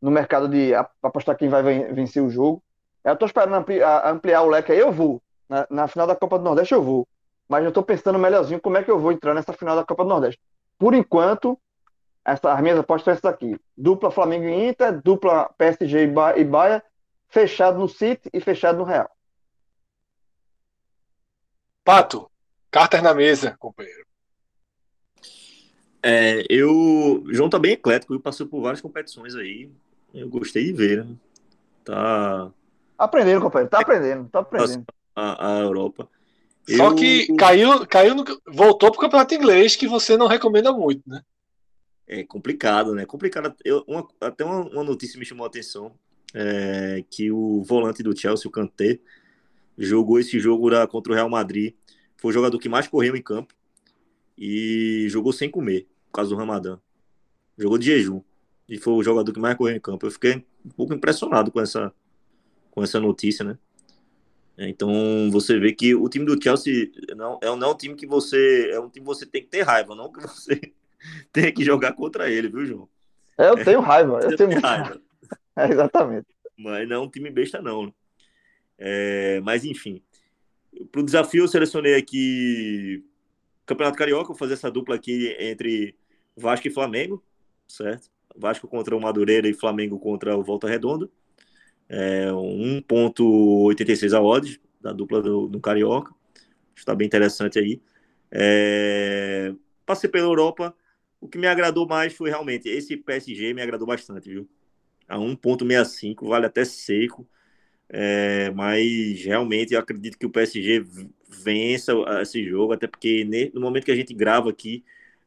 no 0.00 0.10
mercado 0.10 0.48
de 0.48 0.74
apostar 1.02 1.36
quem 1.36 1.48
vai 1.48 1.62
vencer 1.92 2.22
o 2.22 2.28
jogo. 2.28 2.62
Eu 3.04 3.14
estou 3.14 3.26
esperando 3.26 3.54
ampliar, 3.54 4.42
o 4.42 4.48
leque 4.48 4.72
aí, 4.72 4.78
eu 4.78 4.92
vou. 4.92 5.22
Na, 5.48 5.66
na, 5.70 5.88
final 5.88 6.06
da 6.06 6.16
Copa 6.16 6.38
do 6.38 6.44
Nordeste 6.44 6.74
eu 6.74 6.82
vou. 6.82 7.06
Mas 7.48 7.62
eu 7.62 7.68
estou 7.68 7.82
pensando 7.82 8.18
melhorzinho 8.18 8.60
como 8.60 8.78
é 8.78 8.82
que 8.82 8.90
eu 8.90 8.98
vou 8.98 9.12
entrar 9.12 9.34
nessa 9.34 9.52
final 9.52 9.76
da 9.76 9.84
Copa 9.84 10.04
do 10.04 10.08
Nordeste. 10.08 10.40
Por 10.78 10.94
enquanto, 10.94 11.58
essa, 12.24 12.52
as 12.52 12.60
minhas 12.60 12.78
apostas 12.78 13.04
são 13.04 13.12
essas 13.12 13.24
aqui. 13.24 13.58
Dupla 13.76 14.10
Flamengo 14.10 14.44
e 14.44 14.68
Inter, 14.68 15.00
dupla 15.00 15.52
PSG 15.58 16.10
e 16.36 16.44
Bahia, 16.44 16.82
fechado 17.28 17.78
no 17.78 17.88
City 17.88 18.28
e 18.32 18.40
fechado 18.40 18.78
no 18.78 18.84
Real. 18.84 19.10
Pato, 21.84 22.30
cartas 22.70 23.02
na 23.02 23.12
mesa, 23.12 23.56
companheiro. 23.58 24.06
É, 26.02 26.44
eu. 26.48 27.24
João 27.28 27.48
tá 27.48 27.58
bem 27.58 27.72
eclético, 27.72 28.18
passou 28.18 28.46
por 28.46 28.60
várias 28.60 28.80
competições 28.80 29.34
aí. 29.36 29.70
Eu 30.12 30.28
gostei 30.28 30.64
de 30.64 30.72
ver, 30.72 31.04
né? 31.04 31.14
Tá. 31.84 32.50
Aprendendo, 32.98 33.40
companheiro, 33.40 33.70
tá 33.70 33.80
aprendendo, 33.80 34.28
tá 34.28 34.40
aprendendo. 34.40 34.84
A, 35.14 35.58
a 35.58 35.60
Europa. 35.60 36.08
Só 36.68 36.90
eu... 36.90 36.94
que 36.94 37.34
caiu, 37.36 37.86
caiu 37.86 38.14
no, 38.14 38.24
voltou 38.46 38.90
pro 38.90 39.00
campeonato 39.00 39.34
inglês, 39.34 39.74
que 39.74 39.86
você 39.86 40.16
não 40.16 40.26
recomenda 40.26 40.72
muito, 40.72 41.02
né? 41.06 41.22
É 42.06 42.22
complicado, 42.24 42.94
né? 42.94 43.06
Complicado. 43.06 43.54
Eu, 43.64 43.84
uma, 43.86 44.06
até 44.20 44.44
uma, 44.44 44.60
uma, 44.68 44.84
notícia 44.84 45.18
me 45.18 45.24
chamou 45.24 45.44
a 45.44 45.48
atenção: 45.48 45.92
é, 46.34 47.04
que 47.10 47.30
o 47.30 47.62
volante 47.62 48.02
do 48.02 48.16
Chelsea, 48.16 48.48
o 48.48 48.52
Kanté, 48.52 48.98
jogou 49.78 50.18
esse 50.18 50.38
jogo 50.38 50.70
da, 50.70 50.86
contra 50.86 51.12
o 51.12 51.14
Real 51.14 51.28
Madrid. 51.28 51.74
Foi 52.16 52.30
o 52.30 52.34
jogador 52.34 52.58
que 52.58 52.68
mais 52.68 52.86
correu 52.86 53.16
em 53.16 53.22
campo 53.22 53.54
e 54.38 55.06
jogou 55.08 55.32
sem 55.32 55.50
comer, 55.50 55.88
por 56.12 56.16
causa 56.16 56.30
do 56.30 56.36
Ramadã. 56.36 56.78
Jogou 57.56 57.78
de 57.78 57.86
jejum 57.86 58.20
e 58.68 58.76
foi 58.76 58.92
o 58.92 59.02
jogador 59.02 59.32
que 59.32 59.40
mais 59.40 59.56
correu 59.56 59.74
em 59.74 59.80
campo. 59.80 60.06
Eu 60.06 60.10
fiquei 60.10 60.44
um 60.64 60.68
pouco 60.68 60.92
impressionado 60.92 61.50
com 61.50 61.58
essa, 61.58 61.92
com 62.70 62.82
essa 62.82 63.00
notícia, 63.00 63.44
né? 63.44 63.58
Então 64.58 65.30
você 65.30 65.58
vê 65.58 65.72
que 65.72 65.94
o 65.94 66.06
time 66.10 66.26
do 66.26 66.40
Chelsea 66.40 66.92
não 67.16 67.40
é, 67.42 67.46
não 67.46 67.68
é 67.68 67.70
um 67.70 67.76
time 67.76 67.94
que 67.94 68.06
você 68.06 68.70
é 68.70 68.78
um 68.78 68.90
time 68.90 69.04
que 69.04 69.14
você 69.14 69.24
tem 69.24 69.42
que 69.42 69.48
ter 69.48 69.62
raiva, 69.62 69.94
não 69.94 70.12
que 70.12 70.20
você 70.20 70.60
tenha 71.32 71.50
que 71.50 71.64
jogar 71.64 71.94
contra 71.94 72.30
ele, 72.30 72.48
viu, 72.48 72.66
João? 72.66 72.88
Eu 73.38 73.64
tenho 73.64 73.80
raiva, 73.80 74.20
eu 74.22 74.36
tenho 74.36 74.60
raiva. 74.60 75.00
É, 75.56 75.70
exatamente. 75.70 76.26
Mas 76.56 76.86
não 76.86 76.96
é 76.96 76.98
um 76.98 77.08
time 77.08 77.30
besta, 77.30 77.60
não. 77.62 77.92
É, 78.78 79.40
mas 79.40 79.64
enfim. 79.64 80.02
para 80.90 81.00
o 81.00 81.04
desafio, 81.04 81.44
eu 81.44 81.48
selecionei 81.48 81.94
aqui 81.94 83.02
Campeonato 83.64 83.96
Carioca, 83.96 84.28
vou 84.28 84.36
fazer 84.36 84.54
essa 84.54 84.70
dupla 84.70 84.94
aqui 84.94 85.34
entre 85.38 85.96
Vasco 86.36 86.66
e 86.66 86.70
Flamengo, 86.70 87.22
certo? 87.66 88.10
Vasco 88.36 88.66
contra 88.66 88.96
o 88.96 89.00
Madureira 89.00 89.48
e 89.48 89.54
Flamengo 89.54 89.98
contra 89.98 90.36
o 90.36 90.42
Volta 90.42 90.68
Redonda. 90.68 91.08
É 91.88 92.30
1.86 92.30 94.16
a 94.16 94.22
odds 94.22 94.58
da 94.80 94.92
dupla 94.92 95.20
do, 95.20 95.48
do 95.48 95.60
Carioca. 95.60 96.14
Está 96.74 96.94
bem 96.94 97.06
interessante 97.06 97.58
aí. 97.58 97.80
É... 98.30 99.54
Passei 99.84 100.08
pela 100.08 100.26
Europa. 100.26 100.74
O 101.20 101.28
que 101.28 101.38
me 101.38 101.46
agradou 101.46 101.86
mais 101.86 102.12
foi 102.14 102.30
realmente 102.30 102.68
esse 102.68 102.96
PSG 102.96 103.54
me 103.54 103.62
agradou 103.62 103.86
bastante, 103.86 104.28
viu? 104.28 104.48
A 105.06 105.16
1.65 105.18 106.28
vale 106.28 106.46
até 106.46 106.64
seco. 106.64 107.28
É, 107.94 108.50
mas 108.52 109.22
realmente 109.22 109.74
eu 109.74 109.80
acredito 109.80 110.18
que 110.18 110.24
o 110.24 110.30
PSG 110.30 110.82
vença 111.28 111.92
esse 112.22 112.42
jogo, 112.42 112.72
até 112.72 112.86
porque 112.86 113.50
no 113.52 113.60
momento 113.60 113.84
que 113.84 113.92
a 113.92 113.96
gente 113.96 114.14
grava 114.14 114.48
aqui, 114.48 114.82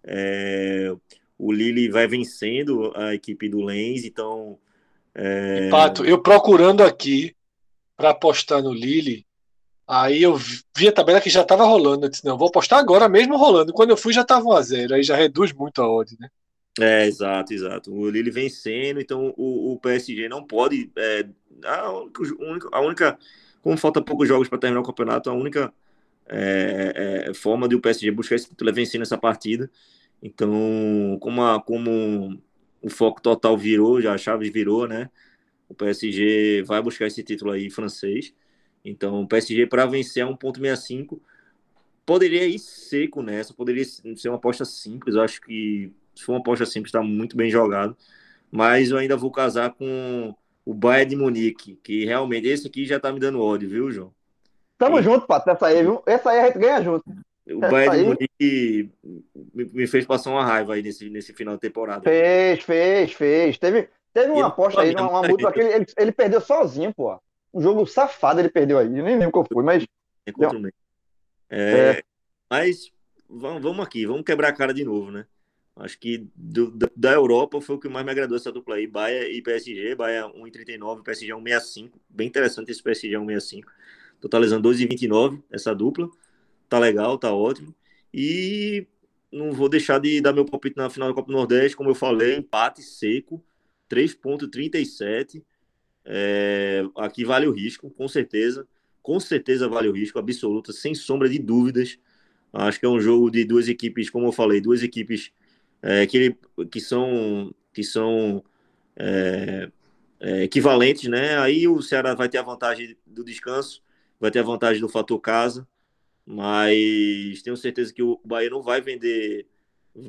é, 0.05 0.95
o 1.37 1.51
Lille 1.51 1.89
vai 1.89 2.07
vencendo 2.07 2.93
a 2.95 3.13
equipe 3.13 3.49
do 3.49 3.61
Lens, 3.61 4.05
então. 4.05 4.57
É... 5.13 5.69
Pato, 5.69 6.05
eu 6.05 6.21
procurando 6.21 6.83
aqui 6.83 7.35
para 7.97 8.11
apostar 8.11 8.61
no 8.61 8.73
Lille, 8.73 9.25
aí 9.87 10.21
eu 10.21 10.35
vi 10.75 10.87
a 10.87 10.91
tabela 10.91 11.21
que 11.21 11.29
já 11.29 11.41
estava 11.41 11.63
rolando. 11.63 12.05
Eu 12.05 12.09
disse, 12.09 12.25
não, 12.25 12.37
vou 12.37 12.49
apostar 12.49 12.79
agora 12.79 13.09
mesmo 13.09 13.37
rolando. 13.37 13.73
Quando 13.73 13.89
eu 13.89 13.97
fui 13.97 14.13
já 14.13 14.21
estava 14.21 14.45
1 14.45 14.51
a 14.51 14.61
0 14.61 14.95
aí 14.95 15.03
já 15.03 15.15
reduz 15.15 15.51
muito 15.51 15.81
a 15.81 15.89
odd, 15.89 16.15
né? 16.19 16.29
É, 16.79 17.07
exato, 17.07 17.53
exato. 17.53 17.93
O 17.93 18.09
Lille 18.09 18.29
vencendo, 18.29 18.99
então 18.99 19.33
o, 19.37 19.73
o 19.73 19.79
PSG 19.79 20.27
não 20.27 20.43
pode. 20.43 20.91
É, 20.97 21.25
a, 21.63 21.91
única, 21.91 22.69
a 22.71 22.81
única. 22.81 23.17
Como 23.61 23.77
falta 23.77 24.01
poucos 24.01 24.27
jogos 24.27 24.47
para 24.47 24.59
terminar 24.59 24.81
o 24.81 24.85
campeonato, 24.85 25.29
a 25.29 25.33
única 25.33 25.73
é, 26.27 27.27
é, 27.29 27.33
forma 27.33 27.67
de 27.67 27.75
o 27.75 27.81
PSG 27.81 28.11
buscar 28.11 28.35
esse 28.35 28.49
título 28.49 28.69
é 28.69 28.73
vencendo 28.73 29.03
essa 29.03 29.17
partida. 29.17 29.69
Então, 30.27 31.19
como, 31.21 31.43
a, 31.43 31.61
como 31.61 32.41
o 32.81 32.89
foco 32.89 33.21
total 33.21 33.55
virou, 33.55 34.01
já 34.01 34.11
a 34.15 34.17
chave 34.17 34.49
virou, 34.49 34.87
né? 34.87 35.07
O 35.69 35.75
PSG 35.75 36.63
vai 36.63 36.81
buscar 36.81 37.05
esse 37.05 37.21
título 37.21 37.51
aí 37.51 37.69
francês. 37.69 38.33
Então, 38.83 39.21
o 39.21 39.27
PSG 39.27 39.67
para 39.67 39.85
vencer 39.85 40.23
é 40.23 40.27
1.65 40.27 41.21
poderia 42.03 42.47
ir 42.47 42.57
seco 42.57 43.21
nessa, 43.21 43.53
poderia 43.53 43.85
ser 43.85 44.29
uma 44.29 44.37
aposta 44.37 44.65
simples. 44.65 45.13
Eu 45.13 45.21
acho 45.21 45.39
que 45.41 45.93
se 46.15 46.23
for 46.23 46.31
uma 46.31 46.39
aposta 46.39 46.65
simples, 46.65 46.89
está 46.89 47.03
muito 47.03 47.37
bem 47.37 47.51
jogado. 47.51 47.95
Mas 48.51 48.89
eu 48.89 48.97
ainda 48.97 49.15
vou 49.15 49.29
casar 49.29 49.75
com 49.75 50.33
o 50.65 50.73
Bayern 50.73 51.11
de 51.11 51.15
Munique, 51.15 51.79
que 51.83 52.03
realmente 52.03 52.47
esse 52.47 52.65
aqui 52.65 52.83
já 52.83 52.99
tá 52.99 53.13
me 53.13 53.19
dando 53.19 53.43
ódio, 53.43 53.69
viu, 53.69 53.91
João? 53.91 54.11
Tamo 54.75 54.99
e... 54.99 55.03
junto, 55.03 55.27
Pato, 55.27 55.51
essa 55.51 55.67
aí, 55.67 55.83
viu? 55.83 56.01
Essa 56.03 56.31
aí 56.31 56.39
a 56.39 56.47
gente 56.47 56.57
ganha 56.57 56.81
junto. 56.81 57.03
O 57.47 57.59
Bayern 57.59 57.97
de 57.97 58.03
Munique 58.03 58.91
me 59.53 59.85
fez 59.85 60.05
passar 60.05 60.31
uma 60.31 60.43
raiva 60.43 60.73
aí 60.73 60.81
nesse, 60.81 61.09
nesse 61.09 61.31
final 61.31 61.55
de 61.55 61.61
temporada. 61.61 62.01
Fez, 62.01 62.63
fez, 62.63 63.13
fez. 63.13 63.57
Teve, 63.57 63.89
teve 64.11 64.31
uma 64.31 64.47
aposta 64.47 64.81
aí, 64.81 64.93
uma, 64.95 65.09
uma 65.09 65.27
múltipla 65.27 65.53
que 65.53 65.59
ele, 65.59 65.85
ele, 65.95 66.11
perdeu 66.11 66.41
sozinho, 66.41 66.93
pô. 66.93 67.19
Um 67.53 67.61
jogo 67.61 67.85
safado 67.85 68.39
ele 68.39 68.49
perdeu 68.49 68.79
aí. 68.79 68.87
Eu 68.87 69.03
nem 69.03 69.17
lembro 69.17 69.31
qual 69.31 69.45
foi, 69.45 69.63
mas. 69.63 69.85
É 70.25 70.31
é, 71.49 71.89
é. 71.99 72.03
Mas 72.49 72.91
vamos, 73.29 73.61
vamos 73.61 73.85
aqui, 73.85 74.05
vamos 74.05 74.23
quebrar 74.23 74.49
a 74.49 74.53
cara 74.53 74.73
de 74.73 74.83
novo, 74.83 75.11
né? 75.11 75.25
Acho 75.75 75.99
que 75.99 76.29
do, 76.33 76.73
da 76.95 77.11
Europa 77.11 77.59
foi 77.59 77.75
o 77.75 77.79
que 77.79 77.89
mais 77.89 78.05
me 78.05 78.11
agradou 78.11 78.37
essa 78.37 78.51
dupla 78.51 78.75
aí, 78.75 78.87
Bahia 78.87 79.29
e 79.29 79.41
PSG, 79.41 79.93
Bahia 79.93 80.23
1,39, 80.23 81.03
PSG 81.03 81.33
1,65, 81.33 81.91
bem 82.09 82.27
interessante 82.27 82.71
esse 82.71 82.81
PSG 82.81 83.15
1,65, 83.17 83.65
totalizando 84.21 84.69
2,29 84.69 85.43
essa 85.51 85.75
dupla, 85.75 86.09
tá 86.69 86.79
legal, 86.79 87.17
tá 87.17 87.33
ótimo, 87.33 87.73
e 88.13 88.87
não 89.31 89.51
vou 89.51 89.69
deixar 89.69 89.99
de 89.99 90.21
dar 90.21 90.33
meu 90.33 90.45
palpite 90.45 90.77
na 90.77 90.89
final 90.89 91.09
da 91.09 91.15
Copa 91.15 91.27
do 91.27 91.37
Nordeste, 91.37 91.75
como 91.75 91.89
eu 91.89 91.95
falei, 91.95 92.37
empate 92.37 92.81
seco, 92.81 93.43
3,37, 93.89 95.43
é, 96.05 96.83
aqui 96.95 97.25
vale 97.25 97.47
o 97.47 97.51
risco, 97.51 97.89
com 97.89 98.07
certeza, 98.07 98.67
com 99.01 99.19
certeza 99.19 99.67
vale 99.67 99.89
o 99.89 99.91
risco, 99.91 100.17
absoluta, 100.17 100.71
sem 100.71 100.95
sombra 100.95 101.29
de 101.29 101.39
dúvidas, 101.39 101.99
acho 102.53 102.79
que 102.79 102.85
é 102.85 102.89
um 102.89 102.99
jogo 102.99 103.29
de 103.29 103.43
duas 103.43 103.67
equipes, 103.67 104.09
como 104.09 104.27
eu 104.27 104.31
falei, 104.31 104.61
duas 104.61 104.81
equipes 104.81 105.31
é, 105.81 106.05
que, 106.07 106.35
que 106.71 106.79
são, 106.79 107.53
que 107.73 107.83
são 107.83 108.43
é, 108.95 109.69
é, 110.19 110.43
equivalentes, 110.43 111.09
né? 111.09 111.37
Aí 111.37 111.67
o 111.67 111.81
Ceará 111.81 112.15
vai 112.15 112.29
ter 112.29 112.37
a 112.37 112.43
vantagem 112.43 112.95
do 113.05 113.23
descanso, 113.23 113.83
vai 114.19 114.31
ter 114.31 114.39
a 114.39 114.43
vantagem 114.43 114.81
do 114.81 114.89
fator 114.89 115.19
casa, 115.19 115.67
mas 116.25 117.41
tenho 117.43 117.55
certeza 117.57 117.93
que 117.93 118.01
o 118.01 118.19
Bahia 118.23 118.49
não 118.49 118.61
vai 118.61 118.81
vender 118.81 119.47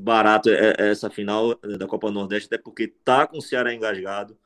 barato 0.00 0.50
essa 0.50 1.10
final 1.10 1.54
da 1.78 1.86
Copa 1.86 2.10
Nordeste, 2.10 2.46
até 2.46 2.58
porque 2.58 2.88
tá 2.88 3.26
com 3.26 3.38
o 3.38 3.42
Ceará 3.42 3.72
engasgado. 3.74 4.36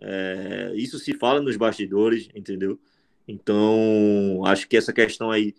É, 0.00 0.72
isso 0.74 0.98
se 0.98 1.12
fala 1.14 1.40
nos 1.40 1.56
bastidores, 1.56 2.28
entendeu? 2.34 2.80
Então, 3.28 4.42
acho 4.46 4.66
que 4.68 4.76
essa 4.76 4.92
questão 4.92 5.30
aí 5.30 5.54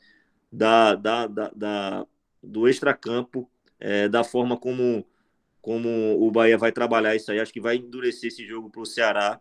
da, 0.51 0.95
da, 0.95 1.27
da, 1.27 1.51
da 1.55 2.07
do 2.43 2.67
extracampo, 2.67 3.49
é, 3.79 4.09
da 4.09 4.23
forma 4.23 4.57
como 4.57 5.05
como 5.61 6.17
o 6.19 6.31
Bahia 6.31 6.57
vai 6.57 6.71
trabalhar 6.71 7.15
isso 7.15 7.31
aí, 7.31 7.39
acho 7.39 7.53
que 7.53 7.61
vai 7.61 7.75
endurecer 7.75 8.29
esse 8.29 8.45
jogo 8.45 8.67
para 8.69 8.81
o 8.81 8.85
Ceará, 8.85 9.39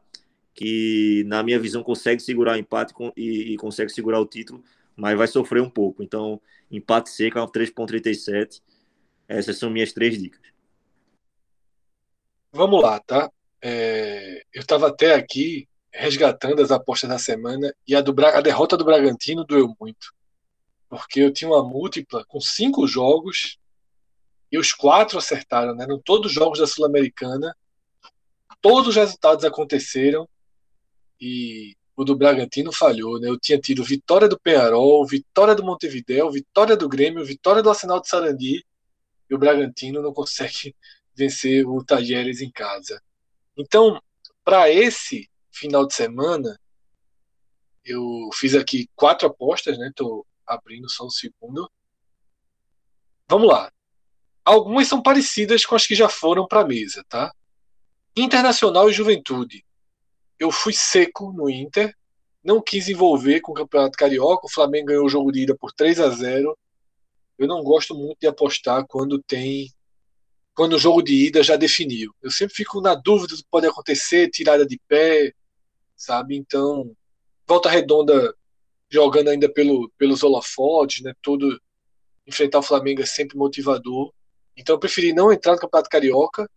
que 0.55 1.25
na 1.27 1.43
minha 1.43 1.59
visão 1.59 1.83
consegue 1.83 2.21
segurar 2.21 2.57
o 2.57 2.59
empate 2.59 2.93
e, 3.17 3.55
e, 3.55 3.57
consegue 3.57 3.91
segurar 3.91 4.21
o 4.21 4.27
título, 4.27 4.63
mas 5.01 5.17
vai 5.17 5.27
sofrer 5.27 5.63
um 5.63 5.71
pouco. 5.71 6.03
Então, 6.03 6.41
empate 6.71 7.09
seco 7.09 7.39
é 7.39 7.43
3,37. 7.43 8.61
Essas 9.27 9.59
são 9.59 9.71
minhas 9.71 9.93
três 9.93 10.21
dicas. 10.21 10.41
Vamos 12.53 12.83
lá, 12.83 13.01
tá? 13.01 13.31
É, 13.63 14.43
eu 14.53 14.61
estava 14.61 14.89
até 14.89 15.15
aqui 15.15 15.69
resgatando 15.93 16.61
as 16.61 16.71
apostas 16.71 17.09
da 17.09 17.19
semana 17.19 17.75
e 17.87 17.95
a, 17.95 18.01
do, 18.01 18.15
a 18.25 18.41
derrota 18.41 18.77
do 18.77 18.85
Bragantino 18.85 19.45
doeu 19.45 19.75
muito. 19.81 20.13
Porque 20.89 21.21
eu 21.21 21.33
tinha 21.33 21.51
uma 21.51 21.63
múltipla 21.63 22.25
com 22.27 22.41
cinco 22.41 22.87
jogos 22.87 23.59
e 24.53 24.59
os 24.59 24.73
quatro 24.73 25.17
acertaram, 25.17 25.75
né? 25.75 25.85
Eram 25.85 25.99
todos 25.99 26.27
os 26.27 26.33
jogos 26.33 26.59
da 26.59 26.67
Sul-Americana. 26.67 27.57
Todos 28.61 28.89
os 28.89 28.97
resultados 28.97 29.45
aconteceram 29.45 30.29
e 31.21 31.77
o 32.01 32.05
do 32.05 32.17
Bragantino 32.17 32.73
falhou, 32.73 33.21
né? 33.21 33.29
Eu 33.29 33.39
tinha 33.39 33.61
tido 33.61 33.85
vitória 33.85 34.27
do 34.27 34.41
Penharol, 34.41 35.07
vitória 35.07 35.55
do 35.55 35.63
Montevideo, 35.63 36.31
vitória 36.31 36.75
do 36.75 36.89
Grêmio, 36.89 37.23
vitória 37.23 37.63
do 37.63 37.69
Arsenal 37.69 38.01
de 38.01 38.09
Sarandi 38.09 38.65
e 39.29 39.35
o 39.35 39.39
Bragantino 39.39 40.01
não 40.01 40.11
consegue 40.11 40.75
vencer 41.15 41.69
o 41.69 41.85
Tajeres 41.85 42.41
em 42.41 42.51
casa. 42.51 43.03
Então, 43.55 44.01
para 44.43 44.71
esse 44.71 45.29
final 45.51 45.87
de 45.87 45.93
semana, 45.93 46.59
eu 47.85 48.31
fiz 48.33 48.55
aqui 48.55 48.89
quatro 48.97 49.29
apostas, 49.29 49.77
né? 49.77 49.93
Tô 49.95 50.27
abrindo 50.47 50.89
só 50.89 51.05
um 51.05 51.11
segundo. 51.11 51.71
Vamos 53.29 53.47
lá. 53.47 53.71
Algumas 54.43 54.89
são 54.89 55.03
parecidas 55.03 55.67
com 55.67 55.75
as 55.75 55.87
que 55.87 55.95
já 55.95 56.09
foram 56.09 56.49
para 56.49 56.63
a 56.63 56.67
mesa, 56.67 57.05
tá? 57.11 57.31
Internacional 58.17 58.89
e 58.89 58.93
Juventude. 58.95 59.63
Eu 60.41 60.51
fui 60.51 60.73
seco 60.73 61.33
no 61.33 61.49
Inter, 61.49 61.95
não 62.43 62.63
quis 62.63 62.89
envolver 62.89 63.41
com 63.41 63.53
o 63.53 63.55
Campeonato 63.55 63.97
Carioca. 63.97 64.47
O 64.47 64.51
Flamengo 64.51 64.87
ganhou 64.87 65.05
o 65.05 65.09
jogo 65.09 65.31
de 65.31 65.43
ida 65.43 65.55
por 65.55 65.71
3 65.73 66.01
a 66.01 66.09
0. 66.09 66.59
Eu 67.39 67.47
não 67.47 67.63
gosto 67.63 67.95
muito 67.95 68.19
de 68.19 68.27
apostar 68.27 68.85
quando 68.89 69.23
tem 69.23 69.71
quando 70.55 70.75
o 70.75 70.79
jogo 70.79 71.01
de 71.01 71.27
ida 71.27 71.43
já 71.43 71.57
definiu. 71.57 72.13
Eu 72.21 72.31
sempre 72.31 72.55
fico 72.55 72.81
na 72.81 72.95
dúvida 72.95 73.35
do 73.35 73.43
que 73.43 73.49
pode 73.51 73.67
acontecer, 73.67 74.31
tirada 74.31 74.67
de 74.67 74.79
pé, 74.89 75.33
sabe? 75.97 76.37
Então, 76.37 76.95
volta 77.47 77.71
redonda 77.71 78.35
jogando 78.91 79.29
ainda 79.29 79.51
pelo, 79.51 79.91
pelos 79.97 80.23
holofotes, 80.23 81.03
né? 81.03 81.15
Todo 81.23 81.61
enfrentar 82.27 82.59
o 82.59 82.63
Flamengo 82.63 83.03
é 83.03 83.07
sempre 83.07 83.37
motivador. 83.37 84.13
Então 84.57 84.75
eu 84.75 84.81
preferi 84.81 85.13
não 85.13 85.33
entrar 85.33 85.53
no 85.53 85.59
Campeonato 85.59 85.89
Carioca. 85.89 86.51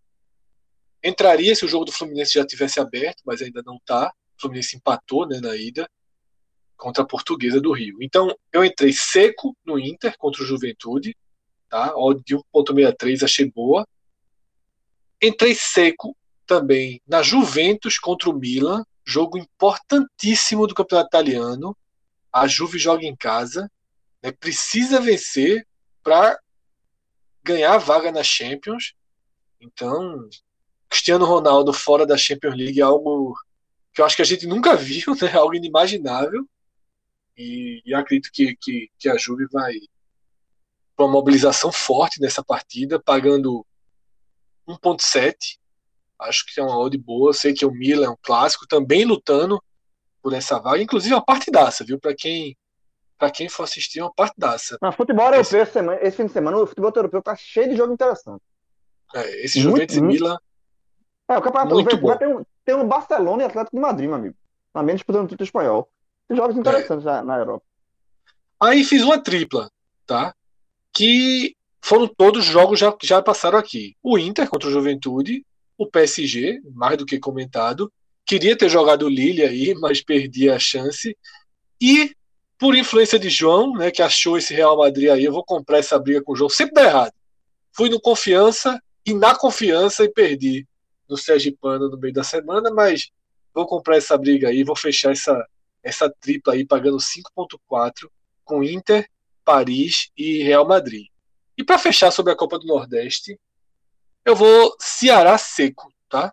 Entraria 1.04 1.54
se 1.54 1.66
o 1.66 1.68
jogo 1.68 1.84
do 1.84 1.92
Fluminense 1.92 2.32
já 2.32 2.46
tivesse 2.46 2.80
aberto, 2.80 3.22
mas 3.26 3.42
ainda 3.42 3.62
não 3.64 3.76
está. 3.76 4.10
O 4.38 4.40
Fluminense 4.40 4.76
empatou 4.76 5.28
né, 5.28 5.38
na 5.38 5.54
ida 5.54 5.86
contra 6.78 7.02
a 7.02 7.06
Portuguesa 7.06 7.60
do 7.60 7.72
Rio. 7.72 7.98
Então 8.00 8.34
eu 8.50 8.64
entrei 8.64 8.90
seco 8.92 9.54
no 9.64 9.78
Inter 9.78 10.16
contra 10.16 10.42
o 10.42 10.46
Juventude, 10.46 11.14
tá? 11.68 11.92
De 12.24 12.34
1.63 12.36 13.22
achei 13.22 13.50
boa. 13.50 13.86
Entrei 15.20 15.54
seco 15.54 16.16
também 16.46 17.00
na 17.06 17.22
Juventus 17.22 17.98
contra 17.98 18.30
o 18.30 18.38
Milan, 18.38 18.82
jogo 19.04 19.38
importantíssimo 19.38 20.66
do 20.66 20.74
Campeonato 20.74 21.08
Italiano. 21.08 21.76
A 22.32 22.46
Juve 22.46 22.78
joga 22.78 23.04
em 23.04 23.14
casa, 23.14 23.70
né? 24.22 24.32
precisa 24.32 25.00
vencer 25.00 25.66
para 26.02 26.38
ganhar 27.42 27.74
a 27.74 27.78
vaga 27.78 28.10
na 28.10 28.22
Champions. 28.22 28.94
Então, 29.60 30.28
Cristiano 30.94 31.24
Ronaldo 31.24 31.72
fora 31.72 32.06
da 32.06 32.16
Champions 32.16 32.54
League 32.56 32.78
é 32.78 32.84
algo 32.84 33.34
que 33.92 34.00
eu 34.00 34.06
acho 34.06 34.14
que 34.14 34.22
a 34.22 34.24
gente 34.24 34.46
nunca 34.46 34.76
viu, 34.78 35.16
né? 35.20 35.32
Algo 35.32 35.52
inimaginável. 35.52 36.48
E, 37.36 37.82
e 37.84 37.92
acredito 37.92 38.30
que, 38.32 38.56
que, 38.60 38.88
que 38.96 39.08
a 39.08 39.16
Juve 39.16 39.46
vai 39.52 39.72
para 40.94 41.04
uma 41.04 41.12
mobilização 41.12 41.72
forte 41.72 42.20
nessa 42.20 42.44
partida, 42.44 43.02
pagando 43.02 43.66
1.7. 44.68 45.58
Acho 46.16 46.46
que 46.46 46.60
é 46.60 46.62
uma 46.62 46.78
odd 46.78 46.96
boa. 46.96 47.34
Sei 47.34 47.52
que 47.52 47.66
o 47.66 47.72
Milan 47.72 48.06
é 48.06 48.10
um 48.10 48.16
clássico, 48.22 48.64
também 48.64 49.04
lutando 49.04 49.60
por 50.22 50.32
essa 50.32 50.60
vaga. 50.60 50.80
Inclusive 50.80 51.12
é 51.12 51.16
uma 51.16 51.24
partidaça, 51.24 51.84
viu? 51.84 51.98
Para 51.98 52.14
quem 52.14 52.56
para 53.18 53.30
quem 53.30 53.48
for 53.48 53.64
assistir, 53.64 53.98
é 53.98 54.02
uma 54.04 54.14
partidaça. 54.14 54.78
Mas 54.80 54.94
futebol 54.94 55.26
europeu 55.26 55.62
esse, 55.62 55.78
esse 56.02 56.16
fim 56.16 56.26
de 56.26 56.32
semana, 56.32 56.56
o 56.56 56.66
futebol 56.66 56.92
europeu 56.94 57.22
tá 57.22 57.34
cheio 57.34 57.68
de 57.68 57.76
jogo 57.76 57.92
interessante. 57.92 58.42
É, 59.12 59.44
esse 59.44 59.60
Juventus 59.60 59.96
e 59.96 60.00
Milan. 60.00 60.38
É, 61.28 61.38
o 61.38 61.42
campeonato 61.42 61.74
muito 61.74 61.96
bom. 61.96 62.16
Tem, 62.16 62.28
um, 62.28 62.44
tem 62.64 62.74
um 62.74 62.86
Barcelona 62.86 63.42
e 63.42 63.46
Atlético 63.46 63.76
de 63.76 63.82
Madrid, 63.82 64.08
meu 64.08 64.16
amigo. 64.16 64.36
Também 64.72 64.94
disputando 64.94 65.24
o 65.24 65.28
título 65.28 65.44
espanhol. 65.44 65.88
Tem 66.28 66.36
jogos 66.36 66.56
interessantes 66.56 67.06
é. 67.06 67.10
na, 67.10 67.22
na 67.22 67.38
Europa. 67.38 67.64
Aí 68.60 68.84
fiz 68.84 69.02
uma 69.02 69.18
tripla, 69.18 69.70
tá? 70.06 70.34
Que 70.92 71.54
foram 71.82 72.06
todos 72.06 72.44
jogos 72.44 72.78
já 72.78 72.94
já 73.02 73.22
passaram 73.22 73.58
aqui. 73.58 73.96
O 74.02 74.18
Inter 74.18 74.48
contra 74.48 74.68
o 74.68 74.72
Juventude, 74.72 75.44
o 75.76 75.86
PSG, 75.86 76.60
mais 76.74 76.96
do 76.96 77.06
que 77.06 77.18
comentado, 77.18 77.92
queria 78.24 78.56
ter 78.56 78.68
jogado 78.68 79.06
o 79.06 79.08
Lille 79.08 79.42
aí, 79.42 79.74
mas 79.80 80.02
perdi 80.02 80.48
a 80.48 80.58
chance. 80.58 81.16
E 81.80 82.14
por 82.58 82.76
influência 82.76 83.18
de 83.18 83.28
João, 83.28 83.74
né, 83.74 83.90
que 83.90 84.00
achou 84.00 84.38
esse 84.38 84.54
Real 84.54 84.78
Madrid 84.78 85.10
aí, 85.10 85.24
eu 85.24 85.32
vou 85.32 85.44
comprar 85.44 85.78
essa 85.78 85.98
briga 85.98 86.22
com 86.22 86.32
o 86.32 86.36
João, 86.36 86.48
sempre 86.48 86.74
dá 86.74 86.84
errado. 86.84 87.12
Fui 87.72 87.90
no 87.90 88.00
confiança 88.00 88.80
e 89.04 89.12
na 89.12 89.34
confiança 89.34 90.04
e 90.04 90.08
perdi 90.08 90.66
no 91.08 91.16
Sergipano 91.16 91.88
no 91.88 91.98
meio 91.98 92.14
da 92.14 92.24
semana, 92.24 92.70
mas 92.70 93.10
vou 93.52 93.66
comprar 93.66 93.96
essa 93.96 94.16
briga 94.16 94.48
aí, 94.48 94.64
vou 94.64 94.76
fechar 94.76 95.12
essa 95.12 95.46
essa 95.82 96.08
tripla 96.08 96.54
aí 96.54 96.66
pagando 96.66 96.96
5.4 96.96 98.08
com 98.42 98.64
Inter, 98.64 99.06
Paris 99.44 100.10
e 100.16 100.42
Real 100.42 100.66
Madrid. 100.66 101.08
E 101.58 101.62
para 101.62 101.78
fechar 101.78 102.10
sobre 102.10 102.32
a 102.32 102.36
Copa 102.36 102.58
do 102.58 102.66
Nordeste, 102.66 103.38
eu 104.24 104.34
vou 104.34 104.74
Ceará 104.80 105.36
seco, 105.36 105.92
tá? 106.08 106.32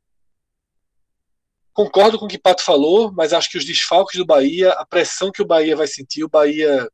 Concordo 1.74 2.18
com 2.18 2.26
o 2.26 2.28
que 2.28 2.40
Pato 2.40 2.64
falou, 2.64 3.12
mas 3.12 3.34
acho 3.34 3.50
que 3.50 3.58
os 3.58 3.66
desfalques 3.66 4.18
do 4.18 4.26
Bahia, 4.26 4.72
a 4.72 4.86
pressão 4.86 5.32
que 5.32 5.42
o 5.42 5.46
Bahia 5.46 5.76
vai 5.76 5.88
sentir, 5.88 6.24
o 6.24 6.30
Bahia 6.30 6.90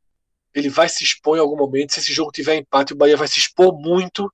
ele 0.54 0.68
vai 0.68 0.88
se 0.88 1.04
expor 1.04 1.36
em 1.36 1.40
algum 1.40 1.56
momento. 1.56 1.92
Se 1.92 2.00
esse 2.00 2.12
jogo 2.12 2.32
tiver 2.32 2.56
empate, 2.56 2.92
o 2.92 2.96
Bahia 2.96 3.16
vai 3.16 3.28
se 3.28 3.38
expor 3.38 3.78
muito. 3.78 4.32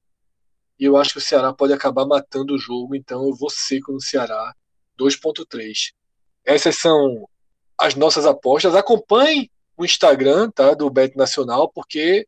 Eu 0.84 0.96
acho 0.96 1.12
que 1.12 1.18
o 1.18 1.22
Ceará 1.22 1.52
pode 1.52 1.72
acabar 1.72 2.06
matando 2.06 2.54
o 2.54 2.58
jogo, 2.58 2.94
então 2.94 3.24
eu 3.24 3.34
vou 3.34 3.48
seco 3.48 3.92
no 3.92 4.00
Ceará 4.00 4.54
2.3. 4.98 5.92
Essas 6.44 6.76
são 6.76 7.28
as 7.78 7.94
nossas 7.94 8.26
apostas. 8.26 8.74
Acompanhe 8.74 9.50
o 9.76 9.84
Instagram 9.84 10.50
tá, 10.50 10.74
do 10.74 10.90
Bet 10.90 11.16
Nacional, 11.16 11.70
porque 11.70 12.26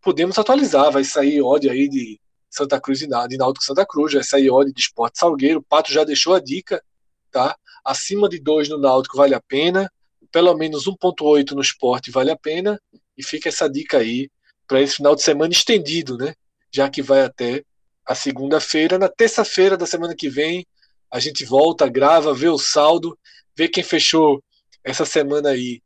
podemos 0.00 0.38
atualizar. 0.38 0.90
Vai 0.90 1.04
sair 1.04 1.42
ódio 1.42 1.70
aí 1.70 1.88
de 1.88 2.18
Santa 2.50 2.80
Cruz 2.80 3.02
e 3.02 3.06
de 3.06 3.36
Náutico 3.36 3.64
Santa 3.64 3.84
Cruz, 3.86 4.14
vai 4.14 4.24
sair 4.24 4.50
ódio 4.50 4.72
de 4.72 4.80
Esporte 4.80 5.18
Salgueiro. 5.18 5.60
O 5.60 5.62
Pato 5.62 5.92
já 5.92 6.02
deixou 6.02 6.34
a 6.34 6.40
dica, 6.40 6.82
tá? 7.30 7.56
Acima 7.84 8.28
de 8.28 8.40
2 8.40 8.70
no 8.70 8.78
Náutico 8.78 9.16
vale 9.16 9.34
a 9.34 9.40
pena, 9.40 9.90
pelo 10.32 10.54
menos 10.54 10.86
1.8 10.86 11.52
no 11.52 11.60
Esporte 11.60 12.10
vale 12.10 12.30
a 12.30 12.36
pena. 12.36 12.80
E 13.16 13.22
fica 13.22 13.48
essa 13.48 13.68
dica 13.68 13.98
aí 13.98 14.30
para 14.66 14.80
esse 14.80 14.96
final 14.96 15.14
de 15.14 15.22
semana 15.22 15.52
estendido, 15.52 16.16
né? 16.16 16.34
Já 16.70 16.88
que 16.88 17.02
vai 17.02 17.22
até 17.22 17.64
a 18.08 18.14
segunda-feira. 18.14 18.98
Na 18.98 19.08
terça-feira 19.08 19.76
da 19.76 19.86
semana 19.86 20.16
que 20.16 20.30
vem, 20.30 20.66
a 21.12 21.20
gente 21.20 21.44
volta, 21.44 21.86
grava, 21.86 22.32
vê 22.32 22.48
o 22.48 22.58
saldo, 22.58 23.16
vê 23.54 23.68
quem 23.68 23.84
fechou 23.84 24.42
essa 24.82 25.04
semana 25.04 25.50
aí 25.50 25.82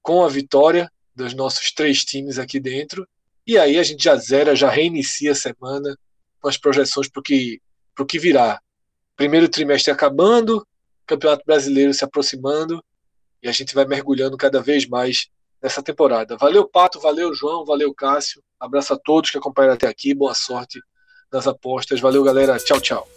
com 0.00 0.24
a 0.24 0.28
vitória 0.28 0.90
dos 1.14 1.34
nossos 1.34 1.72
três 1.72 2.04
times 2.04 2.38
aqui 2.38 2.60
dentro. 2.60 3.06
E 3.44 3.58
aí 3.58 3.76
a 3.76 3.82
gente 3.82 4.04
já 4.04 4.14
zera, 4.14 4.54
já 4.54 4.70
reinicia 4.70 5.32
a 5.32 5.34
semana 5.34 5.98
com 6.40 6.48
as 6.48 6.56
projeções 6.56 7.08
para 7.08 7.20
o 7.20 7.22
que, 7.22 7.60
que 8.08 8.18
virá. 8.20 8.60
Primeiro 9.16 9.48
trimestre 9.48 9.92
acabando, 9.92 10.64
Campeonato 11.04 11.44
Brasileiro 11.44 11.92
se 11.92 12.04
aproximando 12.04 12.82
e 13.42 13.48
a 13.48 13.52
gente 13.52 13.74
vai 13.74 13.84
mergulhando 13.84 14.36
cada 14.36 14.62
vez 14.62 14.86
mais 14.86 15.28
nessa 15.60 15.82
temporada. 15.82 16.36
Valeu, 16.36 16.68
Pato, 16.68 17.00
valeu, 17.00 17.34
João, 17.34 17.64
valeu, 17.64 17.92
Cássio. 17.92 18.42
Abraço 18.60 18.94
a 18.94 18.98
todos 18.98 19.30
que 19.30 19.38
acompanharam 19.38 19.74
até 19.74 19.88
aqui, 19.88 20.14
boa 20.14 20.34
sorte 20.34 20.80
nas 21.34 21.46
apostas. 21.46 22.00
Valeu, 22.00 22.22
galera. 22.22 22.56
Tchau, 22.58 22.80
tchau. 22.80 23.08